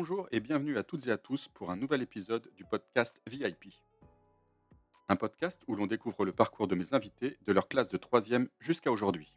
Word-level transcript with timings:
Bonjour 0.00 0.28
et 0.32 0.40
bienvenue 0.40 0.78
à 0.78 0.82
toutes 0.82 1.08
et 1.08 1.10
à 1.10 1.18
tous 1.18 1.48
pour 1.48 1.70
un 1.70 1.76
nouvel 1.76 2.00
épisode 2.00 2.50
du 2.56 2.64
podcast 2.64 3.20
VIP. 3.26 3.66
Un 5.10 5.16
podcast 5.16 5.60
où 5.66 5.74
l'on 5.74 5.86
découvre 5.86 6.24
le 6.24 6.32
parcours 6.32 6.66
de 6.66 6.74
mes 6.74 6.94
invités 6.94 7.36
de 7.46 7.52
leur 7.52 7.68
classe 7.68 7.90
de 7.90 7.98
3e 7.98 8.48
jusqu'à 8.60 8.90
aujourd'hui. 8.90 9.36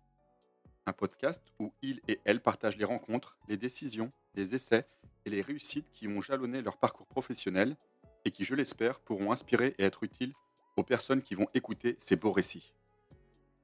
Un 0.86 0.94
podcast 0.94 1.42
où 1.60 1.74
ils 1.82 2.00
et 2.08 2.22
elles 2.24 2.40
partagent 2.40 2.78
les 2.78 2.86
rencontres, 2.86 3.38
les 3.50 3.58
décisions, 3.58 4.14
les 4.36 4.56
essais 4.56 4.88
et 5.26 5.30
les 5.30 5.42
réussites 5.42 5.92
qui 5.92 6.08
ont 6.08 6.22
jalonné 6.22 6.62
leur 6.62 6.78
parcours 6.78 7.08
professionnel 7.08 7.76
et 8.24 8.32
qui, 8.32 8.46
je 8.46 8.56
l'espère, 8.56 9.02
pourront 9.02 9.34
inspirer 9.34 9.76
et 9.78 9.84
être 9.84 10.04
utiles 10.04 10.32
aux 10.78 10.84
personnes 10.84 11.24
qui 11.24 11.36
vont 11.36 11.50
écouter 11.54 11.98
ces 12.00 12.16
beaux 12.16 12.32
récits. 12.32 12.74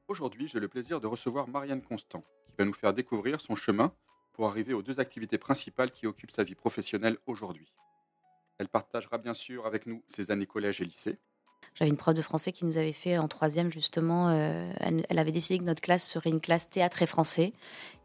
Aujourd'hui, 0.09 0.50
j'ai 0.50 0.59
le 0.59 0.67
plaisir 0.67 1.00
de 1.00 1.08
recevoir 1.08 1.47
Marianne 1.47 1.81
Constant, 1.81 2.25
qui 2.50 2.58
va 2.58 2.66
nous 2.66 2.73
faire 2.73 2.94
découvrir 2.94 3.39
son 3.39 3.55
chemin 3.55 3.94
pour 4.39 4.48
arriver 4.48 4.73
aux 4.73 4.81
deux 4.81 5.02
activités 5.02 5.38
principales 5.38 5.91
qui 5.91 6.07
occupent 6.07 6.31
sa 6.31 6.45
vie 6.45 6.55
professionnelle 6.55 7.17
aujourd'hui. 7.25 7.73
Elle 8.57 8.70
partagera 8.70 9.17
bien 9.17 9.34
sûr 9.34 9.66
avec 9.66 9.85
nous 9.85 10.02
ses 10.07 10.31
années 10.31 10.45
collège 10.45 10.80
et 10.80 10.85
lycée. 10.85 11.17
J'avais 11.75 11.91
une 11.91 11.97
prof 11.97 12.13
de 12.13 12.21
français 12.21 12.53
qui 12.53 12.63
nous 12.63 12.77
avait 12.77 12.94
fait 12.94 13.17
en 13.17 13.27
troisième 13.27 13.70
justement, 13.70 14.30
euh, 14.30 14.71
elle, 14.80 15.05
elle 15.09 15.20
avait 15.20 15.33
décidé 15.33 15.59
que 15.59 15.66
notre 15.66 15.81
classe 15.81 16.09
serait 16.09 16.30
une 16.30 16.39
classe 16.39 16.70
théâtre 16.70 17.02
et 17.02 17.05
français. 17.05 17.52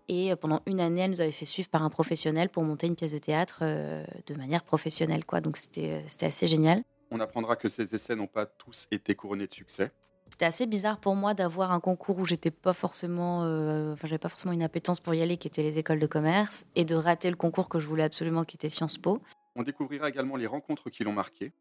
Et 0.09 0.33
euh, 0.33 0.34
pendant 0.34 0.61
une 0.66 0.80
année, 0.80 1.02
elle 1.02 1.12
nous 1.12 1.20
avait 1.20 1.30
fait 1.30 1.45
suivre 1.45 1.69
par 1.69 1.84
un 1.84 1.89
professionnel 1.89 2.48
pour 2.48 2.64
monter 2.64 2.89
une 2.89 2.97
pièce 2.97 3.12
de 3.12 3.19
théâtre 3.19 3.61
euh, 3.62 4.05
de 4.27 4.34
manière 4.34 4.64
professionnelle. 4.64 5.25
Quoi. 5.25 5.41
Donc 5.41 5.56
c'était 5.56 6.03
assez 6.20 6.48
génial. 6.48 6.83
On 7.12 7.20
apprendra 7.20 7.55
que 7.55 7.69
ces 7.69 7.95
essais 7.95 8.16
n'ont 8.16 8.27
pas 8.27 8.47
tous 8.47 8.89
été 8.91 9.14
couronnés 9.14 9.47
de 9.47 9.55
succès. 9.55 9.92
C'était 10.35 10.47
assez 10.47 10.67
bizarre 10.67 10.99
pour 10.99 11.15
moi 11.15 11.33
d'avoir 11.33 11.71
un 11.71 11.79
concours 11.79 12.19
où 12.19 12.27
j'étais 12.27 12.51
pas 12.51 12.73
forcément, 12.73 13.45
euh, 13.45 13.93
enfin 13.93 14.09
j'avais 14.09 14.19
pas 14.19 14.29
forcément 14.29 14.53
une 14.53 14.65
appétence 14.65 14.99
pour 14.99 15.15
y 15.15 15.23
aller, 15.23 15.37
qui 15.37 15.47
était 15.47 15.63
les 15.63 15.79
écoles 15.79 16.01
de 16.01 16.09
commerce, 16.09 16.67
et 16.75 16.85
de 16.85 16.97
rater 16.97 17.31
le 17.31 17.37
concours 17.37 17.69
que 17.69 17.79
je 17.79 17.87
voulais 17.87 18.03
absolument, 18.03 18.43
qui 18.43 18.57
était 18.57 18.69
Sciences 18.69 18.99
Po. 18.99 19.21
On 19.55 19.62
découvrira 19.62 20.09
également 20.09 20.35
les 20.35 20.49
rencontres 20.49 20.91
qui 20.91 21.05
l'ont 21.05 21.12
marqué. 21.12 21.53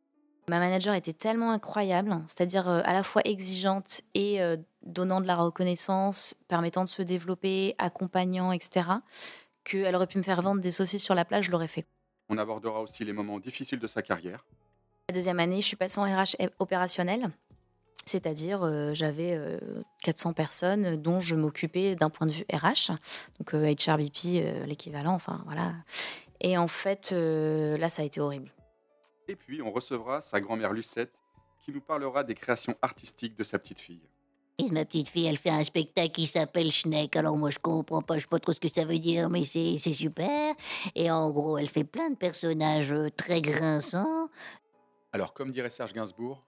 Ma 0.50 0.58
manager 0.58 0.96
était 0.96 1.14
tellement 1.14 1.52
incroyable, 1.52 2.20
c'est-à-dire 2.28 2.68
euh, 2.68 2.82
à 2.84 2.94
la 2.94 3.04
fois 3.04 3.22
exigeante 3.26 4.02
et 4.16 4.42
euh, 4.42 4.58
donnant 4.82 5.22
de 5.22 5.28
la 5.28 5.36
reconnaissance, 5.36 6.34
permettant 6.48 6.84
de 6.84 6.90
se 6.90 7.04
développer, 7.04 7.76
accompagnant, 7.78 8.52
etc., 8.52 8.90
qu'elle 9.64 9.94
aurait 9.96 10.08
pu 10.08 10.18
me 10.18 10.24
faire 10.24 10.42
vendre 10.42 10.62
des 10.62 10.72
saucisses 10.72 11.04
sur 11.04 11.14
la 11.14 11.26
plage, 11.26 11.46
je 11.46 11.52
l'aurais 11.52 11.68
fait. 11.68 11.86
On 12.28 12.40
abordera 12.40 12.82
aussi 12.82 13.06
les 13.06 13.14
moments 13.14 13.38
difficiles 13.38 13.80
de 13.80 13.88
sa 13.88 14.02
carrière. 14.02 14.44
La 15.10 15.14
deuxième 15.14 15.40
année, 15.40 15.62
je 15.62 15.68
suis 15.68 15.76
passée 15.76 16.00
en 16.00 16.06
RH 16.06 16.38
opérationnel, 16.58 17.30
c'est-à-dire 18.06 18.64
euh, 18.64 18.94
j'avais 18.94 19.34
euh, 19.34 19.60
400 20.04 20.34
personnes 20.34 20.98
dont 20.98 21.20
je 21.20 21.36
m'occupais 21.36 21.96
d'un 21.96 22.10
point 22.10 22.28
de 22.28 22.32
vue 22.32 22.46
RH, 22.52 22.92
donc 23.40 23.54
euh, 23.54 23.74
HRBP, 23.74 24.26
euh, 24.36 24.66
l'équivalent, 24.66 25.14
enfin 25.14 25.42
voilà. 25.46 25.74
Et 26.44 26.58
en 26.58 26.68
fait, 26.68 27.12
euh, 27.14 27.78
là, 27.78 27.90
ça 27.90 28.02
a 28.02 28.06
été 28.06 28.20
horrible. 28.20 28.52
Et 29.30 29.36
puis, 29.36 29.62
on 29.62 29.72
recevra 29.72 30.22
sa 30.22 30.42
grand-mère 30.42 30.74
Lucette, 30.74 31.22
qui 31.64 31.72
nous 31.72 31.82
parlera 31.82 32.26
des 32.26 32.36
créations 32.36 32.76
artistiques 32.82 33.36
de 33.36 33.44
sa 33.46 33.58
petite 33.58 33.80
fille. 33.80 34.02
Et 34.60 34.70
ma 34.70 34.86
petite 34.86 35.10
fille, 35.10 35.26
elle 35.26 35.38
fait 35.38 35.50
un 35.50 35.64
spectacle 35.64 36.12
qui 36.12 36.28
s'appelle 36.28 36.72
Schneck. 36.72 37.16
Alors 37.16 37.38
moi, 37.38 37.50
je 37.50 37.58
comprends 37.58 38.02
pas, 38.02 38.18
je 38.18 38.24
sais 38.24 38.28
pas 38.28 38.40
trop 38.40 38.54
ce 38.54 38.60
que 38.60 38.68
ça 38.68 38.86
veut 38.86 39.00
dire, 39.00 39.30
mais 39.30 39.46
c'est 39.46 39.78
c'est 39.80 39.94
super. 39.94 40.54
Et 40.94 41.10
en 41.10 41.32
gros, 41.32 41.58
elle 41.58 41.70
fait 41.70 41.86
plein 41.86 42.10
de 42.12 42.16
personnages 42.16 42.92
euh, 42.92 43.10
très 43.10 43.42
grinçants. 43.42 44.30
Alors, 45.12 45.34
comme 45.34 45.52
dirait 45.52 45.72
Serge 45.72 45.94
Gainsbourg, 45.94 46.42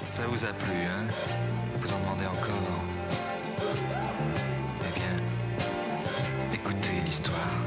Ça 0.00 0.26
vous 0.26 0.44
a 0.44 0.52
plu, 0.52 0.72
hein? 0.72 1.06
Vous 1.76 1.92
en 1.92 1.98
demandez 2.00 2.26
encore? 2.26 2.84
Eh 4.80 4.98
bien, 4.98 5.16
écoutez 6.54 7.00
l'histoire. 7.04 7.58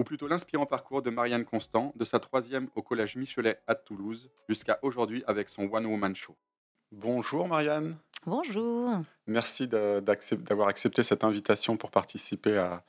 ou 0.00 0.04
plutôt 0.04 0.26
l'inspirant 0.28 0.66
parcours 0.66 1.02
de 1.02 1.10
Marianne 1.10 1.44
Constant, 1.44 1.92
de 1.96 2.04
sa 2.04 2.18
troisième 2.20 2.68
au 2.74 2.82
collège 2.82 3.16
Michelet 3.16 3.58
à 3.66 3.74
Toulouse, 3.74 4.30
jusqu'à 4.48 4.78
aujourd'hui 4.82 5.22
avec 5.26 5.48
son 5.48 5.62
One 5.72 5.86
Woman 5.86 6.14
Show. 6.14 6.36
Bonjour 6.92 7.48
Marianne, 7.48 7.96
Bonjour. 8.26 8.90
merci 9.26 9.66
d'avoir 9.68 10.68
accepté 10.68 11.02
cette 11.02 11.24
invitation 11.24 11.76
pour 11.76 11.90
participer 11.90 12.56
à, 12.56 12.84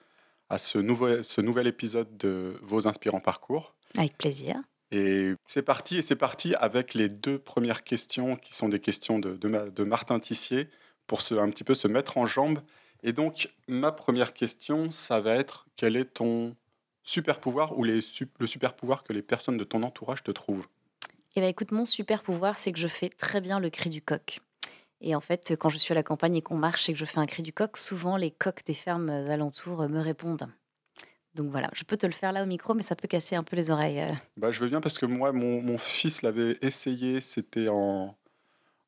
à 0.50 0.58
ce, 0.58 0.78
nouveau, 0.78 1.24
ce 1.24 1.42
nouvel 1.42 1.68
épisode 1.68 2.16
de 2.18 2.58
Vos 2.62 2.88
inspirants 2.88 3.20
parcours. 3.20 3.74
Avec 3.98 4.18
plaisir. 4.18 4.58
Et 4.96 5.34
c'est 5.46 5.62
parti, 5.62 5.98
et 5.98 6.02
c'est 6.02 6.16
parti 6.16 6.56
avec 6.56 6.94
les 6.94 7.10
deux 7.10 7.38
premières 7.38 7.84
questions 7.84 8.38
qui 8.38 8.54
sont 8.54 8.70
des 8.70 8.80
questions 8.80 9.20
de, 9.20 9.36
de, 9.36 9.48
Ma- 9.50 9.70
de 9.70 9.84
Martin 9.84 10.20
Tissier 10.20 10.70
pour 11.06 11.20
un 11.32 11.50
petit 11.50 11.66
peu 11.66 11.76
se 11.76 11.90
mettre 11.90 12.18
en 12.18 12.26
jambe. 12.26 12.62
Et 13.04 13.12
donc, 13.12 13.50
ma 13.68 13.92
première 13.92 14.34
question, 14.34 14.92
ça 14.92 15.20
va 15.20 15.36
être 15.36 15.66
quel 15.76 15.98
est 15.98 16.06
ton 16.06 16.56
super 17.04 17.42
pouvoir 17.42 17.78
ou 17.78 17.84
le 17.84 18.00
super 18.00 18.74
pouvoir 18.74 19.04
que 19.04 19.12
les 19.12 19.22
personnes 19.22 19.58
de 19.58 19.66
ton 19.66 19.84
entourage 19.84 20.24
te 20.24 20.32
trouvent? 20.32 20.66
Eh 21.36 21.42
ben 21.42 21.50
écoute, 21.50 21.74
mon 21.74 21.86
super 21.86 22.24
pouvoir, 22.24 22.58
c'est 22.58 22.72
que 22.72 22.80
je 22.80 22.88
fais 22.88 23.10
très 23.10 23.42
bien 23.42 23.60
le 23.60 23.70
cri 23.70 23.90
du 23.90 24.02
coq. 24.02 24.40
Et 25.02 25.14
en 25.14 25.20
fait, 25.20 25.56
quand 25.60 25.68
je 25.68 25.78
suis 25.78 25.92
à 25.92 25.96
la 25.96 26.04
campagne 26.04 26.38
et 26.38 26.42
qu'on 26.42 26.56
marche 26.56 26.88
et 26.88 26.94
que 26.94 27.00
je 27.00 27.06
fais 27.06 27.20
un 27.20 27.26
cri 27.26 27.44
du 27.44 27.52
coq, 27.52 27.78
souvent 27.78 28.16
les 28.16 28.32
coqs 28.32 28.66
des 28.66 28.74
fermes 28.74 29.10
alentours 29.10 29.90
me 29.90 30.00
répondent. 30.00 30.48
Donc 31.36 31.52
voilà, 31.52 31.70
je 31.74 31.84
peux 31.84 31.98
te 31.98 32.06
le 32.06 32.14
faire 32.14 32.32
là 32.32 32.44
au 32.44 32.46
micro, 32.46 32.74
mais 32.74 32.82
ça 32.82 32.96
peut 32.96 33.08
casser 33.08 33.36
un 33.36 33.44
peu 33.44 33.56
les 33.56 33.70
oreilles. 33.70 34.00
euh. 34.00 34.12
bah, 34.38 34.52
Je 34.52 34.60
veux 34.62 34.70
bien 34.70 34.82
parce 34.82 34.98
que 34.98 35.06
moi, 35.06 35.32
mon, 35.34 35.62
mon 35.62 35.78
fils 35.78 36.22
l'avait 36.22 36.58
essayé, 36.62 37.20
c'était 37.22 37.68
en, 37.68 38.16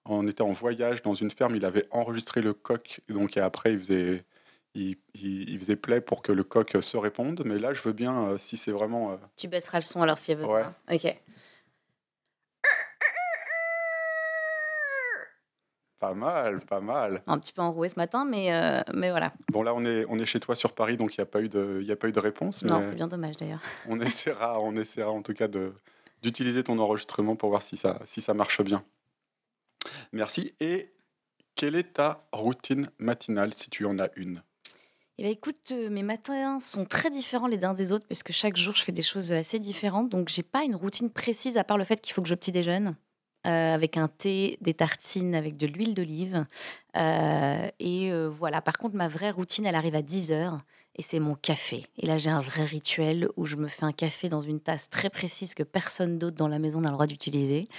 on 0.05 0.25
était 0.27 0.41
en 0.43 0.51
voyage 0.53 1.01
dans 1.01 1.13
une 1.13 1.29
ferme, 1.31 1.55
il 1.55 1.65
avait 1.65 1.87
enregistré 1.91 2.41
le 2.41 2.53
coq, 2.53 3.01
et 3.09 3.13
donc 3.13 3.35
et 3.37 3.41
après 3.41 3.73
il 3.73 3.79
faisait, 3.79 4.23
il, 4.75 4.95
il- 5.13 5.49
il 5.49 5.59
faisait 5.59 5.75
play 5.75 5.99
pour 5.99 6.21
que 6.21 6.31
le 6.31 6.43
coq 6.45 6.77
se 6.81 6.95
réponde. 6.97 7.41
Mais 7.45 7.59
là, 7.59 7.73
je 7.73 7.81
veux 7.81 7.93
bien, 7.93 8.29
euh, 8.29 8.37
si 8.37 8.55
c'est 8.55 8.71
vraiment... 8.71 9.11
euh, 9.11 9.17
Tu 9.35 9.47
baisseras 9.49 9.79
le 9.79 9.83
son 9.83 10.01
alors 10.01 10.17
s'il 10.17 10.33
y 10.33 10.37
a 10.37 10.39
besoin. 10.41 10.73
Ok. 10.91 11.15
Pas 15.99 16.13
mal, 16.13 16.59
pas 16.65 16.79
mal. 16.79 17.23
Un 17.25 17.39
petit 17.39 17.53
peu 17.53 17.61
enroué 17.63 17.89
ce 17.89 17.95
matin, 17.95 18.23
mais, 18.23 18.53
euh, 18.53 18.81
mais 18.93 19.09
voilà. 19.09 19.33
Bon, 19.51 19.63
là, 19.63 19.73
on 19.73 19.83
est, 19.83 20.05
on 20.09 20.19
est 20.19 20.25
chez 20.27 20.39
toi 20.39 20.55
sur 20.55 20.73
Paris, 20.73 20.95
donc 20.95 21.15
il 21.17 21.19
n'y 21.19 21.23
a, 21.23 21.25
pas 21.25 21.41
eu 21.41 21.49
de- 21.49 21.81
y 21.81 21.91
a 21.91 21.95
pas 21.95 22.07
eu 22.07 22.11
de 22.11 22.19
réponse. 22.19 22.63
Non, 22.63 22.83
c'est 22.83 22.93
bien 22.95 23.07
dommage 23.07 23.35
d'ailleurs. 23.37 23.61
on 23.87 23.99
essaiera, 23.99 24.59
on 24.61 24.75
essaiera 24.75 25.09
en 25.11 25.23
tout 25.23 25.33
cas 25.33 25.47
de- 25.47 25.73
d'utiliser 26.21 26.63
ton 26.63 26.77
enregistrement 26.77 27.35
pour 27.35 27.49
voir 27.49 27.63
si 27.63 27.77
ça, 27.77 27.99
si 28.05 28.21
ça 28.21 28.33
marche 28.35 28.61
bien. 28.61 28.83
Merci. 30.11 30.53
Et 30.59 30.91
quelle 31.55 31.75
est 31.75 31.93
ta 31.93 32.27
routine 32.31 32.89
matinale, 32.99 33.53
si 33.53 33.69
tu 33.69 33.85
en 33.85 33.97
as 33.97 34.09
une? 34.15 34.43
Eh 35.17 35.23
bien, 35.23 35.31
écoute, 35.31 35.71
euh, 35.71 35.89
mes 35.89 36.03
matins 36.03 36.59
sont 36.61 36.85
très 36.85 37.09
différents 37.09 37.47
les 37.47 37.65
uns 37.65 37.73
des 37.73 37.91
autres 37.91 38.05
parce 38.07 38.21
que 38.21 38.31
chaque 38.33 38.55
jour 38.55 38.75
je 38.75 38.83
fais 38.83 38.91
des 38.91 39.01
choses 39.01 39.33
assez 39.33 39.57
différentes. 39.57 40.09
Donc, 40.09 40.29
j'ai 40.29 40.43
pas 40.43 40.63
une 40.63 40.75
routine 40.75 41.09
précise 41.09 41.57
à 41.57 41.63
part 41.63 41.79
le 41.79 41.83
fait 41.85 41.99
qu'il 42.01 42.13
faut 42.13 42.21
que 42.21 42.27
je 42.29 42.35
petit 42.35 42.51
déjeune 42.51 42.95
euh, 43.47 43.73
avec 43.73 43.95
un 43.95 44.09
thé, 44.09 44.57
des 44.59 44.73
tartines 44.73 45.33
avec 45.33 45.55
de 45.55 45.67
l'huile 45.67 45.93
d'olive. 45.93 46.45
Euh, 46.97 47.69
et 47.79 48.11
euh, 48.11 48.27
voilà. 48.27 48.61
Par 48.61 48.77
contre, 48.77 48.95
ma 48.95 49.07
vraie 49.07 49.31
routine, 49.31 49.65
elle 49.65 49.75
arrive 49.75 49.95
à 49.95 50.01
10 50.01 50.33
heures 50.33 50.59
et 50.95 51.01
c'est 51.01 51.19
mon 51.19 51.35
café. 51.35 51.85
Et 51.97 52.07
là, 52.07 52.17
j'ai 52.17 52.29
un 52.29 52.41
vrai 52.41 52.65
rituel 52.65 53.29
où 53.37 53.45
je 53.45 53.55
me 53.55 53.67
fais 53.67 53.85
un 53.85 53.93
café 53.93 54.27
dans 54.27 54.41
une 54.41 54.59
tasse 54.59 54.89
très 54.89 55.09
précise 55.09 55.53
que 55.53 55.63
personne 55.63 56.19
d'autre 56.19 56.35
dans 56.35 56.49
la 56.49 56.59
maison 56.59 56.81
n'a 56.81 56.89
le 56.89 56.95
droit 56.95 57.07
d'utiliser. 57.07 57.69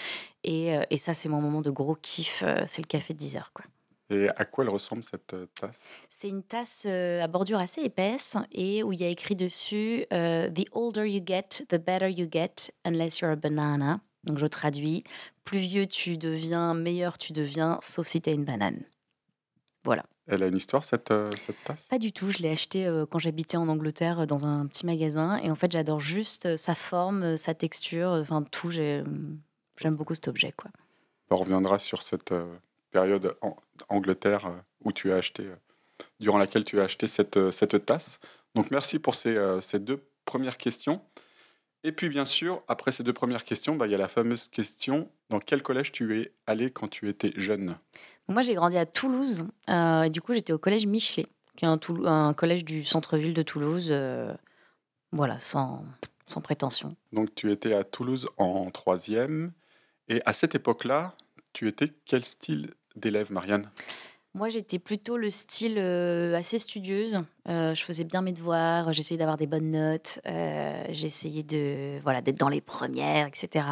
Et, 0.42 0.74
et 0.88 0.96
ça, 0.96 1.12
c'est 1.12 1.28
mon 1.28 1.42
moment 1.42 1.60
de 1.60 1.70
gros 1.70 1.96
kiff. 1.96 2.44
c'est 2.64 2.80
le 2.80 2.86
café 2.86 3.12
de 3.12 3.18
10 3.18 3.36
heures, 3.36 3.52
quoi. 3.52 3.66
Et 4.10 4.26
à 4.36 4.46
quoi 4.46 4.64
elle 4.64 4.70
ressemble 4.70 5.04
cette 5.04 5.36
tasse? 5.54 5.84
C'est 6.08 6.30
une 6.30 6.44
tasse 6.44 6.86
à 6.86 7.26
bordure 7.26 7.58
assez 7.58 7.82
épaisse 7.82 8.38
et 8.52 8.82
où 8.82 8.94
il 8.94 9.00
y 9.00 9.04
a 9.04 9.08
écrit 9.08 9.36
dessus 9.36 10.06
The 10.10 10.64
older 10.72 11.04
you 11.04 11.20
get, 11.26 11.66
the 11.68 11.78
better 11.78 12.08
you 12.08 12.26
get, 12.30 12.70
unless 12.86 13.20
you're 13.20 13.32
a 13.32 13.36
banana. 13.36 14.00
Donc 14.24 14.38
je 14.38 14.46
traduis 14.46 15.04
plus 15.44 15.58
vieux 15.58 15.86
tu 15.86 16.18
deviens, 16.18 16.74
meilleur 16.74 17.18
tu 17.18 17.32
deviens, 17.32 17.78
sauf 17.82 18.06
si 18.06 18.20
t'es 18.20 18.34
une 18.34 18.44
banane. 18.44 18.82
Voilà. 19.84 20.04
Elle 20.26 20.42
a 20.42 20.46
une 20.48 20.56
histoire, 20.56 20.84
cette, 20.84 21.10
euh, 21.10 21.30
cette 21.46 21.62
tasse? 21.64 21.84
Pas 21.84 21.98
du 21.98 22.12
tout. 22.12 22.30
Je 22.30 22.38
l'ai 22.38 22.50
acheté 22.50 22.86
euh, 22.86 23.06
quand 23.06 23.18
j'habitais 23.18 23.56
en 23.56 23.68
Angleterre 23.68 24.20
euh, 24.20 24.26
dans 24.26 24.44
un 24.46 24.66
petit 24.66 24.84
magasin 24.84 25.38
et 25.38 25.50
en 25.50 25.54
fait 25.54 25.72
j'adore 25.72 26.00
juste 26.00 26.44
euh, 26.46 26.56
sa 26.58 26.74
forme, 26.74 27.36
sa 27.38 27.54
texture, 27.54 28.10
enfin 28.10 28.42
tout. 28.42 28.70
j'ai- 28.70 29.02
J'aime 29.80 29.94
beaucoup 29.94 30.14
cet 30.16 30.26
objet 30.26 30.52
quoi. 30.56 30.70
On 31.30 31.36
reviendra 31.36 31.78
sur 31.78 32.02
cette 32.02 32.34
période 32.90 33.36
en 33.42 33.56
Angleterre 33.88 34.52
où 34.82 34.92
tu 34.92 35.12
as 35.12 35.16
acheté, 35.16 35.46
durant 36.18 36.36
laquelle 36.38 36.64
tu 36.64 36.80
as 36.80 36.84
acheté 36.84 37.06
cette, 37.06 37.52
cette 37.52 37.86
tasse. 37.86 38.18
Donc 38.56 38.72
merci 38.72 38.98
pour 38.98 39.14
ces, 39.14 39.38
ces 39.62 39.78
deux 39.78 40.02
premières 40.24 40.58
questions. 40.58 41.00
Et 41.84 41.92
puis 41.92 42.08
bien 42.08 42.26
sûr, 42.26 42.62
après 42.68 42.92
ces 42.92 43.02
deux 43.02 43.12
premières 43.12 43.44
questions, 43.44 43.76
bah, 43.76 43.86
il 43.86 43.90
y 43.92 43.94
a 43.94 43.98
la 43.98 44.08
fameuse 44.08 44.48
question 44.48 45.10
dans 45.30 45.38
quel 45.38 45.62
collège 45.62 45.92
tu 45.92 46.20
es 46.20 46.32
allé 46.46 46.70
quand 46.70 46.88
tu 46.88 47.08
étais 47.08 47.32
jeune? 47.36 47.76
Moi, 48.28 48.42
j'ai 48.42 48.54
grandi 48.54 48.76
à 48.76 48.84
Toulouse. 48.84 49.46
euh, 49.70 50.02
et 50.02 50.10
du 50.10 50.20
coup, 50.20 50.34
j'étais 50.34 50.52
au 50.52 50.58
collège 50.58 50.86
Michelet, 50.86 51.26
qui 51.56 51.64
est 51.64 51.68
un 51.68 52.34
collège 52.34 52.64
du 52.64 52.84
centre-ville 52.84 53.34
de 53.34 53.42
Toulouse. 53.42 53.88
euh, 53.90 54.34
voilà, 55.12 55.38
sans, 55.38 55.84
sans 56.26 56.40
prétention. 56.40 56.96
Donc 57.12 57.34
tu 57.34 57.50
étais 57.50 57.72
à 57.74 57.84
Toulouse 57.84 58.26
en 58.36 58.70
troisième. 58.70 59.52
Et 60.08 60.20
à 60.26 60.32
cette 60.32 60.54
époque-là, 60.54 61.14
tu 61.52 61.68
étais 61.68 61.92
quel 62.04 62.24
style 62.24 62.74
d'élève, 62.96 63.32
Marianne? 63.32 63.70
Moi, 64.34 64.50
j'étais 64.50 64.78
plutôt 64.78 65.16
le 65.16 65.30
style 65.30 65.76
euh, 65.78 66.36
assez 66.36 66.58
studieuse. 66.58 67.22
Euh, 67.48 67.74
je 67.74 67.82
faisais 67.82 68.04
bien 68.04 68.20
mes 68.20 68.32
devoirs, 68.32 68.92
j'essayais 68.92 69.18
d'avoir 69.18 69.38
des 69.38 69.46
bonnes 69.46 69.70
notes, 69.70 70.20
euh, 70.26 70.84
j'essayais 70.90 71.42
de 71.42 71.98
voilà 72.02 72.20
d'être 72.20 72.36
dans 72.36 72.50
les 72.50 72.60
premières, 72.60 73.26
etc. 73.26 73.64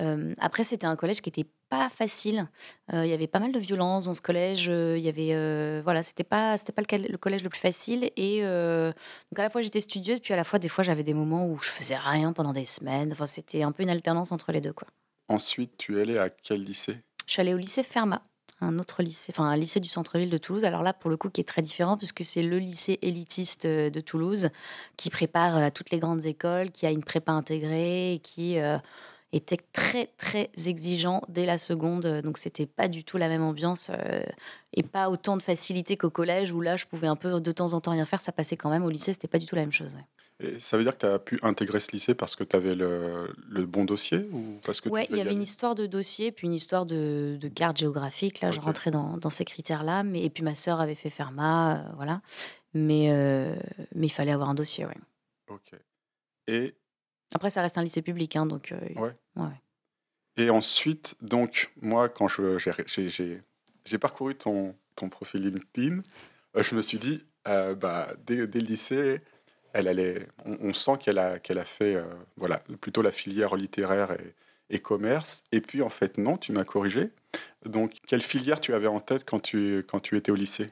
Euh, 0.00 0.32
après, 0.38 0.62
c'était 0.62 0.86
un 0.86 0.94
collège 0.94 1.20
qui 1.20 1.28
était 1.28 1.46
pas 1.68 1.88
facile. 1.88 2.48
Il 2.92 3.06
y 3.06 3.12
avait 3.12 3.28
pas 3.28 3.38
mal 3.38 3.52
de 3.52 3.58
violence 3.58 4.06
dans 4.06 4.14
ce 4.14 4.20
collège. 4.20 4.66
Il 4.66 4.98
y 4.98 5.08
avait 5.08 5.80
voilà, 5.82 6.02
c'était 6.02 6.24
pas 6.24 6.56
c'était 6.56 6.72
pas 6.72 6.82
le, 6.82 7.16
collège 7.16 7.44
le 7.44 7.48
plus 7.48 7.60
facile. 7.60 8.10
Et 8.16 8.42
donc 8.42 9.38
à 9.38 9.42
la 9.42 9.50
fois 9.50 9.60
j'étais 9.62 9.80
studieuse, 9.80 10.18
puis 10.18 10.32
à 10.32 10.36
la 10.36 10.42
fois 10.42 10.58
des 10.58 10.68
fois 10.68 10.82
j'avais 10.82 11.04
des 11.04 11.14
moments 11.14 11.46
où 11.46 11.58
je 11.58 11.68
faisais 11.68 11.96
rien 11.96 12.32
pendant 12.32 12.52
des 12.52 12.64
semaines. 12.64 13.12
Enfin, 13.12 13.26
c'était 13.26 13.62
un 13.62 13.70
peu 13.70 13.84
une 13.84 13.90
alternance 13.90 14.32
entre 14.32 14.50
les 14.50 14.60
deux 14.60 14.72
quoi. 14.72 14.88
Ensuite, 15.28 15.76
tu 15.78 15.96
es 15.96 16.02
allé 16.02 16.18
à 16.18 16.28
quel 16.28 16.64
lycée? 16.64 16.96
Je 17.24 17.34
suis 17.34 17.40
allée 17.40 17.54
au 17.54 17.58
lycée 17.58 17.84
Fermat, 17.84 18.22
un 18.60 18.78
autre 18.78 19.02
lycée, 19.02 19.32
enfin 19.34 19.48
un 19.48 19.56
lycée 19.56 19.80
du 19.80 19.88
centre-ville 19.88 20.30
de 20.30 20.38
Toulouse. 20.38 20.64
Alors 20.64 20.82
là, 20.82 20.92
pour 20.92 21.10
le 21.10 21.16
coup, 21.16 21.30
qui 21.30 21.40
est 21.40 21.44
très 21.44 21.62
différent, 21.62 21.96
puisque 21.96 22.24
c'est 22.24 22.42
le 22.42 22.58
lycée 22.58 22.98
élitiste 23.02 23.64
euh, 23.64 23.90
de 23.90 24.00
Toulouse, 24.00 24.50
qui 24.96 25.10
prépare 25.10 25.56
euh, 25.56 25.66
à 25.66 25.70
toutes 25.70 25.90
les 25.90 25.98
grandes 25.98 26.26
écoles, 26.26 26.70
qui 26.70 26.86
a 26.86 26.90
une 26.90 27.02
prépa 27.02 27.32
intégrée, 27.32 28.14
et 28.14 28.18
qui 28.18 28.58
euh, 28.58 28.78
était 29.32 29.58
très, 29.72 30.06
très 30.18 30.50
exigeant 30.66 31.22
dès 31.28 31.46
la 31.46 31.58
seconde. 31.58 32.20
Donc, 32.22 32.38
c'était 32.38 32.66
pas 32.66 32.88
du 32.88 33.04
tout 33.04 33.16
la 33.16 33.28
même 33.28 33.42
ambiance 33.42 33.90
euh, 33.90 34.22
et 34.72 34.82
pas 34.82 35.08
autant 35.08 35.36
de 35.36 35.42
facilité 35.42 35.96
qu'au 35.96 36.10
collège, 36.10 36.52
où 36.52 36.60
là, 36.60 36.76
je 36.76 36.86
pouvais 36.86 37.06
un 37.06 37.16
peu 37.16 37.40
de 37.40 37.52
temps 37.52 37.72
en 37.72 37.80
temps 37.80 37.92
rien 37.92 38.04
faire. 38.04 38.20
Ça 38.20 38.32
passait 38.32 38.56
quand 38.56 38.70
même. 38.70 38.84
Au 38.84 38.90
lycée, 38.90 39.12
c'était 39.12 39.28
pas 39.28 39.38
du 39.38 39.46
tout 39.46 39.54
la 39.54 39.62
même 39.62 39.72
chose. 39.72 39.94
ouais. 39.94 40.04
Et 40.42 40.58
ça 40.58 40.78
veut 40.78 40.84
dire 40.84 40.94
que 40.94 41.00
tu 41.00 41.06
as 41.06 41.18
pu 41.18 41.38
intégrer 41.42 41.80
ce 41.80 41.92
lycée 41.92 42.14
parce 42.14 42.34
que 42.34 42.44
tu 42.44 42.56
avais 42.56 42.74
le, 42.74 43.30
le 43.46 43.66
bon 43.66 43.84
dossier 43.84 44.26
ou 44.32 44.58
parce 44.64 44.80
que 44.80 44.88
Ouais, 44.88 45.06
il 45.10 45.18
y 45.18 45.20
avait 45.20 45.34
une 45.34 45.42
histoire 45.42 45.74
de 45.74 45.84
dossier, 45.84 46.32
puis 46.32 46.46
une 46.46 46.54
histoire 46.54 46.86
de, 46.86 47.36
de 47.38 47.48
carte 47.48 47.76
géographique. 47.76 48.40
Là, 48.40 48.50
je 48.50 48.58
rentrais 48.58 48.90
dans, 48.90 49.18
dans 49.18 49.28
ces 49.28 49.44
critères-là. 49.44 50.02
Mais, 50.02 50.22
et 50.24 50.30
puis 50.30 50.42
ma 50.42 50.54
sœur 50.54 50.80
avait 50.80 50.94
fait 50.94 51.10
Fermat, 51.10 51.76
euh, 51.76 51.82
voilà. 51.96 52.22
Mais, 52.72 53.08
euh, 53.10 53.54
mais 53.94 54.06
il 54.06 54.10
fallait 54.10 54.32
avoir 54.32 54.48
un 54.48 54.54
dossier, 54.54 54.86
ouais. 54.86 54.96
Ok. 55.50 55.78
Et, 56.46 56.74
Après, 57.32 57.50
ça 57.50 57.62
reste 57.62 57.78
un 57.78 57.82
lycée 57.82 58.02
public, 58.02 58.36
hein, 58.36 58.46
donc... 58.46 58.72
euh, 58.72 58.78
Ouais. 58.96 59.14
ouais, 59.36 59.42
ouais. 59.44 59.60
et 60.36 60.50
ensuite, 60.50 61.16
donc, 61.20 61.70
moi, 61.80 62.08
quand 62.08 62.28
je- 62.28 62.58
j'ai- 62.58 62.70
j'ai 62.86 63.08
j'ai- 63.08 63.42
j'ai 63.84 63.98
parcouru 63.98 64.34
ton, 64.34 64.74
ton 64.96 65.08
profil 65.08 65.42
LinkedIn, 65.48 66.02
euh, 66.56 66.62
je 66.62 66.74
me 66.74 66.82
suis 66.82 66.98
dit, 66.98 67.24
euh, 67.48 67.74
bah, 67.74 68.12
dès, 68.26 68.46
dès 68.46 68.60
le 68.60 68.66
lycée, 68.66 69.20
elle 69.72 69.88
allait, 69.88 70.26
on, 70.44 70.56
on 70.68 70.72
sent 70.72 70.98
qu'elle 71.00 71.18
a, 71.18 71.38
qu'elle 71.38 71.58
a 71.58 71.64
fait 71.64 71.94
euh, 71.94 72.04
voilà, 72.36 72.58
plutôt 72.80 73.02
la 73.02 73.10
filière 73.12 73.54
littéraire 73.56 74.10
et, 74.12 74.34
et 74.70 74.78
commerce. 74.80 75.42
Et 75.52 75.60
puis, 75.60 75.82
en 75.82 75.90
fait, 75.90 76.18
non, 76.18 76.36
tu 76.36 76.52
m'as 76.52 76.64
corrigé. 76.64 77.10
Donc, 77.64 77.94
quelle 78.06 78.22
filière 78.22 78.60
tu 78.60 78.74
avais 78.74 78.86
en 78.88 79.00
tête 79.00 79.24
quand 79.24 79.40
tu, 79.40 79.84
quand 79.88 80.00
tu 80.00 80.16
étais 80.16 80.32
au 80.32 80.34
lycée? 80.36 80.70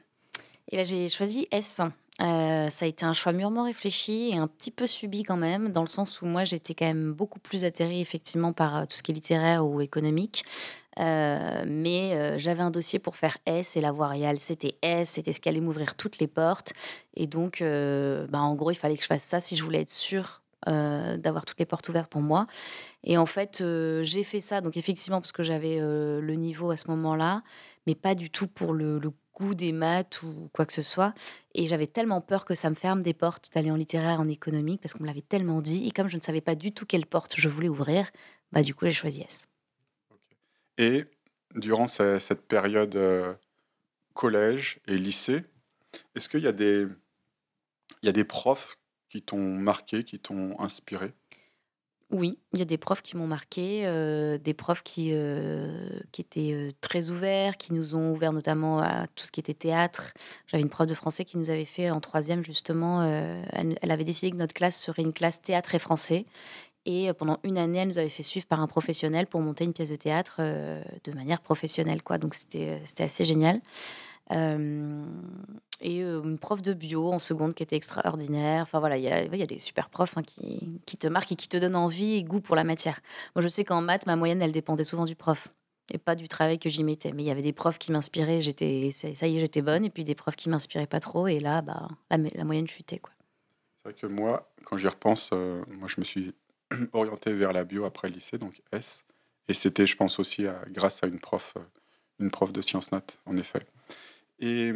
Et 0.71 0.77
ben, 0.77 0.85
j'ai 0.85 1.09
choisi 1.09 1.47
S. 1.51 1.81
Euh, 2.21 2.69
ça 2.69 2.85
a 2.85 2.87
été 2.87 3.05
un 3.05 3.13
choix 3.13 3.31
mûrement 3.31 3.63
réfléchi 3.63 4.31
et 4.33 4.37
un 4.37 4.47
petit 4.47 4.71
peu 4.71 4.87
subi 4.87 5.23
quand 5.23 5.37
même, 5.37 5.71
dans 5.71 5.81
le 5.81 5.87
sens 5.87 6.21
où 6.21 6.25
moi 6.25 6.43
j'étais 6.43 6.73
quand 6.73 6.85
même 6.85 7.13
beaucoup 7.13 7.39
plus 7.39 7.63
atterrée 7.63 8.01
effectivement 8.01 8.51
par 8.51 8.75
euh, 8.75 8.85
tout 8.85 8.97
ce 8.97 9.03
qui 9.03 9.11
est 9.11 9.15
littéraire 9.15 9.65
ou 9.65 9.79
économique. 9.79 10.43
Euh, 10.99 11.63
mais 11.65 12.37
j'avais 12.37 12.61
un 12.61 12.71
dossier 12.71 12.99
pour 12.99 13.15
faire 13.15 13.37
S 13.45 13.77
et 13.77 13.81
la 13.81 13.93
voie 13.93 14.07
royale 14.07 14.37
c'était 14.37 14.75
S, 14.81 15.11
c'était 15.11 15.31
ce 15.31 15.39
qui 15.39 15.47
allait 15.47 15.61
m'ouvrir 15.61 15.95
toutes 15.95 16.19
les 16.19 16.27
portes. 16.27 16.73
Et 17.15 17.25
donc, 17.25 17.63
bah, 17.63 18.39
en 18.39 18.53
gros, 18.55 18.71
il 18.71 18.75
fallait 18.75 18.97
que 18.97 19.03
je 19.03 19.07
fasse 19.07 19.23
ça 19.23 19.39
si 19.39 19.55
je 19.55 19.63
voulais 19.63 19.81
être 19.81 19.91
sûre 19.91 20.41
d'avoir 20.67 21.45
toutes 21.45 21.59
les 21.59 21.65
portes 21.65 21.87
ouvertes 21.87 22.11
pour 22.11 22.19
moi. 22.21 22.47
Et 23.05 23.17
en 23.17 23.25
fait, 23.25 23.63
j'ai 24.01 24.23
fait 24.23 24.41
ça, 24.41 24.59
donc 24.59 24.75
effectivement, 24.75 25.21
parce 25.21 25.31
que 25.31 25.41
j'avais 25.43 25.79
le 25.79 26.33
niveau 26.33 26.69
à 26.69 26.75
ce 26.75 26.89
moment-là, 26.89 27.43
mais 27.87 27.95
pas 27.95 28.15
du 28.15 28.29
tout 28.29 28.47
pour 28.47 28.73
le, 28.73 28.99
goût 29.33 29.55
des 29.55 29.71
maths 29.71 30.21
ou 30.23 30.49
quoi 30.53 30.65
que 30.65 30.73
ce 30.73 30.81
soit. 30.81 31.13
Et 31.53 31.67
j'avais 31.67 31.87
tellement 31.87 32.21
peur 32.21 32.45
que 32.45 32.55
ça 32.55 32.69
me 32.69 32.75
ferme 32.75 33.01
des 33.01 33.13
portes 33.13 33.49
d'aller 33.53 33.71
en 33.71 33.75
littéraire, 33.75 34.19
en 34.19 34.27
économique, 34.27 34.81
parce 34.81 34.93
qu'on 34.93 35.03
me 35.03 35.07
l'avait 35.07 35.21
tellement 35.21 35.61
dit. 35.61 35.87
Et 35.87 35.91
comme 35.91 36.09
je 36.09 36.17
ne 36.17 36.21
savais 36.21 36.41
pas 36.41 36.55
du 36.55 36.73
tout 36.73 36.85
quelle 36.85 37.05
porte 37.05 37.35
je 37.37 37.47
voulais 37.49 37.69
ouvrir, 37.69 38.11
bah 38.51 38.63
du 38.63 38.75
coup, 38.75 38.85
j'ai 38.85 38.91
choisi 38.91 39.21
S. 39.21 39.47
Et 40.77 41.05
durant 41.55 41.87
ce- 41.87 42.19
cette 42.19 42.47
période 42.47 42.95
euh, 42.95 43.33
collège 44.13 44.79
et 44.87 44.97
lycée, 44.97 45.43
est-ce 46.15 46.29
qu'il 46.29 46.41
y, 46.41 46.43
y 46.43 48.09
a 48.09 48.11
des 48.11 48.23
profs 48.25 48.77
qui 49.09 49.21
t'ont 49.21 49.57
marqué, 49.57 50.03
qui 50.03 50.19
t'ont 50.19 50.59
inspiré? 50.59 51.13
Oui, 52.11 52.39
il 52.53 52.59
y 52.59 52.61
a 52.63 52.65
des 52.65 52.79
profs 52.79 53.03
qui 53.03 53.15
m'ont 53.17 53.27
marqué, 53.27 53.83
euh, 53.85 54.39
des 54.39 54.55
profs 54.55 54.81
qui, 54.81 55.11
euh, 55.13 55.99
étaient 56.17 56.53
euh, 56.53 56.71
très 56.81 57.11
ouverts, 57.11 57.55
qui 57.55 57.71
nous 57.71 57.93
ont 57.93 58.11
ouvert 58.11 58.33
notamment 58.33 58.79
à 58.79 59.05
tout 59.13 59.25
ce 59.25 59.31
qui 59.31 59.39
était 59.39 59.53
théâtre. 59.53 60.13
J'avais 60.47 60.63
une 60.63 60.69
prof 60.69 60.87
de 60.87 60.95
français 60.95 61.23
qui 61.23 61.37
nous 61.37 61.51
avait 61.51 61.65
fait 61.65 61.91
en 61.91 61.99
troisième 61.99 62.43
justement, 62.43 63.03
elle, 63.03 63.91
avait 63.91 64.03
décidé 64.03 64.31
que 64.31 64.37
notre 64.37 64.55
classe 64.55 64.81
serait 64.81 65.03
une 65.03 65.13
classe 65.13 65.41
théâtre 65.41 65.75
et 65.75 65.79
français. 65.79 66.25
Et 66.85 67.13
pendant 67.13 67.37
une 67.43 67.59
année, 67.59 67.79
elle 67.79 67.89
nous 67.89 67.99
avait 67.99 68.09
fait 68.09 68.23
suivre 68.23 68.47
par 68.47 68.59
un 68.59 68.67
professionnel 68.67 69.27
pour 69.27 69.41
monter 69.41 69.63
une 69.63 69.73
pièce 69.73 69.89
de 69.89 69.95
théâtre 69.95 70.41
de 70.41 71.11
manière 71.11 71.41
professionnelle. 71.41 72.01
Quoi. 72.01 72.17
Donc 72.17 72.33
c'était 72.33 72.81
assez 72.99 73.23
génial. 73.23 73.61
Euh, 74.31 75.03
et 75.81 76.03
euh, 76.03 76.21
une 76.23 76.37
prof 76.37 76.61
de 76.61 76.73
bio 76.73 77.11
en 77.11 77.19
seconde 77.19 77.53
qui 77.53 77.63
était 77.63 77.75
extraordinaire. 77.75 78.63
Enfin 78.63 78.79
voilà, 78.79 78.97
il 78.97 79.03
y 79.03 79.09
a, 79.09 79.45
des 79.45 79.59
super 79.59 79.89
profs 79.89 80.17
hein, 80.17 80.23
qui, 80.23 80.97
te 80.97 81.07
marquent 81.07 81.31
et 81.31 81.35
qui 81.35 81.47
te 81.47 81.57
donnent 81.57 81.75
envie 81.75 82.15
et 82.15 82.23
goût 82.23 82.41
pour 82.41 82.55
la 82.55 82.63
matière. 82.63 82.99
Moi, 83.35 83.41
je 83.41 83.47
sais 83.47 83.63
qu'en 83.63 83.81
maths, 83.81 84.05
ma 84.05 84.15
moyenne, 84.15 84.41
elle 84.41 84.51
dépendait 84.51 84.83
souvent 84.83 85.05
du 85.05 85.15
prof 85.15 85.53
et 85.91 85.97
pas 85.97 86.15
du 86.15 86.27
travail 86.27 86.59
que 86.59 86.69
j'y 86.69 86.83
mettais. 86.83 87.11
Mais 87.13 87.23
il 87.23 87.27
y 87.27 87.31
avait 87.31 87.41
des 87.41 87.53
profs 87.53 87.79
qui 87.79 87.91
m'inspiraient, 87.91 88.41
j'étais, 88.41 88.91
ça 88.91 89.27
y 89.27 89.37
est, 89.37 89.39
j'étais 89.39 89.61
bonne, 89.61 89.85
et 89.85 89.89
puis 89.89 90.03
des 90.03 90.15
profs 90.15 90.35
qui 90.35 90.49
m'inspiraient 90.49 90.85
pas 90.85 90.99
trop, 90.99 91.27
et 91.27 91.39
là, 91.39 91.61
bah, 91.61 91.87
la, 92.11 92.43
moyenne 92.43 92.67
chutait. 92.67 92.99
Quoi. 92.99 93.13
C'est 93.77 93.89
vrai 93.89 93.93
que 93.93 94.05
moi, 94.05 94.51
quand 94.65 94.77
j'y 94.77 94.87
repense, 94.87 95.31
euh, 95.33 95.63
moi 95.79 95.87
je 95.87 95.99
me 95.99 96.05
suis 96.05 96.35
orienté 96.93 97.31
vers 97.31 97.53
la 97.53 97.63
bio 97.63 97.85
après 97.85 98.09
le 98.09 98.15
lycée, 98.15 98.37
donc 98.37 98.61
S. 98.71 99.03
Et 99.47 99.55
c'était, 99.55 99.87
je 99.87 99.95
pense, 99.95 100.19
aussi 100.19 100.45
grâce 100.67 101.03
à 101.03 101.07
une 101.07 101.19
prof, 101.19 101.55
une 102.19 102.29
prof 102.29 102.53
de 102.53 102.61
sciences 102.61 102.91
nat, 102.91 103.01
en 103.25 103.35
effet. 103.35 103.65
Et 104.39 104.71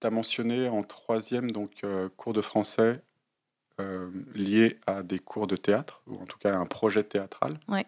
tu 0.00 0.06
as 0.06 0.10
mentionné 0.10 0.68
en 0.68 0.82
troisième, 0.82 1.50
donc 1.50 1.84
euh, 1.84 2.08
cours 2.16 2.32
de 2.32 2.40
français 2.40 3.02
euh, 3.80 4.10
lié 4.34 4.78
à 4.86 5.02
des 5.02 5.18
cours 5.18 5.46
de 5.46 5.56
théâtre, 5.56 6.02
ou 6.06 6.16
en 6.16 6.24
tout 6.24 6.38
cas 6.38 6.54
à 6.54 6.58
un 6.58 6.66
projet 6.66 7.04
théâtral. 7.04 7.60
Ouais. 7.68 7.86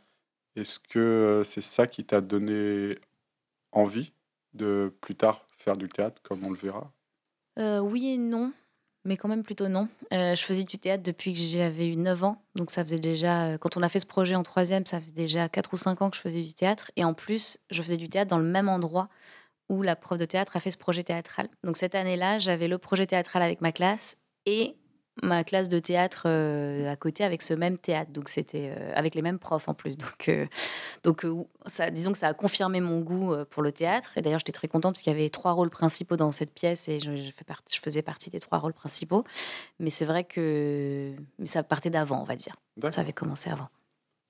Est-ce 0.56 0.78
que 0.78 0.98
euh, 0.98 1.44
c'est 1.44 1.62
ça 1.62 1.86
qui 1.86 2.04
t'a 2.04 2.20
donné 2.20 2.98
envie 3.72 4.12
de 4.54 4.92
plus 5.00 5.14
tard 5.14 5.46
faire 5.56 5.76
du 5.76 5.88
théâtre, 5.88 6.20
comme 6.22 6.44
on 6.44 6.50
le 6.50 6.56
verra? 6.56 6.92
Euh, 7.58 7.80
oui 7.80 8.10
et 8.10 8.18
non, 8.18 8.52
mais 9.04 9.16
quand 9.16 9.28
même 9.28 9.42
plutôt 9.42 9.68
non. 9.68 9.88
Euh, 10.12 10.34
je 10.34 10.44
faisais 10.44 10.64
du 10.64 10.78
théâtre 10.78 11.02
depuis 11.02 11.32
que 11.32 11.38
j'avais 11.38 11.88
eu 11.88 11.96
9 11.96 12.24
ans, 12.24 12.42
donc 12.56 12.70
ça 12.70 12.84
faisait 12.84 12.98
déjà, 12.98 13.58
quand 13.58 13.76
on 13.76 13.82
a 13.82 13.88
fait 13.88 14.00
ce 14.00 14.06
projet 14.06 14.34
en 14.34 14.42
troisième, 14.42 14.86
ça 14.86 15.00
faisait 15.00 15.12
déjà 15.12 15.48
4 15.48 15.74
ou 15.74 15.76
5 15.76 16.02
ans 16.02 16.10
que 16.10 16.16
je 16.16 16.20
faisais 16.20 16.42
du 16.42 16.54
théâtre, 16.54 16.90
et 16.96 17.04
en 17.04 17.14
plus, 17.14 17.58
je 17.70 17.82
faisais 17.82 17.96
du 17.96 18.08
théâtre 18.08 18.30
dans 18.30 18.38
le 18.38 18.44
même 18.44 18.68
endroit 18.68 19.08
où 19.70 19.82
la 19.82 19.96
prof 19.96 20.18
de 20.18 20.24
théâtre 20.26 20.56
a 20.56 20.60
fait 20.60 20.72
ce 20.72 20.78
projet 20.78 21.04
théâtral. 21.04 21.48
Donc 21.64 21.78
cette 21.78 21.94
année-là, 21.94 22.38
j'avais 22.38 22.68
le 22.68 22.76
projet 22.76 23.06
théâtral 23.06 23.42
avec 23.42 23.62
ma 23.62 23.72
classe 23.72 24.16
et 24.44 24.74
ma 25.22 25.44
classe 25.44 25.68
de 25.68 25.78
théâtre 25.78 26.24
euh, 26.26 26.90
à 26.90 26.96
côté 26.96 27.24
avec 27.24 27.40
ce 27.40 27.54
même 27.54 27.78
théâtre. 27.78 28.10
Donc 28.10 28.28
c'était 28.28 28.74
euh, 28.76 28.92
avec 28.94 29.14
les 29.14 29.22
mêmes 29.22 29.38
profs 29.38 29.68
en 29.68 29.74
plus. 29.74 29.96
Donc, 29.96 30.28
euh, 30.28 30.46
donc 31.04 31.24
ça, 31.66 31.90
disons 31.90 32.10
que 32.12 32.18
ça 32.18 32.26
a 32.26 32.34
confirmé 32.34 32.80
mon 32.80 33.00
goût 33.00 33.32
pour 33.48 33.62
le 33.62 33.70
théâtre. 33.70 34.10
Et 34.16 34.22
d'ailleurs, 34.22 34.40
j'étais 34.40 34.52
très 34.52 34.68
contente 34.68 34.94
parce 34.94 35.02
qu'il 35.02 35.12
y 35.12 35.16
avait 35.16 35.28
trois 35.28 35.52
rôles 35.52 35.70
principaux 35.70 36.16
dans 36.16 36.32
cette 36.32 36.52
pièce 36.52 36.88
et 36.88 36.98
je, 36.98 37.14
je 37.14 37.30
fais 37.30 37.44
partie, 37.44 37.76
je 37.76 37.80
faisais 37.80 38.02
partie 38.02 38.30
des 38.30 38.40
trois 38.40 38.58
rôles 38.58 38.74
principaux. 38.74 39.24
Mais 39.78 39.90
c'est 39.90 40.04
vrai 40.04 40.24
que 40.24 41.14
mais 41.38 41.46
ça 41.46 41.62
partait 41.62 41.90
d'avant, 41.90 42.20
on 42.20 42.24
va 42.24 42.34
dire. 42.34 42.56
Ça 42.90 43.02
avait 43.02 43.12
commencé 43.12 43.50
avant. 43.50 43.68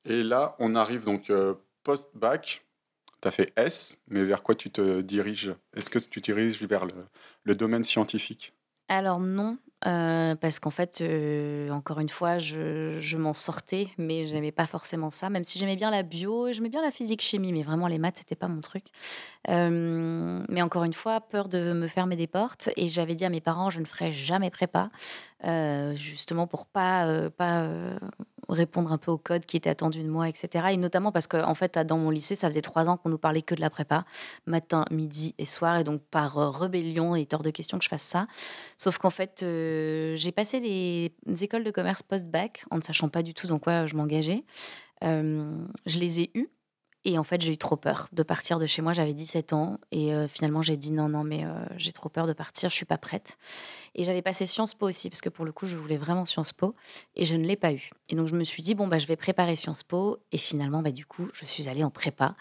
Et 0.05 0.23
là, 0.23 0.55
on 0.59 0.75
arrive 0.75 1.05
donc 1.05 1.33
post-bac. 1.83 2.63
Tu 3.21 3.29
as 3.29 3.31
fait 3.31 3.53
S, 3.57 3.99
mais 4.09 4.25
vers 4.25 4.43
quoi 4.43 4.55
tu 4.55 4.71
te 4.71 5.01
diriges? 5.01 5.55
Est-ce 5.77 5.91
que 5.91 5.99
tu 5.99 6.21
te 6.21 6.21
diriges 6.21 6.63
vers 6.63 6.87
le, 7.45 7.55
domaine 7.55 7.85
scientifique? 7.85 8.55
Alors 8.89 9.21
non, 9.21 9.59
euh, 9.87 10.35
parce 10.35 10.59
qu'en 10.59 10.71
fait, 10.71 11.01
euh, 11.01 11.71
encore 11.71 12.01
une 12.01 12.09
fois, 12.09 12.39
je, 12.39 12.99
je 12.99 13.17
m'en 13.17 13.35
sortais, 13.35 13.89
mais 13.99 14.27
je 14.27 14.35
n'aimais 14.35 14.53
pas 14.53 14.67
forcément 14.67 15.11
ça, 15.11 15.31
même 15.31 15.45
si 15.45 15.59
j'aimais 15.59 15.77
bien 15.77 15.91
la 15.91 16.03
bio, 16.03 16.51
j'aimais 16.51 16.71
bien 16.71 16.83
la 16.83 16.91
physique-chimie, 16.91 17.53
mais 17.53 17.63
vraiment 17.63 17.87
les 17.87 17.99
maths, 17.99 18.17
c'était 18.19 18.35
pas 18.35 18.49
mon 18.49 18.63
truc. 18.63 18.87
Euh, 19.49 20.43
mais 20.49 20.63
encore 20.63 20.85
une 20.85 20.93
fois, 20.93 21.21
peur 21.21 21.49
de 21.49 21.73
me 21.73 21.87
fermer 21.87 22.17
des 22.17 22.27
portes, 22.27 22.71
et 22.77 22.89
j'avais 22.89 23.15
dit 23.15 23.25
à 23.25 23.31
mes 23.31 23.41
parents, 23.41 23.71
je 23.71 23.81
ne 23.81 23.85
ferai 23.85 24.13
jamais 24.13 24.51
prépa, 24.51 24.91
justement 25.95 26.47
pour 26.47 26.67
pas, 26.67 27.31
pas 27.31 27.69
répondre 28.51 28.93
un 28.93 28.99
peu 28.99 29.11
au 29.11 29.19
code 29.19 29.47
qui 29.47 29.57
était 29.57 29.71
attendu 29.71 30.03
de 30.03 30.09
moi, 30.09 30.29
etc. 30.29 30.67
Et 30.73 30.77
notamment 30.77 31.13
parce 31.13 31.27
que, 31.27 31.37
en 31.37 31.55
fait, 31.55 31.79
dans 31.79 31.99
mon 31.99 32.11
lycée, 32.11 32.35
ça 32.35 32.49
faisait 32.49 32.61
trois 32.61 32.89
ans 32.89 32.97
qu'on 32.97 33.09
nous 33.09 33.19
parlait 33.19 33.43
que 33.43 33.55
de 33.55 33.61
la 33.61 33.71
prépa, 33.71 34.05
matin, 34.47 34.85
midi 34.91 35.35
et 35.39 35.45
soir, 35.45 35.79
et 35.79 35.85
donc 35.85 36.03
par 36.11 36.39
euh, 36.39 36.51
rébellion, 36.51 37.17
il 37.17 37.23
est 37.23 37.35
hors 37.35 37.43
de 37.43 37.51
question 37.51 37.79
que 37.79 37.85
je 37.85 37.89
fasse 37.89 38.03
ça. 38.03 38.27
Sauf 38.77 38.99
qu'en 38.99 39.11
fait, 39.11 39.43
euh, 39.43 40.17
j'ai 40.17 40.33
passé 40.33 40.61
les 40.61 41.45
écoles 41.45 41.65
de 41.65 41.71
commerce 41.71 42.03
post-bac 42.03 42.65
en 42.71 42.77
ne 42.77 42.83
sachant 42.83 43.09
pas 43.09 43.23
du 43.23 43.35
tout 43.35 43.47
dans 43.47 43.59
quoi 43.59 43.87
je 43.87 43.97
m'engageais. 43.97 44.45
Euh, 45.05 45.57
je 45.87 45.99
les 45.99 46.21
ai 46.21 46.31
eues. 46.35 46.49
Et 47.05 47.19
en 47.19 47.25
fait, 47.25 47.41
j'ai 47.41 47.53
eu 47.53 47.59
trop 47.59 47.77
peur 47.77 48.09
de 48.13 48.23
partir 48.23 48.59
de 48.59 48.67
chez 48.67 48.83
moi. 48.83 48.93
J'avais 48.93 49.15
17 49.15 49.55
ans 49.55 49.79
et 49.91 50.15
euh, 50.15 50.29
finalement, 50.29 50.61
j'ai 50.61 50.77
dit 50.77 50.93
non, 50.93 51.09
non, 51.09 51.25
mais 51.25 51.45
euh, 51.45 51.65
j'ai 51.77 51.93
trop 51.93 52.11
peur 52.11 52.27
de 52.27 52.35
partir, 52.35 52.69
je 52.69 52.75
suis 52.75 52.85
pas 52.85 52.99
prête. 52.99 53.39
Et 53.95 54.05
j'avais 54.05 54.21
passé 54.21 54.45
Sciences 54.45 54.75
Po 54.75 54.87
aussi 54.87 55.09
parce 55.09 55.23
que 55.23 55.31
pour 55.31 55.47
le 55.47 55.53
coup, 55.53 55.65
je 55.67 55.77
voulais 55.77 55.97
vraiment 55.97 56.27
Sciences 56.27 56.53
Po 56.53 56.75
et 57.17 57.25
je 57.25 57.37
ne 57.37 57.47
l'ai 57.47 57.57
pas 57.57 57.73
eu. 57.73 57.91
Et 58.11 58.17
donc, 58.17 58.29
je 58.29 58.35
me 58.35 58.45
suis 58.45 58.63
dit 58.63 58.75
bon, 58.75 58.87
bah, 58.87 58.99
je 58.99 59.07
vais 59.07 59.17
préparer 59.17 59.57
Sciences 59.57 59.83
Po 59.83 60.19
et 60.31 60.37
finalement, 60.37 60.83
bah, 60.83 60.91
du 60.91 61.07
coup, 61.07 61.29
je 61.33 61.47
suis 61.47 61.69
allée 61.69 61.85
en 61.85 61.91
prépa 61.91 62.35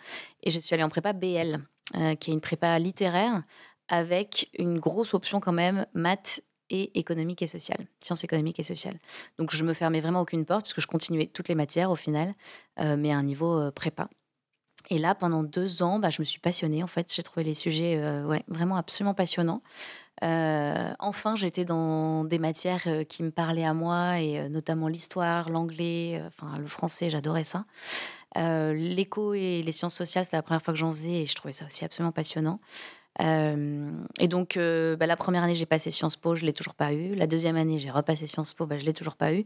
et 0.44 0.52
je 0.52 0.60
suis 0.60 0.74
allée 0.74 0.84
en 0.84 0.90
prépa 0.90 1.14
BL, 1.14 1.64
euh, 1.96 2.16
qui 2.16 2.32
est 2.32 2.34
une 2.34 2.42
prépa 2.42 2.78
littéraire 2.80 3.44
avec 3.88 4.50
une 4.60 4.78
grosse 4.78 5.14
option 5.14 5.40
quand 5.40 5.54
même 5.54 5.86
maths 5.94 6.42
et 6.70 7.00
économique 7.00 7.42
et 7.42 7.48
sociale, 7.48 7.88
sciences 8.00 8.24
économiques 8.24 8.60
et 8.60 8.64
sociales. 8.64 9.00
Donc 9.40 9.52
je 9.56 9.64
me 9.64 9.74
fermais 9.74 10.02
vraiment 10.02 10.22
aucune 10.22 10.46
porte 10.46 10.66
puisque 10.66 10.82
je 10.82 10.88
continuais 10.88 11.26
toutes 11.26 11.48
les 11.48 11.56
matières 11.56 11.90
au 11.90 11.96
final, 11.96 12.36
mais 12.78 13.12
à 13.12 13.18
un 13.18 13.24
niveau 13.24 13.72
prépa. 13.72 14.08
Et 14.90 14.98
là, 14.98 15.16
pendant 15.16 15.44
deux 15.44 15.84
ans, 15.84 16.00
bah, 16.00 16.10
je 16.10 16.22
me 16.22 16.26
suis 16.26 16.40
passionnée. 16.40 16.84
En 16.84 16.88
fait, 16.88 17.14
j'ai 17.14 17.24
trouvé 17.24 17.44
les 17.44 17.54
sujets 17.54 17.98
euh, 17.98 18.26
ouais, 18.26 18.44
vraiment 18.48 18.78
absolument 18.78 19.14
passionnants. 19.14 19.62
Euh, 20.24 20.94
enfin, 21.00 21.36
j'étais 21.36 21.64
dans 21.64 22.24
des 22.24 22.40
matières 22.40 22.84
euh, 22.88 23.04
qui 23.04 23.24
me 23.24 23.32
parlaient 23.32 23.66
à 23.66 23.74
moi, 23.74 24.20
et 24.20 24.50
notamment 24.50 24.88
l'histoire, 24.88 25.50
l'anglais, 25.50 26.22
enfin 26.28 26.58
le 26.58 26.68
français, 26.68 27.10
j'adorais 27.10 27.44
ça. 27.44 27.66
L'éco 28.36 29.34
et 29.34 29.64
les 29.64 29.72
sciences 29.72 29.96
sociales, 29.96 30.26
c'est 30.26 30.36
la 30.36 30.44
première 30.44 30.62
fois 30.62 30.74
que 30.74 30.80
j'en 30.80 30.92
faisais, 30.92 31.22
et 31.22 31.26
je 31.26 31.36
trouvais 31.36 31.52
ça 31.52 31.66
aussi 31.66 31.84
absolument 31.86 32.12
passionnant. 32.12 32.60
et 33.20 34.28
donc, 34.28 34.58
bah, 34.58 35.06
la 35.06 35.18
première 35.18 35.44
année, 35.44 35.56
j'ai 35.56 35.66
passé 35.66 35.90
Sciences 35.90 36.16
Po, 36.18 36.36
je 36.36 36.46
l'ai 36.46 36.54
toujours 36.54 36.76
pas 36.76 36.94
eu. 36.94 37.16
La 37.16 37.28
deuxième 37.28 37.56
année, 37.56 37.80
j'ai 37.80 37.90
repassé 37.90 38.28
Sciences 38.28 38.54
Po, 38.54 38.66
bah, 38.66 38.78
je 38.78 38.86
l'ai 38.86 38.94
toujours 38.94 39.16
pas 39.16 39.34
eu. 39.34 39.46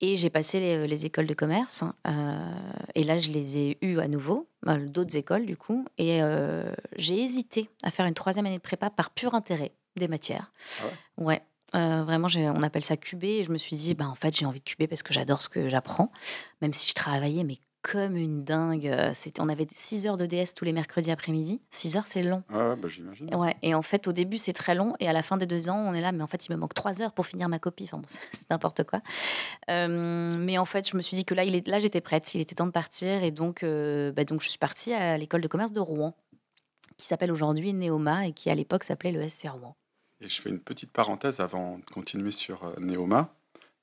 Et 0.00 0.16
j'ai 0.16 0.30
passé 0.30 0.60
les, 0.60 0.86
les, 0.86 1.06
écoles 1.06 1.26
de 1.26 1.34
commerce. 1.34 1.84
Euh, 2.06 2.54
et 2.94 3.04
là, 3.04 3.18
je 3.18 3.30
les 3.30 3.58
ai 3.58 3.78
eues 3.82 3.98
à 3.98 4.08
nouveau, 4.08 4.48
euh, 4.66 4.86
d'autres 4.86 5.16
écoles 5.16 5.44
du 5.44 5.56
coup. 5.56 5.84
Et 5.98 6.22
euh, 6.22 6.72
j'ai 6.96 7.20
hésité 7.20 7.68
à 7.82 7.90
faire 7.90 8.06
une 8.06 8.14
troisième 8.14 8.46
année 8.46 8.56
de 8.56 8.62
prépa 8.62 8.88
par 8.88 9.10
pur 9.10 9.34
intérêt 9.34 9.72
des 9.96 10.08
matières. 10.08 10.52
Ah 10.80 10.84
ouais? 11.18 11.42
ouais. 11.74 12.02
vraiment, 12.02 12.28
on 12.34 12.62
appelle 12.62 12.84
ça 12.84 12.96
QB. 12.96 13.24
Et 13.24 13.44
je 13.44 13.52
me 13.52 13.58
suis 13.58 13.76
dit, 13.76 13.94
bah, 13.94 14.08
en 14.08 14.14
fait, 14.14 14.34
j'ai 14.34 14.46
envie 14.46 14.60
de 14.60 14.64
QB 14.64 14.88
parce 14.88 15.02
que 15.02 15.12
j'adore 15.12 15.42
ce 15.42 15.50
que 15.50 15.68
j'apprends. 15.68 16.10
Même 16.62 16.72
si 16.72 16.88
je 16.88 16.94
travaillais, 16.94 17.44
mais 17.44 17.58
comme 17.82 18.16
une 18.16 18.44
dingue. 18.44 18.86
Euh, 18.86 19.12
c'était, 19.14 19.40
on 19.40 19.48
avait 19.48 19.66
6 19.70 20.06
heures 20.06 20.16
de 20.16 20.26
DS 20.26 20.54
tous 20.54 20.64
les 20.64 20.72
mercredis 20.72 21.10
après-midi. 21.10 21.60
6 21.70 21.96
heures, 21.96 22.06
c'est 22.06 22.22
long. 22.22 22.42
Ah 22.50 22.70
ouais, 22.70 22.76
bah 22.76 22.88
j'imagine. 22.88 23.34
Ouais, 23.34 23.56
et 23.62 23.74
en 23.74 23.82
fait, 23.82 24.06
au 24.08 24.12
début, 24.12 24.38
c'est 24.38 24.52
très 24.52 24.74
long. 24.74 24.94
Et 25.00 25.08
à 25.08 25.12
la 25.12 25.22
fin 25.22 25.36
des 25.36 25.46
deux 25.46 25.68
ans, 25.68 25.78
on 25.78 25.94
est 25.94 26.00
là, 26.00 26.12
mais 26.12 26.22
en 26.22 26.26
fait, 26.26 26.46
il 26.46 26.52
me 26.52 26.56
manque 26.56 26.74
3 26.74 27.02
heures 27.02 27.12
pour 27.12 27.26
finir 27.26 27.48
ma 27.48 27.58
copie. 27.58 27.84
Enfin 27.84 27.98
bon, 27.98 28.08
c'est 28.32 28.48
n'importe 28.50 28.84
quoi. 28.84 29.00
Euh, 29.70 30.30
mais 30.36 30.58
en 30.58 30.64
fait, 30.64 30.88
je 30.88 30.96
me 30.96 31.02
suis 31.02 31.16
dit 31.16 31.24
que 31.24 31.34
là, 31.34 31.44
il 31.44 31.54
est, 31.54 31.66
là 31.66 31.80
j'étais 31.80 32.00
prête. 32.00 32.34
Il 32.34 32.40
était 32.40 32.54
temps 32.54 32.66
de 32.66 32.72
partir. 32.72 33.22
Et 33.22 33.30
donc, 33.30 33.62
euh, 33.62 34.12
bah, 34.12 34.24
donc 34.24 34.42
je 34.42 34.48
suis 34.48 34.58
partie 34.58 34.92
à 34.92 35.16
l'école 35.16 35.40
de 35.40 35.48
commerce 35.48 35.72
de 35.72 35.80
Rouen, 35.80 36.16
qui 36.96 37.06
s'appelle 37.06 37.32
aujourd'hui 37.32 37.72
Neoma 37.72 38.26
et 38.26 38.32
qui 38.32 38.50
à 38.50 38.54
l'époque 38.54 38.84
s'appelait 38.84 39.12
le 39.12 39.26
SC 39.26 39.48
Rouen. 39.48 39.74
Et 40.20 40.28
je 40.28 40.42
fais 40.42 40.50
une 40.50 40.60
petite 40.60 40.92
parenthèse 40.92 41.40
avant 41.40 41.78
de 41.78 41.84
continuer 41.84 42.30
sur 42.30 42.74
Neoma, 42.78 43.34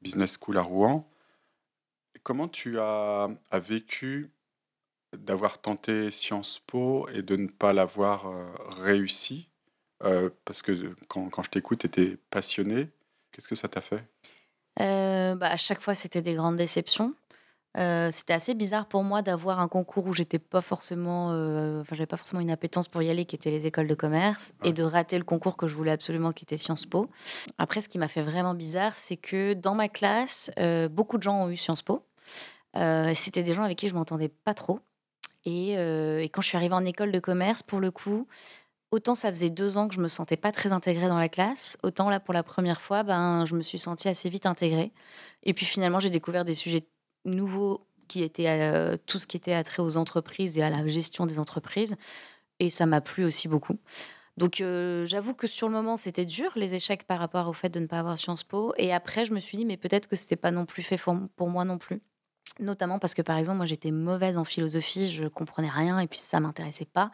Business 0.03 0.37
School 0.39 0.57
à 0.57 0.61
Rouen. 0.61 1.09
Comment 2.27 2.49
tu 2.49 2.77
as, 2.77 3.29
vécu 3.53 4.33
d'avoir 5.15 5.59
tenté 5.59 6.11
Sciences 6.11 6.59
Po 6.67 7.07
et 7.07 7.21
de 7.21 7.37
ne 7.37 7.47
pas 7.47 7.71
l'avoir 7.71 8.27
euh, 8.27 8.43
réussi 8.81 9.47
euh, 10.03 10.29
Parce 10.43 10.61
que 10.61 10.93
quand, 11.07 11.29
quand 11.29 11.43
je 11.43 11.49
t'écoute, 11.49 11.79
tu 11.79 11.87
étais 11.87 12.17
passionné. 12.29 12.89
Qu'est-ce 13.31 13.47
que 13.47 13.55
ça 13.55 13.69
t'a 13.69 13.79
fait? 13.79 14.03
Euh, 14.81 15.35
bah, 15.35 15.47
À 15.47 15.55
chaque 15.55 15.79
fois, 15.79 15.95
c'était 15.95 16.21
des 16.21 16.33
grandes 16.33 16.57
déceptions. 16.57 17.15
c'était 17.77 18.33
assez 18.33 18.55
bizarre 18.55 18.87
pour 18.87 19.05
moi 19.05 19.21
d'avoir 19.21 19.61
un 19.61 19.69
concours 19.69 20.05
où 20.05 20.13
j'étais 20.13 20.39
pas 20.39 20.59
forcément, 20.59 21.27
enfin 21.79 21.95
j'avais 21.95 22.07
pas 22.07 22.17
forcément 22.17 22.41
une 22.41 22.51
appétence 22.51 22.89
pour 22.89 23.01
y 23.01 23.09
aller, 23.09 23.23
qui 23.23 23.37
était 23.37 23.51
les 23.51 23.67
écoles 23.67 23.87
de 23.87 23.95
commerce, 23.95 24.53
et 24.65 24.73
de 24.73 24.83
rater 24.83 25.17
le 25.17 25.23
concours 25.23 25.55
que 25.55 25.69
je 25.69 25.75
voulais 25.75 25.91
absolument, 25.91 26.33
qui 26.33 26.43
était 26.43 26.57
Sciences 26.57 26.87
Po. 26.87 27.09
Après, 27.57 27.79
ce 27.79 27.87
qui 27.87 27.97
m'a 27.97 28.09
fait 28.09 28.21
vraiment 28.21 28.53
bizarre, 28.53 28.97
c'est 28.97 29.15
que 29.15 29.53
dans 29.53 29.75
ma 29.75 29.87
classe, 29.87 30.51
beaucoup 30.91 31.17
de 31.17 31.23
gens 31.23 31.45
ont 31.45 31.49
eu 31.49 31.55
Sciences 31.55 31.83
Po. 31.83 32.03
Euh, 32.75 33.13
c'était 33.15 33.43
des 33.43 33.53
gens 33.53 33.63
avec 33.63 33.77
qui 33.77 33.87
je 33.87 33.93
m'entendais 33.93 34.29
pas 34.29 34.53
trop. 34.53 34.79
Euh, 35.47 36.19
et, 36.19 36.29
quand 36.29 36.41
je 36.41 36.47
suis 36.47 36.57
arrivée 36.57 36.73
en 36.73 36.85
école 36.85 37.11
de 37.11 37.19
commerce, 37.19 37.63
pour 37.63 37.79
le 37.79 37.91
coup, 37.91 38.27
autant 38.91 39.15
ça 39.15 39.29
faisait 39.29 39.49
deux 39.49 39.77
ans 39.77 39.87
que 39.87 39.95
je 39.95 40.01
me 40.01 40.07
sentais 40.07 40.37
pas 40.37 40.51
très 40.51 40.71
intégrée 40.71 41.07
dans 41.07 41.17
la 41.17 41.29
classe, 41.29 41.77
autant 41.83 42.09
là 42.09 42.19
pour 42.19 42.33
la 42.33 42.43
première 42.43 42.81
fois, 42.81 43.03
ben 43.03 43.45
je 43.45 43.55
me 43.55 43.61
suis 43.61 43.79
sentie 43.79 44.09
assez 44.09 44.29
vite 44.29 44.45
intégrée. 44.45 44.91
Et 45.43 45.53
puis 45.53 45.65
finalement, 45.65 45.99
j'ai 45.99 46.09
découvert 46.09 46.45
des 46.45 46.53
sujets 46.53 46.85
nouveaux 47.25 47.87
qui 48.07 48.23
étaient 48.23 48.47
euh, 48.47 48.97
tout 49.05 49.19
ce 49.19 49.27
qui 49.27 49.37
était 49.37 49.53
attrait 49.53 49.81
aux 49.81 49.97
entreprises 49.97 50.57
et 50.57 50.63
à 50.63 50.69
la 50.69 50.85
gestion 50.87 51.25
des 51.25 51.39
entreprises. 51.39 51.95
Et 52.59 52.69
ça 52.69 52.85
m'a 52.85 53.01
plu 53.01 53.25
aussi 53.25 53.47
beaucoup. 53.47 53.77
Donc 54.37 54.63
j'avoue 55.05 55.33
que 55.33 55.47
sur 55.47 55.67
le 55.67 55.73
moment 55.73 55.97
c'était 55.97 56.25
dur 56.25 56.51
les 56.55 56.75
échecs 56.75 57.05
par 57.07 57.19
rapport 57.19 57.47
au 57.47 57.53
fait 57.53 57.69
de 57.69 57.79
ne 57.79 57.87
pas 57.87 57.99
avoir 57.99 58.17
Sciences 58.19 58.43
Po. 58.43 58.73
Et 58.77 58.93
après 58.93 59.25
je 59.25 59.33
me 59.33 59.39
suis 59.39 59.57
dit 59.57 59.65
mais 59.65 59.77
peut-être 59.77 60.07
que 60.07 60.15
c'était 60.15 60.35
pas 60.35 60.51
non 60.51 60.65
plus 60.65 60.83
fait 60.83 60.99
pour 61.35 61.49
moi 61.49 61.65
non 61.65 61.79
plus. 61.79 62.01
Notamment 62.59 62.99
parce 62.99 63.13
que, 63.13 63.21
par 63.21 63.37
exemple, 63.37 63.57
moi, 63.57 63.65
j'étais 63.65 63.91
mauvaise 63.91 64.37
en 64.37 64.43
philosophie, 64.43 65.11
je 65.11 65.25
comprenais 65.25 65.69
rien 65.69 65.99
et 65.99 66.07
puis 66.07 66.19
ça 66.19 66.39
m'intéressait 66.39 66.85
pas. 66.85 67.11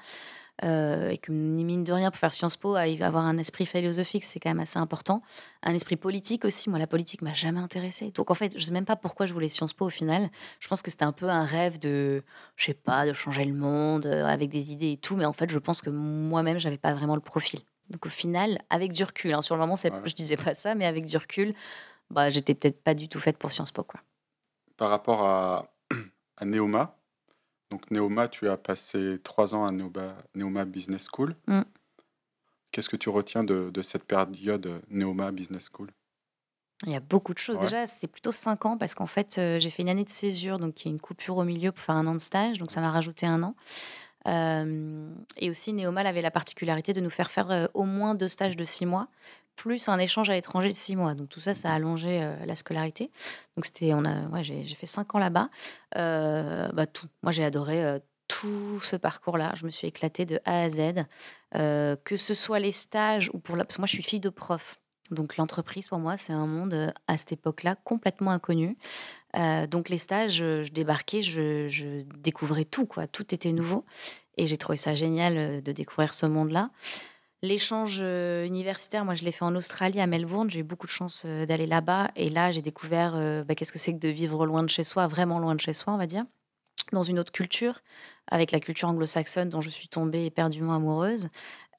Euh, 0.63 1.09
et 1.09 1.17
que, 1.17 1.31
ni 1.31 1.65
mine 1.65 1.83
de 1.83 1.91
rien, 1.91 2.11
pour 2.11 2.19
faire 2.19 2.33
Sciences 2.33 2.57
Po, 2.57 2.75
avoir 2.75 3.25
un 3.25 3.37
esprit 3.37 3.65
philosophique, 3.65 4.23
c'est 4.23 4.39
quand 4.39 4.51
même 4.51 4.59
assez 4.59 4.77
important. 4.77 5.23
Un 5.63 5.73
esprit 5.73 5.95
politique 5.95 6.45
aussi. 6.45 6.69
Moi, 6.69 6.77
la 6.77 6.87
politique 6.87 7.21
m'a 7.21 7.33
jamais 7.33 7.59
intéressée. 7.59 8.11
Donc, 8.11 8.29
en 8.29 8.35
fait, 8.35 8.57
je 8.57 8.63
sais 8.63 8.71
même 8.71 8.85
pas 8.85 8.95
pourquoi 8.95 9.25
je 9.25 9.33
voulais 9.33 9.49
Sciences 9.49 9.73
Po 9.73 9.85
au 9.85 9.89
final. 9.89 10.29
Je 10.59 10.67
pense 10.67 10.81
que 10.81 10.91
c'était 10.91 11.05
un 11.05 11.11
peu 11.11 11.27
un 11.27 11.43
rêve 11.43 11.79
de, 11.79 12.23
je 12.55 12.65
sais 12.65 12.73
pas, 12.73 13.05
de 13.05 13.13
changer 13.13 13.45
le 13.45 13.53
monde 13.53 14.05
euh, 14.05 14.25
avec 14.25 14.49
des 14.49 14.71
idées 14.71 14.91
et 14.91 14.97
tout. 14.97 15.15
Mais 15.15 15.25
en 15.25 15.33
fait, 15.33 15.49
je 15.49 15.59
pense 15.59 15.81
que 15.81 15.89
moi-même, 15.89 16.59
j'avais 16.59 16.77
pas 16.77 16.93
vraiment 16.93 17.15
le 17.15 17.21
profil. 17.21 17.59
Donc, 17.89 18.05
au 18.05 18.09
final, 18.09 18.59
avec 18.69 18.93
du 18.93 19.03
recul, 19.03 19.33
hein, 19.33 19.41
sur 19.41 19.55
le 19.55 19.61
moment, 19.61 19.75
ouais. 19.83 19.91
je 20.05 20.13
disais 20.13 20.37
pas 20.37 20.53
ça, 20.53 20.75
mais 20.75 20.85
avec 20.85 21.05
du 21.05 21.17
recul, 21.17 21.53
bah, 22.11 22.29
j'étais 22.29 22.53
peut-être 22.53 22.81
pas 22.81 22.93
du 22.93 23.09
tout 23.09 23.19
faite 23.19 23.37
pour 23.37 23.51
Sciences 23.51 23.71
Po, 23.71 23.83
quoi 23.83 23.99
par 24.77 24.89
rapport 24.89 25.25
à, 25.25 25.73
à 26.37 26.45
Neoma. 26.45 26.97
Donc 27.71 27.89
Neoma, 27.91 28.27
tu 28.27 28.49
as 28.49 28.57
passé 28.57 29.17
trois 29.23 29.55
ans 29.55 29.65
à 29.65 29.71
Neoma, 29.71 30.65
Business 30.65 31.07
School. 31.11 31.35
Mm. 31.47 31.61
Qu'est-ce 32.71 32.89
que 32.89 32.97
tu 32.97 33.09
retiens 33.09 33.43
de, 33.43 33.69
de, 33.71 33.81
cette 33.81 34.03
période 34.03 34.81
Neoma 34.89 35.31
Business 35.31 35.69
School? 35.71 35.91
Il 36.85 36.91
y 36.91 36.95
a 36.95 36.99
beaucoup 36.99 37.33
de 37.33 37.39
choses. 37.39 37.59
Déjà, 37.59 37.85
c'était 37.85 38.07
plutôt 38.07 38.31
cinq 38.31 38.65
ans 38.65 38.77
parce 38.77 38.93
qu'en 38.93 39.07
fait, 39.07 39.37
euh, 39.37 39.59
j'ai 39.59 39.69
fait 39.69 39.83
une 39.83 39.89
année 39.89 40.03
de 40.03 40.09
césure, 40.09 40.57
donc 40.57 40.81
il 40.81 40.89
y 40.89 40.91
a 40.91 40.93
une 40.93 40.99
coupure 40.99 41.37
au 41.37 41.43
milieu 41.43 41.71
pour 41.71 41.83
faire 41.83 41.95
un 41.95 42.07
an 42.07 42.13
de 42.13 42.19
stage, 42.19 42.57
donc 42.57 42.71
ça 42.71 42.81
m'a 42.81 42.91
rajouté 42.91 43.25
un 43.25 43.41
an. 43.43 43.55
Euh, 44.27 45.13
et 45.37 45.49
aussi, 45.49 45.73
Neoma 45.73 46.01
avait 46.01 46.21
la 46.21 46.31
particularité 46.31 46.93
de 46.93 47.01
nous 47.01 47.09
faire 47.09 47.31
faire 47.31 47.51
euh, 47.51 47.67
au 47.73 47.83
moins 47.83 48.15
deux 48.15 48.27
stages 48.27 48.55
de 48.55 48.65
six 48.65 48.85
mois 48.85 49.07
plus 49.55 49.87
un 49.89 49.99
échange 49.99 50.29
à 50.29 50.33
l'étranger 50.33 50.69
de 50.69 50.73
six 50.73 50.95
mois. 50.95 51.13
Donc 51.13 51.29
tout 51.29 51.39
ça, 51.39 51.53
ça 51.53 51.71
a 51.71 51.73
allongé 51.73 52.21
euh, 52.21 52.45
la 52.45 52.55
scolarité. 52.55 53.09
Donc 53.55 53.65
c'était, 53.65 53.93
on 53.93 54.05
a, 54.05 54.27
ouais, 54.27 54.43
j'ai, 54.43 54.63
fait 54.65 54.85
cinq 54.85 55.15
ans 55.15 55.19
là-bas. 55.19 55.49
Euh, 55.97 56.69
bah, 56.73 56.87
tout. 56.87 57.07
Moi, 57.21 57.31
j'ai 57.31 57.43
adoré 57.43 57.83
euh, 57.83 57.99
tout 58.27 58.79
ce 58.81 58.95
parcours-là. 58.95 59.53
Je 59.55 59.65
me 59.65 59.71
suis 59.71 59.87
éclatée 59.87 60.25
de 60.25 60.39
A 60.45 60.63
à 60.63 60.69
Z, 60.69 61.05
que 61.53 62.17
ce 62.17 62.33
soit 62.33 62.59
les 62.59 62.71
stages 62.71 63.29
ou 63.33 63.39
pour 63.39 63.55
la... 63.55 63.65
parce 63.65 63.75
que 63.75 63.81
moi, 63.81 63.87
je 63.87 63.93
suis 63.93 64.03
fille 64.03 64.19
de 64.19 64.29
prof. 64.29 64.79
Donc 65.11 65.37
l'entreprise, 65.37 65.89
pour 65.89 65.99
moi, 65.99 66.17
c'est 66.17 66.33
un 66.33 66.47
monde 66.47 66.93
à 67.07 67.17
cette 67.17 67.33
époque-là 67.33 67.75
complètement 67.83 68.31
inconnu. 68.31 68.77
donc 69.69 69.89
les 69.89 69.97
stages, 69.97 70.37
je, 70.37 70.71
débarquais, 70.71 71.21
je, 71.21 71.67
je, 71.67 72.03
découvrais 72.17 72.65
tout, 72.65 72.87
quoi. 72.87 73.05
Tout 73.05 73.35
était 73.35 73.51
nouveau. 73.51 73.85
Et 74.37 74.47
j'ai 74.47 74.57
trouvé 74.57 74.77
ça 74.77 74.95
génial 74.95 75.61
de 75.61 75.71
découvrir 75.71 76.15
ce 76.15 76.25
monde-là. 76.25 76.71
L'échange 77.43 77.99
euh, 78.01 78.45
universitaire, 78.45 79.03
moi, 79.03 79.15
je 79.15 79.25
l'ai 79.25 79.33
fait 79.33 79.43
en 79.43 79.53
Australie, 79.53 79.99
à 79.99 80.07
Melbourne. 80.07 80.49
J'ai 80.49 80.61
eu 80.61 80.63
beaucoup 80.63 80.87
de 80.87 80.91
chance 80.91 81.23
euh, 81.25 81.45
d'aller 81.45 81.67
là-bas. 81.67 82.09
Et 82.15 82.29
là, 82.29 82.51
j'ai 82.51 82.61
découvert 82.61 83.15
euh, 83.15 83.43
bah, 83.43 83.53
qu'est-ce 83.53 83.73
que 83.73 83.79
c'est 83.79 83.91
que 83.91 83.99
de 83.99 84.07
vivre 84.07 84.45
loin 84.45 84.63
de 84.63 84.69
chez 84.69 84.85
soi, 84.85 85.07
vraiment 85.07 85.39
loin 85.39 85.53
de 85.53 85.59
chez 85.59 85.73
soi, 85.73 85.91
on 85.91 85.97
va 85.97 86.05
dire, 86.05 86.23
dans 86.93 87.03
une 87.03 87.19
autre 87.19 87.33
culture, 87.33 87.81
avec 88.31 88.53
la 88.53 88.61
culture 88.61 88.87
anglo-saxonne 88.87 89.49
dont 89.49 89.59
je 89.59 89.69
suis 89.69 89.89
tombée 89.89 90.23
éperdument 90.25 90.73
amoureuse. 90.73 91.27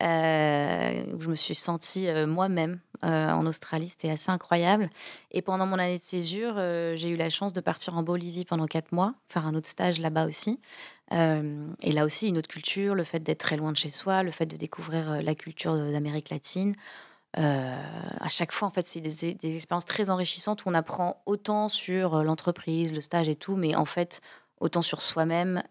je 0.01 1.29
me 1.29 1.35
suis 1.35 1.55
sentie 1.55 2.09
moi-même 2.27 2.81
en 3.01 3.47
Australie. 3.47 3.89
C'était 3.89 4.11
assez 4.11 4.31
incroyable. 4.31 4.91
Et 5.31 5.41
pendant 5.41 5.65
mon 5.65 5.79
année 5.79 5.97
de 5.97 6.03
césure, 6.03 6.57
j'ai 6.97 7.09
eu 7.09 7.17
la 7.17 7.31
chance 7.31 7.55
de 7.55 7.61
partir 7.61 7.97
en 7.97 8.03
Bolivie 8.03 8.45
pendant 8.45 8.67
quatre 8.67 8.93
mois, 8.93 9.15
faire 9.29 9.47
un 9.47 9.55
autre 9.55 9.69
stage 9.69 9.99
là-bas 9.99 10.27
aussi 10.27 10.61
et 11.11 11.93
là 11.93 12.05
aussi, 12.05 12.29
une 12.29 12.39
autre 12.39 12.49
culture, 12.49 12.95
le 12.95 13.05
fait 13.05 13.21
d'être 13.21 13.39
très 13.39 13.57
loin 13.57 13.73
de 13.73 13.77
chez 13.77 13.91
soi, 13.91 14.23
le 14.23 14.31
fait 14.31 14.47
de 14.47 14.57
découvrir 14.57 15.23
la 15.23 15.35
culture 15.35 15.77
d'Amérique 15.77 16.31
latine. 16.31 16.75
à 17.35 18.29
chaque 18.29 18.53
fois, 18.53 18.69
en 18.69 18.71
fait, 18.71 18.87
c'est 18.87 19.01
des, 19.01 19.35
des, 19.35 19.55
expériences 19.55 19.85
très 19.85 20.11
enrichissantes 20.11 20.65
où 20.65 20.69
on 20.69 20.75
apprend 20.75 21.23
autant 21.27 21.69
sur 21.69 22.25
l'entreprise, 22.25 22.95
le 22.95 23.01
stage 23.01 23.29
et 23.29 23.37
tout, 23.37 23.57
mais 23.57 23.77
en 23.77 23.85
fait, 23.85 24.23
autant 24.61 24.83
sur 24.83 25.03
soi-même 25.03 25.63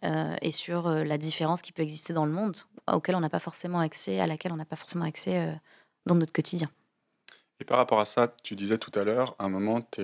et 0.41 0.51
sur 0.51 0.87
la 0.89 1.17
différence 1.17 1.61
qui 1.61 1.71
peut 1.71 1.81
exister 1.81 2.13
dans 2.13 2.25
le 2.25 2.31
monde, 2.31 2.57
auquel 2.91 3.15
on 3.15 3.19
n'a 3.19 3.29
pas 3.29 3.39
forcément 3.39 3.79
accès, 3.79 4.19
à 4.19 4.27
laquelle 4.27 4.51
on 4.53 4.57
n'a 4.57 4.65
pas 4.65 4.75
forcément 4.75 5.05
accès 5.05 5.59
dans 6.05 6.15
notre 6.15 6.33
quotidien. 6.33 6.69
Et 7.59 7.65
par 7.65 7.77
rapport 7.77 7.99
à 7.99 8.05
ça, 8.05 8.33
tu 8.43 8.55
disais 8.55 8.77
tout 8.77 8.91
à 8.99 9.03
l'heure, 9.03 9.35
à 9.39 9.45
un 9.45 9.49
moment, 9.49 9.81
tu 9.91 10.01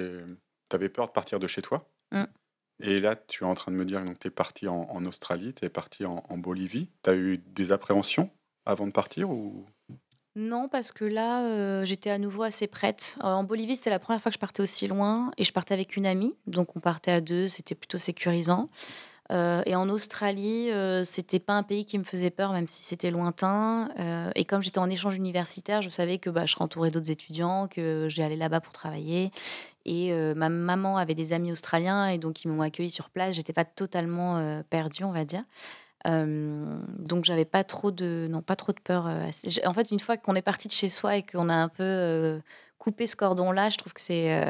avais 0.72 0.90
peur 0.90 1.08
de 1.08 1.12
partir 1.12 1.40
de 1.40 1.48
chez 1.48 1.62
toi. 1.62 1.86
Mmh. 2.12 2.24
Et 2.82 3.00
là, 3.00 3.16
tu 3.16 3.44
es 3.44 3.48
en 3.48 3.56
train 3.56 3.72
de 3.72 3.78
me 3.78 3.86
dire 3.86 4.04
que 4.04 4.18
tu 4.18 4.28
es 4.28 4.32
parti 4.32 4.68
en, 4.68 5.06
Australie, 5.06 5.54
tu 5.54 5.66
es 5.66 5.70
parti 5.70 6.06
en, 6.06 6.24
en 6.30 6.38
Bolivie. 6.38 6.90
Tu 7.04 7.10
as 7.10 7.16
eu 7.16 7.38
des 7.38 7.72
appréhensions 7.72 8.30
avant 8.66 8.88
de 8.88 8.92
partir 8.92 9.30
ou? 9.30 9.66
Non, 10.36 10.70
parce 10.70 10.92
que 10.92 11.06
là, 11.06 11.44
euh, 11.44 11.86
j'étais 11.86 12.12
à 12.12 12.18
nouveau 12.18 12.44
assez 12.44 12.68
prête. 12.68 13.18
Euh, 13.20 13.28
en 13.28 13.44
Bolivie, 13.44 13.76
c'était 13.76 13.90
la 13.90 14.00
première 14.00 14.22
fois 14.22 14.30
que 14.30 14.36
je 14.36 14.40
partais 14.40 14.62
aussi 14.62 14.88
loin 14.88 15.32
et 15.38 15.44
je 15.44 15.52
partais 15.52 15.74
avec 15.74 15.98
une 15.98 16.06
amie. 16.06 16.38
Donc, 16.48 16.76
on 16.76 16.80
partait 16.80 17.12
à 17.12 17.20
deux, 17.20 17.48
c'était 17.48 17.76
plutôt 17.76 17.98
sécurisant. 17.98 18.70
Euh, 19.32 19.62
et 19.66 19.76
en 19.76 19.90
Australie, 19.90 20.72
euh, 20.72 21.04
c'était 21.04 21.40
pas 21.40 21.54
un 21.54 21.64
pays 21.64 21.86
qui 21.86 22.00
me 22.00 22.04
faisait 22.04 22.32
peur, 22.32 22.52
même 22.52 22.68
si 22.68 22.84
c'était 22.84 23.12
lointain. 23.12 23.90
Euh, 24.00 24.32
et 24.36 24.44
comme 24.46 24.62
j'étais 24.62 24.80
en 24.80 24.90
échange 24.90 25.16
universitaire, 25.16 25.82
je 25.82 25.90
savais 25.90 26.18
que 26.18 26.30
bah, 26.30 26.46
je 26.46 26.54
serais 26.54 26.92
d'autres 26.92 27.12
étudiants, 27.12 27.68
que 27.68 28.08
j'allais 28.10 28.36
là-bas 28.36 28.60
pour 28.60 28.74
travailler. 28.74 29.32
Et 29.86 30.12
euh, 30.14 30.34
ma 30.34 30.50
maman 30.50 30.98
avait 30.98 31.16
des 31.16 31.34
amis 31.34 31.52
australiens 31.52 32.08
et 32.08 32.18
donc 32.18 32.44
ils 32.44 32.48
m'ont 32.48 32.62
accueilli 32.62 32.90
sur 32.90 33.10
place. 33.10 33.36
J'étais 33.36 33.54
pas 33.54 33.66
totalement 33.66 34.62
perdue, 34.70 35.04
on 35.04 35.12
va 35.12 35.26
dire. 35.26 35.44
Donc 36.06 37.26
j'avais 37.26 37.46
pas 37.46 37.64
trop 37.64 37.92
de 37.92 38.28
non 38.30 38.42
pas 38.42 38.56
trop 38.56 38.72
de 38.72 38.80
peur. 38.80 39.08
En 39.66 39.74
fait, 39.74 39.92
une 39.92 40.00
fois 40.00 40.18
qu'on 40.18 40.36
est 40.36 40.42
parti 40.42 40.68
de 40.68 40.74
chez 40.74 40.90
soi 40.90 41.18
et 41.18 41.24
qu'on 41.24 41.50
a 41.50 41.56
un 41.56 41.70
peu 41.70 42.42
coupé 42.78 43.08
ce 43.08 43.16
cordon-là, 43.16 43.70
je 43.70 43.78
trouve 43.78 43.94
que 43.94 44.02
c'est 44.02 44.46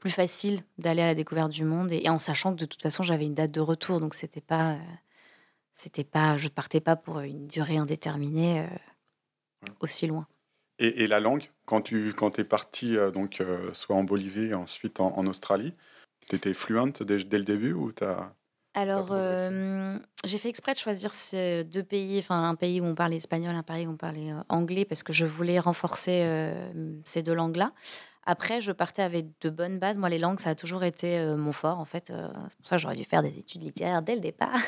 plus 0.00 0.10
facile 0.10 0.64
d'aller 0.78 1.02
à 1.02 1.06
la 1.06 1.14
découverte 1.14 1.52
du 1.52 1.64
monde 1.64 1.92
et, 1.92 2.02
et 2.04 2.08
en 2.08 2.18
sachant 2.18 2.52
que 2.54 2.60
de 2.60 2.66
toute 2.66 2.82
façon 2.82 3.02
j'avais 3.04 3.26
une 3.26 3.34
date 3.34 3.52
de 3.52 3.60
retour, 3.60 4.00
donc 4.00 4.14
c'était 4.14 4.40
pas 4.40 4.72
euh, 4.72 4.78
c'était 5.72 6.04
pas 6.04 6.36
je 6.36 6.48
partais 6.48 6.80
pas 6.80 6.96
pour 6.96 7.20
une 7.20 7.46
durée 7.46 7.76
indéterminée 7.76 8.60
euh, 8.60 8.66
Ouais. 9.62 9.74
aussi 9.80 10.06
loin. 10.06 10.26
Et, 10.78 11.04
et 11.04 11.06
la 11.06 11.20
langue, 11.20 11.50
quand 11.66 11.82
tu 11.82 12.14
quand 12.14 12.38
es 12.38 12.44
parti, 12.44 12.96
euh, 12.96 13.10
donc, 13.10 13.42
soit 13.74 13.94
en 13.94 14.04
Bolivie 14.04 14.46
et 14.46 14.54
ensuite 14.54 15.00
en, 15.00 15.18
en 15.18 15.26
Australie, 15.26 15.74
tu 16.26 16.36
étais 16.36 16.54
fluente 16.54 17.02
dès, 17.02 17.22
dès 17.22 17.36
le 17.36 17.44
début 17.44 17.74
ou 17.74 17.92
t'as... 17.92 18.32
Alors, 18.72 19.08
progressé 19.08 19.48
euh, 19.50 19.98
j'ai 20.24 20.38
fait 20.38 20.48
exprès 20.48 20.72
de 20.72 20.78
choisir 20.78 21.12
ces 21.12 21.64
deux 21.64 21.82
pays, 21.82 22.18
enfin 22.20 22.48
un 22.48 22.54
pays 22.54 22.80
où 22.80 22.84
on 22.84 22.94
parlait 22.94 23.16
espagnol, 23.16 23.54
un 23.54 23.62
pays 23.62 23.86
où 23.86 23.90
on 23.90 23.96
parlait 23.96 24.32
anglais, 24.48 24.86
parce 24.86 25.02
que 25.02 25.12
je 25.12 25.26
voulais 25.26 25.58
renforcer 25.58 26.24
ces 27.04 27.22
deux 27.22 27.34
langues-là. 27.34 27.68
Après, 28.30 28.60
je 28.60 28.70
partais 28.70 29.02
avec 29.02 29.26
de 29.40 29.50
bonnes 29.50 29.80
bases. 29.80 29.98
Moi, 29.98 30.08
les 30.08 30.20
langues, 30.20 30.38
ça 30.38 30.50
a 30.50 30.54
toujours 30.54 30.84
été 30.84 31.18
euh, 31.18 31.36
mon 31.36 31.50
fort, 31.50 31.80
en 31.80 31.84
fait. 31.84 32.10
Euh, 32.10 32.28
c'est 32.48 32.58
pour 32.58 32.68
ça 32.68 32.76
que 32.76 32.82
j'aurais 32.82 32.94
dû 32.94 33.02
faire 33.02 33.24
des 33.24 33.36
études 33.36 33.64
littéraires 33.64 34.02
dès 34.02 34.14
le 34.14 34.20
départ. 34.20 34.54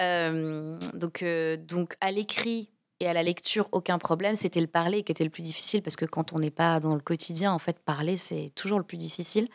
Euh, 0.00 0.78
donc, 0.94 1.24
donc, 1.66 1.96
à 2.00 2.12
l'écrit 2.12 2.70
et 3.00 3.08
à 3.08 3.12
la 3.12 3.24
lecture, 3.24 3.68
aucun 3.72 3.98
problème. 3.98 4.36
C'était 4.36 4.60
le 4.60 4.68
parler 4.68 5.02
qui 5.02 5.10
était 5.10 5.24
le 5.24 5.30
plus 5.30 5.42
difficile, 5.42 5.82
parce 5.82 5.96
que 5.96 6.04
quand 6.04 6.32
on 6.32 6.38
n'est 6.38 6.52
pas 6.52 6.78
dans 6.78 6.94
le 6.94 7.00
quotidien, 7.00 7.52
en 7.52 7.58
fait, 7.58 7.80
parler, 7.80 8.16
c'est 8.16 8.52
toujours 8.54 8.78
le 8.78 8.84
plus 8.84 8.96
difficile. 8.96 9.48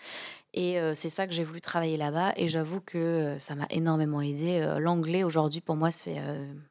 Et 0.54 0.78
c'est 0.96 1.08
ça 1.08 1.28
que 1.28 1.34
j'ai 1.34 1.46
voulu 1.46 1.62
travailler 1.62 1.96
là-bas. 1.96 2.34
Et 2.36 2.50
j'avoue 2.50 2.82
que 2.82 3.38
ça 3.40 3.56
m'a 3.56 3.68
énormément 3.70 4.20
aidé. 4.20 4.68
L'anglais, 4.80 5.24
aujourd'hui, 5.24 5.62
pour 5.62 5.78
moi, 5.78 5.92
c'est 5.92 6.22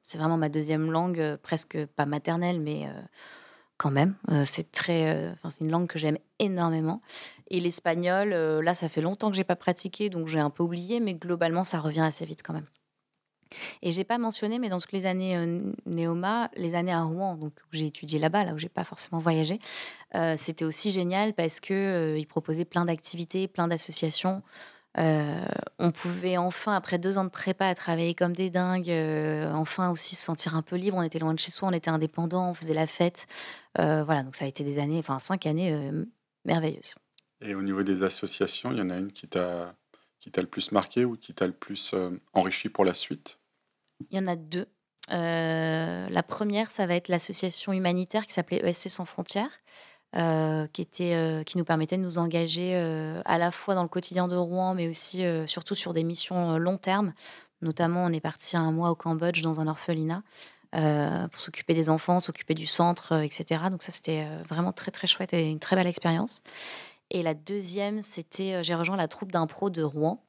c'est 0.02 0.18
vraiment 0.18 0.36
ma 0.36 0.50
deuxième 0.50 0.90
langue, 0.90 1.36
presque 1.42 1.86
pas 1.96 2.04
maternelle, 2.04 2.60
mais 2.60 2.86
quand 3.82 3.90
même. 3.90 4.14
Euh, 4.30 4.44
c'est 4.46 4.70
très, 4.70 5.12
euh, 5.12 5.32
c'est 5.50 5.64
une 5.64 5.70
langue 5.70 5.88
que 5.88 5.98
j'aime 5.98 6.18
énormément. 6.38 7.00
Et 7.48 7.58
l'espagnol, 7.58 8.32
euh, 8.32 8.62
là, 8.62 8.74
ça 8.74 8.88
fait 8.88 9.00
longtemps 9.00 9.30
que 9.30 9.36
j'ai 9.36 9.44
pas 9.44 9.56
pratiqué, 9.56 10.08
donc 10.08 10.28
j'ai 10.28 10.38
un 10.38 10.50
peu 10.50 10.62
oublié, 10.62 11.00
mais 11.00 11.14
globalement, 11.14 11.64
ça 11.64 11.80
revient 11.80 12.00
assez 12.00 12.24
vite 12.24 12.42
quand 12.44 12.52
même. 12.52 12.66
Et 13.82 13.92
j'ai 13.92 14.04
pas 14.04 14.18
mentionné, 14.18 14.58
mais 14.58 14.68
dans 14.68 14.80
toutes 14.80 14.92
les 14.92 15.04
années 15.04 15.36
euh, 15.36 15.60
Néoma, 15.84 16.48
les 16.54 16.74
années 16.74 16.92
à 16.92 17.02
Rouen, 17.02 17.36
donc 17.36 17.52
où 17.64 17.76
j'ai 17.76 17.86
étudié 17.86 18.18
là-bas, 18.18 18.44
là 18.44 18.54
où 18.54 18.58
j'ai 18.58 18.68
pas 18.68 18.84
forcément 18.84 19.18
voyagé, 19.18 19.58
c'était 20.36 20.64
aussi 20.64 20.92
génial 20.92 21.32
parce 21.34 21.58
que 21.60 21.72
euh, 21.72 22.18
ils 22.18 22.26
proposaient 22.26 22.66
plein 22.66 22.84
d'activités, 22.84 23.48
plein 23.48 23.68
d'associations. 23.68 24.42
Euh, 24.98 25.44
on 25.78 25.90
pouvait 25.90 26.36
enfin, 26.36 26.74
après 26.74 26.98
deux 26.98 27.16
ans 27.16 27.24
de 27.24 27.30
prépa, 27.30 27.74
travailler 27.74 28.14
comme 28.14 28.34
des 28.34 28.50
dingues, 28.50 28.90
euh, 28.90 29.50
enfin 29.52 29.90
aussi 29.90 30.14
se 30.14 30.22
sentir 30.22 30.54
un 30.54 30.62
peu 30.62 30.76
libre. 30.76 30.98
On 30.98 31.02
était 31.02 31.18
loin 31.18 31.32
de 31.32 31.38
chez 31.38 31.50
soi, 31.50 31.68
on 31.68 31.72
était 31.72 31.90
indépendant, 31.90 32.50
on 32.50 32.54
faisait 32.54 32.74
la 32.74 32.86
fête. 32.86 33.26
Euh, 33.78 34.04
voilà, 34.04 34.22
donc 34.22 34.36
ça 34.36 34.44
a 34.44 34.48
été 34.48 34.64
des 34.64 34.78
années, 34.78 34.98
enfin 34.98 35.18
cinq 35.18 35.46
années 35.46 35.90
merveilleuses. 36.44 36.94
Et 37.40 37.54
au 37.54 37.62
niveau 37.62 37.82
des 37.82 38.02
associations, 38.02 38.70
il 38.70 38.78
y 38.78 38.82
en 38.82 38.90
a 38.90 38.98
une 38.98 39.12
qui 39.12 39.28
t'a 39.28 39.74
qui 40.20 40.30
t'a 40.30 40.40
le 40.40 40.46
plus 40.46 40.70
marqué 40.70 41.04
ou 41.04 41.16
qui 41.16 41.34
t'a 41.34 41.46
le 41.46 41.52
plus 41.52 41.94
enrichi 42.32 42.68
pour 42.68 42.84
la 42.84 42.94
suite? 42.94 43.38
Il 44.10 44.16
y 44.16 44.20
en 44.20 44.28
a 44.28 44.36
deux. 44.36 44.66
La 45.08 46.22
première, 46.22 46.70
ça 46.70 46.86
va 46.86 46.94
être 46.94 47.08
l'association 47.08 47.72
humanitaire 47.72 48.26
qui 48.26 48.34
s'appelait 48.34 48.64
ESC 48.64 48.88
Sans 48.88 49.04
Frontières, 49.04 49.50
euh, 50.14 50.66
qui, 50.74 50.82
était, 50.82 51.14
euh, 51.14 51.42
qui 51.42 51.56
nous 51.56 51.64
permettait 51.64 51.96
de 51.96 52.02
nous 52.02 52.18
engager 52.18 52.72
euh, 52.74 53.22
à 53.24 53.38
la 53.38 53.50
fois 53.50 53.74
dans 53.74 53.82
le 53.82 53.88
quotidien 53.88 54.28
de 54.28 54.36
Rouen, 54.36 54.74
mais 54.74 54.86
aussi 54.86 55.24
surtout 55.46 55.74
sur 55.74 55.94
des 55.94 56.04
missions 56.04 56.58
long 56.58 56.76
terme. 56.76 57.14
Notamment, 57.62 58.04
on 58.04 58.12
est 58.12 58.20
parti 58.20 58.56
un 58.56 58.72
mois 58.72 58.90
au 58.90 58.94
Cambodge 58.94 59.40
dans 59.42 59.60
un 59.60 59.68
orphelinat 59.68 60.22
pour 60.72 61.40
s'occuper 61.40 61.74
des 61.74 61.90
enfants, 61.90 62.20
s'occuper 62.20 62.54
du 62.54 62.66
centre, 62.66 63.22
etc. 63.22 63.64
Donc 63.70 63.82
ça, 63.82 63.92
c'était 63.92 64.26
vraiment 64.48 64.72
très 64.72 64.90
très 64.90 65.06
chouette 65.06 65.32
et 65.32 65.48
une 65.48 65.60
très 65.60 65.76
belle 65.76 65.86
expérience. 65.86 66.42
Et 67.10 67.22
la 67.22 67.34
deuxième, 67.34 68.02
c'était 68.02 68.62
j'ai 68.64 68.74
rejoint 68.74 68.96
la 68.96 69.08
troupe 69.08 69.32
d'impro 69.32 69.70
de 69.70 69.82
Rouen. 69.82 70.22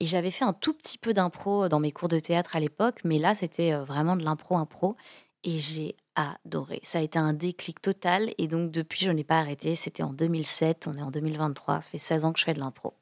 Et 0.00 0.06
j'avais 0.06 0.30
fait 0.30 0.44
un 0.44 0.52
tout 0.52 0.72
petit 0.72 0.96
peu 0.96 1.12
d'impro 1.12 1.68
dans 1.68 1.80
mes 1.80 1.90
cours 1.90 2.08
de 2.08 2.20
théâtre 2.20 2.54
à 2.54 2.60
l'époque, 2.60 3.00
mais 3.02 3.18
là, 3.18 3.34
c'était 3.34 3.74
vraiment 3.74 4.16
de 4.16 4.24
l'impro-impro. 4.24 4.94
Et 5.42 5.58
j'ai 5.58 5.96
adoré. 6.18 6.80
Ça 6.82 6.98
a 6.98 7.02
été 7.02 7.18
un 7.18 7.32
déclic 7.32 7.80
total. 7.80 8.32
Et 8.38 8.48
donc, 8.48 8.70
depuis, 8.70 9.04
je 9.04 9.10
n'ai 9.10 9.24
pas 9.24 9.38
arrêté. 9.38 9.74
C'était 9.74 10.02
en 10.02 10.12
2007, 10.12 10.86
on 10.88 10.94
est 10.94 11.02
en 11.02 11.10
2023. 11.10 11.80
Ça 11.80 11.90
fait 11.90 11.98
16 11.98 12.24
ans 12.24 12.32
que 12.32 12.38
je 12.40 12.44
fais 12.44 12.54
de 12.54 12.60
l'impro. 12.60 12.94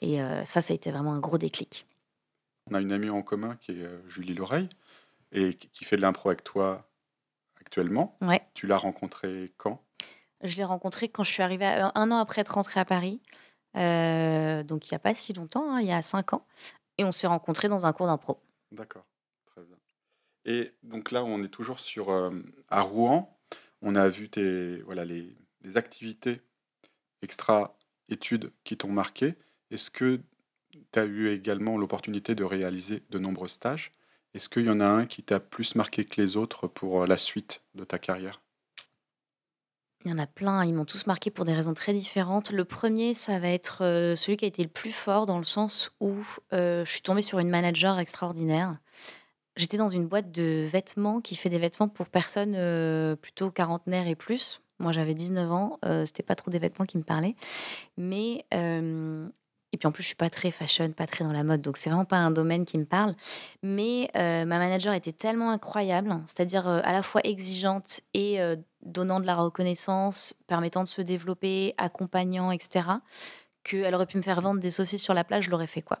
Et 0.00 0.20
euh, 0.22 0.44
ça, 0.44 0.60
ça 0.62 0.72
a 0.72 0.74
été 0.76 0.90
vraiment 0.90 1.14
un 1.14 1.20
gros 1.20 1.38
déclic. 1.38 1.86
On 2.70 2.74
a 2.74 2.80
une 2.80 2.92
amie 2.92 3.10
en 3.10 3.22
commun 3.22 3.56
qui 3.60 3.72
est 3.72 3.84
euh, 3.84 4.00
Julie 4.08 4.34
Loreille 4.34 4.68
et 5.32 5.54
qui 5.54 5.84
fait 5.84 5.96
de 5.96 6.02
l'impro 6.02 6.28
avec 6.30 6.42
toi 6.44 6.86
actuellement. 7.60 8.16
Ouais. 8.20 8.42
Tu 8.54 8.66
l'as 8.66 8.78
rencontrée 8.78 9.52
quand? 9.56 9.82
Je 10.42 10.56
l'ai 10.56 10.64
rencontré 10.64 11.08
quand 11.08 11.24
je 11.24 11.32
suis 11.32 11.42
arrivée, 11.42 11.64
à- 11.66 11.92
un 11.94 12.10
an 12.10 12.18
après 12.18 12.42
être 12.42 12.54
rentrée 12.54 12.80
à 12.80 12.84
Paris. 12.84 13.20
Euh, 13.76 14.62
donc, 14.62 14.88
il 14.90 14.94
n'y 14.94 14.96
a 14.96 15.00
pas 15.00 15.14
si 15.14 15.32
longtemps, 15.32 15.70
hein, 15.74 15.80
il 15.80 15.86
y 15.86 15.92
a 15.92 16.02
5 16.02 16.32
ans. 16.34 16.44
Et 16.98 17.04
on 17.04 17.12
s'est 17.12 17.26
rencontrés 17.26 17.68
dans 17.68 17.84
un 17.86 17.92
cours 17.92 18.06
d'impro. 18.06 18.38
D'accord. 18.72 19.04
Et 20.46 20.72
donc 20.84 21.10
là, 21.10 21.24
on 21.24 21.42
est 21.42 21.48
toujours 21.48 21.80
sur 21.80 22.10
euh, 22.10 22.30
à 22.68 22.80
Rouen. 22.80 23.36
On 23.82 23.96
a 23.96 24.08
vu 24.08 24.30
les, 24.36 25.76
activités 25.76 26.40
extra 27.20 27.76
études 28.08 28.52
qui 28.62 28.76
t'ont 28.76 28.92
marqué. 28.92 29.34
Est-ce 29.72 29.90
que 29.90 30.20
tu 30.70 30.98
as 30.98 31.04
eu 31.04 31.28
également 31.28 31.76
l'opportunité 31.76 32.36
de 32.36 32.44
réaliser 32.44 33.02
de 33.10 33.18
nombreux 33.18 33.48
stages? 33.48 33.90
Est-ce 34.34 34.48
qu'il 34.48 34.66
y 34.66 34.70
en 34.70 34.80
a 34.80 34.86
un 34.86 35.06
qui 35.06 35.24
t'a 35.24 35.40
plus 35.40 35.74
marqué 35.74 36.04
que 36.04 36.20
les 36.20 36.36
autres 36.36 36.68
pour 36.68 37.02
euh, 37.02 37.06
la 37.06 37.16
suite 37.16 37.62
de 37.74 37.82
ta 37.82 37.98
carrière? 37.98 38.40
Il 40.04 40.12
y 40.12 40.14
en 40.14 40.18
a 40.18 40.28
plein, 40.28 40.64
ils 40.64 40.72
m'ont 40.72 40.84
tous 40.84 41.08
marqué 41.08 41.32
pour 41.32 41.44
des 41.44 41.54
raisons 41.54 41.74
très 41.74 41.92
différentes. 41.92 42.52
Le 42.52 42.64
premier, 42.64 43.12
ça 43.14 43.40
va 43.40 43.48
être 43.48 43.82
euh, 43.82 44.14
celui 44.14 44.36
qui 44.36 44.44
a 44.44 44.48
été 44.48 44.62
le 44.62 44.68
plus 44.68 44.92
fort 44.92 45.26
dans 45.26 45.38
le 45.38 45.44
sens 45.44 45.90
où 45.98 46.14
je 46.52 46.84
suis 46.86 47.02
tombée 47.02 47.22
sur 47.22 47.40
une 47.40 47.48
manager 47.48 47.98
extraordinaire. 47.98 48.78
J'étais 49.56 49.78
dans 49.78 49.88
une 49.88 50.06
boîte 50.06 50.30
de 50.32 50.66
vêtements 50.70 51.20
qui 51.20 51.34
fait 51.34 51.48
des 51.48 51.58
vêtements 51.58 51.88
pour 51.88 52.06
personnes 52.06 52.54
euh, 52.56 53.16
plutôt 53.16 53.50
quarantenaires 53.50 54.06
et 54.06 54.14
plus. 54.14 54.60
Moi, 54.78 54.92
j'avais 54.92 55.14
19 55.14 55.50
ans, 55.52 55.78
euh, 55.84 56.04
c'était 56.04 56.22
pas 56.22 56.34
trop 56.34 56.50
des 56.50 56.58
vêtements 56.58 56.84
qui 56.84 56.98
me 56.98 57.02
parlaient. 57.02 57.34
Mais, 57.96 58.44
euh, 58.52 59.26
et 59.72 59.78
puis 59.78 59.86
en 59.86 59.92
plus, 59.92 60.02
je 60.02 60.08
suis 60.08 60.16
pas 60.16 60.28
très 60.28 60.50
fashion, 60.50 60.92
pas 60.92 61.06
très 61.06 61.24
dans 61.24 61.32
la 61.32 61.44
mode, 61.44 61.62
donc 61.62 61.78
c'est 61.78 61.88
vraiment 61.88 62.04
pas 62.04 62.18
un 62.18 62.30
domaine 62.30 62.66
qui 62.66 62.76
me 62.76 62.84
parle. 62.84 63.14
Mais 63.62 64.10
euh, 64.16 64.44
ma 64.44 64.58
manager 64.58 64.92
était 64.92 65.12
tellement 65.12 65.50
incroyable, 65.50 66.20
c'est-à-dire 66.26 66.66
à 66.66 66.92
la 66.92 67.02
fois 67.02 67.22
exigeante 67.24 68.00
et 68.12 68.38
donnant 68.82 69.20
de 69.20 69.26
la 69.26 69.36
reconnaissance, 69.36 70.34
permettant 70.46 70.82
de 70.82 70.88
se 70.88 71.00
développer, 71.00 71.74
accompagnant, 71.78 72.50
etc. 72.50 72.88
Qu'elle 73.66 73.96
aurait 73.96 74.06
pu 74.06 74.16
me 74.16 74.22
faire 74.22 74.40
vendre 74.40 74.60
des 74.60 74.70
saucisses 74.70 75.02
sur 75.02 75.12
la 75.12 75.24
plage, 75.24 75.46
je 75.46 75.50
l'aurais 75.50 75.66
fait 75.66 75.82
quoi. 75.82 75.98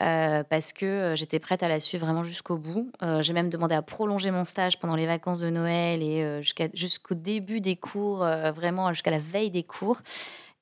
Euh, 0.00 0.44
parce 0.44 0.72
que 0.72 0.86
euh, 0.86 1.16
j'étais 1.16 1.40
prête 1.40 1.64
à 1.64 1.68
la 1.68 1.80
suivre 1.80 2.06
vraiment 2.06 2.22
jusqu'au 2.22 2.58
bout. 2.58 2.92
Euh, 3.02 3.22
J'ai 3.22 3.32
même 3.32 3.50
demandé 3.50 3.74
à 3.74 3.82
prolonger 3.82 4.30
mon 4.30 4.44
stage 4.44 4.78
pendant 4.78 4.94
les 4.94 5.06
vacances 5.06 5.40
de 5.40 5.50
Noël 5.50 6.00
et 6.00 6.40
jusqu'au 6.74 7.16
début 7.16 7.60
des 7.60 7.74
cours, 7.74 8.18
vraiment 8.54 8.92
jusqu'à 8.92 9.10
la 9.10 9.18
veille 9.18 9.50
des 9.50 9.64
cours. 9.64 10.00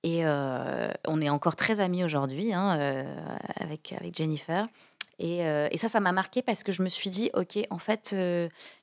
Et 0.02 0.24
on 0.24 1.20
est 1.20 1.28
encore 1.28 1.56
très 1.56 1.80
amis 1.80 2.04
aujourd'hui 2.04 2.54
hein, 2.54 3.04
avec, 3.56 3.94
Jennifer. 4.14 4.66
Et, 5.18 5.42
ça, 5.76 5.88
ça 5.88 6.00
m'a 6.00 6.12
marqué 6.12 6.40
parce 6.40 6.62
que 6.62 6.72
je 6.72 6.82
me 6.82 6.88
suis 6.88 7.10
dit, 7.10 7.30
OK, 7.34 7.58
en 7.68 7.78
fait, 7.78 8.16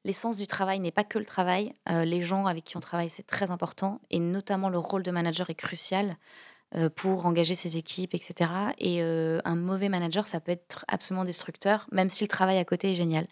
l'essence 0.04 0.38
du 0.38 0.46
travail 0.46 0.80
n'est 0.80 0.92
pas 0.92 1.04
que 1.04 1.18
le 1.18 1.26
travail. 1.26 1.74
Les 1.90 2.22
gens 2.22 2.46
avec 2.46 2.66
qui 2.66 2.78
on 2.78 2.82
travaille, 2.82 3.10
c'est 3.10 3.26
très 3.26 3.50
important. 3.50 4.00
Et 4.12 4.20
notamment, 4.20 4.70
le 4.70 4.78
rôle 4.78 5.02
de 5.02 5.12
manager 5.12 5.50
est 5.50 5.56
crucial 5.56 6.18
pour 6.96 7.26
engager 7.26 7.56
ses 7.56 7.78
équipes, 7.78 8.16
etc. 8.16 8.52
Et 8.80 9.02
euh, 9.02 9.40
un 9.46 9.56
mauvais 9.56 9.90
manager, 9.90 10.26
ça 10.28 10.40
peut 10.40 10.52
être 10.52 10.86
absolument 10.88 11.24
destructeur, 11.24 11.88
même 11.92 12.10
si 12.10 12.24
le 12.24 12.28
travail 12.28 12.58
à 12.58 12.66
côté 12.66 12.92
est 12.92 12.96
génial. 12.96 13.28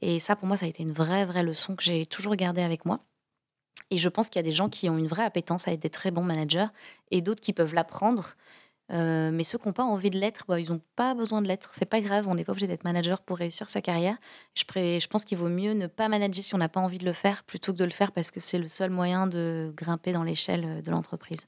Et 0.00 0.18
ça, 0.18 0.34
pour 0.34 0.48
moi, 0.48 0.56
ça 0.56 0.66
a 0.66 0.68
été 0.68 0.82
une 0.82 0.92
vraie, 0.92 1.24
vraie 1.24 1.42
leçon 1.42 1.76
que 1.76 1.82
j'ai 1.82 2.06
toujours 2.06 2.36
gardée 2.36 2.62
avec 2.62 2.86
moi. 2.86 3.00
Et 3.90 3.98
je 3.98 4.08
pense 4.08 4.30
qu'il 4.30 4.38
y 4.38 4.44
a 4.44 4.48
des 4.48 4.52
gens 4.52 4.68
qui 4.68 4.88
ont 4.88 4.96
une 4.96 5.08
vraie 5.08 5.24
appétence 5.24 5.68
à 5.68 5.72
être 5.72 5.80
des 5.80 5.90
très 5.90 6.10
bons 6.10 6.22
managers 6.22 6.68
et 7.10 7.20
d'autres 7.20 7.40
qui 7.40 7.52
peuvent 7.52 7.74
l'apprendre. 7.74 8.34
Euh, 8.92 9.30
mais 9.30 9.44
ceux 9.44 9.58
qui 9.58 9.68
n'ont 9.68 9.72
pas 9.72 9.84
envie 9.84 10.10
de 10.10 10.18
l'être, 10.18 10.44
bah, 10.48 10.58
ils 10.58 10.70
n'ont 10.70 10.80
pas 10.96 11.14
besoin 11.14 11.42
de 11.42 11.48
l'être. 11.48 11.70
C'est 11.74 11.84
pas 11.84 12.00
grave, 12.00 12.26
on 12.28 12.34
n'est 12.34 12.44
pas 12.44 12.52
obligé 12.52 12.66
d'être 12.66 12.84
manager 12.84 13.20
pour 13.20 13.36
réussir 13.38 13.68
sa 13.68 13.80
carrière. 13.80 14.16
Je 14.54 15.06
pense 15.06 15.24
qu'il 15.24 15.38
vaut 15.38 15.48
mieux 15.48 15.74
ne 15.74 15.86
pas 15.86 16.08
manager 16.08 16.42
si 16.42 16.54
on 16.54 16.58
n'a 16.58 16.68
pas 16.68 16.80
envie 16.80 16.98
de 16.98 17.04
le 17.04 17.12
faire 17.12 17.44
plutôt 17.44 17.72
que 17.72 17.78
de 17.78 17.84
le 17.84 17.90
faire 17.90 18.10
parce 18.12 18.30
que 18.30 18.40
c'est 18.40 18.58
le 18.58 18.68
seul 18.68 18.90
moyen 18.90 19.26
de 19.26 19.72
grimper 19.76 20.12
dans 20.12 20.24
l'échelle 20.24 20.82
de 20.82 20.90
l'entreprise. 20.90 21.46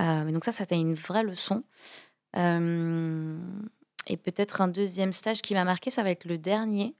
Euh, 0.00 0.30
donc 0.30 0.44
ça, 0.44 0.52
ça 0.52 0.64
a 0.68 0.74
une 0.74 0.94
vraie 0.94 1.22
leçon. 1.22 1.64
Euh, 2.36 3.38
et 4.06 4.16
peut-être 4.16 4.60
un 4.60 4.68
deuxième 4.68 5.12
stage 5.12 5.42
qui 5.42 5.54
m'a 5.54 5.64
marqué, 5.64 5.90
ça 5.90 6.02
va 6.02 6.10
être 6.10 6.24
le 6.24 6.38
dernier. 6.38 6.94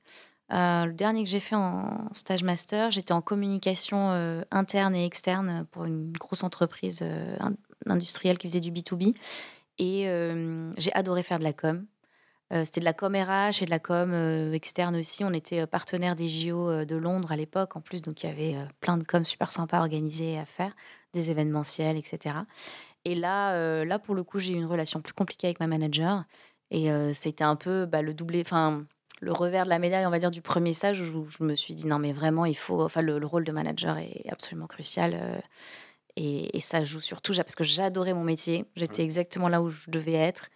le 0.51 0.93
dernier 0.93 1.25
que 1.25 1.31
j'ai 1.31 1.41
fait 1.41 1.57
en 1.57 2.09
stage 2.13 2.43
master, 2.43 2.91
j'étais 2.91 3.13
en 3.13 3.21
communication 3.21 4.11
interne 4.51 4.95
et 4.95 5.05
externe 5.05 5.67
pour 5.71 5.85
une 5.85 6.13
grosse 6.13 6.43
entreprise 6.43 7.05
industrielle 7.87 8.39
qui 8.39 8.49
faisait 8.49 8.61
du 8.61 8.73
B2B. 8.73 9.15
Et 9.79 10.09
j'ai 10.79 10.93
adoré 10.95 11.23
faire 11.23 11.39
de 11.39 11.45
la 11.45 11.53
com. 11.53 11.87
C'était 12.51 12.81
de 12.81 12.85
la 12.85 12.93
com 12.93 13.15
RH 13.15 13.63
et 13.63 13.65
de 13.65 13.71
la 13.71 13.81
com 13.81 14.13
externe 14.53 14.95
aussi. 14.97 15.25
On 15.25 15.33
était 15.33 15.67
partenaire 15.67 16.15
des 16.15 16.29
JO 16.29 16.85
de 16.85 16.97
Londres 16.97 17.33
à 17.33 17.37
l'époque 17.37 17.77
en 17.77 17.81
plus, 17.81 18.03
donc 18.03 18.23
il 18.23 18.27
y 18.27 18.31
avait 18.31 18.57
plein 18.81 18.97
de 18.97 19.05
com 19.05 19.25
super 19.25 19.53
sympas 19.53 19.81
organisés 19.81 20.39
à 20.39 20.45
faire, 20.45 20.75
des 21.13 21.33
événementiels, 21.33 21.97
etc. 21.97 22.37
Et 23.05 23.17
là, 23.17 23.85
là 23.85 23.99
pour 23.99 24.15
le 24.15 24.23
coup, 24.23 24.39
j'ai 24.39 24.53
eu 24.53 24.57
une 24.57 24.67
relation 24.67 25.01
plus 25.01 25.13
compliquée 25.13 25.49
avec 25.49 25.59
ma 25.59 25.67
manager. 25.67 26.25
Et 26.71 26.89
c'était 27.15 27.43
un 27.45 27.57
peu 27.57 27.85
bah, 27.85 28.01
le 28.01 28.15
doublé, 28.15 28.43
enfin 28.43 28.85
le 29.21 29.33
revers 29.33 29.65
de 29.65 29.71
la 29.71 29.81
médaille, 29.81 30.07
on 30.07 30.11
va 30.11 30.19
dire, 30.21 30.31
du 30.31 30.43
premier 30.43 30.73
stage 30.73 31.01
où 31.01 31.27
je, 31.29 31.43
me 31.43 31.57
suis 31.57 31.75
dit 31.75 31.87
non 31.87 31.99
mais 31.99 32.13
vraiment, 32.13 32.45
il 32.45 32.57
faut, 32.57 32.83
enfin 32.83 33.03
le, 33.03 33.19
le 33.19 33.27
rôle 33.27 33.45
de 33.45 33.51
manager 33.51 33.99
est 33.99 34.29
absolument 34.31 34.69
crucial. 34.69 35.43
Et, 36.17 36.61
ça 36.61 36.83
joue 36.83 37.01
surtout 37.01 37.35
parce 37.35 37.55
que 37.55 37.65
j'adorais 37.65 38.15
mon 38.15 38.25
métier. 38.25 38.65
J'étais 38.75 39.03
exactement 39.03 39.49
là 39.49 39.63
où 39.63 39.71
je 39.71 39.91
devais 39.91 40.15
être. 40.15 40.49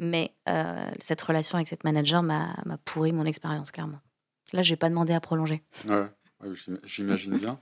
Mais 0.00 0.32
euh, 0.48 0.90
cette 0.98 1.20
relation 1.20 1.56
avec 1.56 1.68
cette 1.68 1.84
manager 1.84 2.22
m'a 2.22 2.56
pourri 2.84 3.12
mon 3.12 3.24
expérience, 3.24 3.70
clairement. 3.70 4.00
Là, 4.52 4.62
je 4.62 4.72
n'ai 4.72 4.76
pas 4.76 4.88
demandé 4.88 5.12
à 5.12 5.20
prolonger. 5.20 5.62
Ouais, 5.86 6.06
j'imagine 6.84 7.36
bien. 7.36 7.60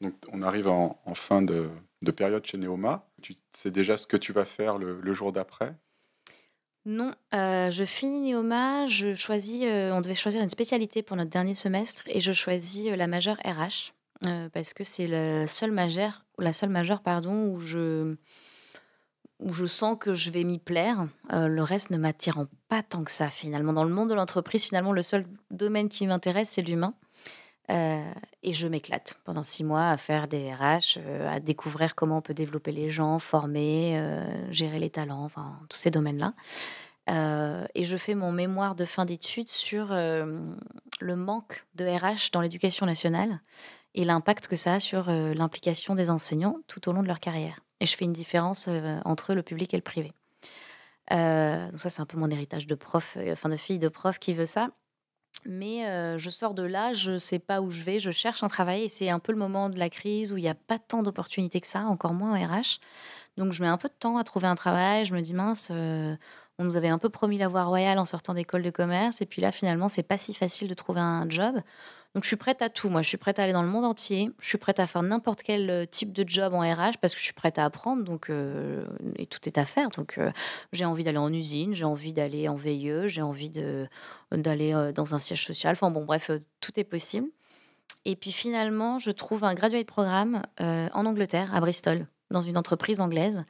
Donc, 0.00 0.14
on 0.32 0.42
arrive 0.42 0.68
en, 0.68 0.96
fin 1.14 1.42
de, 1.42 1.70
période 2.16 2.44
chez 2.46 2.56
Neoma. 2.56 3.06
Tu 3.20 3.34
sais 3.52 3.70
déjà 3.70 3.96
ce 3.96 4.06
que 4.06 4.16
tu 4.16 4.32
vas 4.32 4.44
faire 4.44 4.78
le, 4.78 5.12
jour 5.12 5.32
d'après? 5.32 5.74
Non, 6.86 7.12
euh, 7.34 7.70
je 7.70 7.84
finis 7.84 8.32
Neoma. 8.32 8.86
Je 8.86 9.14
choisis, 9.14 9.62
euh, 9.64 9.92
on 9.92 10.00
devait 10.00 10.14
choisir 10.14 10.42
une 10.42 10.48
spécialité 10.48 11.02
pour 11.02 11.16
notre 11.16 11.30
dernier 11.30 11.54
semestre 11.54 12.04
et 12.06 12.20
je 12.20 12.32
choisis 12.32 12.90
la 12.90 13.06
majeure 13.06 13.36
RH. 13.44 13.92
Euh, 14.26 14.48
parce 14.48 14.74
que 14.74 14.82
c'est 14.82 15.06
la 15.06 15.46
seule 15.46 15.70
majeure, 15.70 16.24
la 16.38 16.52
seule 16.52 16.70
majeure 16.70 17.02
pardon, 17.02 17.52
où 17.52 17.60
je, 17.60 18.16
où 19.40 19.52
je 19.52 19.66
sens 19.66 19.96
que 19.98 20.14
je 20.14 20.30
vais 20.30 20.44
m'y 20.44 20.58
plaire. 20.58 21.06
Euh, 21.32 21.48
le 21.48 21.62
reste 21.62 21.90
ne 21.90 21.96
m'attirant 21.96 22.46
pas 22.68 22.82
tant 22.82 23.04
que 23.04 23.10
ça 23.10 23.30
finalement. 23.30 23.72
Dans 23.72 23.84
le 23.84 23.90
monde 23.90 24.10
de 24.10 24.14
l'entreprise, 24.14 24.64
finalement, 24.64 24.92
le 24.92 25.02
seul 25.02 25.24
domaine 25.50 25.88
qui 25.88 26.06
m'intéresse, 26.06 26.50
c'est 26.50 26.62
l'humain. 26.62 26.94
Euh, 27.70 28.02
et 28.42 28.54
je 28.54 28.66
m'éclate 28.66 29.18
pendant 29.24 29.42
six 29.42 29.62
mois 29.62 29.90
à 29.90 29.96
faire 29.98 30.26
des 30.26 30.52
RH, 30.52 30.98
à 31.28 31.38
découvrir 31.38 31.94
comment 31.94 32.18
on 32.18 32.22
peut 32.22 32.34
développer 32.34 32.72
les 32.72 32.90
gens, 32.90 33.18
former, 33.18 34.02
gérer 34.50 34.78
les 34.78 34.88
talents, 34.88 35.24
enfin 35.24 35.58
tous 35.68 35.76
ces 35.76 35.90
domaines-là. 35.90 36.32
et 37.74 37.84
je 37.84 37.96
fais 37.98 38.14
mon 38.14 38.32
mémoire 38.32 38.74
de 38.74 38.86
fin 38.86 39.04
d'études 39.04 39.50
sur 39.50 39.88
le 39.90 41.16
manque 41.16 41.66
de 41.74 41.84
RH 41.84 42.30
dans 42.32 42.40
l'éducation 42.40 42.86
nationale 42.86 43.38
et 43.94 44.04
l'impact 44.04 44.46
que 44.46 44.56
ça 44.56 44.74
a 44.74 44.80
sur 44.80 45.08
euh, 45.08 45.34
l'implication 45.34 45.94
des 45.94 46.10
enseignants 46.10 46.58
tout 46.66 46.88
au 46.88 46.92
long 46.92 47.02
de 47.02 47.08
leur 47.08 47.20
carrière. 47.20 47.60
Et 47.80 47.86
je 47.86 47.96
fais 47.96 48.04
une 48.04 48.12
différence 48.12 48.66
euh, 48.68 49.00
entre 49.04 49.34
le 49.34 49.42
public 49.42 49.72
et 49.74 49.76
le 49.76 49.82
privé. 49.82 50.12
Euh, 51.12 51.70
donc 51.70 51.80
ça, 51.80 51.88
c'est 51.88 52.02
un 52.02 52.06
peu 52.06 52.18
mon 52.18 52.30
héritage 52.30 52.66
de 52.66 52.74
prof, 52.74 53.16
enfin 53.30 53.48
de 53.48 53.56
fille 53.56 53.78
de 53.78 53.88
prof 53.88 54.18
qui 54.18 54.34
veut 54.34 54.46
ça. 54.46 54.68
Mais 55.44 55.84
je 56.18 56.30
sors 56.30 56.52
de 56.52 56.64
là, 56.64 56.92
je 56.92 57.12
ne 57.12 57.18
sais 57.18 57.38
pas 57.38 57.60
où 57.60 57.70
je 57.70 57.82
vais, 57.84 58.00
je 58.00 58.10
cherche 58.10 58.42
un 58.42 58.48
travail 58.48 58.82
et 58.82 58.88
c'est 58.88 59.08
un 59.08 59.20
peu 59.20 59.30
le 59.30 59.38
moment 59.38 59.70
de 59.70 59.78
la 59.78 59.88
crise 59.88 60.32
où 60.32 60.36
il 60.36 60.42
n'y 60.42 60.48
a 60.48 60.54
pas 60.54 60.80
tant 60.80 61.04
d'opportunités 61.04 61.60
que 61.60 61.66
ça, 61.68 61.82
encore 61.82 62.12
moins 62.12 62.32
en 62.32 62.44
RH. 62.44 62.80
Donc 63.36 63.52
je 63.52 63.62
mets 63.62 63.68
un 63.68 63.76
peu 63.78 63.88
de 63.88 63.94
temps 63.94 64.16
à 64.16 64.24
trouver 64.24 64.48
un 64.48 64.56
travail, 64.56 65.04
je 65.04 65.14
me 65.14 65.20
dis 65.20 65.34
mince, 65.34 65.70
on 66.58 66.64
nous 66.64 66.76
avait 66.76 66.88
un 66.88 66.98
peu 66.98 67.08
promis 67.08 67.38
la 67.38 67.46
voie 67.46 67.62
royale 67.62 68.00
en 68.00 68.04
sortant 68.04 68.34
d'école 68.34 68.62
de 68.62 68.70
commerce 68.70 69.20
et 69.20 69.26
puis 69.26 69.40
là 69.40 69.52
finalement 69.52 69.88
c'est 69.88 70.02
pas 70.02 70.18
si 70.18 70.34
facile 70.34 70.66
de 70.66 70.74
trouver 70.74 71.00
un 71.00 71.28
job. 71.28 71.54
Donc 72.14 72.24
je 72.24 72.28
suis 72.28 72.36
prête 72.36 72.62
à 72.62 72.70
tout. 72.70 72.88
Moi, 72.88 73.02
je 73.02 73.08
suis 73.08 73.18
prête 73.18 73.38
à 73.38 73.42
aller 73.42 73.52
dans 73.52 73.62
le 73.62 73.68
monde 73.68 73.84
entier. 73.84 74.30
Je 74.40 74.48
suis 74.48 74.58
prête 74.58 74.80
à 74.80 74.86
faire 74.86 75.02
n'importe 75.02 75.42
quel 75.42 75.68
euh, 75.70 75.84
type 75.84 76.12
de 76.12 76.24
job 76.26 76.54
en 76.54 76.60
RH 76.60 76.98
parce 77.00 77.14
que 77.14 77.20
je 77.20 77.24
suis 77.24 77.34
prête 77.34 77.58
à 77.58 77.64
apprendre. 77.64 78.02
Donc 78.02 78.30
euh, 78.30 78.86
et 79.16 79.26
tout 79.26 79.40
est 79.46 79.58
à 79.58 79.64
faire. 79.64 79.90
Donc 79.90 80.18
euh, 80.18 80.30
j'ai 80.72 80.84
envie 80.84 81.04
d'aller 81.04 81.18
en 81.18 81.32
usine, 81.32 81.74
j'ai 81.74 81.84
envie 81.84 82.12
d'aller 82.12 82.48
en 82.48 82.56
veilleux, 82.56 83.08
j'ai 83.08 83.22
envie 83.22 83.50
d'aller 84.32 84.92
dans 84.94 85.14
un 85.14 85.18
siège 85.18 85.44
social. 85.44 85.72
Enfin 85.72 85.90
bon, 85.90 86.04
bref, 86.04 86.30
tout 86.60 86.80
est 86.80 86.84
possible. 86.84 87.28
Et 88.04 88.16
puis 88.16 88.32
finalement, 88.32 88.98
je 88.98 89.10
trouve 89.10 89.44
un 89.44 89.54
graduate 89.54 89.86
programme 89.86 90.42
en 90.58 91.06
Angleterre, 91.06 91.54
à 91.54 91.60
Bristol, 91.60 92.06
dans 92.30 92.40
une 92.40 92.56
entreprise 92.56 93.00
anglaise 93.00 93.44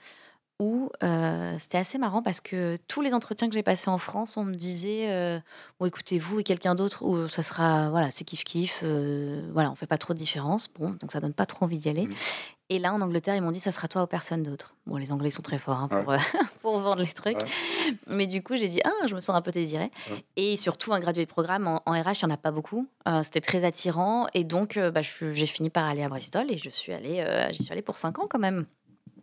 où 0.59 0.91
euh, 1.03 1.55
c'était 1.59 1.79
assez 1.79 1.99
marrant 1.99 2.23
parce 2.23 2.41
que 2.41 2.77
tous 2.89 3.01
les 3.01 3.15
entretiens 3.15 3.49
que 3.49 3.55
j'ai 3.55 3.63
passés 3.63 3.91
en 3.91 3.99
France, 3.99 4.37
on 4.37 4.45
me 4.45 4.55
disait 4.55 5.07
euh, 5.09 5.39
bon 5.79 5.87
écoutez 5.87 6.19
vous 6.19 6.41
et 6.41 6.45
quelqu'un 6.45 6.75
d'autre 6.75 7.05
ou 7.05 7.29
ça 7.29 7.45
sera 7.45 7.91
voilà 7.91 8.11
c'est 8.11 8.25
kiff 8.25 8.43
kiff 8.43 8.81
euh, 8.83 9.49
voilà 9.53 9.71
on 9.71 9.77
fait 9.77 9.87
pas 9.87 9.99
trop 9.99 10.15
de 10.15 10.19
différence 10.19 10.69
bon 10.69 10.91
donc 10.91 11.13
ça 11.13 11.21
donne 11.21 11.33
pas 11.33 11.47
trop 11.47 11.65
envie 11.65 11.79
d'y 11.79 11.89
aller. 11.89 12.07
Mmh. 12.07 12.15
Et 12.71 12.79
là 12.79 12.93
en 12.93 13.01
Angleterre 13.01 13.37
ils 13.37 13.41
m'ont 13.41 13.53
dit 13.53 13.61
ça 13.61 13.71
sera 13.71 13.87
toi 13.87 14.03
ou 14.03 14.07
personne 14.09 14.43
d'autre. 14.43 14.75
Bon 14.87 14.97
les 14.97 15.13
Anglais 15.13 15.31
sont 15.31 15.43
très 15.43 15.59
forts 15.59 15.79
hein, 15.79 15.89
pour, 15.89 16.15
pour 16.61 16.81
vendre 16.81 17.03
les 17.03 17.13
trucs, 17.13 17.39
mais 18.09 18.27
du 18.27 18.43
coup 18.43 18.57
j'ai 18.57 18.69
dit 18.69 18.81
ah 18.85 19.07
je 19.07 19.15
me 19.15 19.21
sens 19.21 19.37
un 19.37 19.43
peu 19.43 19.53
désirée 19.53 19.93
et 20.35 20.57
surtout 20.57 20.93
un 20.93 20.99
gradué 20.99 21.25
de 21.25 21.31
programme 21.31 21.69
en, 21.69 21.93
RH 21.93 22.19
il 22.19 22.23
y 22.23 22.27
en 22.27 22.31
a 22.31 22.37
pas 22.37 22.51
beaucoup. 22.51 22.89
c'était 23.23 23.41
très 23.41 23.63
attirant 23.65 24.27
et 24.35 24.43
donc 24.43 24.77
bah, 24.77 25.03
j'ai 25.03 25.47
fini 25.47 25.71
par 25.71 25.85
aller 25.85 26.03
à 26.03 26.09
Bristol 26.09 26.51
et 26.51 26.59
je 26.59 26.69
suis 26.69 26.93
allée 26.93 27.49
j'y 27.53 27.63
suis 27.63 27.73
allée 27.73 27.83
pour 27.83 27.97
cinq 27.97 28.19
ans 28.19 28.27
quand 28.29 28.41
même. 28.41 28.67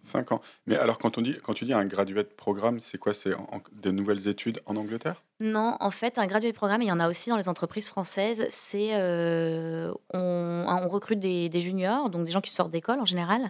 Cinq 0.06 0.32
ans. 0.32 0.41
Mais 0.68 0.78
alors, 0.78 1.00
quand, 1.00 1.18
on 1.18 1.22
dit, 1.22 1.36
quand 1.44 1.56
tu 1.56 1.65
dis 1.65 1.74
un 1.74 1.86
graduate 1.86 2.36
programme, 2.36 2.80
c'est 2.80 3.00
quoi? 3.00 3.13
C'est 3.15 3.34
des 3.72 3.91
nouvelles 3.91 4.28
études 4.28 4.62
en 4.68 4.76
Angleterre? 4.76 5.24
Non, 5.39 5.76
en 5.80 5.89
fait, 5.89 6.20
un 6.20 6.28
graduate 6.28 6.54
programme, 6.54 6.84
il 6.84 6.88
y 6.88 6.91
en 6.91 7.00
a 7.00 7.10
aussi 7.10 7.32
dans 7.32 7.38
les 7.38 7.50
entreprises 7.50 7.89
françaises. 7.89 8.46
C'est 8.50 8.91
euh, 8.94 9.91
on, 10.13 10.65
on, 10.68 10.88
recrute 10.88 11.20
des, 11.20 11.50
des, 11.50 11.62
juniors, 11.62 12.12
donc 12.12 12.24
des 12.26 12.32
gens 12.32 12.41
qui 12.41 12.52
sortent 12.52 12.72
d'école 12.72 13.00
en 13.00 13.06
général. 13.06 13.50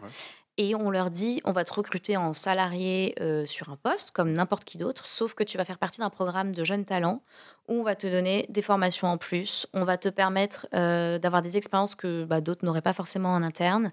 Et 0.58 0.74
on 0.74 0.90
leur 0.90 1.10
dit, 1.10 1.42
on 1.44 1.52
va 1.52 1.66
te 1.66 1.74
recruter 1.74 2.16
en 2.16 2.34
salarié 2.34 3.14
euh, 3.20 3.46
sur 3.46 3.70
un 3.70 3.76
poste, 3.76 4.12
comme 4.12 4.32
n'importe 4.32 4.64
qui 4.64 4.78
d'autre, 4.78 5.06
sauf 5.06 5.34
que 5.34 5.44
tu 5.44 5.58
vas 5.58 5.66
faire 5.66 5.78
partie 5.78 6.00
d'un 6.00 6.10
programme 6.10 6.56
de 6.56 6.64
jeunes 6.64 6.86
talents 6.86 7.22
où 7.68 7.74
on 7.74 7.84
va 7.84 7.96
te 7.96 8.08
donner 8.08 8.46
des 8.48 8.62
formations 8.62 9.08
en 9.08 9.18
plus, 9.18 9.68
on 9.74 9.84
va 9.84 9.98
te 9.98 10.08
permettre 10.08 10.68
euh, 10.74 11.20
d'avoir 11.20 11.42
des 11.42 11.58
expériences 11.58 11.96
que 11.96 12.24
bah, 12.24 12.40
d'autres 12.40 12.64
n'auraient 12.64 12.82
pas 12.82 12.94
forcément 12.94 13.34
en 13.34 13.44
interne. 13.44 13.92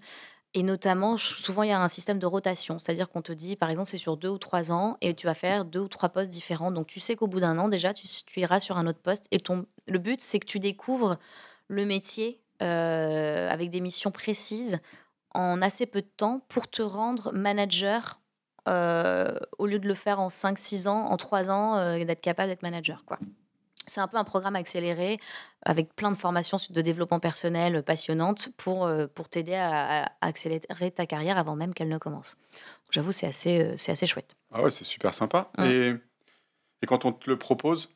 Et 0.54 0.62
notamment, 0.62 1.16
souvent, 1.16 1.62
il 1.62 1.70
y 1.70 1.72
a 1.72 1.80
un 1.80 1.88
système 1.88 2.18
de 2.18 2.26
rotation. 2.26 2.78
C'est-à-dire 2.78 3.08
qu'on 3.08 3.22
te 3.22 3.32
dit, 3.32 3.56
par 3.56 3.70
exemple, 3.70 3.88
c'est 3.88 3.96
sur 3.96 4.18
deux 4.18 4.28
ou 4.28 4.38
trois 4.38 4.70
ans 4.70 4.98
et 5.00 5.14
tu 5.14 5.26
vas 5.26 5.34
faire 5.34 5.64
deux 5.64 5.80
ou 5.80 5.88
trois 5.88 6.10
postes 6.10 6.30
différents. 6.30 6.70
Donc, 6.70 6.86
tu 6.86 7.00
sais 7.00 7.16
qu'au 7.16 7.26
bout 7.26 7.40
d'un 7.40 7.58
an, 7.58 7.68
déjà, 7.68 7.94
tu, 7.94 8.06
iras 8.36 8.60
sur 8.60 8.76
un 8.76 8.86
autre 8.86 9.00
poste. 9.00 9.26
Et 9.30 9.38
ton, 9.38 9.64
le 9.86 9.98
but, 9.98 10.20
c'est 10.20 10.38
que 10.38 10.46
tu 10.46 10.58
découvres 10.58 11.16
le 11.68 11.86
métier 11.86 12.42
euh, 12.62 13.50
avec 13.50 13.70
des 13.70 13.80
missions 13.80 14.10
précises 14.10 14.78
en 15.34 15.62
assez 15.62 15.86
peu 15.86 16.02
de 16.02 16.10
temps 16.16 16.44
pour 16.48 16.68
te 16.68 16.82
rendre 16.82 17.32
manager 17.32 18.20
euh, 18.68 19.34
au 19.58 19.66
lieu 19.66 19.78
de 19.78 19.88
le 19.88 19.94
faire 19.94 20.20
en 20.20 20.28
5-6 20.28 20.86
ans, 20.86 21.06
en 21.06 21.16
3 21.16 21.50
ans, 21.50 21.76
euh, 21.76 22.04
d'être 22.04 22.20
capable 22.20 22.50
d'être 22.50 22.62
manager. 22.62 23.04
quoi. 23.06 23.18
C'est 23.86 24.00
un 24.00 24.08
peu 24.08 24.16
un 24.16 24.24
programme 24.24 24.56
accéléré 24.56 25.18
avec 25.64 25.94
plein 25.94 26.10
de 26.10 26.16
formations 26.16 26.58
de 26.70 26.80
développement 26.80 27.20
personnel 27.20 27.82
passionnantes 27.82 28.50
pour, 28.56 28.86
euh, 28.86 29.06
pour 29.06 29.28
t'aider 29.28 29.54
à, 29.54 30.12
accélérer 30.20 30.90
ta 30.90 31.06
carrière 31.06 31.38
avant 31.38 31.56
même 31.56 31.74
qu'elle 31.74 31.88
ne 31.88 31.98
commence. 31.98 32.36
J'avoue, 32.90 33.12
c'est 33.12 33.26
assez, 33.26 33.62
euh, 33.62 33.74
c'est 33.76 33.92
assez 33.92 34.06
chouette. 34.06 34.34
Ah 34.52 34.62
ouais, 34.62 34.70
c'est 34.70 34.84
super 34.84 35.14
sympa. 35.14 35.50
Mmh. 35.58 35.64
Et, 35.64 35.94
et 36.82 36.86
quand 36.86 37.04
on 37.04 37.12
te 37.12 37.28
le 37.28 37.38
propose, 37.38 37.90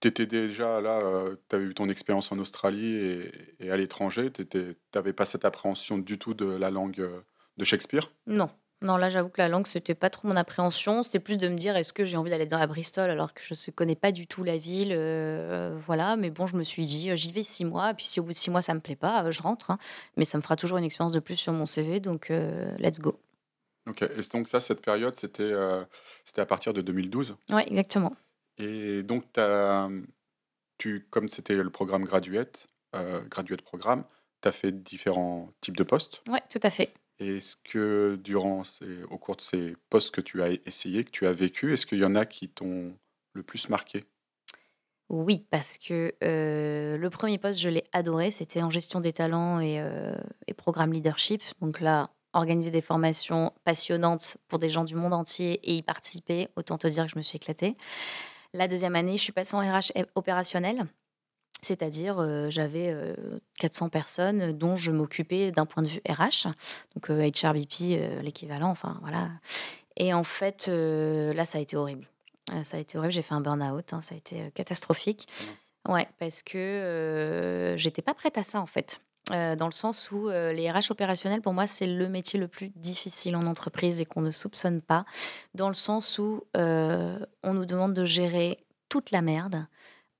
tu 0.00 0.08
étais 0.08 0.26
déjà 0.26 0.80
là, 0.80 0.98
euh, 1.02 1.36
tu 1.48 1.56
avais 1.56 1.64
eu 1.64 1.74
ton 1.74 1.88
expérience 1.88 2.32
en 2.32 2.38
Australie 2.38 2.94
et, 2.96 3.32
et 3.60 3.70
à 3.70 3.76
l'étranger, 3.76 4.30
tu 4.30 4.76
n'avais 4.94 5.12
pas 5.12 5.26
cette 5.26 5.44
appréhension 5.44 5.98
du 5.98 6.18
tout 6.18 6.34
de 6.34 6.46
la 6.46 6.70
langue 6.70 7.08
de 7.56 7.64
Shakespeare? 7.64 8.10
Non, 8.26 8.50
non, 8.84 8.98
là, 8.98 9.08
j'avoue 9.08 9.30
que 9.30 9.40
la 9.40 9.48
langue, 9.48 9.66
c'était 9.66 9.94
pas 9.94 10.10
trop 10.10 10.28
mon 10.28 10.36
appréhension. 10.36 11.02
C'était 11.02 11.18
plus 11.18 11.38
de 11.38 11.48
me 11.48 11.56
dire, 11.56 11.74
est-ce 11.74 11.94
que 11.94 12.04
j'ai 12.04 12.18
envie 12.18 12.30
d'aller 12.30 12.44
dans 12.44 12.58
la 12.58 12.66
Bristol 12.66 13.08
alors 13.08 13.32
que 13.32 13.40
je 13.42 13.54
ne 13.54 13.72
connais 13.72 13.96
pas 13.96 14.12
du 14.12 14.26
tout 14.26 14.44
la 14.44 14.58
ville. 14.58 14.92
Euh, 14.92 15.74
voilà, 15.74 16.16
mais 16.16 16.28
bon, 16.28 16.46
je 16.46 16.54
me 16.56 16.62
suis 16.62 16.84
dit, 16.84 17.10
euh, 17.10 17.16
j'y 17.16 17.32
vais 17.32 17.42
six 17.42 17.64
mois. 17.64 17.92
Et 17.92 17.94
puis 17.94 18.04
si 18.04 18.20
au 18.20 18.24
bout 18.24 18.32
de 18.32 18.36
six 18.36 18.50
mois, 18.50 18.60
ça 18.60 18.74
me 18.74 18.80
plaît 18.80 18.94
pas, 18.94 19.24
euh, 19.24 19.30
je 19.30 19.40
rentre. 19.40 19.70
Hein. 19.70 19.78
Mais 20.18 20.26
ça 20.26 20.36
me 20.36 20.42
fera 20.42 20.56
toujours 20.56 20.76
une 20.76 20.84
expérience 20.84 21.12
de 21.12 21.20
plus 21.20 21.36
sur 21.36 21.54
mon 21.54 21.64
CV. 21.64 21.98
Donc, 21.98 22.30
let's 22.78 23.00
go. 23.00 23.18
Ok, 23.86 24.02
et 24.02 24.08
donc 24.32 24.48
ça, 24.48 24.60
cette 24.60 24.82
période, 24.82 25.16
c'était 25.16 25.52
c'était 26.24 26.42
à 26.42 26.46
partir 26.46 26.74
de 26.74 26.82
2012 26.82 27.36
Oui, 27.52 27.62
exactement. 27.66 28.14
Et 28.58 29.02
donc, 29.02 29.24
as, 29.38 29.88
tu, 30.76 31.06
comme 31.08 31.30
c'était 31.30 31.54
le 31.54 31.70
programme 31.70 32.04
Graduate, 32.04 32.66
Graduate 33.30 33.62
Programme, 33.62 34.04
tu 34.42 34.48
as 34.48 34.52
fait 34.52 34.72
différents 34.72 35.50
types 35.62 35.76
de 35.76 35.84
postes? 35.84 36.22
Oui, 36.28 36.38
tout 36.50 36.60
à 36.62 36.70
fait. 36.70 36.92
Est-ce 37.18 37.56
que 37.56 38.18
durant 38.22 38.62
au 39.10 39.18
cours 39.18 39.36
de 39.36 39.40
ces 39.40 39.76
postes 39.88 40.10
que 40.10 40.20
tu 40.20 40.42
as 40.42 40.50
essayé, 40.66 41.04
que 41.04 41.10
tu 41.10 41.26
as 41.26 41.32
vécu, 41.32 41.72
est-ce 41.72 41.86
qu'il 41.86 41.98
y 41.98 42.04
en 42.04 42.14
a 42.14 42.26
qui 42.26 42.48
t'ont 42.48 42.96
le 43.34 43.42
plus 43.42 43.68
marqué? 43.68 44.04
Oui, 45.10 45.46
parce 45.50 45.78
que 45.78 46.14
euh, 46.24 46.96
le 46.96 47.10
premier 47.10 47.38
poste, 47.38 47.60
je 47.60 47.68
l'ai 47.68 47.84
adoré. 47.92 48.30
C'était 48.30 48.62
en 48.62 48.70
gestion 48.70 49.00
des 49.00 49.12
talents 49.12 49.60
et, 49.60 49.78
euh, 49.78 50.16
et 50.46 50.54
programme 50.54 50.92
leadership. 50.92 51.42
Donc 51.60 51.80
là, 51.80 52.10
organiser 52.32 52.70
des 52.70 52.80
formations 52.80 53.52
passionnantes 53.64 54.38
pour 54.48 54.58
des 54.58 54.70
gens 54.70 54.84
du 54.84 54.94
monde 54.94 55.12
entier 55.12 55.60
et 55.62 55.76
y 55.76 55.82
participer, 55.82 56.48
autant 56.56 56.78
te 56.78 56.86
dire 56.86 57.04
que 57.04 57.12
je 57.12 57.16
me 57.18 57.22
suis 57.22 57.36
éclatée. 57.36 57.76
La 58.52 58.66
deuxième 58.66 58.96
année, 58.96 59.16
je 59.16 59.22
suis 59.22 59.32
passée 59.32 59.54
en 59.54 59.60
RH 59.60 59.92
opérationnel. 60.14 60.86
C'est-à-dire, 61.64 62.18
euh, 62.18 62.50
j'avais 62.50 62.90
euh, 62.90 63.14
400 63.58 63.88
personnes 63.88 64.52
dont 64.52 64.76
je 64.76 64.92
m'occupais 64.92 65.50
d'un 65.50 65.66
point 65.66 65.82
de 65.82 65.88
vue 65.88 66.00
RH, 66.08 66.48
donc 66.94 67.10
euh, 67.10 67.30
HRBP, 67.30 67.92
euh, 67.92 68.22
l'équivalent, 68.22 68.70
enfin 68.70 68.98
voilà. 69.02 69.30
Et 69.96 70.12
en 70.12 70.24
fait, 70.24 70.66
euh, 70.68 71.32
là, 71.34 71.44
ça 71.44 71.58
a 71.58 71.60
été 71.60 71.76
horrible. 71.76 72.06
Euh, 72.52 72.62
ça 72.62 72.76
a 72.76 72.80
été 72.80 72.98
horrible, 72.98 73.12
j'ai 73.12 73.22
fait 73.22 73.34
un 73.34 73.40
burn-out, 73.40 73.92
hein, 73.92 74.00
ça 74.00 74.14
a 74.14 74.18
été 74.18 74.42
euh, 74.42 74.50
catastrophique. 74.54 75.28
Ouais, 75.88 76.08
parce 76.18 76.42
que 76.42 76.58
euh, 76.58 77.76
j'étais 77.76 78.02
pas 78.02 78.14
prête 78.14 78.38
à 78.38 78.42
ça 78.42 78.60
en 78.60 78.66
fait. 78.66 79.00
Euh, 79.32 79.56
dans 79.56 79.66
le 79.66 79.72
sens 79.72 80.10
où 80.10 80.28
euh, 80.28 80.52
les 80.52 80.70
RH 80.70 80.90
opérationnels, 80.90 81.40
pour 81.40 81.54
moi, 81.54 81.66
c'est 81.66 81.86
le 81.86 82.08
métier 82.08 82.38
le 82.38 82.48
plus 82.48 82.68
difficile 82.76 83.36
en 83.36 83.46
entreprise 83.46 84.00
et 84.00 84.04
qu'on 84.04 84.20
ne 84.20 84.30
soupçonne 84.30 84.82
pas. 84.82 85.06
Dans 85.54 85.68
le 85.68 85.74
sens 85.74 86.18
où 86.18 86.42
euh, 86.56 87.18
on 87.42 87.54
nous 87.54 87.64
demande 87.64 87.94
de 87.94 88.04
gérer 88.04 88.58
toute 88.90 89.10
la 89.10 89.22
merde, 89.22 89.66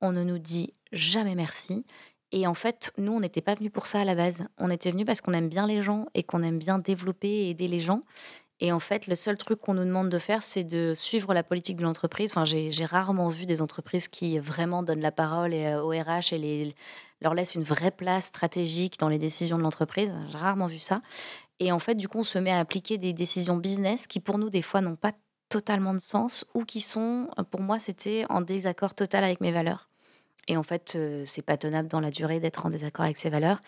on 0.00 0.12
ne 0.12 0.22
nous 0.22 0.38
dit 0.38 0.72
jamais 0.94 1.35
merci. 1.35 1.85
Et 2.33 2.46
en 2.46 2.54
fait, 2.54 2.92
nous, 2.98 3.12
on 3.12 3.20
n'était 3.20 3.40
pas 3.40 3.54
venus 3.54 3.70
pour 3.70 3.87
ça 3.87 4.00
à 4.00 4.04
la 4.04 4.14
base. 4.14 4.44
On 4.59 4.70
était 4.70 4.90
venus 4.90 5.07
parce 5.07 5.20
qu'on 5.20 5.35
aime 5.35 5.48
bien 5.48 5.66
les 5.66 5.83
gens 5.83 6.07
et 6.14 6.22
qu'on 6.22 6.42
aime 6.42 6.59
bien 6.59 6.78
développer 6.78 7.28
et 7.28 7.50
aider 7.50 7.68
les 7.68 7.80
gens. 7.80 8.00
Et 8.61 8.72
en 8.72 8.80
fait, 8.80 9.07
le 9.07 9.14
seul 9.14 9.37
truc 9.37 9.61
qu'on 9.61 9.74
nous 9.74 9.85
demande 9.85 10.09
de 10.09 10.18
faire, 10.18 10.42
c'est 10.42 10.64
de 10.64 10.94
suivre 10.94 11.35
la 11.35 11.42
politique 11.42 11.76
de 11.76 11.83
l'entreprise. 11.83 12.30
Enfin, 12.30 12.44
j'ai 12.44 12.85
rarement 12.85 13.28
vu 13.28 13.46
des 13.46 13.61
entreprises 13.61 14.09
qui 14.09 14.38
vraiment 14.38 14.83
donnent 14.83 15.00
la 15.00 15.12
parole 15.12 15.52
et, 15.52 15.66
euh, 15.66 15.83
au 15.83 15.90
RH 15.90 16.33
et 16.33 16.74
leur 17.20 17.35
laissent 17.35 17.54
une 17.54 17.62
vraie 17.62 17.90
place 17.90 18.26
stratégique 18.26 18.98
dans 18.98 19.09
les 19.09 19.18
décisions 19.18 19.59
de 19.59 19.62
l'entreprise. 19.62 20.14
J'ai 20.30 20.38
rarement 20.38 20.66
vu 20.66 20.78
ça. 20.78 21.02
Et 21.61 21.72
en 21.72 21.78
fait, 21.78 21.94
du 21.94 22.09
coup, 22.09 22.18
on 22.18 22.24
se 22.24 22.38
met 22.38 22.50
à 22.50 22.59
appliquer 22.59 22.98
des 22.98 23.12
décisions 23.12 23.57
business 23.57 24.07
qui, 24.07 24.20
pour 24.20 24.38
nous, 24.38 24.50
des 24.50 24.62
fois, 24.62 24.80
n'ont 24.80 24.96
pas 24.96 25.12
totalement 25.48 25.94
de 25.94 26.00
sens 26.00 26.44
ou 26.54 26.64
qui 26.64 26.80
sont, 26.80 27.28
pour 27.50 27.61
moi, 27.61 27.78
c'était 27.78 28.24
en 28.28 28.40
désaccord 28.40 28.94
total 28.94 29.24
avec 29.24 29.40
mes 29.40 29.52
valeurs. 29.52 29.88
Et 30.48 30.57
en 30.57 30.62
fait, 30.62 30.94
euh, 30.96 31.24
c'est 31.26 31.42
pas 31.42 31.57
tenable 31.57 31.88
dans 31.88 32.00
la 32.00 32.11
durée 32.11 32.40
d'être 32.40 32.66
en 32.66 32.70
désaccord 32.70 33.04
avec 33.04 33.16
ses 33.16 33.30
valeurs. 33.30 33.61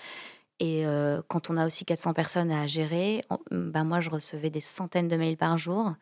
Et 0.58 0.86
euh, 0.86 1.20
quand 1.28 1.50
on 1.50 1.56
a 1.56 1.66
aussi 1.66 1.84
400 1.84 2.14
personnes 2.14 2.50
à 2.50 2.66
gérer, 2.66 3.22
en- 3.30 3.38
ben 3.50 3.84
moi, 3.84 4.00
je 4.00 4.10
recevais 4.10 4.50
des 4.50 4.60
centaines 4.60 5.08
de 5.08 5.16
mails 5.16 5.36
par 5.36 5.58
jour, 5.58 5.92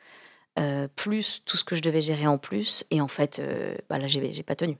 euh, 0.59 0.87
plus 0.95 1.43
tout 1.45 1.57
ce 1.57 1.65
que 1.65 1.75
je 1.77 1.83
devais 1.83 2.01
gérer 2.01 2.27
en 2.27 2.39
plus. 2.39 2.85
Et 2.91 3.01
en 3.01 3.09
fait, 3.09 3.39
euh, 3.41 3.77
là, 3.91 4.07
j'ai 4.07 4.43
pas 4.43 4.55
tenu. 4.57 4.79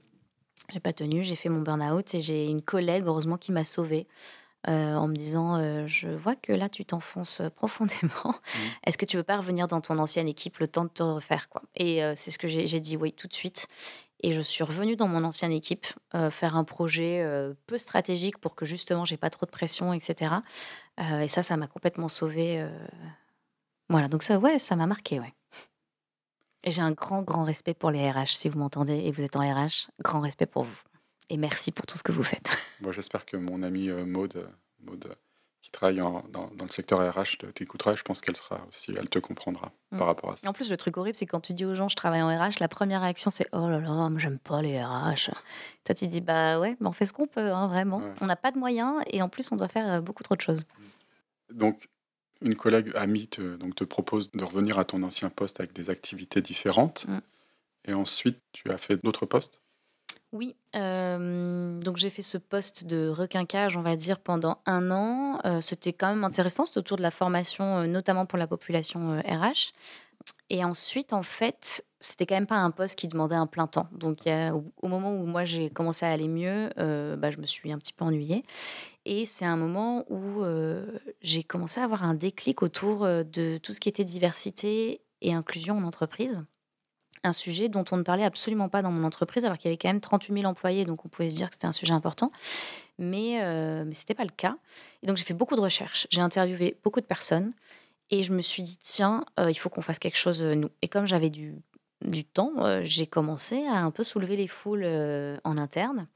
J'ai 0.71 0.79
pas 0.79 0.93
tenu, 0.93 1.23
j'ai 1.23 1.35
fait 1.35 1.49
mon 1.49 1.61
burn-out 1.61 2.15
et 2.15 2.21
j'ai 2.21 2.45
une 2.47 2.61
collègue, 2.61 3.03
heureusement, 3.05 3.37
qui 3.37 3.51
m'a 3.51 3.63
sauvée 3.65 4.07
en 4.67 5.07
me 5.07 5.15
disant 5.15 5.85
Je 5.87 6.07
vois 6.07 6.35
que 6.35 6.51
là, 6.51 6.69
tu 6.69 6.85
t'enfonces 6.85 7.43
profondément. 7.55 8.33
Est-ce 8.83 8.97
que 8.97 9.05
tu 9.05 9.15
veux 9.15 9.23
pas 9.23 9.37
revenir 9.37 9.67
dans 9.67 9.79
ton 9.79 9.99
ancienne 9.99 10.27
équipe 10.27 10.57
le 10.57 10.67
temps 10.67 10.85
de 10.85 10.89
te 10.89 11.03
refaire 11.03 11.49
quoi? 11.49 11.61
Et 11.75 12.01
c'est 12.15 12.31
ce 12.31 12.39
que 12.39 12.47
j'ai 12.47 12.79
dit 12.79 12.97
oui 12.97 13.13
tout 13.13 13.27
de 13.27 13.33
suite. 13.33 13.67
Et 14.23 14.31
je 14.31 14.41
suis 14.41 14.63
revenue 14.63 14.95
dans 14.95 15.07
mon 15.07 15.23
ancienne 15.23 15.51
équipe 15.51 15.85
euh, 16.15 16.31
faire 16.31 16.55
un 16.55 16.63
projet 16.63 17.21
euh, 17.21 17.53
peu 17.67 17.77
stratégique 17.77 18.37
pour 18.37 18.55
que 18.55 18.65
justement 18.65 19.05
j'ai 19.05 19.17
pas 19.17 19.29
trop 19.29 19.45
de 19.45 19.51
pression, 19.51 19.93
etc. 19.93 20.35
Euh, 20.99 21.21
et 21.21 21.27
ça, 21.27 21.43
ça 21.43 21.57
m'a 21.57 21.67
complètement 21.67 22.09
sauvée. 22.09 22.65
Voilà, 23.89 24.07
donc 24.07 24.23
ça, 24.23 24.39
ouais, 24.39 24.57
ça 24.57 24.75
m'a 24.75 24.87
marqué, 24.87 25.19
ouais. 25.19 25.33
J'ai 26.65 26.81
un 26.81 26.91
grand, 26.91 27.21
grand 27.21 27.43
respect 27.43 27.75
pour 27.75 27.91
les 27.91 28.09
RH. 28.09 28.29
Si 28.29 28.49
vous 28.49 28.57
m'entendez 28.57 28.95
et 28.95 29.11
vous 29.11 29.21
êtes 29.21 29.35
en 29.35 29.41
RH, 29.41 29.91
grand 30.03 30.21
respect 30.21 30.47
pour 30.47 30.63
vous. 30.63 30.81
Et 31.29 31.37
merci 31.37 31.71
pour 31.71 31.85
tout 31.85 31.97
ce 31.97 32.03
que 32.03 32.11
vous 32.11 32.23
faites. 32.23 32.49
Moi, 32.81 32.91
j'espère 32.91 33.25
que 33.25 33.37
mon 33.37 33.61
euh, 33.61 34.05
Maude, 34.05 34.49
Maude, 34.79 35.15
qui 35.65 35.71
travaille 35.71 35.99
en- 35.99 36.23
dans, 36.31 36.51
dans 36.55 36.65
le 36.65 36.69
secteur 36.69 36.99
RH, 36.99 37.39
te- 37.39 37.47
t'écoutera. 37.47 37.95
Je 37.95 38.03
pense 38.03 38.21
qu'elle 38.21 38.35
sera 38.35 38.59
aussi, 38.69 38.93
elle 38.95 39.09
te 39.09 39.17
comprendra 39.17 39.71
Mm. 39.91 39.97
par 39.97 40.05
rapport 40.05 40.31
à 40.31 40.37
ça. 40.37 40.41
Et 40.45 40.47
en 40.47 40.53
plus, 40.53 40.69
le 40.69 40.77
truc 40.77 40.95
horrible, 40.97 41.15
c'est 41.15 41.25
quand 41.25 41.39
tu 41.39 41.53
dis 41.53 41.65
aux 41.65 41.73
gens 41.73 41.87
je 41.89 41.95
travaille 41.95 42.21
en 42.21 42.27
RH, 42.27 42.59
la 42.59 42.67
première 42.67 43.01
réaction 43.01 43.31
c'est 43.31 43.47
oh 43.51 43.67
là 43.67 43.79
là, 43.79 44.09
j'aime 44.17 44.37
pas 44.37 44.61
les 44.61 44.79
RH. 44.79 45.31
Toi, 45.83 45.95
tu 45.95 46.05
dis 46.05 46.21
bah 46.21 46.59
ouais, 46.59 46.77
mais 46.79 46.87
on 46.87 46.91
fait 46.91 47.05
ce 47.07 47.13
qu'on 47.13 47.25
peut, 47.25 47.51
hein, 47.51 47.65
vraiment. 47.67 47.97
Ouais. 47.97 48.13
On 48.21 48.27
n'a 48.27 48.35
pas 48.35 48.51
de 48.51 48.59
moyens 48.59 49.01
et 49.07 49.23
en 49.23 49.29
plus, 49.29 49.51
on 49.51 49.55
doit 49.55 49.67
faire 49.67 49.91
euh, 49.91 50.01
beaucoup 50.01 50.21
trop 50.21 50.35
de 50.35 50.41
choses. 50.41 50.65
Donc, 51.51 51.87
une 52.41 52.55
collègue 52.55 52.91
amie 52.95 53.27
te, 53.27 53.55
donc, 53.55 53.73
te 53.75 53.83
propose 53.83 54.31
de 54.31 54.43
revenir 54.43 54.77
à 54.77 54.85
ton 54.85 55.01
ancien 55.01 55.29
poste 55.31 55.59
avec 55.59 55.73
des 55.73 55.89
activités 55.89 56.41
différentes. 56.41 57.07
Mm. 57.07 57.19
Et 57.87 57.93
ensuite, 57.93 58.37
tu 58.51 58.69
as 58.71 58.77
fait 58.77 59.03
d'autres 59.03 59.25
postes? 59.25 59.61
Oui, 60.35 60.57
euh, 60.75 61.79
donc 61.79 61.95
j'ai 61.95 62.09
fait 62.09 62.21
ce 62.21 62.37
poste 62.37 62.83
de 62.83 63.07
requinquage, 63.07 63.77
on 63.77 63.81
va 63.81 63.95
dire, 63.95 64.19
pendant 64.19 64.57
un 64.65 64.91
an. 64.91 65.39
Euh, 65.45 65.61
C'était 65.61 65.93
quand 65.93 66.09
même 66.09 66.25
intéressant, 66.25 66.65
c'était 66.65 66.79
autour 66.79 66.97
de 66.97 67.01
la 67.03 67.09
formation, 67.11 67.77
euh, 67.77 67.87
notamment 67.87 68.25
pour 68.25 68.37
la 68.37 68.45
population 68.45 69.17
RH. 69.17 69.71
Et 70.49 70.65
ensuite, 70.65 71.13
en 71.13 71.23
fait, 71.23 71.85
c'était 72.01 72.25
quand 72.25 72.35
même 72.35 72.47
pas 72.47 72.57
un 72.57 72.71
poste 72.71 72.99
qui 72.99 73.07
demandait 73.07 73.35
un 73.35 73.47
plein 73.47 73.65
temps. 73.65 73.87
Donc, 73.93 74.27
a- 74.27 74.53
au, 74.53 74.87
moment 74.89 75.13
où 75.15 75.25
moi 75.25 75.45
j'ai 75.45 75.69
commencé 75.69 76.05
à 76.05 76.09
aller 76.11 76.27
mieux, 76.27 76.69
bah, 77.17 77.31
je 77.31 77.37
me 77.37 77.45
suis 77.45 77.71
un 77.71 77.77
petit 77.77 77.93
peu 77.93 78.03
ennuyée. 78.03 78.43
Et 79.05 79.25
c'est 79.25 79.45
un 79.45 79.55
moment 79.55 80.03
où 80.09 80.43
j'ai 81.21 81.43
commencé 81.43 81.79
à 81.79 81.85
avoir 81.85 82.03
un 82.03 82.13
déclic 82.13 82.61
autour 82.61 83.05
de 83.07 83.57
tout 83.59 83.73
ce 83.73 83.79
qui 83.79 83.89
était 83.89 84.03
diversité 84.03 85.01
et 85.21 85.33
inclusion 85.33 85.77
en 85.77 85.83
entreprise 85.83 86.43
un 87.25 87.33
sujet 87.33 87.69
dont 87.69 87.83
on 87.91 87.97
ne 87.97 88.03
parlait 88.03 88.23
absolument 88.23 88.69
pas 88.69 88.81
dans 88.81 88.91
mon 88.91 89.03
entreprise, 89.03 89.45
alors 89.45 89.57
qu'il 89.57 89.69
y 89.69 89.73
avait 89.73 89.77
quand 89.77 89.89
même 89.89 90.01
38 90.01 90.41
000 90.41 90.45
employés, 90.45 90.85
donc 90.85 91.05
on 91.05 91.09
pouvait 91.09 91.29
se 91.29 91.35
dire 91.35 91.49
que 91.49 91.55
c'était 91.55 91.67
un 91.67 91.73
sujet 91.73 91.93
important. 91.93 92.31
Mais, 92.97 93.41
euh, 93.41 93.83
ce 93.83 93.87
n'était 93.87 94.13
pas 94.13 94.23
le 94.23 94.29
cas. 94.29 94.55
Et 95.03 95.07
donc 95.07 95.17
j'ai 95.17 95.25
fait 95.25 95.33
beaucoup 95.33 95.55
de 95.55 95.61
recherches, 95.61 96.07
j'ai 96.11 96.21
interviewé 96.21 96.77
beaucoup 96.83 97.01
de 97.01 97.05
personnes, 97.05 97.53
et 98.11 98.23
je 98.23 98.33
me 98.33 98.41
suis 98.41 98.63
dit, 98.63 98.77
tiens, 98.81 99.25
euh, 99.39 99.49
il 99.49 99.55
faut 99.55 99.69
qu'on 99.69 99.81
fasse 99.81 99.99
quelque 99.99 100.17
chose, 100.17 100.41
euh, 100.41 100.55
nous. 100.55 100.69
Et 100.81 100.87
comme 100.87 101.07
j'avais 101.07 101.29
du, 101.29 101.61
temps, 102.33 102.51
j'ai 102.83 103.07
commencé 103.07 103.65
à 103.65 103.77
un 103.77 103.89
peu 103.89 104.03
soulever 104.03 104.35
les 104.35 104.47
foules 104.47 104.85
en 105.43 105.57
interne. 105.57 106.07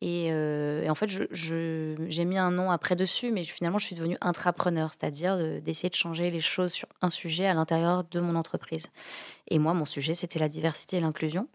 Et, 0.00 0.28
euh, 0.30 0.84
et 0.84 0.90
en 0.90 0.94
fait, 0.94 1.08
j'ai 1.32 2.24
mis 2.24 2.38
un 2.38 2.50
nom 2.52 2.70
après 2.70 2.94
dessus, 2.94 3.32
mais 3.32 3.42
finalement, 3.42 3.78
je 3.78 3.86
suis 3.86 3.96
devenue 3.96 4.16
intrapreneur, 4.20 4.90
c'est-à-dire 4.92 5.36
de- 5.36 5.58
d'essayer 5.58 5.88
de 5.90 5.94
changer 5.96 6.30
les 6.30 6.40
choses 6.40 6.72
sur 6.72 6.86
un 7.02 7.10
sujet 7.10 7.46
à 7.46 7.54
l'intérieur 7.54 8.04
de 8.04 8.20
mon 8.20 8.36
entreprise. 8.36 8.88
Et 9.48 9.58
moi, 9.58 9.74
mon 9.74 9.84
sujet, 9.84 10.14
c'était 10.14 10.38
la 10.38 10.48
diversité 10.48 10.98
et 10.98 11.00
l'inclusion. 11.00 11.48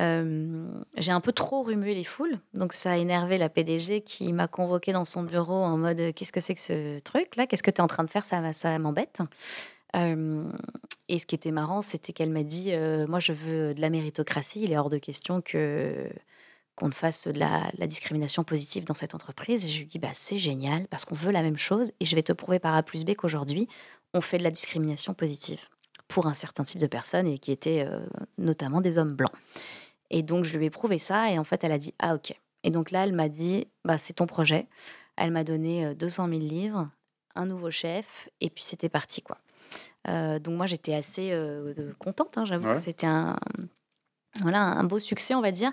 Euh, 0.00 0.66
j'ai 0.96 1.12
un 1.12 1.20
peu 1.20 1.30
trop 1.30 1.62
remué 1.62 1.94
les 1.94 2.02
foules, 2.02 2.40
donc 2.54 2.72
ça 2.72 2.92
a 2.92 2.96
énervé 2.96 3.38
la 3.38 3.48
PDG 3.48 4.00
qui 4.00 4.32
m'a 4.32 4.48
convoqué 4.48 4.92
dans 4.92 5.04
son 5.04 5.22
bureau 5.22 5.62
en 5.62 5.76
mode 5.78 6.00
euh, 6.00 6.12
Qu'est-ce 6.12 6.32
que 6.32 6.40
c'est 6.40 6.54
que 6.54 6.60
ce 6.60 6.98
truc-là? 6.98 7.46
Qu'est-ce 7.46 7.62
que 7.62 7.70
tu 7.70 7.76
es 7.76 7.80
en 7.80 7.86
train 7.86 8.02
de 8.02 8.10
faire? 8.10 8.24
Ça, 8.24 8.52
ça 8.54 8.76
m'embête. 8.78 9.20
Et 9.94 11.18
ce 11.18 11.26
qui 11.26 11.34
était 11.36 11.52
marrant, 11.52 11.82
c'était 11.82 12.12
qu'elle 12.12 12.30
m'a 12.30 12.42
dit 12.42 12.72
Moi, 13.06 13.20
je 13.20 13.32
veux 13.32 13.74
de 13.74 13.80
la 13.80 13.90
méritocratie, 13.90 14.62
il 14.64 14.72
est 14.72 14.78
hors 14.78 14.90
de 14.90 14.98
question 14.98 15.40
que 15.40 16.08
qu'on 16.76 16.90
fasse 16.90 17.28
de 17.28 17.38
la, 17.38 17.70
la 17.78 17.86
discrimination 17.86 18.42
positive 18.44 18.84
dans 18.84 18.94
cette 18.94 19.14
entreprise. 19.14 19.64
Et 19.64 19.68
je 19.68 19.78
lui 19.80 19.86
dis 19.86 19.98
bah, 19.98 20.10
C'est 20.12 20.38
génial, 20.38 20.86
parce 20.88 21.04
qu'on 21.04 21.14
veut 21.14 21.30
la 21.32 21.42
même 21.42 21.56
chose, 21.58 21.92
et 22.00 22.04
je 22.04 22.14
vais 22.16 22.22
te 22.22 22.32
prouver 22.32 22.58
par 22.58 22.74
A 22.74 22.82
plus 22.82 23.04
B 23.04 23.14
qu'aujourd'hui, 23.14 23.68
on 24.12 24.20
fait 24.20 24.38
de 24.38 24.42
la 24.44 24.50
discrimination 24.50 25.14
positive 25.14 25.60
pour 26.08 26.26
un 26.26 26.34
certain 26.34 26.64
type 26.64 26.80
de 26.80 26.86
personnes, 26.86 27.26
et 27.26 27.38
qui 27.38 27.52
étaient 27.52 27.84
euh, 27.86 28.00
notamment 28.38 28.80
des 28.80 28.98
hommes 28.98 29.14
blancs. 29.14 29.32
Et 30.10 30.22
donc, 30.22 30.44
je 30.44 30.56
lui 30.58 30.66
ai 30.66 30.70
prouvé 30.70 30.98
ça, 30.98 31.30
et 31.30 31.38
en 31.38 31.44
fait, 31.44 31.64
elle 31.64 31.72
a 31.72 31.78
dit 31.78 31.94
Ah, 31.98 32.14
ok. 32.14 32.34
Et 32.62 32.70
donc 32.70 32.90
là, 32.90 33.04
elle 33.04 33.12
m'a 33.12 33.28
dit 33.28 33.66
bah, 33.84 33.98
C'est 33.98 34.14
ton 34.14 34.26
projet. 34.26 34.66
Elle 35.16 35.30
m'a 35.30 35.44
donné 35.44 35.86
euh, 35.86 35.94
200 35.94 36.28
000 36.28 36.40
livres, 36.40 36.88
un 37.36 37.46
nouveau 37.46 37.70
chef, 37.70 38.28
et 38.40 38.50
puis 38.50 38.64
c'était 38.64 38.88
parti, 38.88 39.22
quoi. 39.22 39.38
Euh, 40.08 40.38
donc 40.38 40.56
moi 40.56 40.66
j'étais 40.66 40.94
assez 40.94 41.30
euh, 41.32 41.72
contente, 41.98 42.36
hein, 42.36 42.44
j'avoue 42.44 42.68
Ouais. 42.68 42.74
que 42.74 42.80
c'était 42.80 43.06
un, 43.06 43.36
voilà, 44.42 44.60
un 44.62 44.84
beau 44.84 44.98
succès 44.98 45.34
on 45.34 45.40
va 45.40 45.50
dire. 45.52 45.70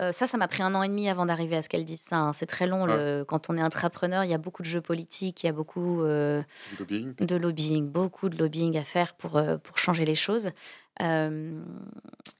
Euh, 0.00 0.12
ça, 0.12 0.26
ça 0.26 0.36
m'a 0.36 0.48
pris 0.48 0.62
un 0.62 0.74
an 0.74 0.82
et 0.82 0.88
demi 0.88 1.08
avant 1.08 1.26
d'arriver 1.26 1.56
à 1.56 1.62
ce 1.62 1.68
qu'elle 1.68 1.84
dise 1.84 2.00
ça. 2.00 2.16
hein. 2.16 2.32
C'est 2.32 2.46
très 2.46 2.66
long. 2.66 2.86
le- 2.86 3.24
quand 3.26 3.50
on 3.50 3.56
est 3.56 3.60
intrapreneur, 3.60 4.24
il 4.24 4.30
y 4.30 4.34
a 4.34 4.38
beaucoup 4.38 4.62
de 4.62 4.68
jeux 4.68 4.80
politiques, 4.80 5.42
il 5.42 5.46
y 5.46 5.48
a 5.48 5.52
beaucoup 5.52 6.02
euh, 6.02 6.42
Du 6.70 6.76
lobbying. 6.78 7.14
de 7.16 7.36
lobbying, 7.36 7.90
beaucoup 7.90 8.28
de 8.28 8.36
lobbying 8.38 8.76
à 8.78 8.84
faire 8.84 9.14
pour, 9.14 9.36
euh, 9.36 9.56
pour 9.58 9.78
changer 9.78 10.04
les 10.04 10.14
choses. 10.14 10.50
Euh, 11.02 11.60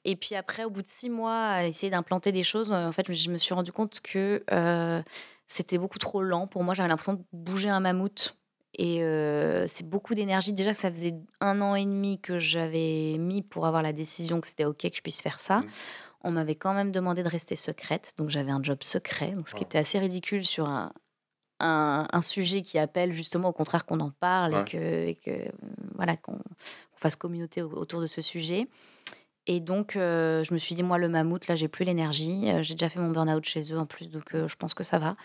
et 0.04 0.16
puis 0.16 0.34
après, 0.36 0.64
au 0.64 0.70
bout 0.70 0.82
de 0.82 0.86
six 0.86 1.10
mois, 1.10 1.40
à 1.44 1.64
essayer 1.64 1.90
d'implanter 1.90 2.30
des 2.30 2.44
choses, 2.44 2.72
euh, 2.72 2.86
en 2.86 2.92
fait, 2.92 3.12
je 3.12 3.30
me 3.30 3.38
suis 3.38 3.54
rendu 3.54 3.72
compte 3.72 4.00
que 4.00 4.44
euh, 4.52 5.02
c'était 5.46 5.78
beaucoup 5.78 5.98
trop 5.98 6.22
lent. 6.22 6.46
Pour 6.46 6.62
moi, 6.62 6.74
j'avais 6.74 6.88
l'impression 6.88 7.14
de 7.14 7.22
bouger 7.32 7.68
un 7.68 7.80
mammouth. 7.80 8.36
Et 8.76 9.02
euh, 9.02 9.66
c'est 9.68 9.88
beaucoup 9.88 10.14
d'énergie. 10.14 10.52
Déjà, 10.52 10.72
que 10.72 10.76
ça 10.76 10.90
faisait 10.90 11.14
un 11.40 11.60
an 11.60 11.74
et 11.74 11.84
demi 11.84 12.20
que 12.20 12.38
j'avais 12.38 13.16
mis 13.18 13.42
pour 13.42 13.66
avoir 13.66 13.82
la 13.82 13.92
décision 13.92 14.40
que 14.40 14.46
c'était 14.48 14.64
OK 14.64 14.78
que 14.78 14.96
je 14.96 15.02
puisse 15.02 15.22
faire 15.22 15.38
ça. 15.40 15.58
Mhm. 15.58 15.68
On 16.26 16.30
m'avait 16.32 16.54
quand 16.56 16.74
même 16.74 16.90
demandé 16.90 17.22
de 17.22 17.28
rester 17.28 17.54
secrète. 17.56 18.12
Donc, 18.16 18.30
j'avais 18.30 18.50
un 18.50 18.62
job 18.62 18.78
secret, 18.82 19.32
donc 19.32 19.48
ce 19.48 19.54
qui 19.54 19.60
Wow. 19.62 19.66
était 19.68 19.78
assez 19.78 19.98
ridicule 19.98 20.44
sur 20.44 20.68
un, 20.68 20.92
un, 21.60 22.08
un 22.12 22.22
sujet 22.22 22.62
qui 22.62 22.78
appelle 22.78 23.12
justement 23.12 23.50
au 23.50 23.52
contraire 23.52 23.86
qu'on 23.86 24.00
en 24.00 24.10
parle 24.10 24.54
Ouais. 24.54 24.62
et 24.62 24.64
que, 24.64 25.06
et 25.08 25.14
que, 25.14 25.52
voilà 25.94 26.16
qu'on 26.16 26.38
fasse 26.96 27.14
communauté 27.16 27.62
au- 27.62 27.70
autour 27.72 28.00
de 28.00 28.06
ce 28.06 28.22
sujet. 28.22 28.66
Et 29.46 29.60
donc, 29.60 29.94
euh, 29.96 30.42
je 30.42 30.54
me 30.54 30.58
suis 30.58 30.74
dit, 30.74 30.82
moi, 30.82 30.96
le 30.96 31.08
mammouth, 31.10 31.46
là, 31.48 31.54
j'ai 31.54 31.68
plus 31.68 31.84
l'énergie. 31.84 32.46
J'ai 32.62 32.74
déjà 32.74 32.88
fait 32.88 32.98
mon 32.98 33.10
burn-out 33.10 33.44
chez 33.44 33.72
eux 33.72 33.78
en 33.78 33.84
plus, 33.86 34.08
donc 34.08 34.34
euh, 34.34 34.48
je 34.48 34.56
pense 34.56 34.72
que 34.72 34.82
ça 34.82 34.98
va. 34.98 35.16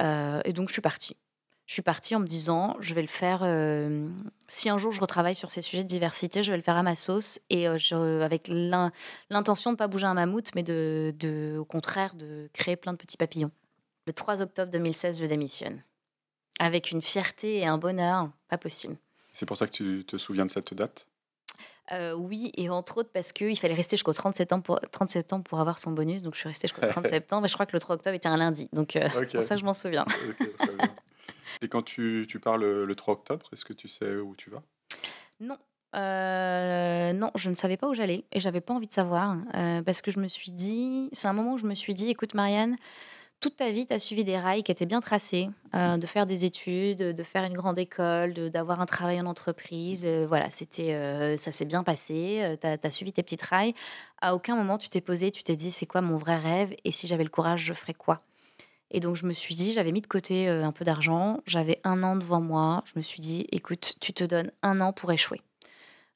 Euh, 0.00 0.40
et 0.44 0.52
donc, 0.52 0.68
je 0.68 0.72
suis 0.74 0.82
partie. 0.82 1.16
Je 1.66 1.72
suis 1.72 1.82
partie 1.82 2.14
en 2.14 2.20
me 2.20 2.26
disant, 2.26 2.76
je 2.78 2.94
vais 2.94 3.00
le 3.02 3.08
faire. 3.08 3.40
euh, 3.42 4.08
si 4.46 4.68
un 4.70 4.78
jour 4.78 4.92
je 4.92 5.00
retravaille 5.00 5.34
sur 5.34 5.50
ces 5.50 5.62
sujets 5.62 5.82
de 5.82 5.88
diversité, 5.88 6.42
je 6.44 6.52
vais 6.52 6.56
le 6.56 6.62
faire 6.62 6.76
à 6.76 6.84
ma 6.84 6.94
sauce 6.94 7.40
et 7.50 7.66
euh, 7.68 7.76
je- 7.76 8.20
avec 8.22 8.46
l'in- 8.48 8.92
l'intention 9.30 9.70
de 9.70 9.74
ne 9.74 9.78
pas 9.78 9.88
bouger 9.88 10.06
un 10.06 10.14
mammouth, 10.14 10.50
mais 10.54 10.62
de, 10.62 11.12
de, 11.18 11.56
au 11.58 11.64
contraire, 11.64 12.14
de 12.14 12.48
créer 12.52 12.76
plein 12.76 12.92
de 12.92 12.98
petits 12.98 13.16
papillons. 13.16 13.50
Le 14.06 14.12
3 14.12 14.42
octobre 14.42 14.70
2016, 14.70 15.18
je 15.20 15.24
démissionne. 15.26 15.82
Avec 16.60 16.92
une 16.92 17.02
fierté 17.02 17.58
et 17.58 17.66
un 17.66 17.78
bonheur, 17.78 18.30
pas 18.48 18.58
possible. 18.58 18.96
C'est 19.32 19.44
pour 19.46 19.56
ça 19.56 19.66
que 19.66 19.72
tu 19.72 20.04
te 20.06 20.16
souviens 20.16 20.46
de 20.46 20.50
cette 20.52 20.72
date? 20.72 21.04
Euh, 21.92 22.12
oui, 22.14 22.52
et 22.56 22.68
entre 22.70 22.98
autres 22.98 23.10
parce 23.12 23.32
qu'il 23.32 23.58
fallait 23.58 23.74
rester 23.74 23.96
jusqu'au 23.96 24.12
37 24.12 24.52
ans 24.52 24.60
pour, 24.60 24.80
37 24.92 25.32
ans 25.32 25.40
pour 25.42 25.58
avoir 25.60 25.78
son 25.78 25.90
bonus. 25.92 26.22
Donc 26.22 26.34
je 26.34 26.40
suis 26.40 26.48
restée 26.48 26.68
jusqu'au 26.68 26.86
30 26.86 27.06
septembre 27.08 27.44
et 27.46 27.48
je 27.48 27.54
crois 27.54 27.66
que 27.66 27.72
le 27.74 27.80
3 27.80 27.96
octobre 27.96 28.14
était 28.14 28.28
un 28.28 28.36
lundi. 28.36 28.68
Donc 28.72 28.94
euh, 28.96 29.08
c'est 29.24 29.32
pour 29.32 29.42
ça 29.42 29.54
que 29.56 29.60
je 29.60 29.64
m'en 29.64 29.74
souviens. 29.74 30.04
Ok, 30.28 30.56
très 30.58 30.72
bien. 30.72 30.94
Et 31.62 31.68
quand 31.68 31.82
tu, 31.82 32.26
tu 32.28 32.40
pars 32.40 32.58
le, 32.58 32.84
le 32.84 32.94
3 32.94 33.14
octobre, 33.14 33.46
est-ce 33.52 33.64
que 33.64 33.72
tu 33.72 33.88
sais 33.88 34.16
où 34.16 34.34
tu 34.36 34.50
vas? 34.50 34.62
Non. 35.40 35.58
Euh, 35.94 37.12
non, 37.12 37.30
je 37.36 37.48
ne 37.48 37.54
savais 37.54 37.76
pas 37.76 37.88
où 37.88 37.94
j'allais 37.94 38.24
et 38.32 38.40
j'avais 38.40 38.60
pas 38.60 38.74
envie 38.74 38.88
de 38.88 38.92
savoir 38.92 39.36
euh, 39.54 39.82
parce 39.82 40.02
que 40.02 40.10
je 40.10 40.20
me 40.20 40.28
suis 40.28 40.52
dit, 40.52 41.08
c'est 41.12 41.28
un 41.28 41.32
moment 41.32 41.54
où 41.54 41.58
je 41.58 41.66
me 41.66 41.74
suis 41.74 41.94
dit, 41.94 42.10
écoute 42.10 42.34
Marianne, 42.34 42.76
toute 43.40 43.56
ta 43.56 43.70
vie, 43.70 43.86
tu 43.86 43.94
as 43.94 43.98
suivi 43.98 44.24
des 44.24 44.38
rails 44.38 44.62
qui 44.62 44.72
étaient 44.72 44.86
bien 44.86 45.00
tracés, 45.00 45.48
euh, 45.74 45.96
de 45.96 46.06
faire 46.06 46.26
des 46.26 46.44
études, 46.44 46.98
de 46.98 47.22
faire 47.22 47.44
une 47.44 47.54
grande 47.54 47.78
école, 47.78 48.32
d'avoir 48.50 48.80
un 48.80 48.86
travail 48.86 49.20
en 49.20 49.26
entreprise. 49.26 50.06
voilà, 50.26 50.50
c'était, 50.50 51.36
ça 51.36 51.52
s'est 51.52 51.66
bien 51.66 51.82
passé, 51.82 52.56
tu 52.60 52.66
as, 52.66 52.90
suivi 52.90 53.12
tes 53.12 53.22
petites 53.22 53.42
rails. 53.42 53.74
À 54.20 54.34
aucun 54.34 54.56
moment, 54.56 54.78
tu 54.78 54.88
t'es 54.88 55.02
posé, 55.02 55.30
tu 55.30 55.44
t'es 55.44 55.56
dit, 55.56 55.70
c'est 55.70 55.86
quoi 55.86 56.00
mon 56.00 56.16
vrai 56.16 56.38
rêve 56.38 56.74
et 56.84 56.92
si 56.92 57.06
j'avais 57.06 57.24
le 57.24 57.30
courage, 57.30 57.62
je 57.62 57.74
ferais 57.74 57.94
quoi? 57.94 58.18
Et 58.90 59.00
donc, 59.00 59.16
je 59.16 59.26
me 59.26 59.32
suis 59.32 59.54
dit, 59.54 59.72
j'avais 59.72 59.92
mis 59.92 60.00
de 60.00 60.06
côté 60.06 60.48
euh, 60.48 60.64
un 60.64 60.72
peu 60.72 60.84
d'argent, 60.84 61.40
j'avais 61.46 61.80
un 61.84 62.02
an 62.02 62.16
devant 62.16 62.40
moi. 62.40 62.84
Je 62.86 62.92
me 62.96 63.02
suis 63.02 63.20
dit, 63.20 63.46
écoute, 63.50 63.96
tu 64.00 64.12
te 64.12 64.24
donnes 64.24 64.52
un 64.62 64.80
an 64.80 64.92
pour 64.92 65.10
échouer. 65.12 65.40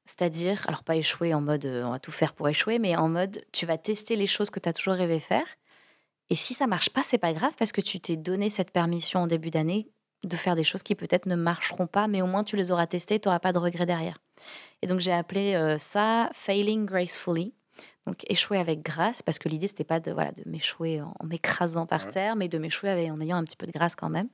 C'est-à-dire, 0.06 0.64
alors 0.66 0.82
pas 0.82 0.96
échouer 0.96 1.34
en 1.34 1.40
mode 1.40 1.66
euh, 1.66 1.84
on 1.84 1.90
va 1.90 2.00
tout 2.00 2.10
faire 2.10 2.34
pour 2.34 2.48
échouer, 2.48 2.80
mais 2.80 2.96
en 2.96 3.08
mode 3.08 3.40
tu 3.52 3.64
vas 3.64 3.78
tester 3.78 4.16
les 4.16 4.26
choses 4.26 4.50
que 4.50 4.58
tu 4.58 4.68
as 4.68 4.72
toujours 4.72 4.94
rêvé 4.94 5.20
faire. 5.20 5.46
Et 6.30 6.34
si 6.34 6.52
ça 6.52 6.66
marche 6.66 6.90
pas, 6.90 7.04
c'est 7.04 7.18
pas 7.18 7.32
grave 7.32 7.52
parce 7.56 7.70
que 7.70 7.80
tu 7.80 8.00
t'es 8.00 8.16
donné 8.16 8.50
cette 8.50 8.72
permission 8.72 9.20
en 9.20 9.26
début 9.28 9.50
d'année 9.50 9.88
de 10.24 10.36
faire 10.36 10.56
des 10.56 10.64
choses 10.64 10.82
qui 10.82 10.96
peut-être 10.96 11.26
ne 11.26 11.36
marcheront 11.36 11.86
pas, 11.86 12.08
mais 12.08 12.22
au 12.22 12.26
moins 12.26 12.42
tu 12.42 12.56
les 12.56 12.72
auras 12.72 12.86
testées, 12.86 13.20
tu 13.20 13.28
n'auras 13.28 13.38
pas 13.38 13.52
de 13.52 13.58
regrets 13.58 13.86
derrière. 13.86 14.18
Et 14.82 14.88
donc 14.88 14.98
j'ai 14.98 15.12
appelé 15.12 15.54
euh, 15.54 15.78
ça 15.78 16.28
failing 16.32 16.86
gracefully. 16.86 17.54
Donc 18.06 18.16
échouer 18.28 18.58
avec 18.58 18.82
grâce, 18.82 19.22
parce 19.22 19.38
que 19.38 19.48
l'idée 19.48 19.68
c'était 19.68 19.84
pas 19.84 20.00
de 20.00 20.10
voilà 20.12 20.32
de 20.32 20.42
m'échouer 20.46 21.00
en, 21.02 21.12
en 21.20 21.24
m'écrasant 21.26 21.86
par 21.86 22.06
Ouais. 22.06 22.12
terre, 22.12 22.34
mais 22.36 22.48
de 22.48 22.58
m'échouer 22.58 23.10
en 23.10 23.20
ayant 23.20 23.36
un 23.36 23.44
petit 23.44 23.56
peu 23.56 23.66
de 23.66 23.72
grâce 23.72 23.94
quand 23.94 24.08
même. 24.08 24.28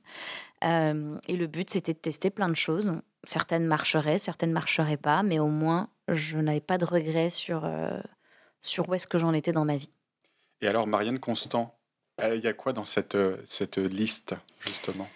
Euh, 0.63 1.17
et 1.27 1.35
le 1.35 1.47
but 1.47 1.69
c'était 1.69 1.93
de 1.93 1.99
tester 1.99 2.29
plein 2.29 2.49
de 2.49 2.55
choses. 2.55 2.95
Certaines 3.25 3.65
marcheraient, 3.65 4.19
certaines 4.19 4.53
marcheraient 4.53 4.97
pas, 4.97 5.21
mais 5.21 5.39
au 5.39 5.47
moins 5.47 5.89
je 6.07 6.37
n'avais 6.37 6.61
pas 6.61 6.77
de 6.77 6.85
regrets 6.85 7.29
sur 7.29 7.65
euh, 7.65 7.99
sur 8.61 8.87
où 8.89 8.93
est-ce 8.93 9.05
que 9.07 9.17
j'en 9.17 9.33
étais 9.33 9.51
dans 9.51 9.65
ma 9.65 9.75
vie. 9.75 9.91
Et 10.61 10.67
alors, 10.67 10.87
Marianne 10.87 11.19
Constant, 11.19 11.77
il 12.23 12.39
y 12.43 12.47
a 12.47 12.53
quoi 12.53 12.73
dans 12.73 12.85
cette, 12.85 13.13
euh, 13.13 13.37
cette 13.45 13.77
liste, 13.77 14.33
justement? 14.61 15.07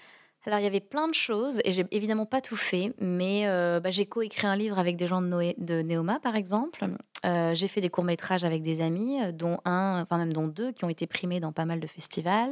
Alors, 0.45 0.59
il 0.59 0.63
y 0.63 0.67
avait 0.67 0.79
plein 0.79 1.07
de 1.07 1.13
choses 1.13 1.61
et 1.65 1.71
j'ai 1.71 1.85
évidemment 1.91 2.25
pas 2.25 2.41
tout 2.41 2.55
fait, 2.55 2.93
mais 2.99 3.47
euh, 3.47 3.79
bah, 3.79 3.91
j'ai 3.91 4.07
coécrit 4.07 4.47
un 4.47 4.55
livre 4.55 4.79
avec 4.79 4.95
des 4.95 5.05
gens 5.05 5.21
de, 5.21 5.27
Noé, 5.27 5.55
de 5.59 5.81
Neoma, 5.83 6.19
par 6.19 6.35
exemple. 6.35 6.87
Euh, 7.25 7.53
j'ai 7.53 7.67
fait 7.67 7.81
des 7.81 7.89
courts-métrages 7.89 8.43
avec 8.43 8.63
des 8.63 8.81
amis, 8.81 9.21
euh, 9.21 9.31
dont 9.31 9.59
un, 9.65 10.01
enfin 10.01 10.17
même 10.17 10.33
dont 10.33 10.47
deux, 10.47 10.71
qui 10.71 10.83
ont 10.83 10.89
été 10.89 11.05
primés 11.05 11.39
dans 11.39 11.51
pas 11.51 11.65
mal 11.65 11.79
de 11.79 11.87
festivals. 11.87 12.51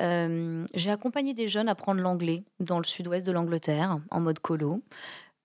Euh, 0.00 0.64
j'ai 0.74 0.90
accompagné 0.90 1.34
des 1.34 1.48
jeunes 1.48 1.68
à 1.68 1.72
apprendre 1.72 2.00
l'anglais 2.00 2.44
dans 2.60 2.78
le 2.78 2.84
sud-ouest 2.84 3.26
de 3.26 3.32
l'Angleterre, 3.32 3.98
en 4.10 4.20
mode 4.20 4.38
colo. 4.38 4.82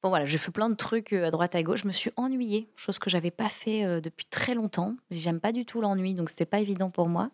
Bon 0.04 0.10
voilà, 0.10 0.26
j'ai 0.26 0.38
fait 0.38 0.52
plein 0.52 0.70
de 0.70 0.76
trucs 0.76 1.14
à 1.14 1.30
droite 1.32 1.56
à 1.56 1.64
gauche. 1.64 1.82
Je 1.84 1.88
me 1.88 1.92
suis 1.92 2.12
ennuyée, 2.16 2.68
chose 2.76 3.00
que 3.00 3.10
j'avais 3.10 3.32
pas 3.32 3.50
fait 3.50 4.02
depuis 4.02 4.26
très 4.26 4.56
longtemps. 4.56 4.96
J'aime 5.12 5.40
pas 5.40 5.52
du 5.52 5.64
tout 5.64 5.80
l'ennui, 5.80 6.16
donc 6.16 6.32
c'était 6.32 6.46
pas 6.46 6.60
évident 6.60 6.90
pour 6.90 7.08
moi. 7.08 7.30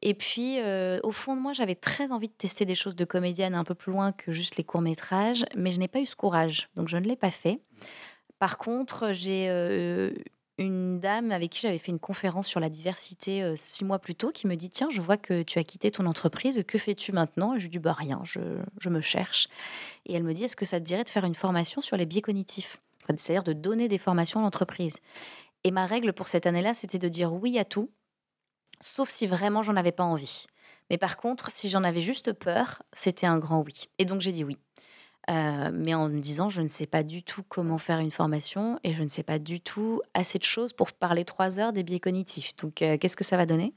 Et 0.00 0.14
puis, 0.14 0.60
euh, 0.60 1.00
au 1.02 1.12
fond 1.12 1.34
de 1.34 1.40
moi, 1.40 1.52
j'avais 1.52 1.74
très 1.74 2.12
envie 2.12 2.28
de 2.28 2.32
tester 2.32 2.64
des 2.64 2.74
choses 2.74 2.96
de 2.96 3.04
comédienne 3.04 3.54
un 3.54 3.64
peu 3.64 3.74
plus 3.74 3.92
loin 3.92 4.12
que 4.12 4.32
juste 4.32 4.56
les 4.56 4.64
courts-métrages, 4.64 5.44
mais 5.56 5.70
je 5.70 5.80
n'ai 5.80 5.88
pas 5.88 6.00
eu 6.00 6.06
ce 6.06 6.14
courage, 6.14 6.68
donc 6.76 6.88
je 6.88 6.96
ne 6.96 7.06
l'ai 7.06 7.16
pas 7.16 7.30
fait. 7.30 7.60
Par 8.38 8.58
contre, 8.58 9.12
j'ai 9.12 9.46
euh, 9.48 10.10
une 10.58 11.00
dame 11.00 11.32
avec 11.32 11.50
qui 11.50 11.60
j'avais 11.60 11.78
fait 11.78 11.90
une 11.90 11.98
conférence 11.98 12.46
sur 12.46 12.60
la 12.60 12.68
diversité 12.68 13.42
euh, 13.42 13.54
six 13.56 13.84
mois 13.84 13.98
plus 13.98 14.14
tôt 14.14 14.30
qui 14.30 14.46
me 14.46 14.54
dit 14.54 14.70
Tiens, 14.70 14.88
je 14.90 15.00
vois 15.00 15.16
que 15.16 15.42
tu 15.42 15.58
as 15.58 15.64
quitté 15.64 15.90
ton 15.90 16.06
entreprise, 16.06 16.62
que 16.66 16.78
fais-tu 16.78 17.10
maintenant? 17.10 17.54
Et 17.54 17.58
je 17.58 17.64
lui 17.64 17.70
dis 17.70 17.78
Bah 17.80 17.92
rien, 17.92 18.20
je, 18.24 18.40
je 18.80 18.88
me 18.88 19.00
cherche. 19.00 19.48
Et 20.06 20.14
elle 20.14 20.22
me 20.22 20.34
dit 20.34 20.44
Est-ce 20.44 20.56
que 20.56 20.64
ça 20.64 20.78
te 20.78 20.84
dirait 20.84 21.04
de 21.04 21.10
faire 21.10 21.24
une 21.24 21.34
formation 21.34 21.80
sur 21.80 21.96
les 21.96 22.06
biais 22.06 22.22
cognitifs? 22.22 22.76
C'est-à-dire 23.08 23.44
de 23.44 23.54
donner 23.54 23.88
des 23.88 23.98
formations 23.98 24.40
à 24.40 24.42
l'entreprise. 24.42 24.98
Et 25.64 25.70
ma 25.70 25.86
règle 25.86 26.12
pour 26.12 26.28
cette 26.28 26.46
année-là, 26.46 26.74
c'était 26.74 26.98
de 26.98 27.08
dire 27.08 27.32
oui 27.32 27.58
à 27.58 27.64
tout, 27.64 27.90
sauf 28.80 29.08
si 29.08 29.26
vraiment 29.26 29.62
j'en 29.62 29.76
avais 29.76 29.92
pas 29.92 30.04
envie. 30.04 30.46
Mais 30.90 30.98
par 30.98 31.16
contre, 31.16 31.50
si 31.50 31.70
j'en 31.70 31.84
avais 31.84 32.00
juste 32.00 32.32
peur, 32.32 32.82
c'était 32.92 33.26
un 33.26 33.38
grand 33.38 33.62
oui. 33.62 33.88
Et 33.98 34.04
donc 34.04 34.20
j'ai 34.20 34.32
dit 34.32 34.44
oui. 34.44 34.58
Euh, 35.30 35.70
mais 35.72 35.92
en 35.92 36.08
me 36.08 36.20
disant, 36.20 36.48
je 36.48 36.62
ne 36.62 36.68
sais 36.68 36.86
pas 36.86 37.02
du 37.02 37.22
tout 37.22 37.42
comment 37.46 37.76
faire 37.76 37.98
une 37.98 38.10
formation 38.10 38.78
et 38.82 38.92
je 38.92 39.02
ne 39.02 39.08
sais 39.08 39.22
pas 39.22 39.38
du 39.38 39.60
tout 39.60 40.00
assez 40.14 40.38
de 40.38 40.44
choses 40.44 40.72
pour 40.72 40.92
parler 40.92 41.24
trois 41.24 41.60
heures 41.60 41.74
des 41.74 41.82
biais 41.82 42.00
cognitifs. 42.00 42.56
Donc, 42.56 42.80
euh, 42.80 42.96
qu'est-ce 42.96 43.16
que 43.16 43.24
ça 43.24 43.36
va 43.36 43.44
donner? 43.44 43.74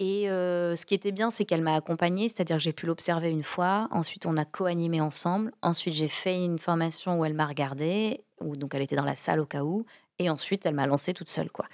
Et 0.00 0.30
euh, 0.30 0.76
ce 0.76 0.84
qui 0.86 0.94
était 0.94 1.12
bien, 1.12 1.30
c'est 1.30 1.44
qu'elle 1.44 1.62
m'a 1.62 1.74
accompagnée, 1.74 2.28
c'est-à-dire 2.28 2.56
que 2.56 2.62
j'ai 2.62 2.72
pu 2.72 2.86
l'observer 2.86 3.30
une 3.30 3.42
fois. 3.42 3.88
Ensuite, 3.90 4.26
on 4.26 4.36
a 4.36 4.44
co-animé 4.44 5.00
ensemble. 5.00 5.52
Ensuite, 5.62 5.94
j'ai 5.94 6.08
fait 6.08 6.42
une 6.42 6.58
formation 6.58 7.20
où 7.20 7.24
elle 7.24 7.34
m'a 7.34 7.46
regardée, 7.46 8.24
où 8.40 8.56
donc 8.56 8.74
elle 8.74 8.82
était 8.82 8.96
dans 8.96 9.04
la 9.04 9.14
salle 9.14 9.40
au 9.40 9.46
cas 9.46 9.62
où. 9.62 9.84
Et 10.18 10.28
ensuite, 10.28 10.66
elle 10.66 10.74
m'a 10.74 10.86
lancée 10.86 11.14
toute 11.14 11.30
seule, 11.30 11.50
quoi. 11.50 11.66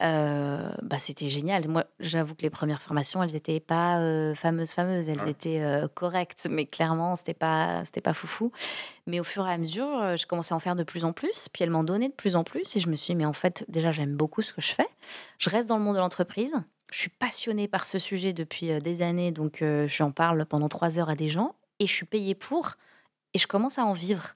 Euh, 0.00 0.70
bah, 0.82 0.98
c'était 1.00 1.28
génial. 1.28 1.66
Moi, 1.66 1.84
j'avoue 1.98 2.34
que 2.36 2.42
les 2.42 2.50
premières 2.50 2.80
formations, 2.80 3.20
elles 3.22 3.32
n'étaient 3.32 3.58
pas 3.58 3.98
euh, 3.98 4.34
fameuses, 4.34 4.70
fameuses. 4.72 5.08
Elles 5.08 5.20
Ouais. 5.22 5.30
étaient 5.30 5.60
euh, 5.60 5.88
correctes, 5.88 6.46
mais 6.48 6.66
clairement, 6.66 7.16
c'était 7.16 7.34
pas, 7.34 7.84
c'était 7.84 8.00
pas 8.00 8.12
foufou. 8.14 8.52
Mais 9.06 9.18
au 9.18 9.24
fur 9.24 9.46
et 9.48 9.52
à 9.52 9.58
mesure, 9.58 10.16
je 10.16 10.24
commençais 10.26 10.52
à 10.54 10.56
en 10.56 10.60
faire 10.60 10.76
de 10.76 10.84
plus 10.84 11.04
en 11.04 11.12
plus. 11.12 11.48
Puis 11.52 11.64
elles 11.64 11.70
m'en 11.70 11.82
donnaient 11.82 12.08
de 12.10 12.14
plus 12.14 12.36
en 12.36 12.44
plus. 12.44 12.76
Et 12.76 12.80
je 12.80 12.88
me 12.88 12.94
suis 12.96 13.14
dit, 13.14 13.16
mais 13.16 13.24
en 13.26 13.32
fait, 13.32 13.64
déjà, 13.68 13.90
j'aime 13.90 14.14
beaucoup 14.14 14.42
ce 14.42 14.52
que 14.52 14.60
je 14.60 14.72
fais. 14.72 14.86
Je 15.38 15.50
reste 15.50 15.68
dans 15.68 15.78
le 15.78 15.82
monde 15.84 15.96
de 15.96 16.00
l'entreprise. 16.00 16.54
Je 16.92 16.98
suis 16.98 17.10
passionnée 17.10 17.66
par 17.68 17.84
ce 17.84 17.98
sujet 17.98 18.32
depuis 18.32 18.80
des 18.80 19.02
années. 19.02 19.32
Donc, 19.32 19.64
j'en 19.86 20.12
parle 20.12 20.46
pendant 20.46 20.68
trois 20.68 20.98
heures 21.00 21.10
à 21.10 21.16
des 21.16 21.28
gens. 21.28 21.54
Et 21.80 21.86
je 21.86 21.92
suis 21.92 22.06
payée 22.06 22.34
pour. 22.36 22.74
Et 23.34 23.38
je 23.38 23.46
commence 23.48 23.78
à 23.78 23.84
en 23.84 23.92
vivre. 23.94 24.34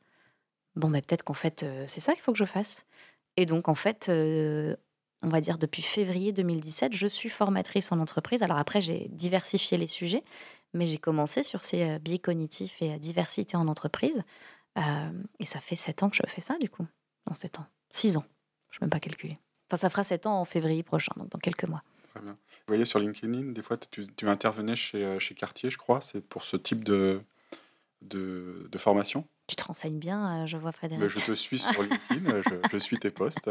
Bon, 0.74 0.88
mais 0.88 1.02
peut-être 1.02 1.22
qu'en 1.22 1.34
fait, 1.34 1.64
c'est 1.86 2.00
ça 2.00 2.14
qu'il 2.14 2.22
faut 2.22 2.32
que 2.32 2.38
je 2.38 2.44
fasse. 2.44 2.84
Et 3.36 3.46
donc, 3.46 3.68
en 3.68 3.74
fait, 3.74 4.10
on 5.22 5.28
va 5.28 5.40
dire 5.40 5.58
depuis 5.58 5.82
février 5.82 6.32
2017, 6.32 6.92
je 6.92 7.06
suis 7.06 7.28
formatrice 7.28 7.92
en 7.92 8.00
entreprise. 8.00 8.42
Alors 8.42 8.58
après, 8.58 8.80
j'ai 8.80 9.08
diversifié 9.10 9.78
les 9.78 9.86
sujets, 9.86 10.22
mais 10.74 10.86
j'ai 10.86 10.98
commencé 10.98 11.42
sur 11.42 11.62
ces 11.62 11.82
euh, 11.82 11.98
biais 11.98 12.18
cognitifs 12.18 12.82
et 12.82 12.94
euh, 12.94 12.98
diversité 12.98 13.56
en 13.56 13.68
entreprise. 13.68 14.22
Euh, 14.78 15.10
et 15.38 15.46
ça 15.46 15.60
fait 15.60 15.76
sept 15.76 16.02
ans 16.02 16.10
que 16.10 16.16
je 16.16 16.22
fais 16.26 16.40
ça, 16.40 16.58
du 16.58 16.68
coup. 16.68 16.86
Non, 17.28 17.34
sept 17.34 17.58
ans. 17.58 17.66
Six 17.90 18.16
ans. 18.16 18.24
Je 18.70 18.76
ne 18.76 18.80
peux 18.80 18.84
même 18.86 18.90
pas 18.90 19.00
calculer. 19.00 19.38
Enfin, 19.68 19.76
ça 19.76 19.90
fera 19.90 20.02
sept 20.02 20.26
ans 20.26 20.40
en 20.40 20.44
février 20.44 20.82
prochain, 20.82 21.12
donc 21.16 21.28
dans 21.28 21.38
quelques 21.38 21.68
mois. 21.68 21.82
Très 22.10 22.20
bien. 22.20 22.32
Vous 22.32 22.68
voyez 22.68 22.84
sur 22.84 22.98
LinkedIn, 22.98 23.52
des 23.52 23.62
fois, 23.62 23.76
tu, 23.76 24.06
tu 24.06 24.28
intervenais 24.28 24.76
chez, 24.76 25.18
chez 25.18 25.34
Cartier, 25.34 25.70
je 25.70 25.78
crois. 25.78 26.00
C'est 26.00 26.20
pour 26.20 26.44
ce 26.44 26.56
type 26.56 26.84
de, 26.84 27.22
de 28.00 28.78
formation. 28.78 29.26
Tu 29.52 29.56
te 29.56 29.64
renseignes 29.64 29.98
bien, 29.98 30.44
euh, 30.44 30.46
je 30.46 30.56
vois 30.56 30.72
Frédéric. 30.72 31.02
Mais 31.02 31.10
je 31.10 31.20
te 31.20 31.34
suis 31.34 31.58
sur 31.58 31.82
LinkedIn, 31.82 32.30
euh, 32.30 32.42
je, 32.48 32.68
je 32.72 32.78
suis 32.78 32.98
tes 32.98 33.10
posts. 33.10 33.50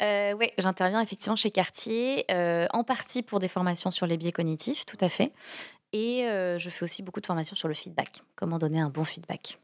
Euh, 0.00 0.32
oui, 0.32 0.50
j'interviens 0.58 1.00
effectivement 1.00 1.36
chez 1.36 1.52
Cartier, 1.52 2.24
euh, 2.32 2.66
en 2.72 2.82
partie 2.82 3.22
pour 3.22 3.38
des 3.38 3.46
formations 3.46 3.92
sur 3.92 4.08
les 4.08 4.16
biais 4.16 4.32
cognitifs, 4.32 4.84
tout 4.84 4.96
à 5.00 5.08
fait. 5.08 5.30
Et 5.92 6.24
euh, 6.24 6.58
je 6.58 6.70
fais 6.70 6.82
aussi 6.82 7.04
beaucoup 7.04 7.20
de 7.20 7.26
formations 7.26 7.54
sur 7.54 7.68
le 7.68 7.74
feedback, 7.74 8.24
comment 8.34 8.58
donner 8.58 8.80
un 8.80 8.90
bon 8.90 9.04
feedback. 9.04 9.60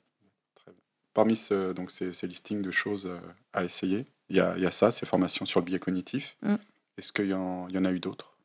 Parmi 1.13 1.35
ce, 1.35 1.73
donc 1.73 1.91
ces, 1.91 2.13
ces 2.13 2.29
listings 2.29 2.63
de 2.63 2.71
choses 2.71 3.11
à 3.53 3.65
essayer, 3.65 4.07
il 4.29 4.37
y 4.37 4.41
a, 4.41 4.57
il 4.57 4.63
y 4.63 4.67
a 4.67 4.71
ça, 4.71 4.93
ces 4.93 5.07
formations 5.07 5.45
sur 5.45 5.59
le 5.59 5.65
biais 5.65 5.81
cognitif. 5.81 6.37
Mm. 6.43 6.55
Est-ce 6.99 7.13
qu'il 7.13 7.27
y 7.27 7.35
en 7.35 7.85
a 7.85 7.91
eu 7.91 7.99
d'autres? 7.99 8.38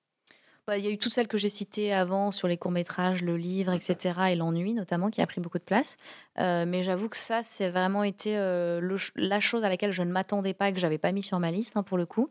Bah, 0.65 0.77
Il 0.77 0.85
y 0.85 0.87
a 0.87 0.91
eu 0.91 0.97
toutes 0.97 1.11
celles 1.11 1.27
que 1.27 1.37
j'ai 1.37 1.49
citées 1.49 1.93
avant 1.93 2.31
sur 2.31 2.47
les 2.47 2.55
courts-métrages, 2.55 3.21
le 3.21 3.35
livre, 3.35 3.73
etc. 3.73 4.31
et 4.31 4.35
l'ennui 4.35 4.73
notamment 4.73 5.09
qui 5.09 5.21
a 5.21 5.27
pris 5.27 5.41
beaucoup 5.41 5.57
de 5.57 5.63
place. 5.63 5.97
Euh, 6.39 6.65
mais 6.65 6.83
j'avoue 6.83 7.09
que 7.09 7.17
ça, 7.17 7.43
c'est 7.43 7.69
vraiment 7.69 8.03
été 8.03 8.37
euh, 8.37 8.79
le 8.79 8.95
la 9.17 9.41
chose 9.41 9.65
à 9.65 9.69
laquelle 9.69 9.91
je 9.91 10.03
ne 10.03 10.11
m'attendais 10.11 10.53
pas, 10.53 10.71
que 10.71 10.79
j'avais 10.79 10.97
pas 10.97 11.11
mis 11.11 11.21
sur 11.21 11.37
ma 11.39 11.51
liste 11.51 11.75
hein, 11.75 11.83
pour 11.83 11.97
le 11.97 12.05
coup, 12.05 12.29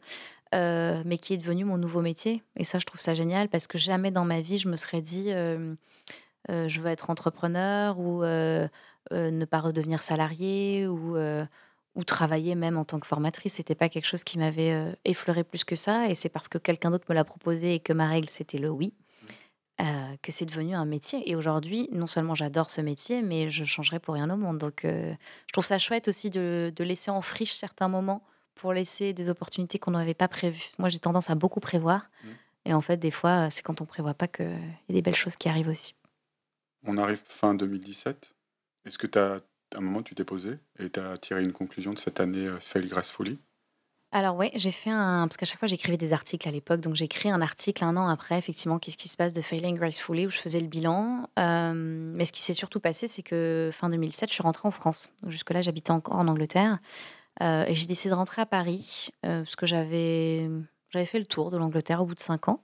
euh, 0.55 1.03
mais 1.05 1.18
qui 1.18 1.35
est 1.35 1.37
devenu 1.37 1.64
mon 1.64 1.76
nouveau 1.76 2.01
métier. 2.01 2.43
Et 2.57 2.64
ça, 2.64 2.78
je 2.78 2.87
trouve 2.87 3.03
ça 3.03 3.12
génial 3.12 3.51
parce 3.51 3.66
que 3.66 3.76
jamais 3.76 4.11
dans 4.11 4.24
ma 4.24 4.41
vie, 4.41 4.59
je 4.59 4.68
me 4.68 4.76
serais 4.76 5.03
dit, 5.03 5.28
je 5.28 6.80
veux 6.80 6.91
être 6.91 7.11
entrepreneur 7.11 7.99
ou 7.99 8.22
ne 8.22 9.45
pas 9.45 9.61
redevenir 9.61 10.03
salarié 10.03 10.87
ou, 10.87 11.18
ou 11.95 12.05
travailler 12.05 12.55
même 12.55 12.78
en 12.78 12.84
tant 12.84 12.99
que 13.01 13.07
formatrice. 13.07 13.55
C'était 13.55 13.74
pas 13.74 13.88
quelque 13.88 14.07
chose 14.07 14.24
qui 14.24 14.38
m'avait 14.38 14.72
euh, 14.72 14.93
effleuré 15.05 15.45
plus 15.45 15.64
que 15.64 15.76
ça. 15.76 16.09
Et 16.09 16.14
c'est 16.14 16.28
parce 16.28 16.49
que 16.49 16.59
quelqu'un 16.59 16.90
d'autre 16.90 17.07
me 17.09 17.14
l'a 17.14 17.24
proposé 17.24 17.74
et 17.74 17.80
que 17.80 17.93
ma 17.93 18.09
règle 18.09 18.28
c'était 18.28 18.59
le 18.59 18.70
oui. 18.70 18.95
euh, 19.80 20.16
que 20.22 20.32
c'est 20.32 20.47
devenu 20.47 20.74
un 20.74 20.84
métier. 20.84 21.28
Et 21.30 21.36
aujourd'hui, 21.36 21.88
non 21.93 22.07
seulement 22.07 22.34
j'adore 22.34 22.70
ce 22.70 22.80
métier, 22.80 23.22
mais 23.22 23.51
je 23.51 23.64
changerais 23.64 23.99
pour 23.99 24.14
rien 24.14 24.30
au 24.30 24.36
monde. 24.36 24.59
Donc, 24.59 24.84
euh, 24.84 25.12
je 25.47 25.53
trouve 25.53 25.64
ça 25.64 25.78
chouette 25.78 26.09
aussi 26.09 26.30
de, 26.30 26.72
de 26.74 26.84
laisser 26.84 27.11
en 27.11 27.22
friche 27.22 27.53
certains 27.53 27.88
moments 27.88 28.22
pour 28.55 28.72
laisser 28.72 29.12
des 29.12 29.28
opportunités 29.28 29.78
qu'on 29.78 29.93
n'avait 29.93 30.14
pas 30.14 30.28
prévues. 30.28 30.70
Moi, 30.78 30.88
j'ai 30.88 30.99
tendance 30.99 31.30
à 31.30 31.34
beaucoup 31.34 31.61
prévoir. 31.61 32.09
Mm. 32.22 32.28
Et 32.64 32.74
en 32.74 32.80
fait, 32.80 32.97
des 32.97 33.11
fois, 33.11 33.51
c'est 33.51 33.62
quand 33.62 33.80
on 33.80 33.86
prévoit 33.86 34.14
pas 34.14 34.28
qu'il 34.28 34.47
y 34.47 34.93
a 34.93 34.95
des 34.95 35.03
belles 35.03 35.16
choses 35.16 35.36
qui 35.36 35.49
arrivent 35.49 35.68
aussi. 35.68 35.95
On 36.86 36.97
arrive 36.97 37.20
fin 37.26 37.55
2017. 37.55 38.34
Est-ce 38.84 38.99
que 38.99 39.07
tu 39.07 39.18
as, 39.18 39.40
à 39.75 39.79
un 39.79 39.81
moment, 39.81 40.03
tu 40.03 40.14
t'es 40.14 40.25
posé 40.25 40.59
et 40.79 40.91
tu 40.91 41.01
as 41.01 41.18
tiré 41.18 41.43
une 41.43 41.53
conclusion 41.53 41.93
de 41.93 41.99
cette 41.99 42.20
année 42.20 42.47
euh, 42.47 42.59
Fail 42.61 42.87
Gracefully 42.87 43.39
Alors 44.12 44.37
oui, 44.37 44.51
j'ai 44.55 44.70
fait 44.70 44.91
un... 44.91 45.27
Parce 45.27 45.37
qu'à 45.37 45.47
chaque 45.47 45.59
fois, 45.59 45.68
j'écrivais 45.68 45.97
des 45.97 46.12
articles 46.12 46.47
à 46.49 46.51
l'époque. 46.51 46.81
Donc 46.81 46.95
j'ai 46.95 47.05
écrit 47.05 47.31
un 47.31 47.41
article 47.41 47.85
un 47.85 47.97
an 47.97 48.09
après, 48.09 48.39
effectivement, 48.39 48.79
qu'est-ce 48.79 48.97
qui 48.97 49.09
se 49.09 49.16
passe 49.16 49.33
de 49.33 49.41
Failing 49.41 49.77
Gracefully, 49.77 50.27
où 50.27 50.31
je 50.31 50.39
faisais 50.39 50.61
le 50.61 50.66
bilan. 50.66 51.29
Euh, 51.39 51.73
mais 51.75 52.25
ce 52.25 52.33
qui 52.33 52.43
s'est 52.43 52.55
surtout 52.55 52.81
passé, 52.81 53.09
c'est 53.09 53.23
que 53.23 53.70
fin 53.73 53.89
2007, 53.89 54.29
je 54.29 54.35
suis 54.35 54.43
rentrée 54.43 54.68
en 54.68 54.73
France. 54.73 55.11
Jusque-là, 55.27 55.62
j'habitais 55.62 55.93
encore 55.93 56.16
en 56.16 56.29
Angleterre. 56.29 56.79
Euh, 57.43 57.64
et 57.66 57.75
j'ai 57.75 57.87
décidé 57.87 58.11
de 58.11 58.14
rentrer 58.14 58.43
à 58.43 58.47
Paris, 58.47 59.11
parce 59.23 59.57
que. 59.57 59.66
J'avais 60.93 61.07
fait 61.07 61.18
le 61.18 61.25
tour 61.25 61.51
de 61.51 61.57
l'Angleterre 61.57 62.03
au 62.03 62.05
bout 62.05 62.14
de 62.14 62.20
cinq 62.20 62.49
ans. 62.49 62.62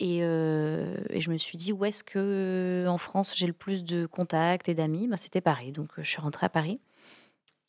Et, 0.00 0.20
euh, 0.22 0.96
et 1.10 1.20
je 1.20 1.30
me 1.30 1.38
suis 1.38 1.58
dit, 1.58 1.72
où 1.72 1.84
est-ce 1.84 2.04
que 2.04 2.86
en 2.88 2.98
France 2.98 3.34
j'ai 3.36 3.46
le 3.46 3.52
plus 3.52 3.84
de 3.84 4.06
contacts 4.06 4.68
et 4.68 4.74
d'amis? 4.74 5.08
Bah, 5.08 5.16
C'était 5.16 5.40
Paris. 5.40 5.72
Donc 5.72 5.90
euh, 5.98 6.02
je 6.02 6.08
suis 6.08 6.20
rentrée 6.20 6.46
à 6.46 6.48
Paris. 6.48 6.80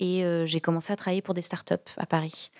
Et 0.01 0.23
euh, 0.23 0.45
j'ai 0.45 0.61
commencé 0.61 0.93
à 0.93 0.95
travailler 0.95 1.21
pour 1.21 1.33
des 1.33 1.41
startups 1.41 1.75
à 1.97 2.05
Paris. 2.05 2.51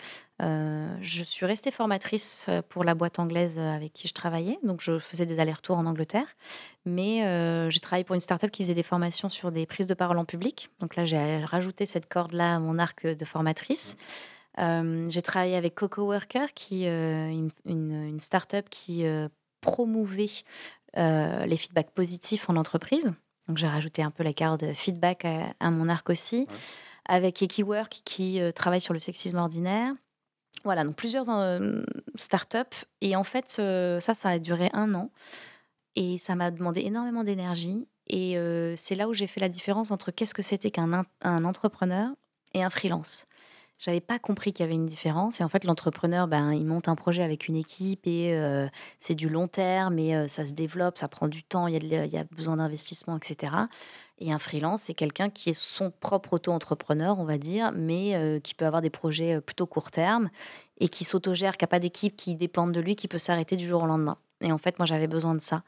Je 0.41 1.23
suis 1.25 1.45
restée 1.45 1.71
formatrice 1.71 2.47
pour 2.69 2.85
la 2.85 2.95
boîte 2.95 3.19
anglaise 3.19 3.59
avec 3.59 3.91
qui 3.93 4.07
je 4.07 4.13
travaillais. 4.13 4.57
Donc 4.63 4.81
je 4.81 4.97
faisais 4.97 5.25
des 5.25 5.39
allers-retours 5.39 5.77
en 5.77 5.85
Angleterre. 5.85 6.27
Mais 6.85 7.69
j'ai 7.69 7.79
travaillé 7.81 8.05
pour 8.05 8.15
une 8.15 8.21
startup 8.21 8.49
qui 8.49 8.63
faisait 8.63 8.73
des 8.73 8.83
formations 8.83 9.29
sur 9.29 9.51
des 9.51 9.65
prises 9.65 9.87
de 9.87 9.93
parole 9.93 10.17
en 10.17 10.23
public. 10.25 10.69
Donc 10.79 10.95
là, 10.95 11.03
j'ai 11.03 11.43
rajouté 11.43 11.85
cette 11.85 12.07
corde-là 12.07 12.55
à 12.55 12.59
mon 12.59 12.77
arc 12.77 13.05
de 13.05 13.25
formatrice. 13.25 13.97
J'ai 14.57 15.21
travaillé 15.21 15.57
avec 15.57 15.75
Coco 15.75 16.03
Worker, 16.03 16.53
qui 16.53 16.85
une 16.85 18.19
start-up 18.19 18.67
qui 18.69 19.05
promouvait 19.61 20.29
euh, 20.97 21.45
les 21.45 21.57
feedbacks 21.57 21.91
positifs 21.91 22.49
en 22.49 22.55
entreprise. 22.55 23.13
Donc 23.47 23.57
j'ai 23.57 23.67
rajouté 23.67 24.03
un 24.03 24.11
peu 24.11 24.23
la 24.23 24.33
carte 24.33 24.73
feedback 24.73 25.25
à, 25.25 25.53
à 25.59 25.71
mon 25.71 25.89
arc 25.89 26.09
aussi. 26.09 26.47
Ouais. 26.49 26.55
Avec 27.05 27.41
Ekiwork, 27.41 28.01
qui 28.05 28.39
euh, 28.39 28.51
travaille 28.51 28.81
sur 28.81 28.93
le 28.93 28.99
sexisme 28.99 29.37
ordinaire. 29.37 29.93
Voilà, 30.63 30.83
donc 30.83 30.95
plusieurs 30.95 31.27
euh, 31.29 31.81
startups. 32.15 32.85
Et 33.01 33.15
en 33.15 33.23
fait, 33.23 33.57
euh, 33.57 33.99
ça, 33.99 34.13
ça 34.13 34.29
a 34.29 34.37
duré 34.37 34.69
un 34.73 34.93
an. 34.93 35.09
Et 35.95 36.19
ça 36.19 36.35
m'a 36.35 36.51
demandé 36.51 36.81
énormément 36.81 37.23
d'énergie. 37.23 37.87
Et 38.05 38.37
c'est 38.75 38.95
là 38.95 39.07
où 39.07 39.13
j'ai 39.13 39.27
fait 39.27 39.39
la 39.39 39.49
différence 39.49 39.91
entre 39.91 40.09
qu'est-ce 40.09 40.33
que 40.33 40.41
c'était 40.41 40.71
qu'un 40.71 41.03
un 41.21 41.45
entrepreneur 41.45 42.09
et 42.55 42.63
un 42.63 42.71
freelance. 42.71 43.25
J'avais 43.79 44.01
pas 44.01 44.19
compris 44.19 44.51
qu'il 44.51 44.65
y 44.65 44.67
avait 44.67 44.75
une 44.75 44.85
différence. 44.85 45.39
Et 45.39 45.43
en 45.45 45.47
fait, 45.47 45.63
l'entrepreneur, 45.63 46.27
ben, 46.27 46.51
il 46.51 46.65
monte 46.65 46.89
un 46.89 46.95
projet 46.95 47.23
avec 47.23 47.47
une 47.47 47.55
équipe 47.55 48.05
et 48.05 48.33
euh, 48.33 48.67
c'est 48.99 49.15
du 49.15 49.29
long 49.29 49.47
terme, 49.47 49.97
et 49.97 50.17
euh, 50.17 50.27
ça 50.27 50.45
se 50.45 50.53
développe, 50.53 50.97
ça 50.97 51.07
prend 51.07 51.29
du 51.29 51.43
temps, 51.43 51.65
il 51.67 51.87
y 51.87 52.17
a, 52.17 52.23
besoin 52.25 52.57
d'investissement, 52.57 53.15
etc. 53.15 53.53
Et 54.17 54.33
un 54.33 54.39
freelance, 54.39 54.83
c'est 54.83 54.93
quelqu'un 54.93 55.29
qui 55.29 55.51
est 55.51 55.57
son 55.57 55.91
propre 55.91 56.33
auto-entrepreneur, 56.33 57.19
on 57.19 57.23
va 57.23 57.37
dire, 57.37 57.71
mais 57.73 58.15
euh, 58.15 58.41
qui 58.41 58.53
peut 58.53 58.65
avoir 58.65 58.81
des 58.81 58.89
projets 58.89 59.39
plutôt 59.39 59.65
court 59.65 59.91
terme 59.91 60.29
et 60.81 60.89
qui 60.89 61.05
s'autogère, 61.05 61.55
qui 61.55 61.63
n'a 61.63 61.69
pas 61.69 61.79
d'équipe 61.79 62.17
qui 62.17 62.35
dépendent 62.35 62.73
de 62.73 62.81
lui, 62.81 62.97
qui 62.97 63.07
peut 63.07 63.17
s'arrêter 63.17 63.55
du 63.55 63.65
jour 63.65 63.83
au 63.83 63.87
lendemain. 63.87 64.17
Et 64.41 64.51
en 64.51 64.57
fait, 64.57 64.77
moi, 64.77 64.85
j'avais 64.85 65.07
besoin 65.07 65.35
de 65.35 65.41
ça, 65.41 65.63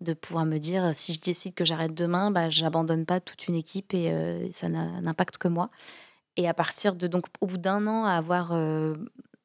de 0.00 0.12
pouvoir 0.14 0.44
me 0.44 0.58
dire, 0.58 0.94
si 0.94 1.14
je 1.14 1.20
décide 1.20 1.54
que 1.54 1.64
j'arrête 1.64 1.94
demain, 1.94 2.30
bah, 2.30 2.48
j'abandonne 2.48 3.06
pas 3.06 3.18
toute 3.18 3.48
une 3.48 3.56
équipe 3.56 3.92
et 3.92 4.50
ça 4.52 4.68
n'impacte 4.68 5.38
que 5.38 5.48
moi. 5.48 5.70
Et 6.36 6.48
à 6.48 6.54
partir 6.54 6.94
de, 6.94 7.06
donc, 7.06 7.26
au 7.40 7.46
bout 7.46 7.58
d'un 7.58 7.86
an, 7.86 8.04
à 8.04 8.12
avoir 8.12 8.52
euh, 8.52 8.94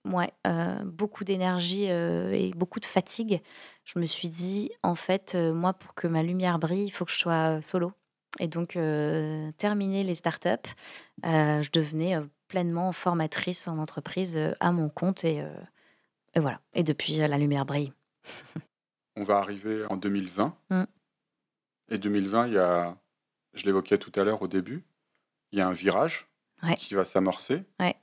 ouais, 0.05 0.31
euh, 0.45 0.83
beaucoup 0.83 1.23
d'énergie 1.23 1.89
euh, 1.89 2.31
et 2.31 2.51
beaucoup 2.51 2.79
de 2.79 2.85
fatigue, 2.85 3.41
je 3.85 3.97
me 3.99 4.05
suis 4.05 4.27
dit, 4.27 4.71
en 4.83 4.95
fait, 4.95 5.35
moi, 5.35 5.73
pour 5.73 5.93
que 5.95 6.07
ma 6.07 6.23
lumière 6.23 6.59
brille, 6.59 6.85
il 6.85 6.91
faut 6.91 7.05
que 7.05 7.11
je 7.11 7.17
sois 7.17 7.61
solo. 7.61 7.93
Et 8.39 8.47
donc, 8.47 8.77
terminer 9.57 10.03
les 10.03 10.15
startups, 10.15 10.69
je 11.23 11.69
devenais 11.71 12.17
pleinement 12.47 12.91
formatrice 12.91 13.67
en 13.67 13.77
entreprise 13.77 14.39
à 14.59 14.71
mon 14.71 14.89
compte. 14.89 15.25
Et, 15.25 15.43
et 16.33 16.39
voilà. 16.39 16.61
Et 16.73 16.83
depuis, 16.83 17.17
la 17.17 17.37
lumière 17.37 17.65
brille. 17.65 17.93
On 19.17 19.23
va 19.23 19.37
arriver 19.37 19.85
en 19.89 19.97
2020. 19.97 20.55
Mm. 20.69 20.83
Et 21.89 21.97
2020, 21.97 22.47
il 22.47 22.53
y 22.53 22.57
a, 22.57 22.97
je 23.53 23.65
l'évoquais 23.65 23.97
tout 23.97 24.11
à 24.15 24.23
l'heure 24.23 24.41
au 24.41 24.47
début, 24.47 24.85
il 25.51 25.59
y 25.59 25.61
a 25.61 25.67
un 25.67 25.73
virage 25.73 26.30
Ouais. 26.63 26.77
qui 26.77 26.93
va 26.93 27.05
s'amorcer. 27.05 27.63
Ouais. 27.79 27.95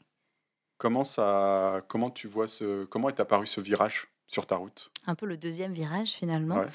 Comment, 0.78 1.04
ça, 1.04 1.82
comment 1.88 2.11
tu 2.11 2.28
vois 2.28 2.48
ce, 2.48 2.84
comment 2.84 3.09
est 3.09 3.20
apparu 3.20 3.46
ce 3.46 3.61
virage 3.61 4.09
sur 4.26 4.46
ta 4.46 4.56
route? 4.56 4.90
Un 5.06 5.14
peu 5.14 5.26
le 5.26 5.36
deuxième 5.36 5.72
virage, 5.72 6.11
finalement. 6.11 6.56
Ouais. 6.61 6.66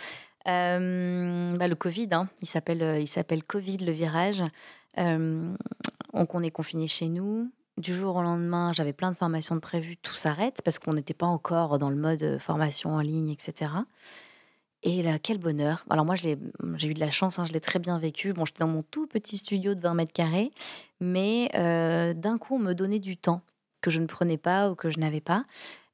Euh, 0.48 1.56
bah, 1.58 1.68
le 1.68 1.76
Covid, 1.76 2.10
hein. 2.12 2.28
il 2.42 2.48
s'appelle 2.48 2.84
euh, 2.84 3.00
il 3.00 3.08
s'appelle 3.08 3.44
Covid 3.44 3.78
le 3.78 3.92
virage. 3.94 4.44
Euh, 4.98 5.56
donc 6.14 6.36
on 6.36 6.44
est 6.44 6.52
confiné 6.52 6.88
chez 6.88 7.08
nous. 7.08 7.50
Du 7.78 7.96
jour 7.96 8.18
au 8.18 8.22
lendemain, 8.22 8.72
j'avais 8.72 8.94
plein 8.94 9.12
de 9.12 9.18
formations 9.18 9.56
de 9.56 9.60
prévues, 9.60 9.98
tout 9.98 10.14
s'arrête 10.14 10.62
parce 10.64 10.78
qu'on 10.78 10.94
n'était 10.94 11.16
pas 11.16 11.26
encore 11.26 11.80
dans 11.80 11.90
le 11.90 11.96
mode 11.96 12.22
euh, 12.24 12.40
formation 12.40 12.94
en 12.94 13.00
ligne, 13.00 13.30
etc. 13.30 13.72
Et 14.84 15.02
là, 15.02 15.18
quel 15.18 15.38
bonheur. 15.38 15.86
Alors 15.90 16.04
moi, 16.06 16.16
l'ai- 16.24 16.38
j'ai 16.76 16.90
eu 16.90 16.94
de 16.94 17.00
la 17.00 17.10
chance, 17.10 17.40
hein, 17.40 17.46
je 17.46 17.54
l'ai 17.54 17.62
très 17.62 17.80
bien 17.80 17.98
vécu. 18.00 18.34
Bon, 18.34 18.44
j'étais 18.46 18.60
dans 18.60 18.68
mon 18.70 18.84
tout 18.84 19.08
petit 19.08 19.38
studio 19.38 19.76
de 19.76 19.82
20 19.82 19.94
mètres 19.94 20.12
carrés, 20.14 20.52
mais 21.00 21.50
euh, 21.56 22.14
d'un 22.14 22.38
coup, 22.38 22.56
on 22.56 22.60
me 22.60 22.74
donnait 22.74 23.00
du 23.00 23.16
temps 23.18 23.42
que 23.82 23.90
je 23.90 24.00
ne 24.00 24.06
prenais 24.08 24.38
pas 24.38 24.70
ou 24.70 24.76
que 24.76 24.90
je 24.90 25.00
n'avais 25.00 25.22
pas. 25.22 25.46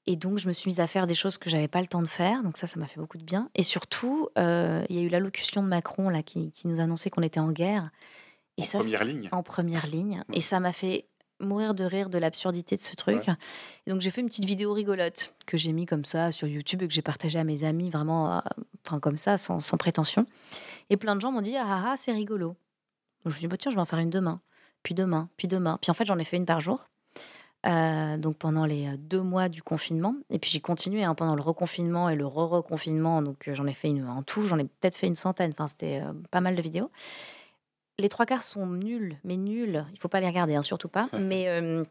Et 0.07 0.15
donc, 0.15 0.39
je 0.39 0.47
me 0.47 0.53
suis 0.53 0.67
mise 0.69 0.79
à 0.79 0.87
faire 0.87 1.05
des 1.05 1.13
choses 1.13 1.37
que 1.37 1.49
j'avais 1.51 1.67
pas 1.67 1.81
le 1.81 1.87
temps 1.87 2.01
de 2.01 2.07
faire. 2.07 2.41
Donc 2.41 2.57
ça, 2.57 2.65
ça 2.65 2.79
m'a 2.79 2.87
fait 2.87 2.99
beaucoup 2.99 3.19
de 3.19 3.23
bien. 3.23 3.49
Et 3.53 3.61
surtout, 3.63 4.29
euh, 4.39 4.83
il 4.89 4.95
y 4.95 4.99
a 4.99 5.01
eu 5.03 5.09
l'allocution 5.09 5.61
de 5.61 5.67
Macron 5.67 6.09
là, 6.09 6.23
qui, 6.23 6.49
qui 6.51 6.67
nous 6.67 6.79
annonçait 6.79 7.11
qu'on 7.11 7.21
était 7.21 7.39
en 7.39 7.51
guerre. 7.51 7.91
Et 8.57 8.63
En 8.63 8.65
ça, 8.65 8.79
première 8.79 9.03
ligne 9.03 9.29
en 9.31 9.43
première 9.43 9.85
ligne. 9.85 10.23
Et 10.33 10.41
ça 10.41 10.59
m'a 10.59 10.71
fait 10.71 11.05
mourir 11.39 11.73
de 11.73 11.83
rire 11.83 12.09
de 12.09 12.17
l'absurdité 12.17 12.75
de 12.75 12.81
ce 12.81 12.95
truc. 12.95 13.27
Ouais. 13.27 13.33
Et 13.85 13.91
donc 13.91 14.01
j'ai 14.01 14.09
fait 14.09 14.21
une 14.21 14.27
petite 14.27 14.45
vidéo 14.45 14.73
rigolote 14.73 15.33
que 15.45 15.57
j'ai 15.57 15.71
mis 15.71 15.85
comme 15.85 16.05
ça 16.05 16.31
sur 16.31 16.47
YouTube 16.47 16.81
et 16.81 16.87
que 16.87 16.93
j'ai 16.93 17.01
partagée 17.01 17.39
à 17.39 17.43
mes 17.43 17.63
amis 17.63 17.89
vraiment, 17.89 18.37
euh, 18.37 18.99
comme 18.99 19.17
ça, 19.17 19.37
sans, 19.37 19.59
sans 19.59 19.77
prétention. 19.77 20.25
Et 20.89 20.97
plein 20.97 21.15
de 21.15 21.21
gens 21.21 21.31
m'ont 21.31 21.41
dit 21.41 21.55
ah 21.57 21.65
ah, 21.67 21.83
ah, 21.87 21.95
c'est 21.97 22.11
rigolo. 22.11 22.49
Donc 22.49 22.57
je 23.25 23.29
me 23.29 23.33
suis 23.33 23.41
dit 23.41 23.47
bah, 23.47 23.57
tiens 23.57 23.71
je 23.71 23.75
vais 23.75 23.81
en 23.81 23.85
faire 23.85 23.99
une 23.99 24.09
demain, 24.09 24.41
puis 24.83 24.93
demain, 24.93 25.29
puis 25.37 25.47
demain. 25.47 25.77
Puis 25.81 25.91
en 25.91 25.93
fait 25.93 26.05
j'en 26.05 26.19
ai 26.19 26.23
fait 26.23 26.37
une 26.37 26.45
par 26.45 26.59
jour. 26.59 26.87
Euh, 27.65 28.15
donc 28.15 28.37
pendant 28.37 28.65
les 28.65 28.87
euh, 28.87 28.95
deux 28.97 29.21
mois 29.21 29.49
du 29.49 29.61
confinement. 29.61 30.15
Et 30.29 30.39
puis 30.39 30.49
j'ai 30.49 30.61
continué 30.61 31.03
hein, 31.03 31.13
pendant 31.13 31.35
le 31.35 31.41
reconfinement 31.41 32.07
et 32.07 32.15
le 32.15 32.25
re-reconfinement. 32.25 33.21
Donc 33.21 33.47
euh, 33.47 33.55
j'en 33.55 33.67
ai 33.67 33.73
fait 33.73 33.89
une 33.89 34.07
en 34.07 34.21
tout, 34.21 34.43
j'en 34.43 34.57
ai 34.57 34.63
peut-être 34.63 34.95
fait 34.95 35.07
une 35.07 35.15
centaine. 35.15 35.51
Enfin, 35.51 35.67
c'était 35.67 36.01
pas 36.31 36.39
mal 36.39 36.55
de 36.55 36.61
vidéos. 36.61 36.89
Les 37.99 38.09
trois 38.09 38.25
quarts 38.25 38.43
sont 38.43 38.65
nuls, 38.65 39.17
mais 39.23 39.37
nuls. 39.37 39.85
Il 39.93 39.99
faut 39.99 40.07
pas 40.07 40.21
les 40.21 40.27
regarder, 40.27 40.55
hein, 40.55 40.63
surtout 40.63 40.87
pas. 40.87 41.09
mais, 41.19 41.49
euh, 41.49 41.83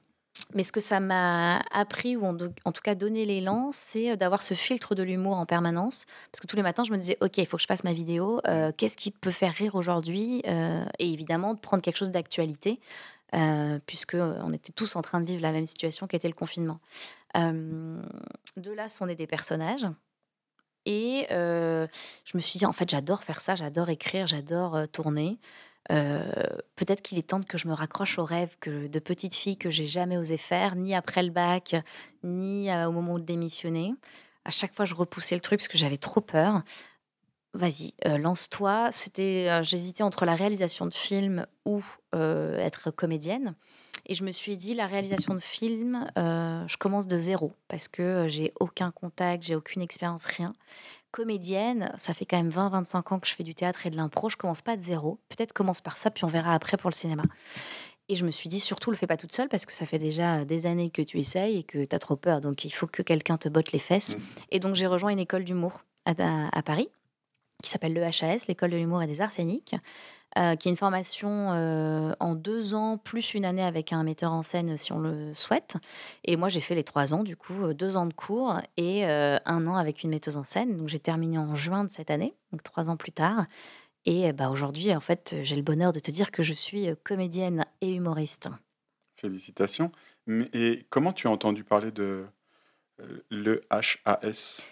mais 0.55 0.63
ce 0.63 0.73
que 0.73 0.81
ça 0.81 1.01
m'a 1.01 1.59
appris, 1.71 2.17
ou 2.17 2.25
en, 2.25 2.35
tout 2.37 2.81
cas 2.83 2.95
donné 2.95 3.27
l'élan, 3.27 3.71
c'est 3.73 4.13
euh, 4.13 4.17
d'avoir 4.17 4.43
ce 4.43 4.55
filtre 4.55 4.95
de 4.95 5.03
l'humour 5.03 5.37
en 5.37 5.45
permanence. 5.45 6.07
Parce 6.33 6.41
que 6.41 6.47
tous 6.47 6.57
les 6.57 6.63
matins, 6.63 6.85
je 6.85 6.93
me 6.93 6.97
disais, 6.97 7.19
OK, 7.21 7.37
il 7.37 7.47
faut 7.47 7.59
que 7.59 7.63
je 7.63 7.67
fasse 7.67 7.85
ma 7.85 7.93
vidéo. 7.93 8.41
Euh, 8.47 8.73
Qu'est-ce 8.77 8.97
qui 8.97 9.11
peut 9.11 9.31
faire 9.31 9.53
rire 9.53 9.75
aujourd'hui 9.75 10.43
Euh, 10.47 10.85
Et 10.99 11.13
évidemment, 11.13 11.53
de 11.53 11.61
prendre 11.61 11.83
quelque 11.83 11.99
chose 11.99 12.11
d'actualité 12.11 12.81
euh, 13.35 13.79
puisque 13.87 14.15
on 14.15 14.53
était 14.55 14.73
tous 14.73 14.97
en 14.97 15.03
train 15.03 15.21
de 15.21 15.27
vivre 15.27 15.43
la 15.43 15.53
même 15.53 15.67
situation 15.67 16.07
qu'était 16.07 16.29
le 16.29 16.35
confinement. 16.35 16.81
De 17.35 18.73
là 18.73 18.89
sont 18.89 19.05
nés 19.07 19.15
des 19.15 19.27
personnages. 19.27 19.87
Et 20.87 21.27
je 21.31 22.37
me 22.37 22.41
suis 22.41 22.59
dit, 22.59 22.65
en 22.65 22.73
fait, 22.73 22.89
j'adore 22.89 23.23
faire 23.23 23.43
ça, 23.43 23.55
j'adore 23.55 23.91
écrire, 23.91 24.27
j'adore 24.27 24.89
tourner. 24.89 25.39
Euh, 25.91 26.23
Peut-être 26.77 27.03
qu'il 27.03 27.19
est 27.19 27.29
temps 27.29 27.41
que 27.41 27.59
je 27.59 27.67
me 27.67 27.73
raccroche 27.73 28.19
aux 28.19 28.25
rêves 28.25 28.57
que, 28.61 28.87
de 28.87 28.99
petite 28.99 29.35
fille 29.35 29.57
que 29.57 29.71
j'ai 29.71 29.87
jamais 29.87 30.17
osé 30.17 30.37
faire, 30.37 30.77
ni 30.77 30.95
après 30.95 31.23
le 31.23 31.31
bac, 31.31 31.75
ni 32.23 32.71
euh, 32.71 32.89
au 32.89 32.93
moment 32.93 33.19
de 33.19 33.25
démissionner. 33.25 33.95
À 34.45 34.51
chaque 34.51 34.75
fois, 34.75 34.85
je 34.85 34.95
repoussais 34.95 35.35
le 35.35 35.41
truc 35.41 35.59
parce 35.59 35.69
que 35.69 35.79
j'avais 35.79 35.97
trop 35.97 36.21
peur. 36.21 36.63
Vas-y, 37.55 37.95
euh, 38.07 38.19
lance-toi. 38.19 38.91
C'était, 38.93 39.65
j'hésitais 39.65 40.03
entre 40.03 40.25
la 40.25 40.37
réalisation 40.37 40.87
de 40.87 40.95
films 40.95 41.47
ou 41.65 41.83
être 42.13 42.91
comédienne. 42.91 43.55
Et 44.07 44.15
je 44.15 44.25
me 44.25 44.33
suis 44.33 44.57
dit, 44.57 44.75
la 44.75 44.87
réalisation 44.87 45.35
de 45.35 45.41
films, 45.41 46.07
je 46.17 46.77
commence 46.77 47.07
de 47.07 47.19
zéro 47.19 47.53
parce 47.67 47.89
que 47.89 48.27
j'ai 48.29 48.53
aucun 48.61 48.91
contact, 48.91 49.43
j'ai 49.43 49.55
aucune 49.55 49.83
expérience, 49.83 50.25
rien. 50.25 50.55
Comédienne, 51.11 51.93
ça 51.97 52.15
fait 52.15 52.25
quand 52.25 52.37
même 52.37 52.51
20-25 52.51 53.15
ans 53.15 53.19
que 53.19 53.27
je 53.27 53.35
fais 53.35 53.43
du 53.45 53.55
théâtre 53.55 53.87
et 53.87 53.91
de 53.91 53.97
l'impro. 53.97 54.29
Je 54.29 54.37
commence 54.37 54.63
pas 54.63 54.77
de 54.77 54.83
zéro. 54.83 55.19
Peut-être 55.29 55.53
commence 55.53 55.81
par 55.81 55.97
ça, 55.97 56.11
puis 56.11 56.25
on 56.25 56.29
verra 56.29 56.55
après 56.55 56.77
pour 56.77 56.91
le 56.91 56.95
cinéma. 56.95 57.23
Et 58.11 58.17
je 58.17 58.25
me 58.25 58.31
suis 58.31 58.49
dit, 58.49 58.61
surtout, 58.61 58.91
le 58.91 58.97
fais 58.97 59.07
pas 59.07 59.17
toute 59.19 59.35
seule 59.35 59.49
parce 59.49 59.67
que 59.67 59.75
ça 59.75 59.85
fait 59.85 59.99
déjà 59.99 60.45
des 60.45 60.65
années 60.67 60.89
que 60.91 61.03
tu 61.03 61.19
essayes 61.19 61.59
et 61.59 61.63
que 61.63 61.85
tu 61.85 61.95
as 61.95 61.99
trop 61.99 62.17
peur. 62.17 62.41
Donc, 62.41 62.65
il 62.65 62.71
faut 62.71 62.87
que 62.87 63.03
quelqu'un 63.03 63.37
te 63.37 63.49
botte 63.51 63.73
les 63.73 63.79
fesses. 63.79 64.15
Mhm. 64.17 64.23
Et 64.51 64.61
donc, 64.61 64.75
j'ai 64.77 64.87
rejoint 64.87 65.11
une 65.11 65.19
école 65.19 65.45
d'humour 65.45 65.85
à, 66.07 66.13
à- 66.19 66.49
à 66.59 66.63
Paris 66.63 66.89
qui 67.63 67.69
s'appelle 67.71 67.93
le 67.93 68.03
HAS, 68.05 68.47
l'école 68.49 68.71
de 68.71 68.77
l'humour 68.77 69.03
et 69.03 69.07
des 69.09 69.21
arts 69.21 69.33
scéniques, 69.33 69.75
euh, 70.39 70.55
qui 70.55 70.69
est 70.69 70.71
une 70.71 70.77
formation 70.77 71.49
euh, 71.51 72.15
en 72.21 72.37
deux 72.37 72.75
ans, 72.75 72.97
plus 72.97 73.35
une 73.35 73.45
année 73.45 73.63
avec 73.63 73.93
un 73.93 74.05
metteur 74.05 74.33
en 74.33 74.43
scène 74.43 74.77
si 74.77 74.93
on 74.93 75.01
le 75.01 75.35
souhaite. 75.35 75.75
Et 76.25 76.37
moi, 76.37 76.49
j'ai 76.49 76.61
fait 76.61 76.77
les 76.77 76.85
trois 76.85 77.13
ans, 77.13 77.25
du 77.25 77.37
coup, 77.37 77.65
euh, 77.65 77.75
deux 77.75 77.97
ans 77.97 78.07
de 78.07 78.15
cours 78.15 78.61
et 78.77 79.05
un 79.05 79.67
an 79.67 79.75
avec 79.75 80.05
une 80.05 80.11
metteuse 80.11 80.37
en 80.37 80.45
scène. 80.45 80.77
Donc, 80.77 80.89
j'ai 80.89 81.01
terminé 81.01 81.39
en 81.39 81.55
juin 81.57 81.85
de 81.85 81.91
cette 81.91 82.11
année, 82.11 82.35
donc 82.53 82.63
trois 82.63 82.89
ans 82.89 82.97
plus 82.97 83.11
tard. 83.11 83.47
Et 84.05 84.33
bah, 84.33 84.49
aujourd'hui, 84.49 84.95
en 84.95 85.01
fait, 85.01 85.35
j'ai 85.43 85.57
le 85.57 85.63
bonheur 85.63 85.93
de 85.93 85.99
te 85.99 86.11
dire 86.11 86.31
que 86.31 86.43
je 86.43 86.53
suis 86.53 86.89
comédienne 87.03 87.67
et 87.81 87.93
humoriste. 87.93 88.49
Félicitations. 89.17 89.91
Et 90.53 90.87
comment 90.91 91.13
tu 91.13 91.27
as 91.27 91.31
entendu 91.31 91.65
parler 91.65 91.91
de 91.91 92.27
le 93.31 93.63
HAS 93.71 94.63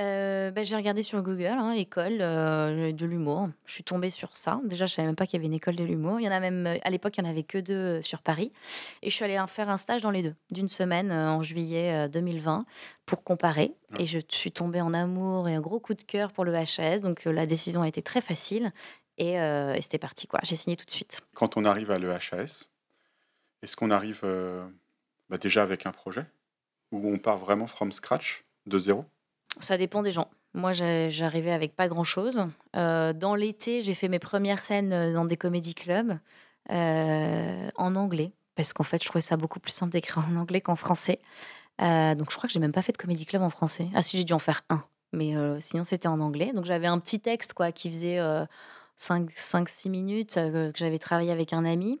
Euh, 0.00 0.50
bah, 0.50 0.62
j'ai 0.62 0.74
regardé 0.74 1.02
sur 1.02 1.20
Google, 1.22 1.44
hein, 1.46 1.72
école 1.72 2.18
euh, 2.20 2.92
de 2.92 3.06
l'humour. 3.06 3.50
Je 3.66 3.74
suis 3.74 3.84
tombée 3.84 4.08
sur 4.08 4.36
ça. 4.36 4.60
Déjà, 4.64 4.86
je 4.86 4.94
savais 4.94 5.06
même 5.06 5.16
pas 5.16 5.26
qu'il 5.26 5.34
y 5.34 5.40
avait 5.40 5.46
une 5.46 5.52
école 5.52 5.76
de 5.76 5.84
l'humour. 5.84 6.18
Il 6.18 6.24
y 6.24 6.28
en 6.28 6.32
a 6.32 6.40
même, 6.40 6.66
euh, 6.66 6.78
à 6.82 6.90
l'époque, 6.90 7.18
il 7.18 7.24
y 7.24 7.26
en 7.26 7.30
avait 7.30 7.42
que 7.42 7.58
deux 7.58 8.00
sur 8.00 8.22
Paris. 8.22 8.52
Et 9.02 9.10
je 9.10 9.14
suis 9.14 9.24
allée 9.24 9.38
en 9.38 9.46
faire 9.46 9.68
un 9.68 9.76
stage 9.76 10.00
dans 10.00 10.10
les 10.10 10.22
deux, 10.22 10.34
d'une 10.50 10.70
semaine 10.70 11.12
en 11.12 11.42
juillet 11.42 12.06
euh, 12.06 12.08
2020, 12.08 12.64
pour 13.04 13.22
comparer. 13.22 13.74
Et 13.98 14.06
je 14.06 14.18
suis 14.28 14.50
tombée 14.50 14.80
en 14.80 14.94
amour 14.94 15.48
et 15.48 15.54
un 15.54 15.60
gros 15.60 15.78
coup 15.78 15.94
de 15.94 16.02
cœur 16.02 16.32
pour 16.32 16.46
le 16.46 16.54
HAS. 16.54 17.00
Donc, 17.02 17.24
la 17.26 17.44
décision 17.44 17.82
a 17.82 17.88
été 17.88 18.00
très 18.00 18.22
facile. 18.22 18.72
Et, 19.18 19.38
euh, 19.38 19.74
et 19.74 19.82
c'était 19.82 19.98
parti, 19.98 20.26
quoi. 20.26 20.40
J'ai 20.42 20.56
signé 20.56 20.76
tout 20.76 20.86
de 20.86 20.90
suite. 20.90 21.20
Quand 21.34 21.58
on 21.58 21.66
arrive 21.66 21.90
à 21.90 21.98
le 21.98 22.10
HAS, 22.10 22.70
est-ce 23.62 23.76
qu'on 23.76 23.90
arrive 23.90 24.22
bah, 25.28 25.36
déjà 25.36 25.62
avec 25.62 25.84
un 25.84 25.92
projet? 25.92 26.24
Où 26.92 27.10
on 27.10 27.18
part 27.18 27.38
vraiment 27.38 27.66
from 27.66 27.92
scratch, 27.92 28.44
de 28.66 28.78
zéro? 28.78 29.04
Ça 29.60 29.76
dépend 29.76 30.02
des 30.02 30.12
gens. 30.12 30.28
Moi, 30.54 30.72
j'arrivais 30.72 31.52
avec 31.52 31.74
pas 31.76 31.88
grand-chose. 31.88 32.46
Euh, 32.76 33.12
dans 33.12 33.34
l'été, 33.34 33.82
j'ai 33.82 33.94
fait 33.94 34.08
mes 34.08 34.18
premières 34.18 34.62
scènes 34.62 34.92
euh, 34.92 35.12
dans 35.12 35.24
des 35.24 35.36
comédie 35.36 35.74
clubs 35.74 36.18
euh, 36.70 37.70
en 37.76 37.96
anglais, 37.96 38.32
parce 38.54 38.72
qu'en 38.74 38.82
fait, 38.82 39.02
je 39.02 39.08
trouvais 39.08 39.22
ça 39.22 39.36
beaucoup 39.36 39.60
plus 39.60 39.72
simple 39.72 39.92
d'écrire 39.92 40.26
en 40.28 40.36
anglais 40.36 40.60
qu'en 40.60 40.76
français. 40.76 41.20
Donc, 41.78 42.30
je 42.30 42.36
crois 42.36 42.46
que 42.46 42.52
j'ai 42.52 42.60
même 42.60 42.72
pas 42.72 42.82
fait 42.82 42.92
de 42.92 42.98
comédie 42.98 43.26
club 43.26 43.42
en 43.42 43.50
français. 43.50 43.88
Ah 43.94 44.02
si, 44.02 44.16
j'ai 44.16 44.24
dû 44.24 44.34
en 44.34 44.38
faire 44.38 44.62
un, 44.68 44.84
mais 45.12 45.34
sinon, 45.58 45.82
c'était 45.82 46.06
en 46.06 46.20
anglais. 46.20 46.52
Donc, 46.54 46.64
j'avais 46.64 46.86
un 46.86 46.98
petit 47.00 47.18
texte 47.18 47.54
quoi 47.54 47.72
qui 47.72 47.90
faisait 47.90 48.20
5-6 49.00 49.90
minutes 49.90 50.34
que 50.34 50.70
j'avais 50.76 51.00
travaillé 51.00 51.32
avec 51.32 51.52
un 51.52 51.64
ami. 51.64 52.00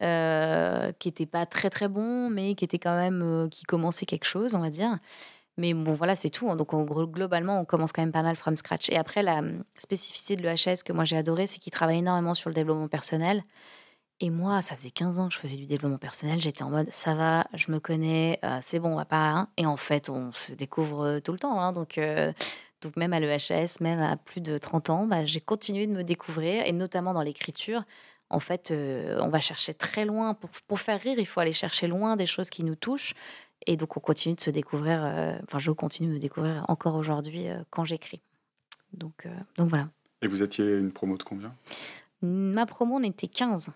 qui 0.00 1.08
était 1.08 1.26
pas 1.26 1.46
très 1.46 1.70
très 1.70 1.88
bon, 1.88 2.28
mais 2.28 2.54
qui 2.54 2.66
était 2.66 2.78
quand 2.78 2.96
même 2.96 3.48
qui 3.50 3.64
commençait 3.64 4.04
quelque 4.04 4.26
chose, 4.26 4.54
on 4.54 4.60
va 4.60 4.68
dire. 4.68 4.98
Mais 5.56 5.72
bon, 5.74 5.92
voilà, 5.92 6.14
c'est 6.16 6.30
tout. 6.30 6.50
hein. 6.50 6.56
Donc, 6.56 6.70
globalement, 7.12 7.60
on 7.60 7.64
commence 7.64 7.92
quand 7.92 8.02
même 8.02 8.12
pas 8.12 8.22
mal 8.22 8.36
from 8.36 8.56
scratch. 8.56 8.90
Et 8.90 8.96
après, 8.96 9.22
la 9.22 9.38
hum, 9.38 9.62
spécificité 9.78 10.36
de 10.36 10.42
l'EHS 10.42 10.82
que 10.84 10.92
moi 10.92 11.04
j'ai 11.04 11.16
adoré, 11.16 11.46
c'est 11.46 11.58
qu'il 11.60 11.72
travaille 11.72 11.98
énormément 11.98 12.34
sur 12.34 12.50
le 12.50 12.54
développement 12.54 12.88
personnel. 12.88 13.44
Et 14.20 14.30
moi, 14.30 14.62
ça 14.62 14.76
faisait 14.76 14.90
15 14.90 15.18
ans 15.18 15.28
que 15.28 15.34
je 15.34 15.38
faisais 15.40 15.56
du 15.56 15.66
développement 15.66 15.98
personnel. 15.98 16.40
J'étais 16.40 16.62
en 16.62 16.70
mode, 16.70 16.88
ça 16.92 17.14
va, 17.14 17.46
je 17.54 17.70
me 17.72 17.80
connais, 17.80 18.38
euh, 18.44 18.58
c'est 18.62 18.78
bon, 18.78 18.92
on 18.92 18.96
va 18.96 19.04
pas. 19.04 19.48
Et 19.56 19.66
en 19.66 19.76
fait, 19.76 20.08
on 20.08 20.30
se 20.32 20.52
découvre 20.52 21.04
euh, 21.04 21.20
tout 21.20 21.32
le 21.32 21.38
temps. 21.38 21.60
hein. 21.60 21.72
Donc, 21.72 21.98
euh, 21.98 22.32
donc, 22.80 22.96
même 22.96 23.12
à 23.12 23.18
l'EHS, 23.20 23.80
même 23.80 24.00
à 24.00 24.16
plus 24.16 24.40
de 24.40 24.56
30 24.56 24.90
ans, 24.90 25.06
bah, 25.06 25.24
j'ai 25.26 25.40
continué 25.40 25.86
de 25.86 25.92
me 25.92 26.02
découvrir, 26.04 26.64
et 26.66 26.72
notamment 26.72 27.12
dans 27.12 27.22
l'écriture. 27.22 27.82
En 28.30 28.40
fait, 28.40 28.72
on 28.72 29.28
va 29.28 29.38
chercher 29.38 29.74
très 29.74 30.04
loin. 30.04 30.34
Pour, 30.34 30.50
pour 30.66 30.80
faire 30.80 30.98
rire, 31.00 31.16
il 31.18 31.26
faut 31.26 31.40
aller 31.40 31.52
chercher 31.52 31.86
loin 31.86 32.16
des 32.16 32.26
choses 32.26 32.50
qui 32.50 32.64
nous 32.64 32.74
touchent. 32.74 33.14
Et 33.66 33.76
donc, 33.76 33.96
on 33.96 34.00
continue 34.00 34.34
de 34.34 34.40
se 34.40 34.50
découvrir. 34.50 35.02
euh, 35.04 35.38
Enfin, 35.44 35.58
je 35.58 35.70
continue 35.70 36.08
de 36.08 36.14
me 36.14 36.18
découvrir 36.18 36.64
encore 36.68 36.94
aujourd'hui 36.94 37.48
euh, 37.48 37.62
quand 37.70 37.84
j'écris. 37.84 38.20
Donc, 38.92 39.26
euh, 39.26 39.30
donc 39.56 39.68
voilà. 39.70 39.88
Et 40.22 40.26
vous 40.26 40.42
étiez 40.42 40.78
une 40.78 40.92
promo 40.92 41.16
de 41.16 41.22
combien? 41.22 41.54
Ma 42.22 42.66
promo, 42.66 42.96
on 42.96 43.02
était 43.02 43.28
15. 43.28 43.70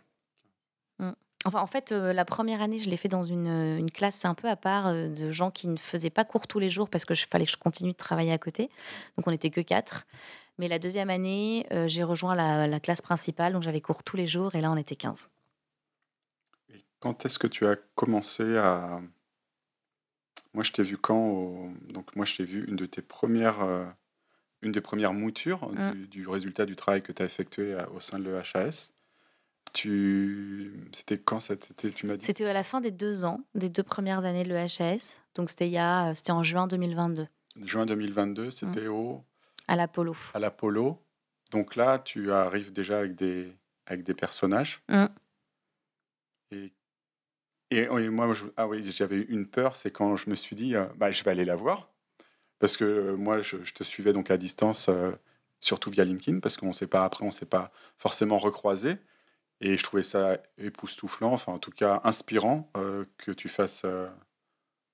Mm. 0.98 1.10
Enfin, 1.44 1.60
en 1.60 1.66
fait, 1.66 1.92
euh, 1.92 2.12
la 2.12 2.24
première 2.24 2.60
année, 2.62 2.78
je 2.78 2.90
l'ai 2.90 2.96
fait 2.96 3.08
dans 3.08 3.24
une, 3.24 3.46
une 3.46 3.90
classe 3.90 4.24
un 4.24 4.34
peu 4.34 4.48
à 4.48 4.56
part 4.56 4.88
euh, 4.88 5.08
de 5.08 5.30
gens 5.30 5.50
qui 5.50 5.68
ne 5.68 5.76
faisaient 5.76 6.10
pas 6.10 6.24
cours 6.24 6.46
tous 6.46 6.58
les 6.58 6.70
jours 6.70 6.88
parce 6.90 7.04
que 7.04 7.14
je 7.14 7.26
fallait 7.26 7.46
que 7.46 7.52
je 7.52 7.56
continue 7.56 7.92
de 7.92 7.96
travailler 7.96 8.32
à 8.32 8.38
côté. 8.38 8.70
Donc, 9.16 9.26
on 9.26 9.30
n'était 9.30 9.50
que 9.50 9.60
quatre. 9.60 10.06
Mais 10.58 10.66
la 10.68 10.78
deuxième 10.80 11.10
année, 11.10 11.66
euh, 11.72 11.86
j'ai 11.86 12.02
rejoint 12.02 12.34
la, 12.34 12.66
la 12.66 12.80
classe 12.80 13.00
principale, 13.00 13.52
donc 13.52 13.62
j'avais 13.62 13.80
cours 13.80 14.02
tous 14.02 14.16
les 14.16 14.26
jours 14.26 14.54
et 14.56 14.60
là, 14.60 14.72
on 14.72 14.76
était 14.76 14.96
15. 14.96 15.28
Et 16.74 16.82
quand 16.98 17.24
est-ce 17.24 17.38
que 17.38 17.46
tu 17.46 17.66
as 17.66 17.76
commencé 17.94 18.56
à... 18.56 19.00
Moi, 20.58 20.64
je 20.64 20.72
t'ai 20.72 20.82
vu 20.82 20.96
quand 20.98 21.16
au- 21.20 21.70
Donc, 21.88 22.16
moi, 22.16 22.24
je 22.26 22.34
t'ai 22.34 22.42
vu 22.44 22.64
une 22.66 22.74
de 22.74 22.84
tes 22.84 23.00
premières... 23.00 23.60
euh, 23.60 23.86
Une 24.60 24.72
des 24.72 24.80
premières 24.80 25.12
moutures 25.12 25.68
Mm. 25.72 25.92
du, 25.92 26.08
du 26.08 26.26
résultat 26.26 26.66
du 26.66 26.74
travail 26.74 27.00
que 27.00 27.12
tu 27.12 27.22
as 27.22 27.24
effectué 27.26 27.74
à- 27.76 27.88
au 27.92 28.00
sein 28.00 28.18
de 28.18 28.24
l'EHAS. 28.24 28.90
Tu... 29.72 30.72
C'était 30.92 31.16
quand 31.18 31.38
ça 31.38 31.54
tu 31.56 32.06
m'as 32.06 32.16
dit? 32.16 32.26
C'était 32.26 32.44
à 32.44 32.52
la 32.52 32.64
fin 32.64 32.80
des 32.80 32.90
deux 32.90 33.24
ans, 33.24 33.44
des 33.54 33.68
deux 33.68 33.84
premières 33.84 34.24
années 34.24 34.42
de 34.42 34.48
l'EHS. 34.48 35.20
Donc, 35.36 35.48
c'était 35.50 35.68
il 35.68 35.72
y 35.72 35.78
a- 35.78 36.12
c'était 36.16 36.32
en 36.32 36.42
juin 36.42 36.66
2022, 36.66 37.28
Juin 37.62 37.86
2022, 37.86 38.50
c'était 38.50 38.88
au... 38.88 39.22
à 39.68 39.76
l'Apollo. 39.76 40.16
à 40.34 40.40
l'Apollo. 40.40 40.98
Donc 41.52 41.76
là, 41.76 42.00
tu 42.00 42.32
arrives 42.32 42.72
déjà 42.72 42.98
avec 42.98 43.14
des, 43.14 43.56
avec 43.86 44.02
des 44.02 44.14
personnages. 44.14 44.82
Mm. 44.88 45.06
Et, 46.50 46.72
et, 47.70 47.86
moi, 48.08 48.32
ah 48.56 48.66
oui, 48.66 48.82
j'avais 48.92 49.20
une 49.20 49.46
peur, 49.46 49.76
c'est 49.76 49.90
quand 49.90 50.16
je 50.16 50.30
me 50.30 50.34
suis 50.34 50.56
dit, 50.56 50.74
euh, 50.74 50.86
bah, 50.96 51.10
je 51.10 51.22
vais 51.24 51.30
aller 51.30 51.44
la 51.44 51.56
voir. 51.56 51.90
Parce 52.58 52.76
que 52.76 52.84
euh, 52.84 53.16
moi, 53.16 53.42
je, 53.42 53.56
te 53.58 53.84
suivais 53.84 54.12
donc 54.12 54.30
à 54.30 54.36
distance, 54.38 54.88
euh, 54.88 55.12
surtout 55.60 55.90
via 55.90 56.04
LinkedIn, 56.04 56.40
parce 56.40 56.56
qu'on 56.56 56.72
sait 56.72 56.86
pas, 56.86 57.04
après, 57.04 57.24
on 57.24 57.28
ne 57.28 57.32
s'est 57.32 57.46
pas 57.46 57.72
forcément 57.98 58.38
recroisé. 58.38 58.96
Et 59.60 59.76
je 59.76 59.82
trouvais 59.82 60.02
ça 60.02 60.38
époustouflant, 60.58 61.32
enfin 61.32 61.52
en 61.52 61.58
tout 61.58 61.72
cas 61.72 62.00
inspirant, 62.04 62.70
que 63.18 63.32
tu 63.32 63.48
fasses 63.48 63.84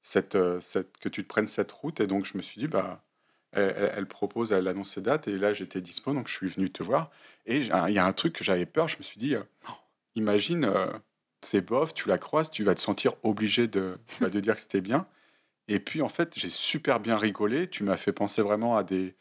cette, 0.03 0.33
que 0.33 1.09
tu 1.11 1.23
te 1.23 1.29
prennes 1.29 1.49
cette 1.49 1.71
route. 1.73 2.01
Et 2.01 2.07
donc 2.07 2.25
je 2.25 2.37
me 2.39 2.43
suis 2.43 2.61
dit, 2.61 2.69
bah, 2.69 3.05
elle, 3.53 4.07
propose, 4.07 4.53
elle 4.53 4.69
annonce 4.69 4.93
ses 4.95 5.03
dates, 5.03 5.29
et 5.29 5.37
là 5.39 5.53
j'étais 5.53 5.83
dispo, 5.83 6.15
donc 6.15 6.29
je 6.29 6.35
suis 6.35 6.49
venu 6.49 6.71
te 6.71 6.83
voir. 6.83 7.11
Et 7.47 7.63
j'ai- 7.63 7.73
il 7.89 7.95
y 7.95 7.99
a 7.99 8.07
un 8.07 8.13
truc 8.15 8.35
que 8.35 8.45
j'avais 8.45 8.67
peur, 8.67 8.89
je 8.89 8.97
me 8.99 9.03
suis 9.03 9.19
dit, 9.19 9.37
imagine, 10.15 10.73
c'est 11.47 11.61
bof, 11.61 11.95
tu 11.95 12.09
la 12.09 12.19
croises, 12.19 12.51
tu 12.51 12.65
vas 12.65 12.75
te 12.75 12.81
sentir 12.81 13.15
obligé 13.23 13.69
de, 13.69 13.99
bah, 14.21 14.31
de 14.31 14.41
dire 14.41 14.55
que 14.57 14.61
c'était 14.61 14.81
bien. 14.81 15.07
Et 15.69 15.81
puis 15.81 16.03
en 16.03 16.09
fait, 16.09 16.39
j'ai 16.39 16.51
super 16.51 17.01
bien 17.01 17.17
rigolé, 17.19 17.69
tu 17.69 17.85
m'as 17.85 17.97
fait 17.97 18.13
penser 18.13 18.43
vraiment 18.43 18.77
à 18.77 18.85
des, 18.85 19.17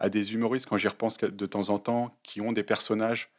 à 0.00 0.08
des 0.10 0.34
humoristes, 0.34 0.66
quand 0.66 0.76
j'y 0.76 0.88
repense 0.88 1.18
de 1.18 1.46
temps 1.46 1.70
en 1.70 1.78
temps, 1.78 2.18
qui 2.22 2.40
ont 2.40 2.52
des 2.52 2.64
personnages 2.64 3.30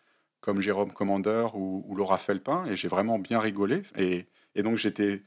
comme 0.41 0.61
Jérôme 0.61 0.93
Commandeur 0.93 1.55
ou, 1.55 1.83
ou 1.87 1.95
Laura 1.95 2.17
Felpin, 2.17 2.65
et 2.65 2.75
j'ai 2.75 2.87
vraiment 2.87 3.19
bien 3.19 3.39
rigolé. 3.39 3.83
Et, 3.97 4.27
et 4.55 4.63
donc 4.63 4.77
j'étais, 4.77 5.23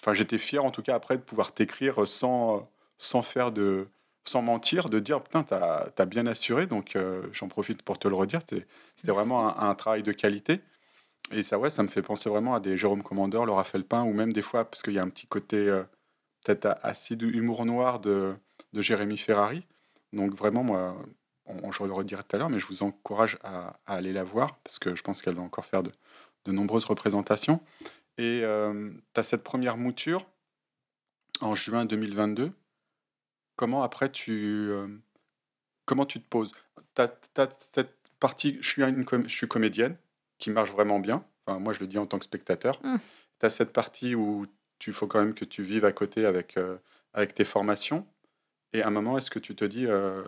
enfin 0.00 0.14
j'étais 0.14 0.38
fier 0.38 0.64
en 0.64 0.70
tout 0.70 0.82
cas 0.82 0.94
après 0.94 1.16
de 1.16 1.22
pouvoir 1.22 1.52
t'écrire 1.54 2.06
sans, 2.06 2.70
sans 2.98 3.22
faire 3.22 3.52
de, 3.52 3.88
sans 4.24 4.42
mentir, 4.42 4.88
de 4.90 4.98
dire 5.00 5.22
putain 5.22 5.42
t'as 5.44 5.90
as 5.96 6.06
bien 6.06 6.26
assuré. 6.26 6.66
Donc 6.66 6.96
euh, 6.96 7.22
j'en 7.32 7.48
profite 7.48 7.82
pour 7.82 7.98
te 7.98 8.08
le 8.08 8.14
redire. 8.14 8.40
C'était 8.46 9.12
vraiment 9.12 9.48
un, 9.48 9.70
un 9.70 9.74
travail 9.74 10.02
de 10.02 10.12
qualité. 10.12 10.60
Et 11.32 11.42
ça 11.42 11.58
ouais, 11.58 11.70
ça 11.70 11.82
me 11.82 11.88
fait 11.88 12.02
penser 12.02 12.28
vraiment 12.28 12.54
à 12.54 12.60
des 12.60 12.76
Jérôme 12.76 13.02
Commandeur, 13.02 13.46
Laura 13.46 13.64
Felpin, 13.64 14.02
ou 14.04 14.12
même 14.12 14.32
des 14.32 14.42
fois 14.42 14.64
parce 14.64 14.82
qu'il 14.82 14.94
y 14.94 14.98
a 14.98 15.02
un 15.02 15.08
petit 15.08 15.26
côté 15.26 15.56
euh, 15.68 15.82
peut-être 16.44 16.76
acide 16.82 17.22
humour 17.22 17.64
noir 17.64 18.00
de, 18.00 18.34
de 18.72 18.80
Jérémy 18.82 19.16
Ferrari. 19.18 19.64
Donc 20.12 20.34
vraiment 20.34 20.64
moi 20.64 20.96
on- 21.46 21.70
je 21.72 21.84
le 21.84 21.92
redirai 21.92 22.22
tout 22.24 22.36
à 22.36 22.38
l'heure, 22.38 22.50
mais 22.50 22.58
je 22.58 22.66
vous 22.66 22.82
encourage 22.82 23.38
à, 23.42 23.78
aller 23.86 24.12
la 24.12 24.24
voir 24.24 24.56
parce 24.58 24.78
que 24.78 24.94
je 24.94 25.02
pense 25.02 25.22
qu'elle 25.22 25.34
va 25.34 25.42
encore 25.42 25.64
faire 25.64 25.82
de, 25.82 25.90
de 26.44 26.52
nombreuses 26.52 26.84
représentations. 26.84 27.60
Et 28.18 28.42
tu 28.44 29.20
as 29.20 29.22
cette 29.22 29.42
première 29.44 29.76
mouture 29.76 30.26
en 31.40 31.54
juin 31.54 31.84
2022. 31.84 32.52
Comment 33.56 33.82
après 33.82 34.10
tu, 34.10 34.68
euh, 34.70 34.88
comment 35.84 36.06
tu 36.06 36.20
te 36.20 36.28
poses? 36.28 36.52
Tu 36.94 37.02
as, 37.02 37.48
cette 37.50 37.94
partie, 38.18 38.58
je 38.60 38.68
suis, 38.68 38.82
une 38.82 39.04
je 39.26 39.34
suis 39.34 39.48
comédienne 39.48 39.96
qui 40.40 40.50
marche 40.50 40.72
vraiment 40.72 40.98
bien. 40.98 41.24
Enfin, 41.46 41.60
moi, 41.60 41.72
je 41.72 41.80
le 41.80 41.86
dis 41.86 41.98
en 41.98 42.06
tant 42.06 42.18
que 42.18 42.24
spectateur. 42.24 42.80
Mm. 42.82 42.96
Tu 43.38 43.46
as 43.46 43.50
cette 43.50 43.72
partie 43.72 44.14
où 44.16 44.46
tu 44.80 44.92
faut 44.92 45.06
quand 45.06 45.20
même 45.20 45.34
que 45.34 45.44
tu 45.44 45.62
vives 45.62 45.84
à 45.84 45.92
côté 45.92 46.26
avec, 46.26 46.56
euh, 46.56 46.78
avec 47.14 47.34
tes 47.34 47.44
formations. 47.44 48.06
Et 48.72 48.82
à 48.82 48.88
un 48.88 48.90
moment, 48.90 49.16
est-ce 49.18 49.30
que 49.30 49.38
tu 49.38 49.54
te 49.54 49.64
dis, 49.64 49.86
euh, 49.86 50.24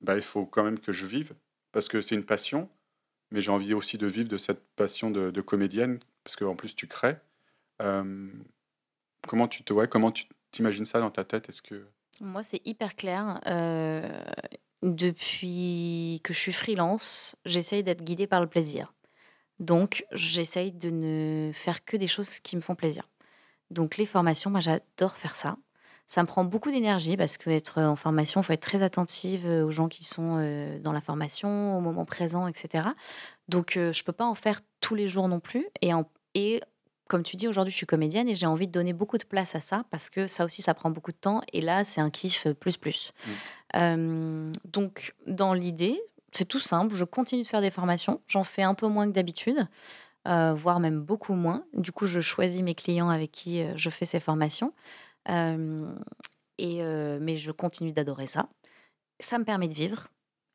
bah, 0.00 0.16
il 0.16 0.22
faut 0.22 0.46
quand 0.46 0.64
même 0.64 0.78
que 0.78 0.92
je 0.92 1.06
vive? 1.06 1.34
Parce 1.72 1.88
que 1.88 2.00
c'est 2.00 2.14
une 2.14 2.24
passion, 2.24 2.70
mais 3.30 3.40
j'ai 3.40 3.50
envie 3.50 3.74
aussi 3.74 3.98
de 3.98 4.06
vivre 4.06 4.28
de 4.28 4.38
cette 4.38 4.64
passion 4.76 5.10
de, 5.10 5.30
de 5.30 5.40
comédienne 5.40 5.98
parce 6.24 6.36
qu'en 6.36 6.56
plus 6.56 6.74
tu 6.74 6.86
crées. 6.86 7.16
Euh, 7.82 8.28
comment 9.26 9.48
tu 9.48 9.62
te 9.62 9.72
ouais, 9.72 9.88
comment 9.88 10.12
tu 10.12 10.26
t'imagines 10.50 10.84
ça 10.84 11.00
dans 11.00 11.10
ta 11.10 11.24
tête? 11.24 11.48
Est-ce 11.48 11.62
que 11.62 11.86
Moi, 12.20 12.42
c'est 12.42 12.60
hyper 12.66 12.94
clair. 12.94 13.40
Euh, 13.46 14.22
depuis 14.82 16.20
que 16.22 16.32
je 16.32 16.38
suis 16.38 16.52
freelance, 16.52 17.36
j'essaye 17.44 17.82
d'être 17.82 18.04
guidée 18.04 18.26
par 18.26 18.40
le 18.40 18.46
plaisir. 18.46 18.92
Donc, 19.60 20.04
j'essaye 20.12 20.72
de 20.72 20.90
ne 20.90 21.50
faire 21.52 21.84
que 21.84 21.96
des 21.96 22.06
choses 22.06 22.40
qui 22.40 22.56
me 22.56 22.60
font 22.60 22.74
plaisir. 22.74 23.08
Donc, 23.70 23.96
les 23.96 24.06
formations, 24.06 24.50
moi, 24.50 24.60
j'adore 24.60 25.16
faire 25.16 25.36
ça. 25.36 25.56
Ça 26.06 26.22
me 26.22 26.26
prend 26.26 26.44
beaucoup 26.44 26.70
d'énergie 26.70 27.18
parce 27.18 27.36
qu'être 27.36 27.82
en 27.82 27.96
formation, 27.96 28.40
il 28.40 28.44
faut 28.44 28.54
être 28.54 28.62
très 28.62 28.82
attentive 28.82 29.46
aux 29.46 29.70
gens 29.70 29.88
qui 29.88 30.04
sont 30.04 30.36
euh, 30.38 30.78
dans 30.78 30.92
la 30.92 31.02
formation, 31.02 31.76
au 31.76 31.80
moment 31.80 32.06
présent, 32.06 32.46
etc. 32.46 32.88
Donc, 33.48 33.76
euh, 33.76 33.92
je 33.92 34.00
ne 34.00 34.04
peux 34.04 34.12
pas 34.12 34.24
en 34.24 34.34
faire 34.34 34.62
tous 34.80 34.94
les 34.94 35.08
jours 35.08 35.28
non 35.28 35.38
plus. 35.38 35.66
Et, 35.82 35.90
et 36.34 36.62
comme 37.08 37.22
tu 37.22 37.36
dis, 37.36 37.46
aujourd'hui, 37.46 37.72
je 37.72 37.76
suis 37.76 37.86
comédienne 37.86 38.28
et 38.28 38.34
j'ai 38.34 38.46
envie 38.46 38.66
de 38.66 38.72
donner 38.72 38.92
beaucoup 38.92 39.18
de 39.18 39.24
place 39.24 39.54
à 39.54 39.60
ça 39.60 39.84
parce 39.90 40.08
que 40.08 40.26
ça 40.26 40.44
aussi, 40.44 40.62
ça 40.62 40.72
prend 40.72 40.90
beaucoup 40.90 41.12
de 41.12 41.16
temps. 41.16 41.42
Et 41.52 41.60
là, 41.60 41.84
c'est 41.84 42.00
un 42.00 42.10
kiff 42.10 42.46
plus 42.60 42.76
plus. 42.76 43.12
Mmh. 43.12 43.30
Euh, 43.76 44.52
donc, 44.64 45.14
dans 45.26 45.52
l'idée, 45.52 46.00
c'est 46.32 46.46
tout 46.46 46.58
simple. 46.58 46.94
Je 46.94 47.04
continue 47.04 47.42
de 47.42 47.46
faire 47.46 47.60
des 47.60 47.70
formations. 47.70 48.20
J'en 48.26 48.44
fais 48.44 48.62
un 48.62 48.74
peu 48.74 48.86
moins 48.86 49.06
que 49.06 49.12
d'habitude, 49.12 49.66
euh, 50.26 50.54
voire 50.54 50.80
même 50.80 51.00
beaucoup 51.00 51.34
moins. 51.34 51.64
Du 51.74 51.92
coup, 51.92 52.06
je 52.06 52.20
choisis 52.20 52.62
mes 52.62 52.74
clients 52.74 53.10
avec 53.10 53.32
qui 53.32 53.62
euh, 53.62 53.72
je 53.76 53.90
fais 53.90 54.04
ces 54.04 54.20
formations. 54.20 54.72
et, 55.28 56.82
mais 57.20 57.36
je 57.36 57.52
continue 57.52 57.92
d'adorer 57.92 58.26
ça. 58.26 58.48
Ça 59.20 59.38
me 59.38 59.44
permet 59.44 59.68
de 59.68 59.74
vivre. 59.74 60.08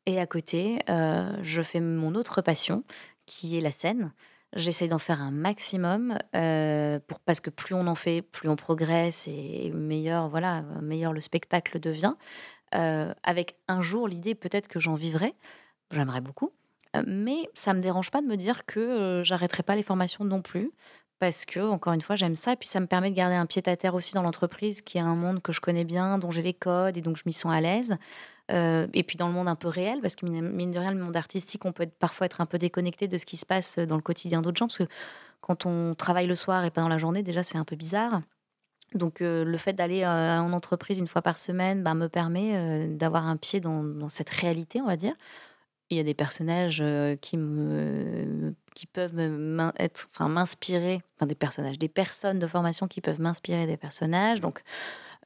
Et 0.06 0.20
à 0.20 0.26
côté, 0.26 0.80
je 0.88 1.62
fais 1.62 1.80
mon 1.80 2.14
autre 2.14 2.42
passion, 2.42 2.84
qui 3.26 3.56
est 3.56 3.60
la 3.60 3.72
scène. 3.72 4.12
J'essaie 4.54 4.86
d'en 4.86 5.00
faire 5.00 5.20
un 5.20 5.32
maximum 5.32 6.16
euh, 6.36 7.00
parce 7.24 7.40
que 7.40 7.50
plus 7.50 7.74
on 7.74 7.88
en 7.88 7.96
fait, 7.96 8.22
plus 8.22 8.48
on 8.48 8.54
progresse 8.54 9.26
et 9.26 9.70
meilleur, 9.74 10.28
voilà, 10.28 10.62
meilleur 10.80 11.12
le 11.12 11.20
spectacle 11.20 11.80
devient. 11.80 12.14
Euh, 12.74 13.12
avec 13.24 13.56
un 13.68 13.82
jour 13.82 14.08
l'idée 14.08 14.34
peut-être 14.34 14.68
que 14.68 14.78
j'en 14.78 14.94
vivrai, 14.94 15.34
j'aimerais 15.94 16.20
beaucoup, 16.20 16.52
euh, 16.96 17.02
mais 17.06 17.48
ça 17.54 17.74
me 17.74 17.80
dérange 17.80 18.10
pas 18.10 18.20
de 18.20 18.26
me 18.26 18.36
dire 18.36 18.66
que 18.66 19.22
j'arrêterai 19.24 19.62
pas 19.62 19.76
les 19.76 19.82
formations 19.82 20.24
non 20.24 20.42
plus 20.42 20.70
parce 21.20 21.44
que 21.44 21.60
encore 21.60 21.92
une 21.92 22.00
fois 22.00 22.16
j'aime 22.16 22.34
ça 22.34 22.52
et 22.52 22.56
puis 22.56 22.68
ça 22.68 22.80
me 22.80 22.86
permet 22.86 23.10
de 23.10 23.14
garder 23.14 23.36
un 23.36 23.46
pied 23.46 23.62
à 23.66 23.76
terre 23.76 23.94
aussi 23.94 24.14
dans 24.14 24.22
l'entreprise 24.22 24.82
qui 24.82 24.98
est 24.98 25.02
un 25.02 25.14
monde 25.14 25.40
que 25.40 25.52
je 25.52 25.60
connais 25.60 25.84
bien, 25.84 26.18
dont 26.18 26.30
j'ai 26.30 26.42
les 26.42 26.54
codes 26.54 26.96
et 26.96 27.00
donc 27.00 27.16
je 27.16 27.22
m'y 27.26 27.32
sens 27.32 27.52
à 27.52 27.60
l'aise. 27.60 27.96
Euh, 28.50 28.86
et 28.92 29.02
puis 29.02 29.16
dans 29.16 29.28
le 29.28 29.32
monde 29.32 29.48
un 29.48 29.54
peu 29.54 29.68
réel, 29.68 30.00
parce 30.02 30.16
que 30.16 30.26
mine 30.26 30.70
de 30.70 30.78
rien, 30.78 30.92
le 30.92 31.02
monde 31.02 31.16
artistique, 31.16 31.64
on 31.64 31.72
peut 31.72 31.86
parfois 31.86 32.26
être 32.26 32.40
un 32.40 32.46
peu 32.46 32.58
déconnecté 32.58 33.08
de 33.08 33.16
ce 33.16 33.24
qui 33.24 33.36
se 33.36 33.46
passe 33.46 33.78
dans 33.78 33.96
le 33.96 34.02
quotidien 34.02 34.42
d'autres 34.42 34.58
gens, 34.58 34.66
parce 34.66 34.78
que 34.78 34.88
quand 35.40 35.66
on 35.66 35.94
travaille 35.94 36.26
le 36.26 36.36
soir 36.36 36.64
et 36.64 36.70
pas 36.70 36.82
dans 36.82 36.88
la 36.88 36.98
journée, 36.98 37.22
déjà 37.22 37.42
c'est 37.42 37.58
un 37.58 37.64
peu 37.64 37.76
bizarre. 37.76 38.20
Donc 38.92 39.22
euh, 39.22 39.44
le 39.44 39.56
fait 39.56 39.72
d'aller 39.72 40.02
euh, 40.02 40.38
en 40.38 40.52
entreprise 40.52 40.98
une 40.98 41.08
fois 41.08 41.22
par 41.22 41.38
semaine 41.38 41.82
bah, 41.82 41.94
me 41.94 42.08
permet 42.08 42.86
d'avoir 42.88 43.26
un 43.26 43.36
pied 43.36 43.60
dans, 43.60 44.08
cette 44.08 44.30
réalité, 44.30 44.80
on 44.80 44.86
va 44.86 44.96
dire. 44.96 45.14
Il 45.90 45.98
y 45.98 46.00
a 46.00 46.02
des 46.02 46.14
personnages 46.14 46.82
qui, 47.20 47.36
me, 47.36 48.54
qui 48.74 48.86
peuvent 48.86 49.18
être, 49.78 50.08
enfin, 50.14 50.28
m'inspirer, 50.28 51.02
enfin 51.16 51.26
des 51.26 51.34
personnages, 51.34 51.78
des 51.78 51.88
personnes 51.88 52.38
de 52.38 52.46
formation 52.46 52.88
qui 52.88 53.00
peuvent 53.02 53.20
m'inspirer 53.20 53.66
des 53.66 53.76
personnages. 53.76 54.40
Donc 54.40 54.62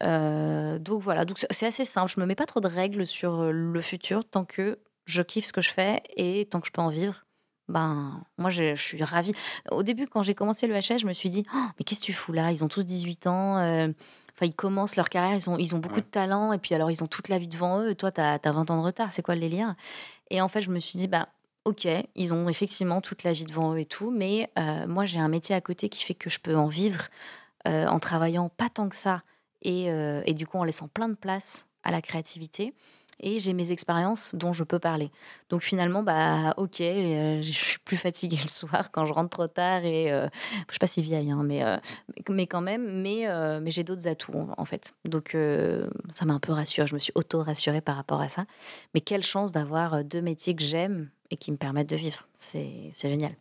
euh, 0.02 0.78
donc 0.78 1.02
voilà, 1.02 1.24
donc 1.24 1.38
c'est 1.50 1.66
assez 1.66 1.84
simple. 1.84 2.10
Je 2.14 2.20
me 2.20 2.26
mets 2.26 2.34
pas 2.34 2.46
trop 2.46 2.60
de 2.60 2.68
règles 2.68 3.06
sur 3.06 3.40
euh, 3.40 3.50
le 3.50 3.80
futur 3.80 4.24
tant 4.24 4.44
que 4.44 4.78
je 5.06 5.22
kiffe 5.22 5.46
ce 5.46 5.52
que 5.52 5.60
je 5.60 5.70
fais 5.70 6.02
et 6.16 6.46
tant 6.50 6.60
que 6.60 6.66
je 6.66 6.72
peux 6.72 6.82
en 6.82 6.88
vivre. 6.88 7.24
Ben, 7.68 8.22
moi, 8.38 8.48
je, 8.48 8.74
suis 8.76 9.02
ravie. 9.02 9.34
Au 9.70 9.82
début, 9.82 10.06
quand 10.06 10.22
j'ai 10.22 10.34
commencé 10.34 10.66
le 10.66 10.74
HS, 10.74 11.00
je 11.00 11.06
me 11.06 11.12
suis 11.12 11.28
dit, 11.28 11.44
oh, 11.54 11.66
mais 11.78 11.84
qu'est-ce 11.84 12.00
que 12.00 12.06
tu 12.06 12.12
fous 12.14 12.32
là? 12.32 12.50
Ils 12.50 12.64
ont 12.64 12.68
tous 12.68 12.82
18 12.82 13.26
ans. 13.26 13.58
Euh, 13.58 13.88
enfin, 14.34 14.46
ils 14.46 14.54
commencent 14.54 14.96
leur 14.96 15.10
carrière, 15.10 15.34
ils 15.34 15.50
ont, 15.50 15.58
ils 15.58 15.74
ont 15.74 15.78
beaucoup 15.78 16.00
de 16.00 16.06
talent, 16.06 16.54
et 16.54 16.58
puis 16.58 16.74
alors, 16.74 16.90
ils 16.90 17.04
ont 17.04 17.06
toute 17.06 17.28
la 17.28 17.38
vie 17.38 17.48
devant 17.48 17.82
eux. 17.82 17.94
Toi, 17.94 18.10
tu 18.10 18.22
as, 18.22 18.40
20 18.42 18.70
ans 18.70 18.78
de 18.78 18.82
retard, 18.82 19.12
c'est 19.12 19.20
quoi 19.20 19.34
le 19.34 19.42
délire 19.42 19.74
Et 20.30 20.40
en 20.40 20.48
fait, 20.48 20.60
je 20.60 20.70
me 20.70 20.80
suis 20.80 20.98
dit, 20.98 21.08
bah, 21.08 21.28
ok, 21.64 21.86
ils 22.14 22.32
ont 22.32 22.48
effectivement 22.48 23.00
toute 23.00 23.22
la 23.22 23.32
vie 23.32 23.44
devant 23.44 23.74
eux 23.74 23.80
et 23.80 23.86
tout, 23.86 24.10
mais 24.10 24.50
moi, 24.86 25.04
j'ai 25.04 25.18
un 25.18 25.28
métier 25.28 25.54
à 25.54 25.60
côté 25.60 25.88
qui 25.88 26.04
fait 26.04 26.14
que 26.14 26.30
je 26.30 26.38
peux 26.40 26.56
en 26.56 26.66
vivre 26.66 27.08
en 27.64 27.98
travaillant 27.98 28.48
pas 28.48 28.68
tant 28.68 28.88
que 28.88 28.96
ça 28.96 29.22
euh, 29.66 30.22
et, 30.24 30.34
du 30.34 30.46
coup 30.46 30.58
en 30.58 30.64
laissant 30.64 30.88
plein 30.88 31.08
de 31.08 31.14
place 31.14 31.66
à 31.82 31.90
la 31.90 32.00
créativité. 32.00 32.74
Et 33.20 33.38
j'ai 33.38 33.52
mes 33.52 33.72
expériences 33.72 34.34
dont 34.34 34.52
je 34.52 34.64
peux 34.64 34.78
parler. 34.78 35.10
Donc 35.50 35.62
finalement, 35.62 36.02
bah 36.02 36.54
ok, 36.56 36.80
euh, 36.80 37.42
je 37.42 37.52
suis 37.52 37.78
plus 37.78 37.96
fatiguée 37.96 38.38
le 38.42 38.48
soir 38.48 38.90
quand 38.92 39.04
je 39.06 39.12
rentre 39.12 39.30
trop 39.30 39.46
tard 39.48 39.84
et 39.84 40.12
euh, 40.12 40.28
je 40.68 40.72
suis 40.72 40.78
pas 40.78 40.86
si 40.86 41.02
vieille, 41.02 41.30
hein, 41.30 41.42
mais, 41.44 41.62
mais 42.28 42.46
quand 42.46 42.60
même, 42.60 43.02
mais, 43.02 43.26
mais 43.60 43.70
j'ai 43.70 43.84
d'autres 43.84 44.06
atouts 44.08 44.48
en 44.56 44.64
fait. 44.64 44.92
Donc 45.04 45.36
ça 46.12 46.24
m'a 46.24 46.34
un 46.34 46.40
peu 46.40 46.52
rassurée, 46.52 46.86
je 46.86 46.94
me 46.94 46.98
suis 46.98 47.12
auto-rassurée 47.14 47.80
par 47.80 47.96
rapport 47.96 48.20
à 48.20 48.28
ça. 48.28 48.46
Mais 48.94 49.00
quelle 49.00 49.22
chance 49.22 49.52
d'avoir 49.52 50.04
deux 50.04 50.22
métiers 50.22 50.54
que 50.54 50.62
j'aime 50.62 51.10
et 51.30 51.36
qui 51.36 51.52
me 51.52 51.56
permettent 51.56 51.90
de 51.90 51.96
vivre. 51.96 52.28
C'est 52.34 52.90
génial. 53.00 53.36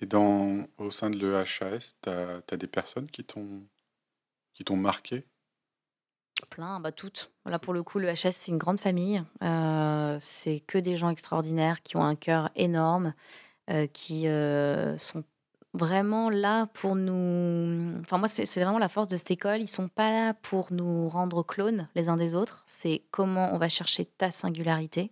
Et 0.00 0.06
dans, 0.06 0.66
au 0.78 0.90
sein 0.90 1.10
de 1.10 1.18
l'EHAS, 1.18 1.94
tu 2.02 2.10
as, 2.10 2.42
as, 2.50 2.56
des 2.56 2.66
personnes 2.66 3.08
qui 3.10 3.24
t'ont 3.24 4.76
marqué? 4.76 5.24
Plein, 6.50 6.80
bah 6.80 6.92
toutes. 6.92 7.30
Là, 7.46 7.58
pour 7.58 7.72
le 7.72 7.82
coup, 7.82 7.98
le 7.98 8.12
HS, 8.12 8.32
c'est 8.32 8.52
une 8.52 8.58
grande 8.58 8.80
famille. 8.80 9.22
Euh, 9.42 10.16
c'est 10.20 10.60
que 10.60 10.78
des 10.78 10.96
gens 10.96 11.08
extraordinaires 11.08 11.82
qui 11.82 11.96
ont 11.96 12.04
un 12.04 12.14
cœur 12.14 12.50
énorme, 12.56 13.14
euh, 13.70 13.86
qui 13.86 14.28
euh, 14.28 14.98
sont 14.98 15.24
vraiment 15.72 16.28
là 16.28 16.66
pour 16.74 16.94
nous. 16.94 18.00
Enfin, 18.00 18.18
moi, 18.18 18.28
c'est 18.28 18.44
vraiment 18.60 18.78
la 18.78 18.88
force 18.88 19.08
de 19.08 19.16
cette 19.16 19.30
école. 19.30 19.60
Ils 19.60 19.68
sont 19.68 19.88
pas 19.88 20.10
là 20.10 20.34
pour 20.34 20.72
nous 20.72 21.08
rendre 21.08 21.42
clones 21.42 21.88
les 21.94 22.08
uns 22.08 22.16
des 22.16 22.34
autres. 22.34 22.62
C'est 22.66 23.02
comment 23.10 23.54
on 23.54 23.58
va 23.58 23.68
chercher 23.68 24.04
ta 24.04 24.30
singularité. 24.30 25.10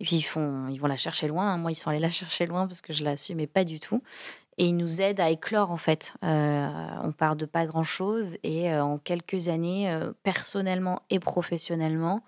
Et 0.00 0.04
puis, 0.04 0.16
ils, 0.16 0.22
font, 0.22 0.68
ils 0.68 0.78
vont 0.78 0.86
la 0.86 0.96
chercher 0.96 1.28
loin. 1.28 1.56
Moi, 1.56 1.72
ils 1.72 1.76
sont 1.76 1.90
allés 1.90 1.98
la 2.00 2.10
chercher 2.10 2.46
loin 2.46 2.66
parce 2.66 2.80
que 2.80 2.92
je 2.92 3.04
l'assumais 3.04 3.46
pas 3.46 3.64
du 3.64 3.78
tout 3.80 4.02
et 4.58 4.66
il 4.66 4.76
nous 4.76 5.00
aide 5.00 5.20
à 5.20 5.30
éclore 5.30 5.70
en 5.70 5.76
fait. 5.76 6.14
Euh, 6.24 6.68
on 7.02 7.12
part 7.12 7.36
de 7.36 7.46
pas 7.46 7.64
grand-chose 7.66 8.36
et 8.42 8.70
euh, 8.70 8.82
en 8.82 8.98
quelques 8.98 9.48
années, 9.48 9.90
euh, 9.90 10.12
personnellement 10.24 11.00
et 11.10 11.20
professionnellement, 11.20 12.24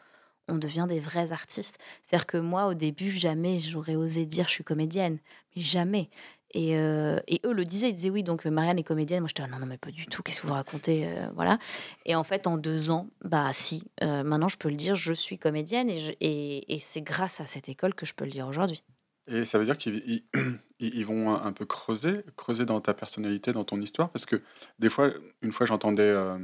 on 0.49 0.57
devient 0.57 0.87
des 0.89 1.01
vrais 1.01 1.33
artistes. 1.33 1.79
C'est-à-dire 2.03 2.27
que 2.27 2.39
moi, 2.39 2.67
au 2.67 2.75
début, 2.75 3.11
jamais 3.11 3.59
j'aurais 3.59 3.97
osé 3.97 4.27
dire 4.27 4.47
je 4.47 4.53
suis 4.53 4.65
comédienne, 4.65 5.19
mais 5.55 5.63
jamais. 5.63 6.09
Et, 6.53 6.75
eux 6.75 7.23
le 7.53 7.65
disaient, 7.65 7.91
ils 7.91 7.95
disaient 7.95 8.11
oui, 8.11 8.25
donc 8.25 8.45
Marianne 8.45 8.81
est 8.81 8.85
comédienne. 8.85 9.21
Moi, 9.21 9.29
j'étais 9.29 9.49
non, 9.49 9.61
non, 9.61 9.67
mais 9.67 9.79
pas 9.79 9.93
du 9.93 10.07
tout, 10.07 10.21
qu'est-ce 10.25 10.41
que 10.41 10.49
vous 10.49 10.53
racontez 10.53 11.09
Voilà. 11.37 11.59
Et 12.07 12.17
en 12.17 12.25
fait, 12.25 12.49
en 12.49 12.59
deux 12.59 12.91
ans, 12.91 13.07
bah 13.25 13.51
si, 13.53 13.85
maintenant 14.01 14.49
je 14.49 14.57
peux 14.57 14.69
le 14.69 14.75
dire, 14.75 14.97
je 14.97 15.13
suis 15.13 15.39
comédienne 15.39 15.89
et 15.89 16.79
c'est 16.81 17.03
grâce 17.03 17.41
à 17.41 17.47
cette 17.47 17.69
école 17.69 17.95
que 17.95 18.05
je 18.05 18.15
peux 18.15 18.25
le 18.25 18.33
dire 18.33 18.49
aujourd'hui. 18.49 18.83
Et 19.31 19.45
ça 19.45 19.59
veut 19.59 19.65
dire 19.65 19.79
qu'ils 19.79 20.25
ils, 20.81 21.05
vont 21.07 21.35
un 21.35 21.53
peu 21.53 21.65
creuser, 21.65 22.23
creuser 22.37 22.67
dans 22.67 22.81
ta 22.81 22.95
personnalité, 22.95 23.53
dans 23.53 23.65
ton 23.65 23.81
histoire, 23.81 24.11
parce 24.11 24.27
que 24.27 24.43
des 24.79 24.89
fois, 24.89 25.13
une 25.41 25.53
fois 25.53 25.67
j'entendais 25.67 26.03
euh, 26.03 26.37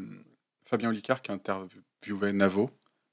Fabien 0.65 0.91
Olicard 0.91 1.21
qui 1.21 1.33
interviewait 1.33 2.33
Navo, 2.33 2.71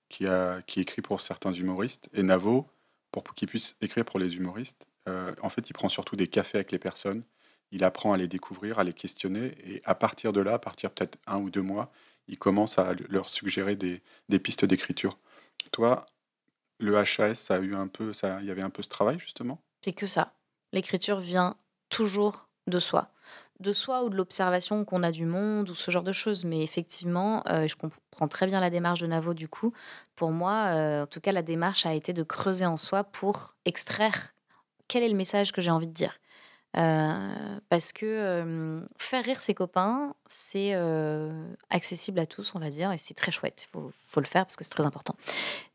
qui, 0.10 0.28
a, 0.28 0.62
qui 0.62 0.80
écrit 0.80 1.02
pour 1.02 1.22
certains 1.22 1.54
humoristes, 1.54 2.08
et 2.14 2.22
Navo, 2.22 2.68
pour 3.12 3.24
qu'il 3.36 3.48
puisse 3.48 3.76
écrire 3.82 4.06
pour 4.06 4.20
les 4.20 4.36
humoristes, 4.36 4.88
euh, 5.10 5.34
en 5.42 5.50
fait, 5.50 5.70
il 5.70 5.74
prend 5.74 5.90
surtout 5.90 6.16
des 6.16 6.28
cafés 6.28 6.60
avec 6.60 6.72
les 6.72 6.80
personnes, 6.80 7.24
il 7.72 7.84
apprend 7.84 8.14
à 8.14 8.18
les 8.18 8.28
découvrir, 8.28 8.78
à 8.78 8.84
les 8.84 8.94
questionner, 8.94 9.56
et 9.66 9.82
à 9.86 9.96
partir 9.96 10.34
de 10.34 10.42
là, 10.42 10.54
à 10.54 10.60
partir 10.60 10.92
peut-être 10.92 11.18
un 11.26 11.40
ou 11.40 11.50
deux 11.50 11.62
mois, 11.64 11.92
il 12.28 12.38
commence 12.38 12.78
à 12.78 12.94
leur 13.10 13.30
suggérer 13.30 13.76
des, 13.76 14.02
des 14.30 14.40
pistes 14.40 14.66
d'écriture. 14.66 15.18
Toi, 15.72 16.06
le 16.80 16.98
HAS, 16.98 17.36
ça 17.36 17.56
a 17.56 17.60
eu 17.60 17.76
un 17.76 17.88
peu, 17.88 18.14
ça, 18.14 18.40
il 18.42 18.48
y 18.48 18.52
avait 18.52 18.62
un 18.62 18.70
peu 18.70 18.84
ce 18.84 18.90
travail 18.90 19.20
justement? 19.20 19.60
C'est 19.84 19.94
que 19.94 20.08
ça. 20.08 20.34
L'écriture 20.72 21.20
vient 21.20 21.56
toujours 21.90 22.50
de 22.68 22.80
soi, 22.80 23.12
de 23.60 23.74
soi 23.74 24.04
ou 24.04 24.10
de 24.10 24.16
l'observation 24.16 24.84
qu'on 24.86 25.04
a 25.04 25.12
du 25.12 25.26
monde 25.26 25.70
ou 25.70 25.76
ce 25.76 25.92
genre 25.92 26.04
de 26.04 26.12
choses. 26.12 26.46
Mais 26.46 26.64
effectivement, 26.64 27.44
euh, 27.50 27.68
je 27.68 27.76
comprends 27.76 28.28
très 28.28 28.48
bien 28.48 28.60
la 28.60 28.70
démarche 28.70 29.00
de 29.00 29.08
Navo 29.08 29.34
du 29.34 29.48
coup. 29.48 29.74
Pour 30.16 30.32
moi, 30.32 30.66
euh, 30.74 31.04
en 31.04 31.08
tout 31.08 31.22
cas, 31.22 31.32
la 31.32 31.44
démarche 31.44 31.86
a 31.86 31.94
été 31.94 32.14
de 32.14 32.24
creuser 32.24 32.66
en 32.66 32.78
soi 32.78 33.04
pour 33.04 33.56
extraire 33.66 34.34
quel 34.88 35.04
est 35.04 35.10
le 35.10 35.16
message 35.16 35.52
que 35.52 35.62
j'ai 35.62 35.72
envie 35.72 35.88
de 35.88 35.94
dire. 35.94 36.18
Euh, 36.76 37.60
parce 37.70 37.94
que 37.94 38.84
faire 38.98 39.24
rire 39.24 39.42
ses 39.42 39.54
copains, 39.54 40.16
c'est 40.28 40.74
accessible 41.70 42.20
à 42.20 42.26
tous, 42.26 42.54
on 42.56 42.60
va 42.60 42.70
dire, 42.70 42.92
et 42.92 42.98
c'est 42.98 43.14
très 43.14 43.32
chouette. 43.32 43.68
Il 43.74 43.92
faut, 43.92 44.20
le 44.20 44.26
faire 44.26 44.46
parce 44.46 44.56
que 44.56 44.64
c'est 44.64 44.72
très 44.72 44.86
important. 44.86 45.16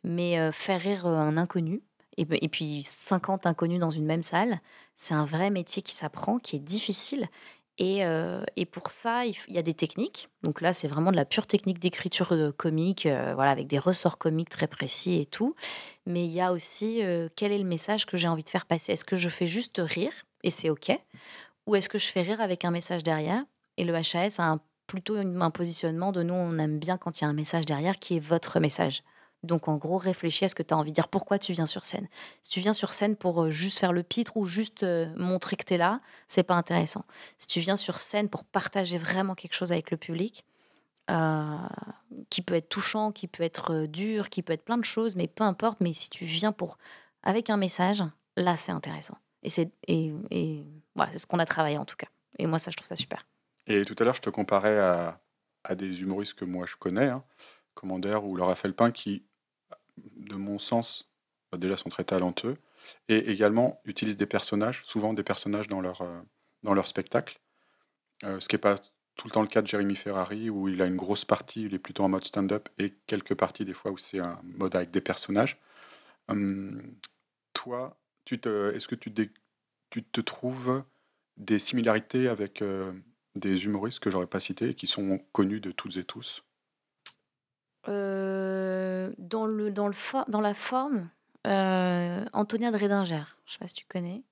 Mais 0.05 0.53
faire 0.53 0.81
rire 0.81 1.07
un 1.07 1.37
inconnu, 1.37 1.83
et, 2.17 2.27
et, 2.45 2.49
puis 2.49 2.83
50 2.83 3.47
inconnus 3.47 3.79
dans 3.79 3.93
une 3.93 4.05
même 4.05 4.25
salle, 4.25 4.61
c'est 4.97 5.15
un 5.15 5.25
vrai 5.25 5.51
métier 5.51 5.83
qui 5.83 5.95
s'apprend, 5.95 6.39
qui 6.39 6.57
est 6.57 6.61
difficile. 6.61 7.29
Et, 7.79 8.03
et, 8.57 8.67
pour 8.67 8.91
ça, 8.91 9.25
il, 9.25 9.37
y 9.47 9.57
a 9.57 9.63
des 9.63 9.73
techniques. 9.73 10.29
Donc 10.43 10.61
là, 10.61 10.73
c'est 10.73 10.89
vraiment 10.89 11.13
de 11.13 11.17
la 11.17 11.25
pure 11.25 11.47
technique 11.47 11.79
d'écriture 11.79 12.35
comique, 12.57 13.07
voilà, 13.07 13.53
avec 13.53 13.69
des 13.69 13.79
ressorts 13.79 14.19
comiques 14.19 14.49
très 14.49 14.67
précis 14.67 15.21
et 15.21 15.27
tout. 15.27 15.55
Mais 16.05 16.25
il 16.25 16.33
y 16.33 16.41
a 16.41 16.53
aussi 16.53 17.01
quel 17.37 17.53
est 17.53 17.59
le 17.59 17.65
message 17.65 18.05
que 18.05 18.17
j'ai 18.17 18.27
envie 18.27 18.43
de 18.43 18.49
faire 18.49 18.67
passer? 18.67 18.93
Est-ce 18.93 19.05
que 19.05 19.15
je 19.15 19.29
fais 19.29 19.47
juste 19.47 19.81
rire 19.83 20.13
et 20.43 20.51
c'est 20.51 20.71
OK? 20.71 20.91
Ou 21.69 21.77
est-ce 21.77 21.89
que 21.89 21.99
je 21.99 22.07
fais 22.07 22.23
rire 22.23 22.41
avec 22.41 22.65
un 22.65 22.73
message 22.73 23.05
derrière? 23.05 23.45
Et 23.77 23.85
le 23.85 23.95
HAS 23.95 24.37
a 24.41 24.59
plutôt 24.89 25.17
un 25.17 25.51
positionnement 25.51 26.11
de 26.11 26.25
nous, 26.25 26.35
on 26.35 26.59
aime 26.59 26.81
bien 26.81 26.97
quand 26.97 27.21
il 27.21 27.25
y 27.25 27.27
a 27.27 27.29
un 27.29 27.35
message 27.35 27.67
derrière 27.67 27.97
qui 27.99 28.17
est 28.17 28.21
votre 28.21 28.59
message. 28.59 29.05
Donc 29.43 29.69
en 29.69 29.77
gros, 29.77 29.99
réfléchis 29.99 30.45
à 30.45 30.49
ce 30.49 30.55
que 30.55 30.63
tu 30.63 30.75
as 30.75 30.77
envie 30.77 30.91
de 30.91 30.95
dire, 30.95 31.09
pourquoi 31.09 31.39
tu 31.39 31.53
viens 31.53 31.67
sur 31.67 31.87
scène? 31.87 32.09
Si 32.43 32.51
tu 32.51 32.61
viens 32.61 32.73
sur 32.73 32.93
scène 32.93 33.17
pour 33.17 33.45
euh, 33.45 33.51
juste 33.51 33.79
faire 33.79 33.93
le 33.93 34.03
pitre 34.03 34.37
ou 34.37 34.47
juste 34.47 34.83
euh, 34.83 35.13
montrer 35.17 35.57
que 35.57 35.65
tu 35.65 35.75
es 35.75 35.77
là, 35.77 36.01
c'est 36.27 36.43
pas 36.43 36.55
intéressant. 36.55 37.05
Si 37.37 37.47
tu 37.47 37.61
viens 37.61 37.77
sur 37.77 38.01
scène 38.01 38.29
pour 38.29 38.45
partager 38.45 38.99
vraiment 38.99 39.35
quelque 39.35 39.55
chose 39.55 39.71
avec 39.71 39.91
le 39.91 39.97
public, 39.97 40.45
euh, 41.11 41.57
qui 42.31 42.43
peut 42.43 42.55
être 42.55 42.69
touchant, 42.69 43.13
qui 43.13 43.29
peut 43.29 43.43
être 43.43 43.87
dur, 43.87 44.29
qui 44.29 44.43
peut 44.43 44.53
être 44.53 44.65
plein 44.65 44.77
de 44.77 44.85
choses, 44.85 45.17
mais 45.17 45.29
peu 45.29 45.45
importe, 45.45 45.81
mais 45.81 45.93
si 45.93 46.11
tu 46.11 46.25
viens 46.25 46.53
pour 46.53 46.77
avec 47.23 47.49
un 47.49 47.57
message, 47.57 48.03
là 48.37 48.57
c'est 48.57 48.73
intéressant. 48.73 49.17
Et 49.43 49.49
c'est 49.49 49.71
et, 49.87 50.13
et 50.31 50.65
voilà, 50.97 51.13
c'est 51.13 51.19
ce 51.19 51.27
qu'on 51.27 51.39
a 51.39 51.47
travaillé 51.47 51.79
en 51.79 51.85
tout 51.85 51.97
cas. 51.97 52.09
Et 52.39 52.47
moi 52.47 52.59
ça 52.59 52.71
je 52.71 52.77
trouve 52.77 52.89
ça 52.89 52.97
super. 52.97 53.25
Et 53.67 53.85
tout 53.85 53.95
à 53.99 54.05
l'heure, 54.05 54.15
je 54.15 54.21
te 54.21 54.31
comparais 54.31 54.79
à, 54.79 55.21
à 55.65 55.75
des 55.75 56.03
humoristes 56.03 56.35
que 56.35 56.45
moi 56.45 56.67
je 56.67 56.77
connais, 56.77 57.09
hein, 57.09 57.25
Commander 57.81 58.17
ou 58.23 58.37
Laura 58.37 58.55
Felpin, 58.57 58.91
qui, 58.91 59.25
de 60.17 60.37
mon 60.37 60.59
sens, 60.59 61.11
déjà 61.57 61.77
sont 61.77 61.89
très 61.91 62.05
talentueux 62.05 62.57
et 63.09 63.31
également 63.31 63.81
utilisent 63.85 64.17
des 64.19 64.27
personnages, 64.27 64.83
souvent 64.85 65.15
des 65.15 65.25
personnages 65.25 65.69
dans 65.69 65.81
leur, 65.81 66.03
euh, 66.03 66.21
dans 66.63 66.75
leur 66.75 66.87
spectacle. 66.89 67.41
Euh, 68.25 68.41
ce 68.41 68.49
qui 68.49 68.55
n'est 68.57 68.61
pas 68.61 68.77
tout 69.17 69.27
le 69.27 69.33
temps 69.33 69.43
le 69.43 69.49
cas 69.49 69.63
de 69.63 69.67
Jérémy 69.67 69.97
Ferrari, 69.97 70.51
où 70.51 70.69
il 70.69 70.81
a 70.83 70.87
une 70.87 70.97
grosse 70.97 71.25
partie, 71.25 71.65
il 71.65 71.75
est 71.75 71.79
plutôt 71.79 72.05
en 72.05 72.09
mode 72.09 72.25
stand-up, 72.25 72.69
et 72.79 72.95
quelques 73.07 73.35
parties 73.35 73.65
des 73.65 73.73
fois 73.75 73.91
où 73.93 73.99
c'est 73.99 74.21
un 74.21 74.41
mode 74.45 74.77
avec 74.77 74.91
des 74.91 75.01
personnages. 75.01 75.59
Hum, 76.29 76.83
toi, 77.55 77.99
tu 78.25 78.41
te, 78.41 78.75
est-ce 78.75 78.89
que 78.89 78.97
tu, 78.97 79.11
dé- 79.11 79.31
tu 79.91 80.05
te 80.05 80.21
trouves 80.23 80.85
des 81.39 81.59
similarités 81.61 82.29
avec 82.29 82.63
euh, 82.63 82.93
des 83.37 83.65
humoristes 83.67 84.01
que 84.01 84.11
j'aurais 84.11 84.27
pas 84.29 84.41
cités 84.41 84.75
qui 84.75 84.87
sont 84.89 85.21
connus 85.33 85.61
de 85.61 85.73
toutes 85.73 85.97
et 85.99 86.05
tous? 86.05 86.45
Euh, 87.89 89.11
dans, 89.19 89.47
le, 89.47 89.71
dans, 89.71 89.89
le 89.89 89.95
dans 90.31 90.41
la 90.41 90.55
forme, 90.55 91.09
euh, 91.47 92.25
Antonia 92.33 92.71
Dredinger, 92.71 93.23
je 93.47 93.53
sais 93.53 93.59
pas 93.59 93.69
si 93.69 93.75
tu 93.75 93.87
connais, 93.87 94.23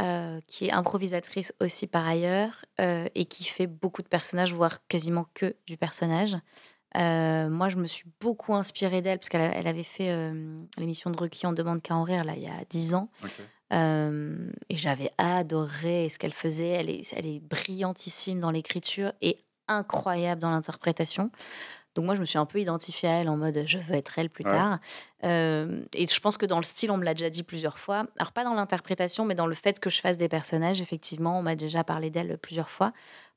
euh, 0.00 0.40
qui 0.48 0.66
est 0.66 0.72
improvisatrice 0.72 1.52
aussi 1.60 1.86
par 1.86 2.06
ailleurs 2.06 2.64
et 2.78 3.24
qui 3.26 3.44
fait 3.44 3.66
beaucoup 3.66 4.02
de 4.02 4.08
personnages, 4.08 4.52
voire 4.52 4.84
quasiment 4.88 5.26
que 5.34 5.54
du 5.66 5.76
personnage. 5.76 6.36
Moi, 6.94 7.68
je 7.68 7.76
me 7.76 7.86
suis 7.86 8.06
beaucoup 8.20 8.54
inspirée 8.54 9.00
d'elle 9.00 9.18
parce 9.18 9.28
qu'elle 9.28 9.52
elle 9.54 9.68
avait 9.68 9.82
fait 9.82 10.32
l'émission 10.76 11.10
de 11.10 11.18
Ruki 11.18 11.46
en 11.46 11.52
demande 11.52 11.80
qu'à 11.82 11.94
en 11.94 12.02
rire 12.02 12.24
là, 12.24 12.34
il 12.36 12.42
y 12.42 12.48
a 12.48 12.64
10 12.68 12.94
ans. 12.94 13.08
Euh, 13.72 14.50
et 14.68 14.76
j'avais 14.76 15.10
adoré 15.18 16.08
ce 16.10 16.18
qu'elle 16.18 16.32
faisait. 16.32 16.68
Elle 16.68 16.90
est, 16.90 17.12
elle 17.16 17.26
est 17.26 17.40
brillantissime 17.40 18.40
dans 18.40 18.50
l'écriture 18.50 19.12
et 19.22 19.38
incroyable 19.68 20.40
dans 20.40 20.50
l'interprétation. 20.50 21.30
Donc 21.94 22.04
moi, 22.06 22.14
je 22.14 22.20
me 22.20 22.24
suis 22.26 22.38
un 22.38 22.46
peu 22.46 22.58
identifiée 22.58 23.08
à 23.08 23.12
elle 23.20 23.28
en 23.28 23.36
mode 23.36 23.64
je 23.66 23.78
veux 23.78 23.94
être 23.94 24.18
elle 24.18 24.30
plus 24.30 24.44
Ouais. 24.44 24.50
tard. 24.50 24.78
Euh, 25.24 25.82
et 25.92 26.06
je 26.06 26.20
pense 26.20 26.36
que 26.38 26.46
dans 26.46 26.56
le 26.56 26.62
style, 26.64 26.90
on 26.90 26.96
me 26.96 27.04
l'a 27.04 27.14
déjà 27.14 27.28
dit 27.30 27.42
plusieurs 27.42 27.78
fois. 27.78 28.06
Alors 28.18 28.32
pas 28.32 28.44
dans 28.44 28.54
l'interprétation, 28.54 29.24
mais 29.24 29.34
dans 29.34 29.46
le 29.46 29.54
fait 29.54 29.78
que 29.78 29.90
je 29.90 30.00
fasse 30.00 30.16
des 30.18 30.28
personnages. 30.28 30.80
Effectivement, 30.80 31.38
on 31.38 31.42
m'a 31.42 31.54
déjà 31.54 31.84
parlé 31.84 32.10
d'elle 32.10 32.38
plusieurs 32.38 32.70
fois. 32.70 32.92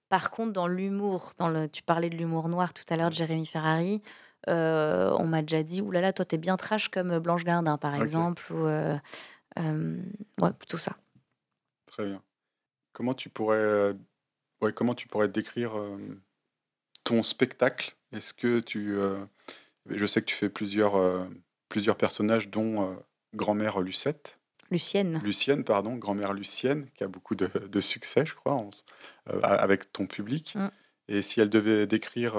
Par 0.07 0.29
contre, 0.29 0.53
dans 0.53 0.67
l'humour, 0.67 1.33
dans 1.37 1.49
le, 1.49 1.67
tu 1.67 1.81
parlais 1.83 2.09
de 2.09 2.15
l'humour 2.15 2.47
noir 2.47 2.73
tout 2.73 2.83
à 2.89 2.95
l'heure 2.95 3.09
de 3.09 3.15
Jérémy 3.15 3.45
Ferrari. 3.45 4.01
euh, 4.47 5.11
on 5.17 5.25
m'a 5.27 5.41
déjà 5.41 5.63
dit, 5.63 5.81
oulala, 5.81 6.13
toi 6.13 6.23
t'es 6.23 6.37
bien 6.37 6.55
trash 6.57 6.89
comme 6.89 7.17
Blanche 7.19 7.43
Gardin 7.43 7.77
par 7.79 7.95
exemple, 7.95 8.43
ou 8.53 8.65
euh, 8.67 8.95
euh, 9.59 9.97
ouais, 10.39 10.53
plutôt 10.53 10.77
ça. 10.77 10.93
Très 11.87 12.05
bien. 12.05 12.21
Comment 12.93 13.15
tu 13.15 13.29
pourrais, 13.29 13.57
euh, 13.57 13.93
ouais, 14.61 14.71
comment 14.71 14.93
tu 14.93 15.07
pourrais 15.07 15.27
décrire 15.27 15.77
euh, 15.77 15.97
ton 17.03 17.23
spectacle 17.23 17.95
Est-ce 18.15 18.33
que 18.33 18.59
tu, 18.59 18.95
euh, 18.95 19.17
je 19.89 20.05
sais 20.05 20.21
que 20.21 20.25
tu 20.27 20.35
fais 20.35 20.49
plusieurs, 20.49 20.95
euh, 20.95 21.25
plusieurs 21.69 21.97
personnages, 21.97 22.49
dont 22.49 22.91
euh, 22.91 22.95
grand-mère 23.33 23.81
Lucette, 23.81 24.37
Lucienne. 24.71 25.21
Lucienne, 25.23 25.63
pardon, 25.63 25.95
grand-mère 25.95 26.33
Lucienne, 26.33 26.87
qui 26.95 27.03
a 27.03 27.07
beaucoup 27.07 27.35
de, 27.35 27.47
de 27.47 27.81
succès, 27.81 28.25
je 28.25 28.33
crois, 28.33 28.53
en- 28.53 28.71
avec 29.43 29.91
ton 29.93 30.07
public. 30.07 30.55
Mm. 30.55 30.69
Et 31.07 31.21
si 31.21 31.39
elle 31.39 31.49
devait 31.51 31.85
décrire 31.85 32.33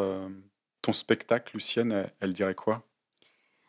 ton 0.83 0.93
spectacle, 0.93 1.53
Lucienne, 1.55 1.93
elle, 1.93 2.13
elle 2.21 2.33
dirait 2.33 2.57
quoi? 2.57 2.85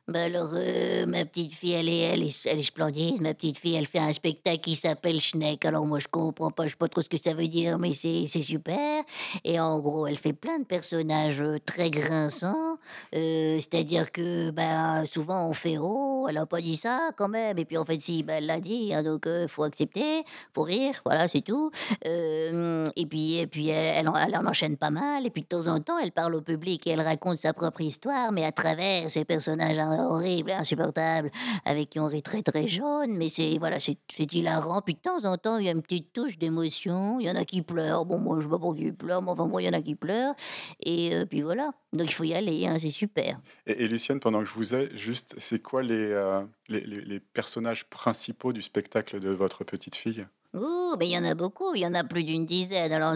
Bah 0.08 0.24
alors, 0.24 0.52
euh, 0.54 1.06
ma 1.06 1.26
petite 1.26 1.54
fille, 1.54 1.74
elle 1.74 1.90
est, 1.90 2.00
elle, 2.00 2.24
est, 2.24 2.46
elle 2.46 2.60
est 2.60 2.64
splendide. 2.64 3.20
Ma 3.20 3.34
petite 3.34 3.60
fille, 3.60 3.76
elle 3.76 3.86
fait 3.86 4.00
un 4.00 4.14
spectacle 4.14 4.62
qui 4.62 4.76
s'appelle 4.78 5.20
Schneck. 5.20 5.66
Alors 5.66 5.86
moi, 5.86 6.00
je 6.00 6.08
comprends 6.08 6.50
pas, 6.50 6.64
je 6.64 6.70
sais 6.70 6.76
pas 6.78 6.88
trop 6.88 7.02
ce 7.02 7.10
que 7.10 7.18
ça 7.22 7.34
veut 7.34 7.50
dire, 7.50 7.78
mais 7.78 7.94
c'est 7.94 8.26
super. 8.26 9.04
Et 9.44 9.60
en 9.60 9.82
gros, 9.82 10.08
elle 10.08 10.18
fait 10.18 10.32
plein 10.32 10.60
de 10.60 10.64
personnages 10.64 11.42
euh, 11.42 11.58
très 11.66 11.90
grinçants. 11.90 12.77
Euh, 13.16 13.58
C'est-à-dire 13.60 14.12
que 14.12 14.52
bah, 14.52 15.06
souvent, 15.06 15.48
on 15.48 15.54
fait 15.54 15.78
«Oh, 15.82 16.28
elle 16.30 16.38
a 16.38 16.46
pas 16.46 16.62
dit 16.62 16.78
ça 16.78 17.12
quand 17.18 17.28
même». 17.28 17.58
Et 17.60 17.66
puis 17.66 17.78
en 17.78 17.86
fait, 17.86 18.00
si, 18.02 18.24
bah, 18.24 18.34
elle 18.38 18.46
l'a 18.46 18.60
dit, 18.60 18.94
hein, 18.94 19.04
donc 19.04 19.28
euh, 19.28 19.48
faut 19.48 19.64
accepter, 19.64 20.24
faut 20.54 20.64
rire, 20.64 21.02
voilà, 21.06 21.28
c'est 21.28 21.42
tout. 21.42 21.72
Euh, 22.06 22.90
et 22.96 23.06
puis, 23.06 23.38
et 23.38 23.48
puis 23.48 23.70
elle, 23.70 24.10
elle 24.16 24.36
en, 24.38 24.46
enchaîne 24.46 24.78
pas 24.78 24.90
mal. 24.90 25.26
Et 25.26 25.30
puis 25.30 25.42
de 25.42 25.48
temps 25.48 25.68
en 25.68 25.80
temps, 25.80 25.98
elle 25.98 26.12
parle 26.12 26.36
au 26.36 26.42
public 26.42 26.86
et 26.88 26.92
elle 26.92 27.02
raconte 27.02 27.38
sa 27.38 27.54
propre 27.54 27.82
histoire, 27.82 28.32
mais 28.32 28.44
à 28.44 28.52
travers 28.52 29.10
ces 29.10 29.26
personnages 29.26 29.78
hein, 29.78 30.08
horribles, 30.10 30.52
insupportables, 30.52 31.32
avec 31.66 31.90
qui 31.90 32.00
on 32.00 32.08
rit 32.08 32.22
très 32.22 32.42
très 32.42 32.68
jaune. 32.68 33.16
Mais 33.16 33.30
c'est 33.30 33.58
voilà, 33.60 33.78
c'est 33.80 34.34
hilarant. 34.34 34.82
Puis 34.82 34.96
de 34.96 35.00
temps 35.00 35.26
en 35.26 35.38
temps, 35.38 35.58
il 35.58 35.66
y 35.66 35.70
a 35.70 35.72
une 35.72 35.82
petite 35.82 36.14
touche 36.14 36.38
d'émotion. 36.38 37.20
Il 37.20 37.28
y 37.28 37.32
en 37.32 37.36
a 37.36 37.46
qui 37.46 37.62
pleurent. 37.62 38.06
Bon, 38.06 38.20
moi, 38.20 38.38
je 38.40 38.44
sais 38.44 38.50
pas 38.50 38.60
pourquoi 38.60 38.80
ils 38.80 38.94
pleurent, 38.94 39.22
mais 39.22 39.32
enfin, 39.32 39.46
bon, 39.46 39.60
il 39.60 39.66
y 39.66 39.70
en 39.70 39.74
a 39.74 39.82
qui 39.82 39.96
pleurent. 39.96 40.36
Et 40.82 41.14
puis 41.30 41.42
voilà. 41.42 41.72
Donc 41.94 42.10
il 42.10 42.14
faut 42.14 42.26
y 42.26 42.34
aller, 42.34 42.67
hein, 42.68 42.78
c'est 42.80 42.90
super. 42.92 43.40
et, 43.66 43.84
et 43.84 43.88
Lucienne, 43.88 44.20
pendant 44.20 44.40
que 44.40 44.46
je 44.46 44.54
vous 44.54 44.76
ai, 44.76 44.90
juste, 44.96 45.36
c'est 45.38 45.62
quoi 45.62 45.82
les, 45.84 46.12
euh, 46.12 46.44
les, 46.70 46.82
les- 46.82 47.02
les 47.02 47.20
personnages 47.20 47.86
principaux 47.90 48.54
du 48.54 48.62
spectacle 48.62 49.20
de 49.20 49.30
votre 49.30 49.64
petite 49.64 49.96
fille? 49.96 50.26
Ouh, 50.54 50.96
mais 50.98 51.08
il 51.08 51.12
y 51.12 51.18
en 51.18 51.26
a 51.26 51.36
beaucoup, 51.36 51.76
il 51.76 51.82
y 51.82 51.86
en 51.86 51.94
a 51.94 52.04
plus 52.04 52.24
d'une 52.24 52.46
dizaine. 52.46 52.92
Alors, 52.92 53.14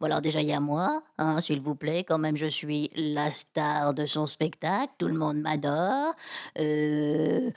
bon, 0.00 0.06
alors 0.06 0.20
déjà, 0.20 0.40
il 0.40 0.48
y 0.48 0.52
a 0.52 0.60
moi, 0.60 1.02
hein, 1.18 1.40
s'il 1.40 1.60
vous 1.60 1.74
plaît. 1.74 2.04
Quand 2.04 2.18
même, 2.18 2.36
je 2.36 2.46
suis 2.46 2.88
la 2.94 3.30
star 3.30 3.92
de 3.94 4.06
son 4.06 4.26
spectacle. 4.26 4.92
Tout 4.96 5.08
le 5.08 5.14
monde 5.14 5.38
m'adore. 5.40 6.14
Euh, 6.58 7.50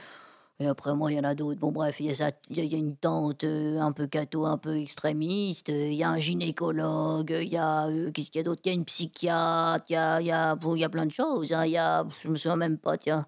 Et 0.62 0.68
après, 0.68 0.96
moi, 0.96 1.12
il 1.12 1.16
y 1.16 1.20
en 1.20 1.26
a 1.26 1.36
d'autres. 1.36 1.60
Bon, 1.60 1.72
bref, 1.74 2.00
il 2.00 2.06
y, 2.06 2.10
a 2.12 2.16
ça- 2.16 2.32
il 2.50 2.64
y 2.64 2.74
a- 2.74 2.78
une 2.78 2.96
tante 2.96 3.44
euh, 3.44 3.78
un 3.80 3.92
peu 3.92 4.08
catho, 4.08 4.46
un 4.46 4.58
peu 4.58 4.78
extrémiste. 4.80 5.70
euh, 5.70 5.88
Il 5.88 5.96
y 5.96 6.04
a 6.04 6.10
un 6.10 6.18
gynécologue. 6.20 7.38
Il 7.42 7.50
y 7.50 7.58
a... 7.58 7.88
euh, 7.88 8.10
Qu'est-ce 8.12 8.32
qu'il 8.32 8.40
y 8.40 8.42
a 8.42 8.44
d'autre 8.44 8.62
Il 8.64 8.70
y 8.70 8.72
a 8.72 8.74
une 8.74 8.86
psychiatre. 8.86 9.86
Il 9.90 9.94
y 9.94 9.96
a, 9.98 10.22
il 10.22 10.28
y 10.28 10.32
a, 10.32 10.56
bon, 10.56 10.76
il 10.76 10.80
y 10.80 10.84
a 10.86 10.90
plein 10.90 11.06
de 11.06 11.12
choses. 11.12 11.52
hein, 11.52 11.66
Il 11.66 11.72
y 11.72 11.78
a... 11.78 12.06
Je 12.24 12.30
me 12.30 12.38
souviens 12.38 12.56
même 12.56 12.78
pas, 12.78 12.98
tiens. 12.98 13.26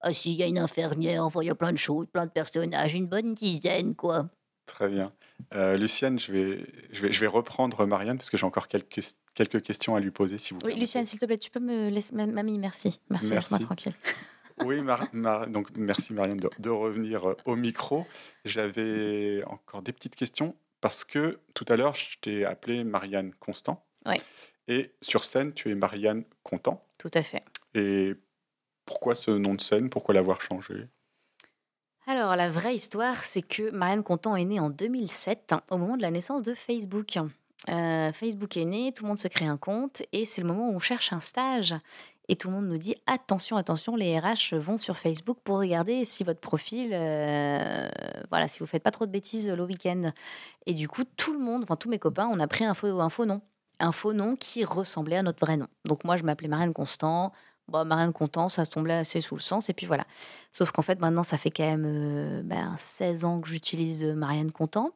Ah 0.00 0.12
si, 0.12 0.32
il 0.32 0.38
y 0.38 0.42
a 0.42 0.46
une 0.46 0.58
infirmière. 0.58 1.24
Enfin, 1.24 1.40
il 1.42 1.46
y 1.46 1.50
a 1.50 1.54
plein 1.54 1.72
de 1.72 1.78
choses, 1.78 2.06
plein 2.12 2.26
de 2.26 2.32
personnages. 2.32 2.94
Une 2.94 3.06
bonne 3.06 3.34
dizaine, 3.34 3.94
quoi. 3.94 4.28
Très 4.66 4.88
bien. 4.88 5.12
Euh, 5.54 5.76
Lucienne, 5.76 6.18
je 6.18 6.32
vais, 6.32 6.66
je, 6.90 7.02
vais, 7.02 7.12
je 7.12 7.20
vais 7.20 7.26
reprendre 7.28 7.86
Marianne 7.86 8.16
parce 8.16 8.30
que 8.30 8.36
j'ai 8.36 8.46
encore 8.46 8.66
quelques, 8.66 9.00
quelques 9.34 9.62
questions 9.62 9.94
à 9.94 10.00
lui 10.00 10.10
poser, 10.10 10.38
si 10.38 10.52
vous 10.52 10.60
Oui. 10.64 10.74
Lucienne, 10.78 11.04
s'il 11.04 11.20
te 11.20 11.26
plaît, 11.26 11.38
tu 11.38 11.50
peux 11.52 11.60
me 11.60 11.90
laisser. 11.90 12.12
ma- 12.14 12.26
Mamie, 12.26 12.58
merci. 12.58 13.00
Merci, 13.08 13.30
Merci. 13.30 13.52
laisse-moi 13.52 13.58
tranquille. 13.60 13.92
Oui, 14.64 14.80
Mar- 14.80 15.08
Mar- 15.12 15.46
donc 15.48 15.68
merci 15.76 16.12
Marianne 16.12 16.38
de, 16.38 16.50
de 16.58 16.70
revenir 16.70 17.28
euh, 17.28 17.36
au 17.44 17.56
micro. 17.56 18.06
J'avais 18.44 19.42
encore 19.46 19.82
des 19.82 19.92
petites 19.92 20.16
questions 20.16 20.56
parce 20.80 21.04
que 21.04 21.40
tout 21.54 21.64
à 21.68 21.76
l'heure, 21.76 21.94
je 21.94 22.16
t'ai 22.20 22.44
appelé 22.44 22.84
Marianne 22.84 23.32
Constant. 23.34 23.84
Ouais. 24.06 24.20
Et 24.68 24.92
sur 25.00 25.24
scène, 25.24 25.52
tu 25.52 25.70
es 25.70 25.74
Marianne 25.74 26.24
Contant. 26.42 26.80
Tout 26.98 27.10
à 27.14 27.22
fait. 27.22 27.42
Et 27.74 28.14
pourquoi 28.84 29.14
ce 29.14 29.30
nom 29.30 29.54
de 29.54 29.60
scène? 29.60 29.90
Pourquoi 29.90 30.14
l'avoir 30.14 30.40
changé? 30.40 30.88
Alors, 32.06 32.36
la 32.36 32.48
vraie 32.48 32.74
histoire, 32.74 33.24
c'est 33.24 33.42
que 33.42 33.70
Marianne 33.70 34.04
Contant 34.04 34.36
est 34.36 34.44
née 34.44 34.60
en 34.60 34.70
2007, 34.70 35.52
hein, 35.52 35.62
au 35.70 35.76
moment 35.78 35.96
de 35.96 36.02
la 36.02 36.10
naissance 36.12 36.42
de 36.42 36.54
Facebook. 36.54 37.18
Euh, 37.68 38.12
Facebook 38.12 38.56
est 38.56 38.64
né, 38.64 38.92
tout 38.92 39.02
le 39.02 39.08
monde 39.08 39.18
se 39.18 39.26
crée 39.26 39.46
un 39.46 39.56
compte, 39.56 40.02
et 40.12 40.24
c'est 40.24 40.40
le 40.40 40.46
moment 40.46 40.68
où 40.70 40.74
on 40.74 40.78
cherche 40.78 41.12
un 41.12 41.20
stage. 41.20 41.74
Et 42.28 42.36
tout 42.36 42.48
le 42.48 42.54
monde 42.54 42.66
nous 42.66 42.78
dit 42.78 42.96
attention, 43.06 43.56
attention, 43.56 43.94
les 43.94 44.18
RH 44.18 44.54
vont 44.56 44.76
sur 44.76 44.96
Facebook 44.96 45.38
pour 45.44 45.58
regarder 45.58 46.04
si 46.04 46.24
votre 46.24 46.40
profil, 46.40 46.90
euh, 46.92 47.88
voilà, 48.30 48.48
si 48.48 48.58
vous 48.58 48.66
faites 48.66 48.82
pas 48.82 48.90
trop 48.90 49.06
de 49.06 49.12
bêtises 49.12 49.48
le 49.48 49.64
week-end. 49.64 50.10
Et 50.66 50.74
du 50.74 50.88
coup, 50.88 51.04
tout 51.16 51.32
le 51.32 51.38
monde, 51.38 51.62
enfin 51.62 51.76
tous 51.76 51.88
mes 51.88 51.98
copains, 51.98 52.28
on 52.30 52.40
a 52.40 52.48
pris 52.48 52.64
un 52.64 52.74
faux, 52.74 52.88
nom, 52.88 53.40
un 53.78 53.92
faux 53.92 54.12
nom 54.12 54.34
qui 54.34 54.64
ressemblait 54.64 55.18
à 55.18 55.22
notre 55.22 55.44
vrai 55.44 55.56
nom. 55.56 55.68
Donc 55.84 56.02
moi, 56.04 56.16
je 56.16 56.24
m'appelais 56.24 56.48
Marianne 56.48 56.72
Constant. 56.72 57.32
Bon, 57.68 57.84
Marianne 57.84 58.12
Contant, 58.12 58.48
ça 58.48 58.64
se 58.64 58.70
tombait 58.70 58.92
assez 58.92 59.20
sous 59.20 59.34
le 59.34 59.40
sens, 59.40 59.68
et 59.68 59.72
puis 59.72 59.86
voilà. 59.86 60.06
Sauf 60.52 60.70
qu'en 60.70 60.82
fait, 60.82 61.00
maintenant, 61.00 61.24
ça 61.24 61.36
fait 61.36 61.50
quand 61.50 61.66
même 61.66 61.84
euh, 61.84 62.42
ben, 62.44 62.74
16 62.76 63.24
ans 63.24 63.40
que 63.40 63.48
j'utilise 63.48 64.04
euh, 64.04 64.14
Marianne 64.14 64.52
Contant. 64.52 64.92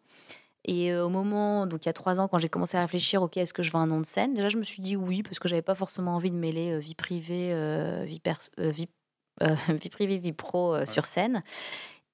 Et 0.65 0.93
euh, 0.93 1.07
au 1.07 1.09
moment, 1.09 1.67
donc 1.67 1.85
il 1.85 1.89
y 1.89 1.91
a 1.91 1.95
trois 1.95 2.21
ans, 2.21 2.29
quand 2.29 2.39
j'ai 2.39 2.49
commencé 2.49 2.77
à 2.77 2.83
réfléchir, 2.83 3.23
ok, 3.23 3.37
est-ce 3.37 3.55
que 3.55 3.63
je 3.63 3.71
veux 3.71 3.79
un 3.79 3.87
nom 3.87 4.01
de 4.01 4.07
scène? 4.07 4.35
Déjà, 4.35 4.49
je 4.49 4.59
me 4.59 4.65
suis 4.65 4.83
dit 4.83 4.97
oui, 4.97 5.23
parce 5.23 5.39
que 5.39 5.49
j'avais 5.49 5.63
pas 5.63 5.75
forcément 5.75 6.15
envie 6.15 6.31
de 6.31 6.37
mêler 6.37 6.73
euh, 6.73 6.79
vie 6.79 6.95
privée, 6.95 7.51
euh, 7.53 8.05
vie, 8.07 8.21
vie, 8.59 8.89
vie 9.69 9.91
privée, 9.91 10.19
vie 10.19 10.33
pro 10.33 10.85
sur 10.87 11.07
scène. 11.07 11.43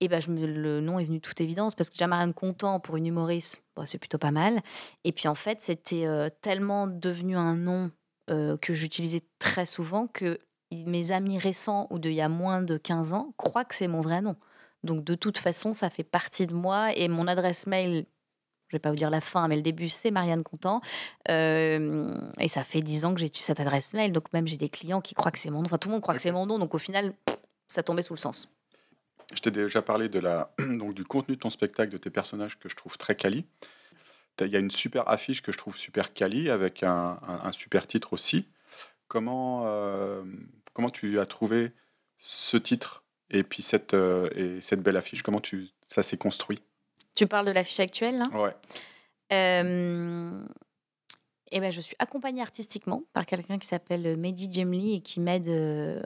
Et 0.01 0.09
ben, 0.09 0.21
je 0.21 0.31
me, 0.31 0.47
le 0.47 0.81
nom 0.81 0.99
est 0.99 1.05
venu 1.05 1.17
de 1.17 1.23
toute 1.23 1.41
évidence 1.41 1.75
parce 1.75 1.89
que 1.89 1.95
déjà 1.95 2.07
Marianne 2.07 2.35
Content 2.35 2.81
pour 2.81 2.97
une 2.97 3.07
humoriste, 3.07 3.63
bah, 3.75 3.85
c'est 3.87 3.99
plutôt 3.99 4.19
pas 4.19 4.31
mal. 4.31 4.61
Et 5.05 5.13
puis 5.13 5.27
en 5.27 5.35
fait, 5.35 5.61
c'était 5.61 6.07
tellement 6.43 6.87
devenu 6.87 7.37
un 7.37 7.57
nom 7.57 7.91
que 8.29 8.75
j'utilisais 8.75 9.23
très 9.39 9.65
souvent 9.65 10.07
que 10.07 10.39
mes 10.73 11.13
amis 11.13 11.39
récents 11.39 11.87
ou 11.91 11.99
d'il 11.99 12.13
y 12.13 12.21
a 12.21 12.29
moins 12.29 12.61
de 12.61 12.77
15 12.77 13.13
ans 13.13 13.33
croient 13.37 13.65
que 13.65 13.75
c'est 13.75 13.89
mon 13.89 14.03
vrai 14.03 14.21
nom. 14.21 14.37
Donc 14.85 15.05
de 15.05 15.15
toute 15.15 15.39
façon, 15.39 15.73
ça 15.73 15.91
fait 15.91 16.05
partie 16.05 16.47
de 16.47 16.55
moi 16.55 16.97
et 16.97 17.09
mon 17.09 17.27
adresse 17.27 17.67
mail, 17.67 18.07
je 18.69 18.77
vais 18.77 18.81
pas 18.81 18.91
vous 18.91 18.97
dire 18.97 19.11
la 19.11 19.21
fin, 19.21 19.47
mais 19.49 19.57
le 19.57 19.63
début, 19.63 19.89
c'est 19.89 20.11
Marianne 20.11 20.43
Content. 20.43 20.81
Euh, 21.29 22.13
et 22.41 22.49
ça 22.49 22.65
fait 22.65 22.83
10 22.83 23.05
ans 23.05 23.15
que 23.15 23.21
j'ai 23.21 23.31
cette 23.33 23.61
adresse 23.61 23.95
mail, 23.95 24.13
donc 24.13 24.33
même 24.33 24.47
j'ai 24.47 24.57
des 24.57 24.69
clients 24.69 25.01
qui 25.01 25.15
croient 25.15 25.31
que 25.31 25.39
c'est 25.39 25.51
mon 25.51 25.59
nom. 25.59 25.67
Enfin, 25.67 25.79
tout 25.79 25.89
le 25.89 25.93
monde 25.93 26.03
croit 26.03 26.15
que 26.15 26.21
c'est 26.21 26.33
mon 26.33 26.47
nom, 26.47 26.59
donc 26.59 26.75
au 26.75 26.79
final, 26.79 27.15
ça 27.69 27.83
tombait 27.83 28.03
sous 28.03 28.15
le 28.15 28.19
sens. 28.19 28.51
Je 29.35 29.41
t'ai 29.41 29.51
déjà 29.51 29.83
parlé 29.83 30.09
de 30.09 30.19
la, 30.19 30.53
donc, 30.59 30.95
du 30.95 31.05
contenu 31.05 31.37
de 31.37 31.41
ton 31.41 31.51
spectacle, 31.51 31.91
de 31.91 31.99
tes 31.99 32.11
personnages 32.11 32.59
que 32.59 32.69
je 32.69 32.77
trouve 32.77 32.99
très 32.99 33.15
quali. 33.15 33.45
Il 34.41 34.49
y 34.49 34.57
a 34.57 34.59
une 34.59 34.71
super 34.71 35.09
affiche 35.09 35.41
que 35.41 35.51
je 35.51 35.57
trouve 35.57 35.79
super 35.79 36.13
quali 36.13 36.51
avec 36.51 36.83
un, 36.83 37.19
un, 37.27 37.53
super 37.53 37.87
titre 37.87 38.13
aussi. 38.13 38.47
Comment, 39.09 39.63
euh, 39.65 40.23
comment 40.75 40.91
tu 40.91 41.19
as 41.19 41.25
trouvé 41.25 41.73
ce 42.19 42.59
titre 42.59 43.03
et 43.31 43.43
puis 43.43 43.63
cette, 43.63 43.95
euh, 43.95 44.29
et 44.35 44.61
cette 44.61 44.83
belle 44.83 44.97
affiche? 44.99 45.23
Comment 45.23 45.41
tu, 45.41 45.69
ça 45.87 46.03
s'est 46.03 46.19
construit? 46.19 46.61
Tu 47.17 47.27
parles 47.27 47.47
de 47.47 47.53
l'affiche 47.53 47.81
actuelle 47.81 48.19
là 48.19 48.27
Ouais. 48.33 48.55
Euh, 49.33 50.31
eh 51.51 51.61
ben, 51.61 51.73
je 51.73 51.81
suis 51.81 51.97
accompagnée 51.99 52.43
artistiquement 52.43 53.03
par 53.13 53.27
quelqu'un 53.27 53.59
qui 53.59 53.67
s'appelle 53.67 54.17
Mehdi 54.17 54.53
Jemli 54.53 54.95
et 54.95 55.01
qui 55.01 55.19
m'aide 55.19 55.51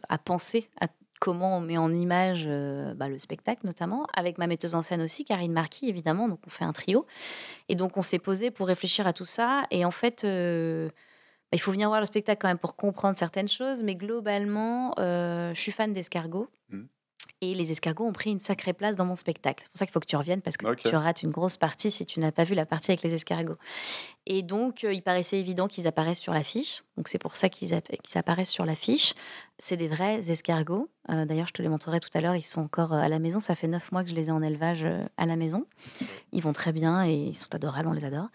à 0.08 0.16
penser 0.16 0.70
à 0.80 0.86
comment 1.20 1.58
on 1.58 1.60
met 1.60 1.78
en 1.78 1.92
image 1.92 2.44
euh, 2.48 2.94
bah, 2.94 3.08
le 3.08 3.18
spectacle 3.18 3.64
notamment, 3.64 4.06
avec 4.14 4.38
ma 4.38 4.48
metteuse 4.48 4.74
en 4.74 4.82
scène 4.82 5.02
aussi, 5.02 5.24
Karine 5.24 5.52
Marquis 5.52 5.88
évidemment, 5.88 6.28
donc 6.28 6.40
on 6.46 6.50
fait 6.50 6.64
un 6.64 6.72
trio. 6.72 7.06
Et 7.68 7.76
donc 7.76 7.96
on 7.96 8.02
s'est 8.02 8.18
posé 8.18 8.50
pour 8.50 8.66
réfléchir 8.66 9.06
à 9.06 9.12
tout 9.12 9.26
ça, 9.26 9.62
et 9.70 9.84
en 9.84 9.90
fait, 9.92 10.24
euh, 10.24 10.88
bah, 10.88 11.52
il 11.52 11.60
faut 11.60 11.70
venir 11.70 11.88
voir 11.88 12.00
le 12.00 12.06
spectacle 12.06 12.40
quand 12.40 12.48
même 12.48 12.58
pour 12.58 12.74
comprendre 12.74 13.16
certaines 13.16 13.48
choses, 13.48 13.84
mais 13.84 13.94
globalement, 13.94 14.94
euh, 14.98 15.54
je 15.54 15.60
suis 15.60 15.72
fan 15.72 15.92
d'escargots. 15.92 16.48
Mmh. 16.70 16.82
Et 17.42 17.54
les 17.54 17.70
escargots 17.70 18.04
ont 18.04 18.12
pris 18.12 18.30
une 18.30 18.40
sacrée 18.40 18.74
place 18.74 18.96
dans 18.96 19.06
mon 19.06 19.14
spectacle. 19.14 19.62
C'est 19.62 19.70
pour 19.70 19.78
ça 19.78 19.86
qu'il 19.86 19.92
faut 19.92 20.00
que 20.00 20.06
tu 20.06 20.16
reviennes 20.16 20.42
parce 20.42 20.58
que 20.58 20.74
tu 20.74 20.94
rates 20.94 21.22
une 21.22 21.30
grosse 21.30 21.56
partie 21.56 21.90
si 21.90 22.04
tu 22.04 22.20
n'as 22.20 22.32
pas 22.32 22.44
vu 22.44 22.54
la 22.54 22.66
partie 22.66 22.90
avec 22.90 23.02
les 23.02 23.14
escargots. 23.14 23.56
Et 24.26 24.42
donc, 24.42 24.84
euh, 24.84 24.92
il 24.92 25.02
paraissait 25.02 25.38
évident 25.38 25.66
qu'ils 25.66 25.86
apparaissent 25.86 26.20
sur 26.20 26.34
l'affiche. 26.34 26.82
Donc, 26.98 27.08
c'est 27.08 27.18
pour 27.18 27.36
ça 27.36 27.48
qu'ils 27.48 27.72
apparaissent 28.14 28.50
sur 28.50 28.66
l'affiche. 28.66 29.14
C'est 29.58 29.78
des 29.78 29.88
vrais 29.88 30.30
escargots. 30.30 30.90
Euh, 31.08 31.24
d'ailleurs, 31.24 31.46
je 31.46 31.54
te 31.54 31.62
les 31.62 31.70
montrerai 31.70 31.98
tout 31.98 32.10
à 32.12 32.20
l'heure. 32.20 32.36
Ils 32.36 32.42
sont 32.42 32.60
encore 32.60 32.92
euh, 32.92 32.98
à 32.98 33.08
la 33.08 33.18
maison. 33.18 33.40
Ça 33.40 33.54
fait 33.54 33.68
neuf 33.68 33.90
mois 33.90 34.04
que 34.04 34.10
je 34.10 34.14
les 34.14 34.28
ai 34.28 34.32
en 34.32 34.42
élevage 34.42 34.86
à 35.16 35.24
la 35.24 35.36
maison. 35.36 35.66
Ils 36.32 36.42
vont 36.42 36.52
très 36.52 36.72
bien 36.72 37.06
et 37.06 37.14
ils 37.14 37.36
sont 37.36 37.54
adorables. 37.54 37.88
On 37.88 37.92
les 37.92 38.04
adore. 38.04 38.28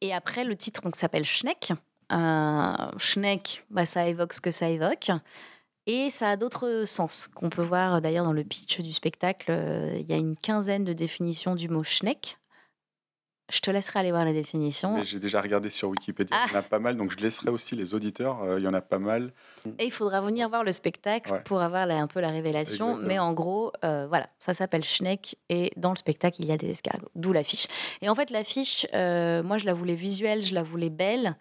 et 0.00 0.14
après, 0.14 0.44
le 0.44 0.54
titre 0.54 0.82
s'appelle 0.94 1.24
Schneck. 1.24 1.72
Schneck, 2.98 3.64
bah, 3.70 3.84
ça 3.84 4.06
évoque 4.06 4.32
ce 4.32 4.40
que 4.40 4.52
ça 4.52 4.68
évoque. 4.68 5.10
Et 5.86 6.10
ça 6.10 6.30
a 6.30 6.36
d'autres 6.36 6.84
sens 6.86 7.28
qu'on 7.34 7.50
peut 7.50 7.62
voir 7.62 8.00
d'ailleurs 8.00 8.24
dans 8.24 8.32
le 8.32 8.44
pitch 8.44 8.80
du 8.80 8.92
spectacle. 8.92 9.50
Euh, 9.50 9.96
il 9.98 10.08
y 10.08 10.14
a 10.14 10.16
une 10.16 10.36
quinzaine 10.36 10.84
de 10.84 10.94
définitions 10.94 11.54
du 11.54 11.68
mot 11.68 11.84
schneck. 11.84 12.38
Je 13.50 13.60
te 13.60 13.70
laisserai 13.70 14.00
aller 14.00 14.10
voir 14.10 14.24
la 14.24 14.32
définition. 14.32 15.02
J'ai 15.02 15.18
déjà 15.18 15.40
regardé 15.40 15.68
sur 15.68 15.90
Wikipédia, 15.90 16.34
il 16.46 16.52
y 16.52 16.54
en 16.54 16.56
a 16.56 16.60
ah. 16.60 16.62
pas 16.62 16.78
mal, 16.78 16.96
donc 16.96 17.10
je 17.10 17.22
laisserai 17.22 17.50
aussi 17.50 17.76
les 17.76 17.92
auditeurs, 17.92 18.42
euh, 18.42 18.58
il 18.58 18.64
y 18.64 18.68
en 18.68 18.72
a 18.72 18.80
pas 18.80 18.98
mal. 18.98 19.32
Et 19.78 19.84
il 19.84 19.90
faudra 19.90 20.22
venir 20.22 20.48
voir 20.48 20.64
le 20.64 20.72
spectacle 20.72 21.42
pour 21.44 21.60
avoir 21.60 21.90
un 21.90 22.06
peu 22.06 22.20
la 22.20 22.30
révélation. 22.30 22.96
Mais 22.96 23.18
en 23.18 23.34
gros, 23.34 23.70
euh, 23.84 24.06
voilà, 24.08 24.28
ça 24.38 24.54
s'appelle 24.54 24.82
Schneck 24.82 25.36
et 25.50 25.72
dans 25.76 25.90
le 25.90 25.96
spectacle, 25.96 26.36
il 26.40 26.46
y 26.46 26.52
a 26.52 26.56
des 26.56 26.70
escargots, 26.70 27.10
d'où 27.14 27.32
l'affiche. 27.32 27.66
Et 28.00 28.08
en 28.08 28.14
fait, 28.14 28.30
l'affiche, 28.30 28.86
moi, 28.92 29.58
je 29.58 29.66
la 29.66 29.74
voulais 29.74 29.94
visuelle, 29.94 30.42
je 30.42 30.54
la 30.54 30.62
voulais 30.62 30.90
belle. 30.90 31.36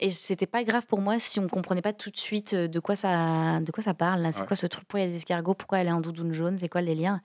Et 0.00 0.10
c'était 0.10 0.46
pas 0.46 0.64
grave 0.64 0.86
pour 0.86 1.00
moi 1.00 1.20
si 1.20 1.38
on 1.38 1.46
comprenait 1.46 1.82
pas 1.82 1.92
tout 1.92 2.10
de 2.10 2.16
suite 2.16 2.54
de 2.54 2.80
quoi 2.80 2.96
ça, 2.96 3.60
de 3.60 3.70
quoi 3.70 3.82
ça 3.82 3.94
parle. 3.94 4.28
C'est 4.32 4.44
quoi 4.44 4.56
ce 4.56 4.66
truc? 4.66 4.84
Pourquoi 4.86 5.00
il 5.00 5.04
y 5.04 5.06
a 5.06 5.10
des 5.10 5.16
escargots? 5.16 5.54
Pourquoi 5.54 5.78
elle 5.78 5.86
est 5.86 5.92
en 5.92 6.00
doudoune 6.00 6.32
jaune? 6.32 6.58
C'est 6.58 6.68
quoi 6.68 6.80
le 6.80 6.88
délire? 6.88 7.20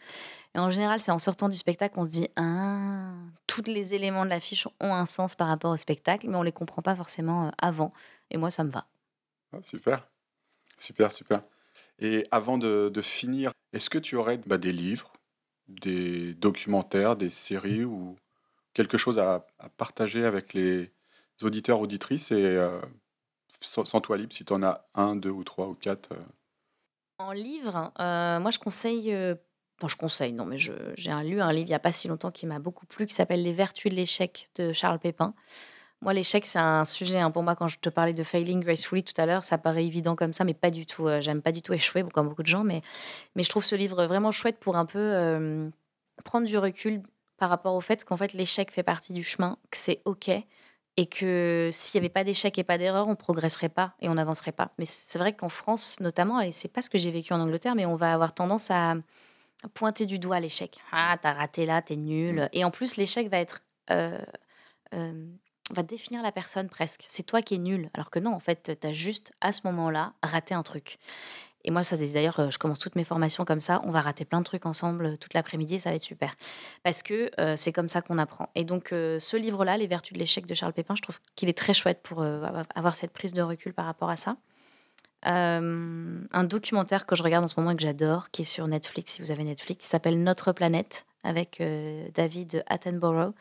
Et 0.60 0.62
en 0.62 0.72
général, 0.72 1.00
c'est 1.00 1.12
en 1.12 1.20
sortant 1.20 1.48
du 1.48 1.56
spectacle 1.56 1.96
qu'on 1.96 2.04
se 2.04 2.10
dit 2.10 2.28
Ah, 2.36 3.14
tous 3.48 3.64
les 3.68 3.94
éléments 3.94 4.26
de 4.26 4.30
l'affiche 4.30 4.68
ont 4.82 4.94
un 4.94 5.06
sens 5.06 5.34
par 5.34 5.48
rapport 5.48 5.72
au 5.72 5.78
spectacle, 5.78 6.28
mais 6.28 6.36
on 6.36 6.44
les 6.44 6.52
comprend 6.52 6.82
pas 6.82 6.98
forcément 6.98 7.50
avant. 7.58 7.94
Et 8.30 8.36
moi, 8.36 8.52
ça 8.52 8.66
me 8.66 8.70
va. 8.70 8.86
Ah, 9.54 9.62
super, 9.62 10.06
super, 10.78 11.14
super. 11.14 11.44
Et 12.00 12.26
avant 12.32 12.58
de, 12.58 12.92
de 12.94 13.02
finir, 13.02 13.54
est-ce 13.72 13.90
que 13.90 13.98
tu 13.98 14.18
aurais 14.18 14.38
bah, 14.40 14.58
des 14.58 14.74
livres, 14.74 15.14
des 15.70 16.34
documentaires, 16.34 17.16
des 17.16 17.30
séries 17.30 17.86
ou 17.86 18.18
quelque 18.74 18.98
chose 18.98 19.18
à, 19.18 19.48
à 19.60 19.70
partager 19.70 20.26
avec 20.26 20.54
les 20.54 20.92
auditeurs, 21.42 21.80
auditrices 21.80 22.32
et 22.32 22.44
euh, 22.44 22.82
sans, 23.62 24.02
toi 24.02 24.18
libre 24.18 24.34
si 24.34 24.44
tu 24.44 24.52
en 24.52 24.64
as 24.64 24.86
un, 24.94 25.16
deux 25.16 25.30
ou 25.30 25.46
trois 25.46 25.70
ou 25.70 25.74
quatre. 25.74 26.12
Euh? 26.12 26.26
En 27.20 27.32
livre, 27.32 27.94
euh, 28.02 28.42
moi 28.42 28.52
je 28.52 28.60
conseille. 28.60 29.16
Je 29.88 29.96
conseille, 29.96 30.34
non, 30.34 30.46
mais 30.46 30.58
j'ai 30.58 30.74
lu 31.24 31.42
un 31.42 31.54
livre 31.54 31.66
il 31.66 31.66
n'y 31.66 31.74
a 31.74 31.80
pas 31.80 31.92
si 31.92 32.08
longtemps 32.08 32.32
qui 32.32 32.46
m'a 32.46 32.60
beaucoup 32.60 32.86
plu, 32.86 33.06
qui 33.08 33.16
s'appelle 33.16 33.42
Les 33.42 33.54
Vertus 33.54 33.92
de 33.92 33.96
l'échec 33.96 34.50
de 34.56 34.74
Charles 34.74 35.00
Pépin. 35.00 35.34
Moi, 36.02 36.14
l'échec, 36.14 36.46
c'est 36.46 36.60
un 36.60 36.86
sujet, 36.86 37.20
hein, 37.20 37.32
pour 37.32 37.44
moi, 37.44 37.56
quand 37.56 37.68
je 37.68 37.78
te 37.78 37.90
parlais 37.90 38.14
de 38.14 38.24
Failing 38.24 38.62
Gracefully 38.62 39.04
tout 39.04 39.20
à 39.20 39.26
l'heure, 39.26 39.44
ça 39.44 39.58
paraît 39.58 39.86
évident 39.86 40.16
comme 40.16 40.32
ça, 40.32 40.46
mais 40.46 40.54
pas 40.54 40.72
du 40.72 40.86
tout. 40.86 41.08
J'aime 41.20 41.42
pas 41.42 41.52
du 41.52 41.62
tout 41.62 41.74
échouer, 41.74 42.04
comme 42.14 42.30
beaucoup 42.30 42.44
de 42.44 42.48
gens, 42.48 42.64
mais, 42.64 42.82
mais 43.36 43.44
je 43.44 43.50
trouve 43.50 43.66
ce 43.66 43.76
livre 43.76 44.06
vraiment 44.06 44.32
chouette 44.32 44.60
pour 44.60 44.78
un 44.78 44.86
peu 44.86 45.72
prendre 46.24 46.48
du 46.48 46.58
recul 46.58 47.02
par 47.38 47.50
rapport 47.50 47.74
au 47.74 47.82
fait 47.82 48.04
qu'en 48.06 48.18
fait, 48.18 48.34
l'échec 48.34 48.72
fait 48.72 48.84
partie 48.84 49.14
du 49.14 49.24
chemin, 49.24 49.58
que 49.72 49.78
c'est 49.78 50.02
OK, 50.06 50.30
et 50.98 51.06
que 51.06 51.70
s'il 51.72 52.00
n'y 52.00 52.06
avait 52.06 52.14
pas 52.14 52.26
d'échec 52.26 52.58
et 52.58 52.64
pas 52.64 52.78
d'erreur, 52.78 53.08
on 53.08 53.16
progresserait 53.16 53.70
pas 53.70 53.94
et 54.02 54.10
on 54.10 54.16
n'avancerait 54.16 54.52
pas. 54.52 54.72
Mais 54.78 54.86
c'est 54.86 55.18
vrai 55.18 55.34
qu'en 55.34 55.48
France, 55.48 55.98
notamment, 56.02 56.42
et 56.42 56.52
c'est 56.52 56.68
pas 56.68 56.82
ce 56.82 56.90
que 56.90 56.98
j'ai 56.98 57.12
vécu 57.12 57.32
en 57.34 57.40
Angleterre, 57.40 57.76
mais 57.76 57.86
on 57.86 57.96
va 57.96 58.14
avoir 58.14 58.34
tendance 58.34 58.70
à 58.70 58.96
pointer 59.74 60.06
du 60.06 60.20
doigt 60.20 60.40
l'échec. 60.40 60.78
Ah, 60.92 61.18
t'as 61.22 61.34
raté 61.34 61.66
là, 61.66 61.82
t'es 61.82 61.96
nul. 61.96 62.42
Mmh. 62.42 62.50
Et 62.54 62.64
en 62.64 62.72
plus, 62.72 62.98
l'échec 62.98 63.30
va 63.30 63.40
être 63.40 63.62
euh, 63.92 64.20
euh, 64.94 65.26
va 65.72 65.84
définir 65.84 66.24
la 66.24 66.32
personne 66.32 66.68
presque. 66.68 67.04
C'est 67.06 67.22
toi 67.22 67.44
qui 67.44 67.54
es 67.54 67.60
nul, 67.60 67.92
alors 67.94 68.10
que 68.10 68.18
non, 68.18 68.34
en 68.34 68.40
fait, 68.40 68.76
t'as 68.80 68.92
juste 68.92 69.34
à 69.40 69.52
ce 69.52 69.62
moment-là 69.66 70.14
raté 70.24 70.56
un 70.56 70.64
truc. 70.64 70.98
Et 71.64 71.70
moi, 71.70 71.84
ça, 71.84 71.96
d'ailleurs, 71.96 72.40
euh, 72.40 72.50
je 72.50 72.58
commence 72.58 72.80
toutes 72.80 72.96
mes 72.96 73.04
formations 73.04 73.46
comme 73.46 73.60
ça. 73.60 73.82
On 73.84 73.92
va 73.92 74.02
rater 74.02 74.26
plein 74.26 74.40
de 74.40 74.46
trucs 74.46 74.66
ensemble 74.66 75.18
toute 75.20 75.36
l'après-midi 75.36 75.78
ça 75.78 75.90
va 75.92 75.98
être 75.98 76.02
super. 76.02 76.34
Parce 76.84 77.04
que 77.04 77.30
euh, 77.40 77.56
c'est 77.56 77.72
comme 77.72 77.90
ça 77.90 78.02
qu'on 78.02 78.18
apprend. 78.18 78.50
Et 78.56 78.64
donc, 78.64 78.88
ce 78.90 79.38
livre-là, 79.38 79.78
Les 79.78 79.86
Vertus 79.86 80.14
de 80.14 80.20
l'échec 80.20 80.48
de 80.48 80.56
Charles 80.56 80.74
Pépin, 80.74 80.96
je 80.96 81.04
trouve 81.04 81.20
qu'il 81.36 81.50
est 81.50 81.58
très 81.58 81.74
chouette 81.74 82.02
pour 82.02 82.24
avoir 82.24 82.96
cette 82.96 83.12
prise 83.12 83.34
de 83.34 83.44
recul 83.44 83.74
par 83.74 83.86
rapport 83.86 84.10
à 84.10 84.16
ça. 84.16 84.38
Un 85.24 86.44
documentaire 86.44 87.06
que 87.06 87.16
je 87.16 87.24
regarde 87.24 87.44
en 87.44 87.48
ce 87.48 87.60
moment 87.60 87.72
et 87.72 87.76
que 87.76 87.82
j'adore, 87.82 88.32
qui 88.32 88.44
est 88.44 88.46
sur 88.46 88.68
Netflix, 88.68 89.14
si 89.14 89.22
vous 89.22 89.32
avez 89.32 89.44
Netflix, 89.44 89.86
qui 89.86 89.90
s'appelle 89.90 90.24
Notre 90.24 90.52
planète, 90.52 91.06
avec 91.24 91.62
David 92.14 92.64
Attenborough 92.68 93.34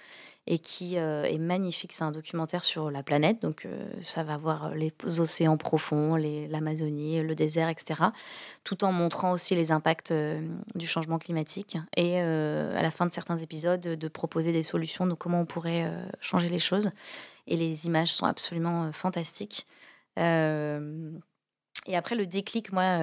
et 0.50 0.58
qui 0.58 0.96
euh, 0.96 1.24
est 1.24 1.38
magnifique. 1.38 1.92
C'est 1.92 2.04
un 2.04 2.10
documentaire 2.10 2.64
sur 2.64 2.90
la 2.90 3.02
planète, 3.02 3.42
donc 3.42 3.66
euh, 3.66 3.86
ça 4.00 4.22
va 4.22 4.38
voir 4.38 4.74
les 4.74 4.92
océans 5.20 5.58
profonds, 5.58 6.16
l'Amazonie, 6.16 7.20
le 7.20 7.34
désert, 7.34 7.68
etc. 7.68 8.04
Tout 8.64 8.82
en 8.82 8.90
montrant 8.90 9.32
aussi 9.32 9.54
les 9.54 9.72
impacts 9.72 10.10
euh, 10.10 10.40
du 10.74 10.86
changement 10.86 11.18
climatique 11.18 11.76
et 11.98 12.18
à 12.18 12.82
la 12.82 12.90
fin 12.90 13.04
de 13.04 13.12
certains 13.12 13.36
épisodes 13.36 13.80
de 13.80 14.08
proposer 14.08 14.52
des 14.52 14.62
solutions, 14.62 15.06
de 15.06 15.12
comment 15.12 15.42
on 15.42 15.46
pourrait 15.46 15.86
changer 16.20 16.48
les 16.48 16.58
choses. 16.58 16.90
Et 17.46 17.56
les 17.56 17.86
images 17.86 18.12
sont 18.12 18.24
absolument 18.24 18.90
fantastiques. 18.92 19.66
Et 21.88 21.96
après 21.96 22.14
le 22.14 22.26
déclic, 22.26 22.72
moi, 22.72 22.98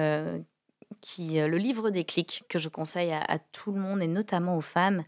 qui, 1.00 1.34
le 1.34 1.58
livre 1.58 1.90
déclic 1.90 2.44
que 2.48 2.58
je 2.58 2.68
conseille 2.68 3.12
à, 3.12 3.20
à, 3.20 3.38
tout 3.38 3.72
le 3.72 3.80
monde 3.80 4.00
et 4.00 4.06
notamment 4.06 4.56
aux 4.56 4.62
femmes, 4.62 5.04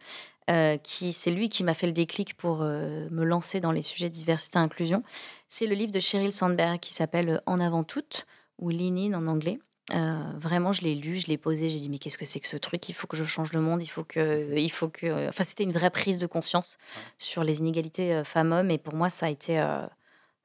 euh, 0.50 0.78
qui 0.78 1.12
c'est 1.12 1.30
lui 1.30 1.50
qui 1.50 1.62
m'a 1.62 1.74
fait 1.74 1.86
le 1.86 1.92
déclic 1.92 2.34
pour 2.34 2.62
euh, 2.62 3.06
me 3.10 3.22
lancer 3.22 3.60
dans 3.60 3.70
les 3.70 3.82
sujets 3.82 4.08
de 4.08 4.14
diversité 4.14 4.58
et 4.58 4.62
inclusion. 4.62 5.02
C'est 5.48 5.66
le 5.66 5.74
livre 5.74 5.92
de 5.92 6.00
Sheryl 6.00 6.32
Sandberg 6.32 6.80
qui 6.80 6.94
s'appelle 6.94 7.42
En 7.44 7.60
avant 7.60 7.84
toute 7.84 8.26
ou 8.58 8.70
Lean 8.70 8.96
In 8.96 9.12
en 9.12 9.26
anglais. 9.26 9.58
Euh, 9.94 10.22
vraiment, 10.36 10.72
je 10.72 10.82
l'ai 10.82 10.94
lu, 10.94 11.16
je 11.16 11.26
l'ai 11.26 11.36
posé, 11.36 11.68
j'ai 11.68 11.78
dit 11.78 11.90
mais 11.90 11.98
qu'est-ce 11.98 12.16
que 12.16 12.24
c'est 12.24 12.40
que 12.40 12.46
ce 12.46 12.56
truc? 12.56 12.88
Il 12.88 12.94
faut 12.94 13.06
que 13.06 13.16
je 13.16 13.24
change 13.24 13.52
le 13.52 13.60
monde, 13.60 13.82
il 13.82 13.88
faut 13.88 14.04
que, 14.04 14.56
il 14.56 14.70
faut 14.70 14.88
que. 14.88 15.28
Enfin, 15.28 15.44
c'était 15.44 15.64
une 15.64 15.72
vraie 15.72 15.90
prise 15.90 16.18
de 16.18 16.26
conscience 16.26 16.78
sur 17.18 17.44
les 17.44 17.58
inégalités 17.58 18.22
femmes-hommes 18.24 18.70
et 18.70 18.78
pour 18.78 18.94
moi, 18.94 19.10
ça 19.10 19.26
a 19.26 19.30
été, 19.30 19.58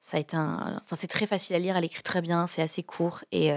ça 0.04 0.18
a 0.18 0.20
été 0.20 0.36
un. 0.36 0.82
Enfin, 0.84 0.98
c'est 0.98 1.08
très 1.08 1.26
facile 1.28 1.56
à 1.56 1.60
lire, 1.60 1.78
elle 1.78 1.86
écrit 1.86 2.04
très 2.04 2.22
bien, 2.22 2.46
c'est 2.46 2.62
assez 2.62 2.84
court 2.84 3.24
et 3.32 3.54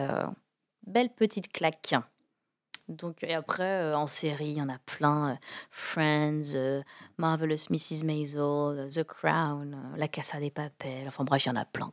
belle 0.86 1.10
petite 1.10 1.50
claque. 1.52 1.94
Donc, 2.88 3.24
et 3.24 3.34
après, 3.34 3.64
euh, 3.64 3.96
en 3.96 4.06
série, 4.06 4.50
il 4.50 4.58
y 4.58 4.62
en 4.62 4.68
a 4.68 4.78
plein. 4.78 5.32
Euh, 5.32 5.34
Friends, 5.70 6.54
euh, 6.54 6.82
Marvelous 7.18 7.66
Mrs. 7.70 8.04
Maisel, 8.04 8.86
The 8.88 9.02
Crown, 9.02 9.92
La 9.96 10.06
Casa 10.06 10.38
des 10.38 10.52
Papels. 10.52 11.08
Enfin 11.08 11.24
bref, 11.24 11.44
il 11.44 11.48
y 11.48 11.50
en 11.50 11.56
a 11.56 11.64
plein. 11.64 11.90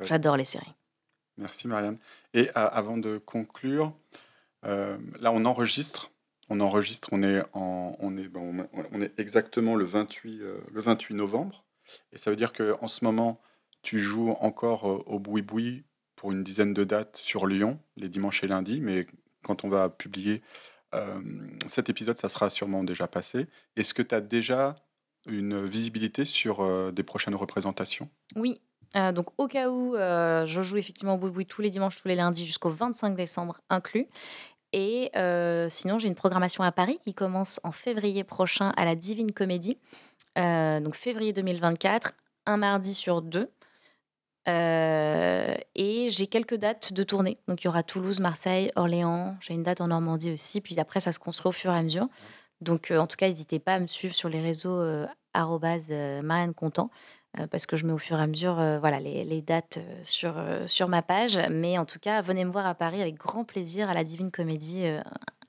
J'adore 0.00 0.38
les 0.38 0.44
séries. 0.44 0.72
Merci 1.36 1.68
Marianne. 1.68 1.98
Et 2.32 2.48
avant 2.54 2.96
de 2.96 3.18
conclure, 3.18 3.92
Euh, 4.66 4.96
là, 5.20 5.30
on 5.30 5.44
enregistre. 5.44 6.10
On 6.48 6.58
enregistre. 6.60 7.10
On 7.12 7.22
est, 7.22 7.42
en, 7.52 7.94
on 7.98 8.16
est, 8.16 8.28
bon, 8.28 8.66
on 8.92 9.02
est 9.02 9.12
exactement 9.20 9.74
le 9.74 9.84
28, 9.84 10.40
euh, 10.40 10.58
le 10.72 10.80
28 10.80 11.14
novembre. 11.14 11.64
Et 12.12 12.16
ça 12.18 12.30
veut 12.30 12.36
dire 12.36 12.54
qu'en 12.54 12.88
ce 12.88 13.04
moment, 13.04 13.42
tu 13.84 14.00
joues 14.00 14.34
encore 14.40 14.90
euh, 14.90 15.04
au 15.06 15.20
boui-boui 15.20 15.84
pour 16.16 16.32
une 16.32 16.42
dizaine 16.42 16.74
de 16.74 16.82
dates 16.82 17.20
sur 17.22 17.46
Lyon, 17.46 17.78
les 17.96 18.08
dimanches 18.08 18.42
et 18.42 18.48
lundis. 18.48 18.80
Mais 18.80 19.06
quand 19.44 19.62
on 19.62 19.68
va 19.68 19.88
publier 19.90 20.42
euh, 20.94 21.20
cet 21.68 21.90
épisode, 21.90 22.18
ça 22.18 22.28
sera 22.28 22.50
sûrement 22.50 22.82
déjà 22.82 23.06
passé. 23.06 23.46
Est-ce 23.76 23.94
que 23.94 24.02
tu 24.02 24.14
as 24.14 24.20
déjà 24.20 24.76
une 25.26 25.64
visibilité 25.64 26.24
sur 26.24 26.60
euh, 26.60 26.90
des 26.90 27.02
prochaines 27.02 27.34
représentations? 27.34 28.08
Oui. 28.34 28.60
Donc, 29.12 29.30
au 29.38 29.48
cas 29.48 29.70
où, 29.70 29.96
je 29.96 30.62
joue 30.62 30.76
effectivement 30.76 31.14
au 31.14 31.18
boui-boui 31.18 31.46
tous 31.46 31.60
les 31.60 31.70
dimanches, 31.70 32.00
tous 32.00 32.06
les 32.06 32.14
lundis 32.14 32.46
jusqu'au 32.46 32.70
25 32.70 33.16
décembre 33.16 33.60
inclus. 33.68 34.06
Et 34.72 35.10
sinon, 35.68 35.98
j'ai 35.98 36.06
une 36.06 36.14
programmation 36.14 36.62
à 36.62 36.70
Paris 36.70 37.00
qui 37.02 37.12
commence 37.12 37.58
en 37.64 37.72
février 37.72 38.22
prochain 38.22 38.72
à 38.76 38.84
la 38.84 38.94
Divine 38.94 39.32
Comédie. 39.32 39.78
Donc, 40.36 40.94
février 40.94 41.32
2024, 41.32 42.12
un 42.46 42.56
mardi 42.56 42.94
sur 42.94 43.20
deux. 43.20 43.50
Euh, 44.48 45.54
et 45.74 46.08
j'ai 46.10 46.26
quelques 46.26 46.56
dates 46.56 46.92
de 46.92 47.02
tournée. 47.02 47.38
Donc, 47.48 47.62
il 47.62 47.66
y 47.66 47.68
aura 47.68 47.82
Toulouse, 47.82 48.20
Marseille, 48.20 48.70
Orléans. 48.76 49.36
J'ai 49.40 49.54
une 49.54 49.62
date 49.62 49.80
en 49.80 49.88
Normandie 49.88 50.32
aussi. 50.32 50.60
Puis 50.60 50.78
après, 50.78 51.00
ça 51.00 51.12
se 51.12 51.18
construit 51.18 51.48
au 51.48 51.52
fur 51.52 51.72
et 51.72 51.78
à 51.78 51.82
mesure. 51.82 52.08
Donc, 52.60 52.90
euh, 52.90 52.98
en 52.98 53.06
tout 53.06 53.16
cas, 53.16 53.28
n'hésitez 53.28 53.58
pas 53.58 53.74
à 53.74 53.80
me 53.80 53.86
suivre 53.86 54.14
sur 54.14 54.28
les 54.28 54.40
réseaux 54.40 54.78
euh, 54.78 55.06
euh, 55.36 56.22
Marianne 56.22 56.54
parce 57.50 57.66
que 57.66 57.76
je 57.76 57.84
mets 57.84 57.92
au 57.92 57.98
fur 57.98 58.20
et 58.20 58.22
à 58.22 58.28
mesure 58.28 58.54
voilà, 58.54 59.00
les, 59.00 59.42
dates 59.42 59.80
sur, 60.04 60.36
sur 60.66 60.86
ma 60.86 61.02
page. 61.02 61.36
Mais 61.50 61.78
en 61.78 61.84
tout 61.84 61.98
cas, 61.98 62.22
venez 62.22 62.44
me 62.44 62.50
voir 62.52 62.64
à 62.64 62.76
Paris 62.76 63.02
avec 63.02 63.16
grand 63.16 63.42
plaisir 63.42 63.90
à 63.90 63.94
la 63.94 64.04
Divine 64.04 64.30
Comédie 64.30 64.86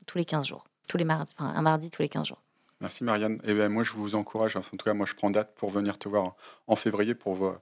tous 0.08 0.18
les 0.18 0.26
15 0.26 0.48
jours. 0.48 0.66
Tous 0.90 0.98
les 0.98 1.04
mardis, 1.04 1.32
enfin, 1.38 1.54
un 1.56 1.62
mardi 1.62 1.92
tous 1.92 2.02
les 2.02 2.10
15 2.10 2.26
jours. 2.26 2.42
Merci 2.82 3.04
Marianne. 3.04 3.40
Et 3.46 3.54
ben 3.54 3.70
moi, 3.70 3.84
je 3.84 3.94
vous 3.94 4.16
encourage. 4.16 4.56
En 4.56 4.62
tout 4.62 4.78
cas, 4.84 4.96
moi, 4.96 5.06
je 5.06 5.14
prends 5.14 5.30
date 5.30 5.54
pour 5.54 5.70
venir 5.70 6.00
te 6.00 6.10
voir 6.10 6.36
en 6.66 6.76
février 6.76 7.14
pour 7.14 7.36
voir, 7.36 7.60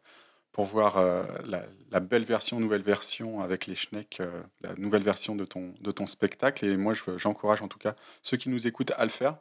pour 0.54 0.66
voir 0.66 0.97
euh, 0.97 1.24
la, 1.91 1.99
belle 1.99 2.24
version, 2.24 2.60
nouvelle 2.60 2.84
version 2.84 3.41
avec 3.41 3.66
les 3.66 3.76
Schneck, 3.76 4.20
euh, 4.22 4.41
la 4.62 4.76
nouvelle 4.76 5.04
version 5.04 5.36
de 5.36 5.45
ton, 5.45 5.74
de 5.82 5.91
ton 5.91 6.06
spectacle. 6.06 6.64
Et 6.66 6.78
moi, 6.78 6.93
je- 6.93 7.18
j'encourage 7.18 7.62
en 7.62 7.68
tout 7.68 7.80
cas 7.80 7.95
ceux 8.22 8.38
qui 8.38 8.49
nous 8.49 8.66
écoutent 8.68 8.91
à 8.95 9.04
le 9.04 9.10
faire. 9.10 9.38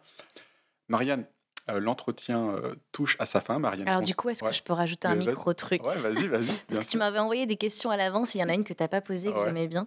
Marianne, 0.88 1.26
euh, 1.70 1.78
l'entretien 1.80 2.50
euh, 2.50 2.74
touche 2.90 3.16
à 3.18 3.26
sa 3.26 3.40
fin. 3.40 3.58
Marianne, 3.58 3.88
Alors, 3.88 4.02
du 4.02 4.14
coup, 4.14 4.28
est-ce 4.28 4.44
ouais. 4.44 4.50
que 4.50 4.56
je 4.56 4.62
peux 4.62 4.72
rajouter 4.72 5.08
un 5.08 5.14
micro-truc 5.14 5.84
Ouais, 5.86 5.96
vas-y, 5.96 6.26
vas-y. 6.28 6.52
Parce 6.68 6.86
que 6.86 6.90
tu 6.90 6.98
m'avais 6.98 7.18
envoyé 7.18 7.46
des 7.46 7.56
questions 7.56 7.90
à 7.90 7.96
l'avance, 7.96 8.34
il 8.34 8.38
y 8.40 8.44
en 8.44 8.48
a 8.48 8.54
une 8.54 8.64
que 8.64 8.72
tu 8.72 8.82
n'as 8.82 8.88
pas 8.88 9.00
posée, 9.00 9.30
que 9.32 9.36
Ouais. 9.38 9.46
j'aimais 9.46 9.68
bien. 9.68 9.86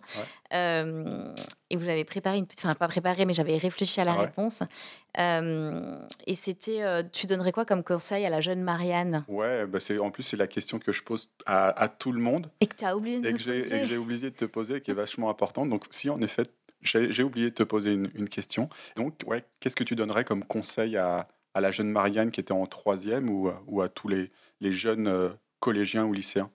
Euh, 0.54 1.34
et 1.70 1.76
vous 1.78 1.88
avez 1.90 2.06
préparé 2.06 2.38
une. 2.38 2.48
Enfin, 2.58 2.76
pas 2.76 2.88
préparé, 2.88 3.26
mais 3.26 3.34
j'avais 3.34 3.58
réfléchi 3.58 4.00
à 4.00 4.06
la 4.06 4.14
Ah 4.14 4.22
réponse. 4.22 4.64
Et 5.18 6.36
c'était 6.36 7.04
tu 7.12 7.28
donnerais 7.28 7.52
quoi 7.52 7.66
comme 7.66 7.84
conseil 7.84 8.26
à 8.26 8.30
la 8.30 8.42
jeune 8.42 8.62
Marianne? 8.62 9.24
Ouais, 9.28 9.66
bah 9.66 9.80
en 10.02 10.12
plus, 10.12 10.24
c'est 10.24 10.38
la 10.38 10.48
question 10.48 10.80
que 10.80 10.92
je 10.92 11.04
pose 11.04 11.30
à, 11.46 11.70
à 11.82 11.88
tout 11.88 12.12
le 12.12 12.20
monde 12.20 12.48
Et 12.62 12.68
que 12.68 12.76
tu 12.76 12.86
as 12.86 12.96
oublié 12.96 13.20
de 13.20 13.28
et 13.30 13.34
me 13.34 13.38
j'ai, 13.38 13.58
et 13.58 13.62
poser 13.62 13.80
que 13.82 13.86
j'ai 13.88 13.98
oublié 13.98 14.30
de 14.30 14.36
te 14.36 14.46
poser, 14.46 14.82
qui 14.82 14.92
est 14.92 14.96
vachement 14.96 15.30
importante. 15.30 15.70
Donc, 15.70 15.86
si 15.92 16.10
en 16.10 16.22
effet, 16.22 16.44
j'ai, 16.82 17.12
j'ai 17.12 17.24
oublié 17.24 17.50
de 17.50 17.56
te 17.56 17.64
poser 17.64 17.92
une, 17.94 18.10
une 18.16 18.30
question. 18.30 18.70
Donc, 18.96 19.16
ouais, 19.26 19.44
qu'est-ce 19.60 19.76
que 19.76 19.84
tu 19.84 19.96
donnerais 19.96 20.24
comme 20.24 20.44
conseil 20.44 20.98
à, 20.98 21.28
à 21.56 21.62
la 21.62 21.72
jeune 21.72 21.90
Marianne 21.90 22.32
qui 22.32 22.42
était 22.42 22.52
en 22.52 22.68
troisième 22.68 23.30
ou, 23.30 23.50
ou 23.66 23.82
à 23.82 23.90
tous 23.90 24.10
les, 24.10 24.30
jeunes 24.62 25.08
euh, 25.08 25.30
collégiens 25.60 26.06
ou 26.06 26.12
lycéens 26.12 26.52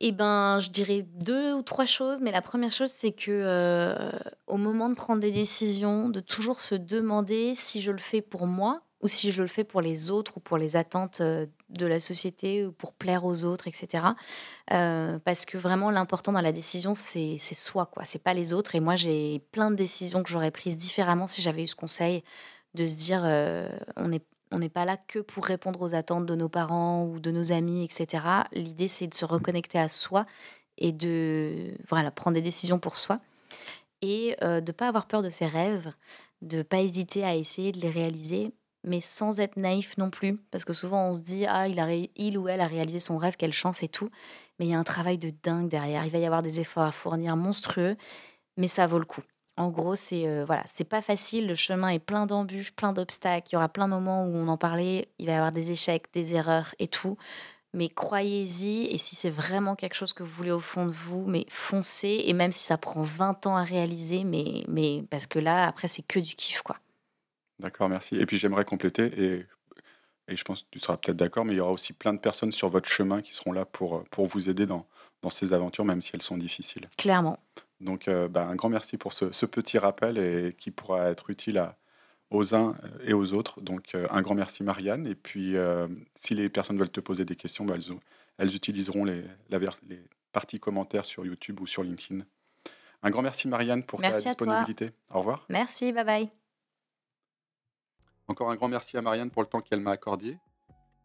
Eh 0.00 0.10
ben, 0.10 0.58
je 0.58 0.68
dirais 0.68 1.02
deux 1.02 1.54
ou 1.54 1.62
trois 1.62 1.86
choses, 1.86 2.20
mais 2.20 2.32
la 2.32 2.42
première 2.42 2.72
chose, 2.72 2.90
c'est 2.90 3.12
que 3.12 3.30
euh, 3.30 4.10
au 4.48 4.56
moment 4.56 4.90
de 4.90 4.96
prendre 4.96 5.20
des 5.20 5.30
décisions, 5.30 6.08
de 6.08 6.20
toujours 6.20 6.60
se 6.60 6.74
demander 6.74 7.54
si 7.54 7.80
je 7.80 7.92
le 7.92 7.98
fais 7.98 8.20
pour 8.20 8.46
moi 8.46 8.82
ou 9.00 9.08
si 9.08 9.32
je 9.32 9.42
le 9.42 9.48
fais 9.48 9.64
pour 9.64 9.80
les 9.80 10.10
autres 10.10 10.38
ou 10.38 10.40
pour 10.40 10.58
les 10.58 10.76
attentes 10.76 11.20
euh, 11.20 11.46
de 11.68 11.86
la 11.86 12.00
société 12.00 12.66
ou 12.66 12.72
pour 12.72 12.94
plaire 12.94 13.24
aux 13.24 13.44
autres, 13.44 13.68
etc. 13.68 14.04
Parce 14.66 15.44
que 15.44 15.56
vraiment, 15.56 15.90
l'important 15.90 16.32
dans 16.32 16.40
la 16.40 16.52
décision, 16.52 16.94
c'est 16.94 17.38
soi, 17.38 17.86
quoi. 17.86 18.04
C'est 18.04 18.22
pas 18.22 18.34
les 18.34 18.52
autres. 18.52 18.74
Et 18.74 18.80
moi, 18.80 18.96
j'ai 18.96 19.40
plein 19.52 19.70
de 19.70 19.76
décisions 19.76 20.22
que 20.22 20.30
j'aurais 20.30 20.50
prises 20.50 20.76
différemment 20.76 21.26
si 21.26 21.42
j'avais 21.42 21.64
eu 21.64 21.66
ce 21.66 21.74
conseil 21.74 22.22
de 22.74 22.86
se 22.86 22.96
dire, 22.96 23.22
euh, 23.24 23.68
on 23.96 24.08
n'est 24.08 24.22
on 24.52 24.58
n'est 24.58 24.68
pas 24.68 24.84
là 24.84 24.96
que 24.96 25.18
pour 25.18 25.46
répondre 25.46 25.80
aux 25.80 25.94
attentes 25.94 26.26
de 26.26 26.34
nos 26.34 26.48
parents 26.48 27.04
ou 27.06 27.18
de 27.18 27.30
nos 27.30 27.52
amis, 27.52 27.84
etc. 27.84 28.24
L'idée, 28.52 28.86
c'est 28.86 29.06
de 29.06 29.14
se 29.14 29.24
reconnecter 29.24 29.78
à 29.78 29.88
soi 29.88 30.26
et 30.78 30.92
de 30.92 31.74
voilà, 31.88 32.10
prendre 32.10 32.34
des 32.34 32.42
décisions 32.42 32.78
pour 32.78 32.98
soi. 32.98 33.20
Et 34.02 34.36
euh, 34.42 34.60
de 34.60 34.70
ne 34.70 34.76
pas 34.76 34.88
avoir 34.88 35.06
peur 35.06 35.22
de 35.22 35.30
ses 35.30 35.46
rêves, 35.46 35.92
de 36.42 36.58
ne 36.58 36.62
pas 36.62 36.80
hésiter 36.80 37.24
à 37.24 37.34
essayer 37.34 37.72
de 37.72 37.80
les 37.80 37.90
réaliser, 37.90 38.52
mais 38.84 39.00
sans 39.00 39.40
être 39.40 39.56
naïf 39.56 39.96
non 39.96 40.10
plus. 40.10 40.36
Parce 40.50 40.64
que 40.64 40.72
souvent, 40.72 41.08
on 41.08 41.14
se 41.14 41.22
dit, 41.22 41.46
ah, 41.46 41.68
il, 41.68 41.78
a 41.80 41.88
il 41.92 42.36
ou 42.36 42.48
elle 42.48 42.60
a 42.60 42.66
réalisé 42.66 42.98
son 42.98 43.16
rêve, 43.16 43.36
quelle 43.36 43.52
chance 43.52 43.82
et 43.82 43.88
tout. 43.88 44.10
Mais 44.58 44.66
il 44.66 44.70
y 44.70 44.74
a 44.74 44.78
un 44.78 44.84
travail 44.84 45.18
de 45.18 45.32
dingue 45.42 45.68
derrière. 45.68 46.04
Il 46.04 46.10
va 46.10 46.18
y 46.18 46.26
avoir 46.26 46.42
des 46.42 46.60
efforts 46.60 46.84
à 46.84 46.92
fournir 46.92 47.36
monstrueux, 47.36 47.96
mais 48.56 48.68
ça 48.68 48.86
vaut 48.86 48.98
le 48.98 49.04
coup. 49.04 49.22
En 49.56 49.68
gros, 49.68 49.94
c'est 49.94 50.26
euh, 50.26 50.44
voilà, 50.46 50.62
c'est 50.66 50.88
pas 50.88 51.02
facile. 51.02 51.46
Le 51.46 51.54
chemin 51.54 51.88
est 51.88 51.98
plein 51.98 52.26
d'embûches, 52.26 52.72
plein 52.72 52.92
d'obstacles. 52.92 53.48
Il 53.50 53.54
y 53.54 53.56
aura 53.56 53.68
plein 53.68 53.86
de 53.86 53.92
moments 53.92 54.24
où 54.24 54.34
on 54.34 54.48
en 54.48 54.56
parlait. 54.56 55.08
Il 55.18 55.26
va 55.26 55.32
y 55.32 55.34
avoir 55.34 55.52
des 55.52 55.70
échecs, 55.70 56.06
des 56.12 56.34
erreurs 56.34 56.74
et 56.78 56.88
tout. 56.88 57.18
Mais 57.74 57.88
croyez-y. 57.88 58.86
Et 58.86 58.98
si 58.98 59.14
c'est 59.14 59.30
vraiment 59.30 59.76
quelque 59.76 59.94
chose 59.94 60.12
que 60.12 60.22
vous 60.22 60.30
voulez 60.30 60.50
au 60.50 60.60
fond 60.60 60.86
de 60.86 60.90
vous, 60.90 61.26
mais 61.26 61.44
foncez. 61.48 62.22
Et 62.26 62.32
même 62.32 62.52
si 62.52 62.64
ça 62.64 62.78
prend 62.78 63.02
20 63.02 63.46
ans 63.46 63.56
à 63.56 63.64
réaliser, 63.64 64.24
mais, 64.24 64.64
mais 64.68 65.04
parce 65.10 65.26
que 65.26 65.38
là, 65.38 65.66
après, 65.66 65.88
c'est 65.88 66.02
que 66.02 66.18
du 66.18 66.34
kiff, 66.34 66.62
quoi. 66.62 66.78
D'accord, 67.58 67.88
merci. 67.88 68.16
Et 68.16 68.26
puis, 68.26 68.38
j'aimerais 68.38 68.64
compléter, 68.64 69.04
et, 69.22 69.46
et 70.28 70.36
je 70.36 70.44
pense 70.44 70.62
que 70.62 70.66
tu 70.70 70.80
seras 70.80 70.96
peut-être 70.96 71.16
d'accord, 71.16 71.44
mais 71.44 71.52
il 71.52 71.58
y 71.58 71.60
aura 71.60 71.72
aussi 71.72 71.92
plein 71.92 72.12
de 72.12 72.18
personnes 72.18 72.52
sur 72.52 72.68
votre 72.68 72.88
chemin 72.88 73.22
qui 73.22 73.32
seront 73.32 73.52
là 73.52 73.64
pour, 73.64 73.96
euh, 73.96 74.04
pour 74.10 74.26
vous 74.26 74.50
aider 74.50 74.66
dans, 74.66 74.86
dans 75.22 75.30
ces 75.30 75.52
aventures, 75.52 75.84
même 75.84 76.02
si 76.02 76.10
elles 76.14 76.22
sont 76.22 76.36
difficiles. 76.36 76.88
Clairement. 76.98 77.38
Donc, 77.82 78.08
euh, 78.08 78.28
bah, 78.28 78.46
un 78.46 78.54
grand 78.54 78.68
merci 78.68 78.96
pour 78.96 79.12
ce, 79.12 79.30
ce 79.32 79.44
petit 79.46 79.76
rappel 79.78 80.16
et 80.18 80.54
qui 80.56 80.70
pourra 80.70 81.10
être 81.10 81.28
utile 81.30 81.58
à, 81.58 81.76
aux 82.30 82.54
uns 82.54 82.76
et 83.04 83.12
aux 83.12 83.32
autres. 83.34 83.60
Donc, 83.60 83.94
euh, 83.94 84.06
un 84.10 84.22
grand 84.22 84.34
merci, 84.34 84.62
Marianne. 84.62 85.06
Et 85.06 85.14
puis, 85.14 85.56
euh, 85.56 85.88
si 86.14 86.34
les 86.34 86.48
personnes 86.48 86.78
veulent 86.78 86.90
te 86.90 87.00
poser 87.00 87.24
des 87.24 87.36
questions, 87.36 87.64
bah, 87.64 87.74
elles, 87.76 87.92
ont- 87.92 88.00
elles 88.38 88.54
utiliseront 88.54 89.04
les, 89.04 89.24
la 89.50 89.58
les 89.88 90.00
parties 90.32 90.58
commentaires 90.60 91.04
sur 91.04 91.26
YouTube 91.26 91.60
ou 91.60 91.66
sur 91.66 91.82
LinkedIn. 91.82 92.24
Un 93.02 93.10
grand 93.10 93.22
merci, 93.22 93.48
Marianne, 93.48 93.82
pour 93.82 94.00
Merci 94.00 94.24
ta 94.24 94.30
à 94.30 94.34
toi. 94.34 94.46
disponibilité. 94.46 94.90
Au 95.12 95.18
revoir. 95.18 95.44
Merci, 95.48 95.92
bye 95.92 96.04
bye. 96.04 96.30
Encore 98.28 98.50
un 98.50 98.56
grand 98.56 98.68
merci 98.68 98.96
à 98.96 99.02
Marianne 99.02 99.30
pour 99.30 99.42
le 99.42 99.48
temps 99.48 99.60
qu'elle 99.60 99.80
m'a 99.80 99.90
accordé. 99.90 100.38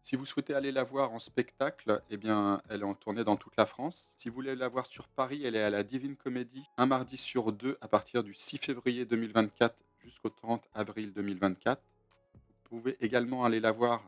Si 0.08 0.16
vous 0.16 0.24
souhaitez 0.24 0.54
aller 0.54 0.72
la 0.72 0.84
voir 0.84 1.12
en 1.12 1.18
spectacle, 1.18 2.00
eh 2.08 2.16
bien, 2.16 2.62
elle 2.70 2.80
est 2.80 2.84
en 2.84 2.94
tournée 2.94 3.24
dans 3.24 3.36
toute 3.36 3.54
la 3.58 3.66
France. 3.66 4.14
Si 4.16 4.30
vous 4.30 4.36
voulez 4.36 4.56
la 4.56 4.66
voir 4.66 4.86
sur 4.86 5.06
Paris, 5.06 5.42
elle 5.44 5.54
est 5.54 5.62
à 5.62 5.68
la 5.68 5.82
Divine 5.82 6.16
Comédie, 6.16 6.64
un 6.78 6.86
mardi 6.86 7.18
sur 7.18 7.52
deux 7.52 7.76
à 7.82 7.88
partir 7.88 8.24
du 8.24 8.32
6 8.32 8.56
février 8.56 9.04
2024 9.04 9.76
jusqu'au 9.98 10.30
30 10.30 10.66
avril 10.72 11.12
2024. 11.12 11.82
Vous 11.82 12.78
pouvez 12.78 12.96
également 13.02 13.44
aller 13.44 13.60
la 13.60 13.70
voir 13.70 14.02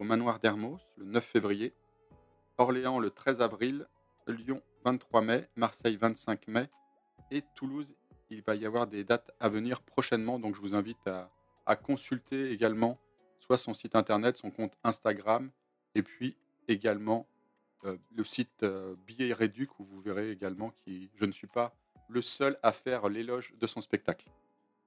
au 0.00 0.04
Manoir 0.04 0.40
d'Hermos 0.40 0.80
le 0.96 1.04
9 1.04 1.24
février, 1.24 1.72
Orléans 2.58 2.98
le 2.98 3.10
13 3.10 3.40
avril, 3.40 3.86
Lyon 4.26 4.60
23 4.84 5.22
mai, 5.22 5.48
Marseille 5.54 5.96
25 5.96 6.48
mai 6.48 6.68
et 7.30 7.42
Toulouse. 7.54 7.94
Il 8.30 8.42
va 8.42 8.56
y 8.56 8.66
avoir 8.66 8.88
des 8.88 9.04
dates 9.04 9.30
à 9.38 9.48
venir 9.48 9.80
prochainement, 9.82 10.40
donc 10.40 10.56
je 10.56 10.60
vous 10.60 10.74
invite 10.74 11.06
à, 11.06 11.30
à 11.66 11.76
consulter 11.76 12.50
également 12.50 12.98
soit 13.46 13.58
son 13.58 13.74
site 13.74 13.94
internet, 13.94 14.36
son 14.36 14.50
compte 14.50 14.76
Instagram, 14.84 15.50
et 15.94 16.02
puis 16.02 16.36
également 16.68 17.26
euh, 17.84 17.96
le 18.14 18.24
site 18.24 18.62
euh, 18.62 18.94
Billet 19.06 19.32
Réduc, 19.32 19.78
où 19.78 19.84
vous 19.84 20.00
verrez 20.00 20.30
également 20.30 20.70
que 20.70 20.90
je 21.14 21.24
ne 21.24 21.32
suis 21.32 21.46
pas 21.46 21.74
le 22.08 22.22
seul 22.22 22.58
à 22.62 22.72
faire 22.72 23.08
l'éloge 23.08 23.54
de 23.58 23.66
son 23.66 23.80
spectacle. 23.80 24.28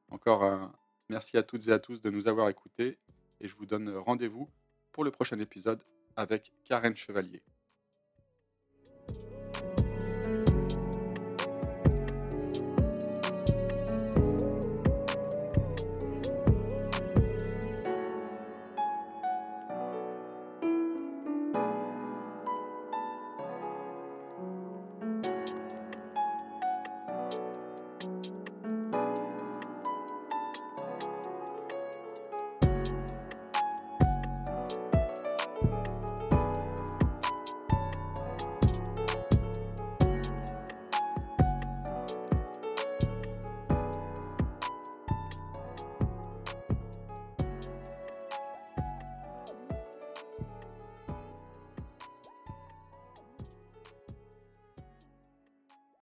Encore 0.09 0.43
un 0.43 0.73
merci 1.09 1.37
à 1.37 1.43
toutes 1.43 1.67
et 1.67 1.71
à 1.71 1.79
tous 1.79 2.01
de 2.01 2.09
nous 2.09 2.27
avoir 2.27 2.49
écoutés, 2.49 2.97
et 3.39 3.47
je 3.47 3.55
vous 3.55 3.65
donne 3.65 3.89
rendez-vous 3.95 4.49
pour 4.91 5.03
le 5.03 5.11
prochain 5.11 5.39
épisode 5.39 5.81
avec 6.15 6.51
Karen 6.65 6.95
Chevalier. 6.95 7.41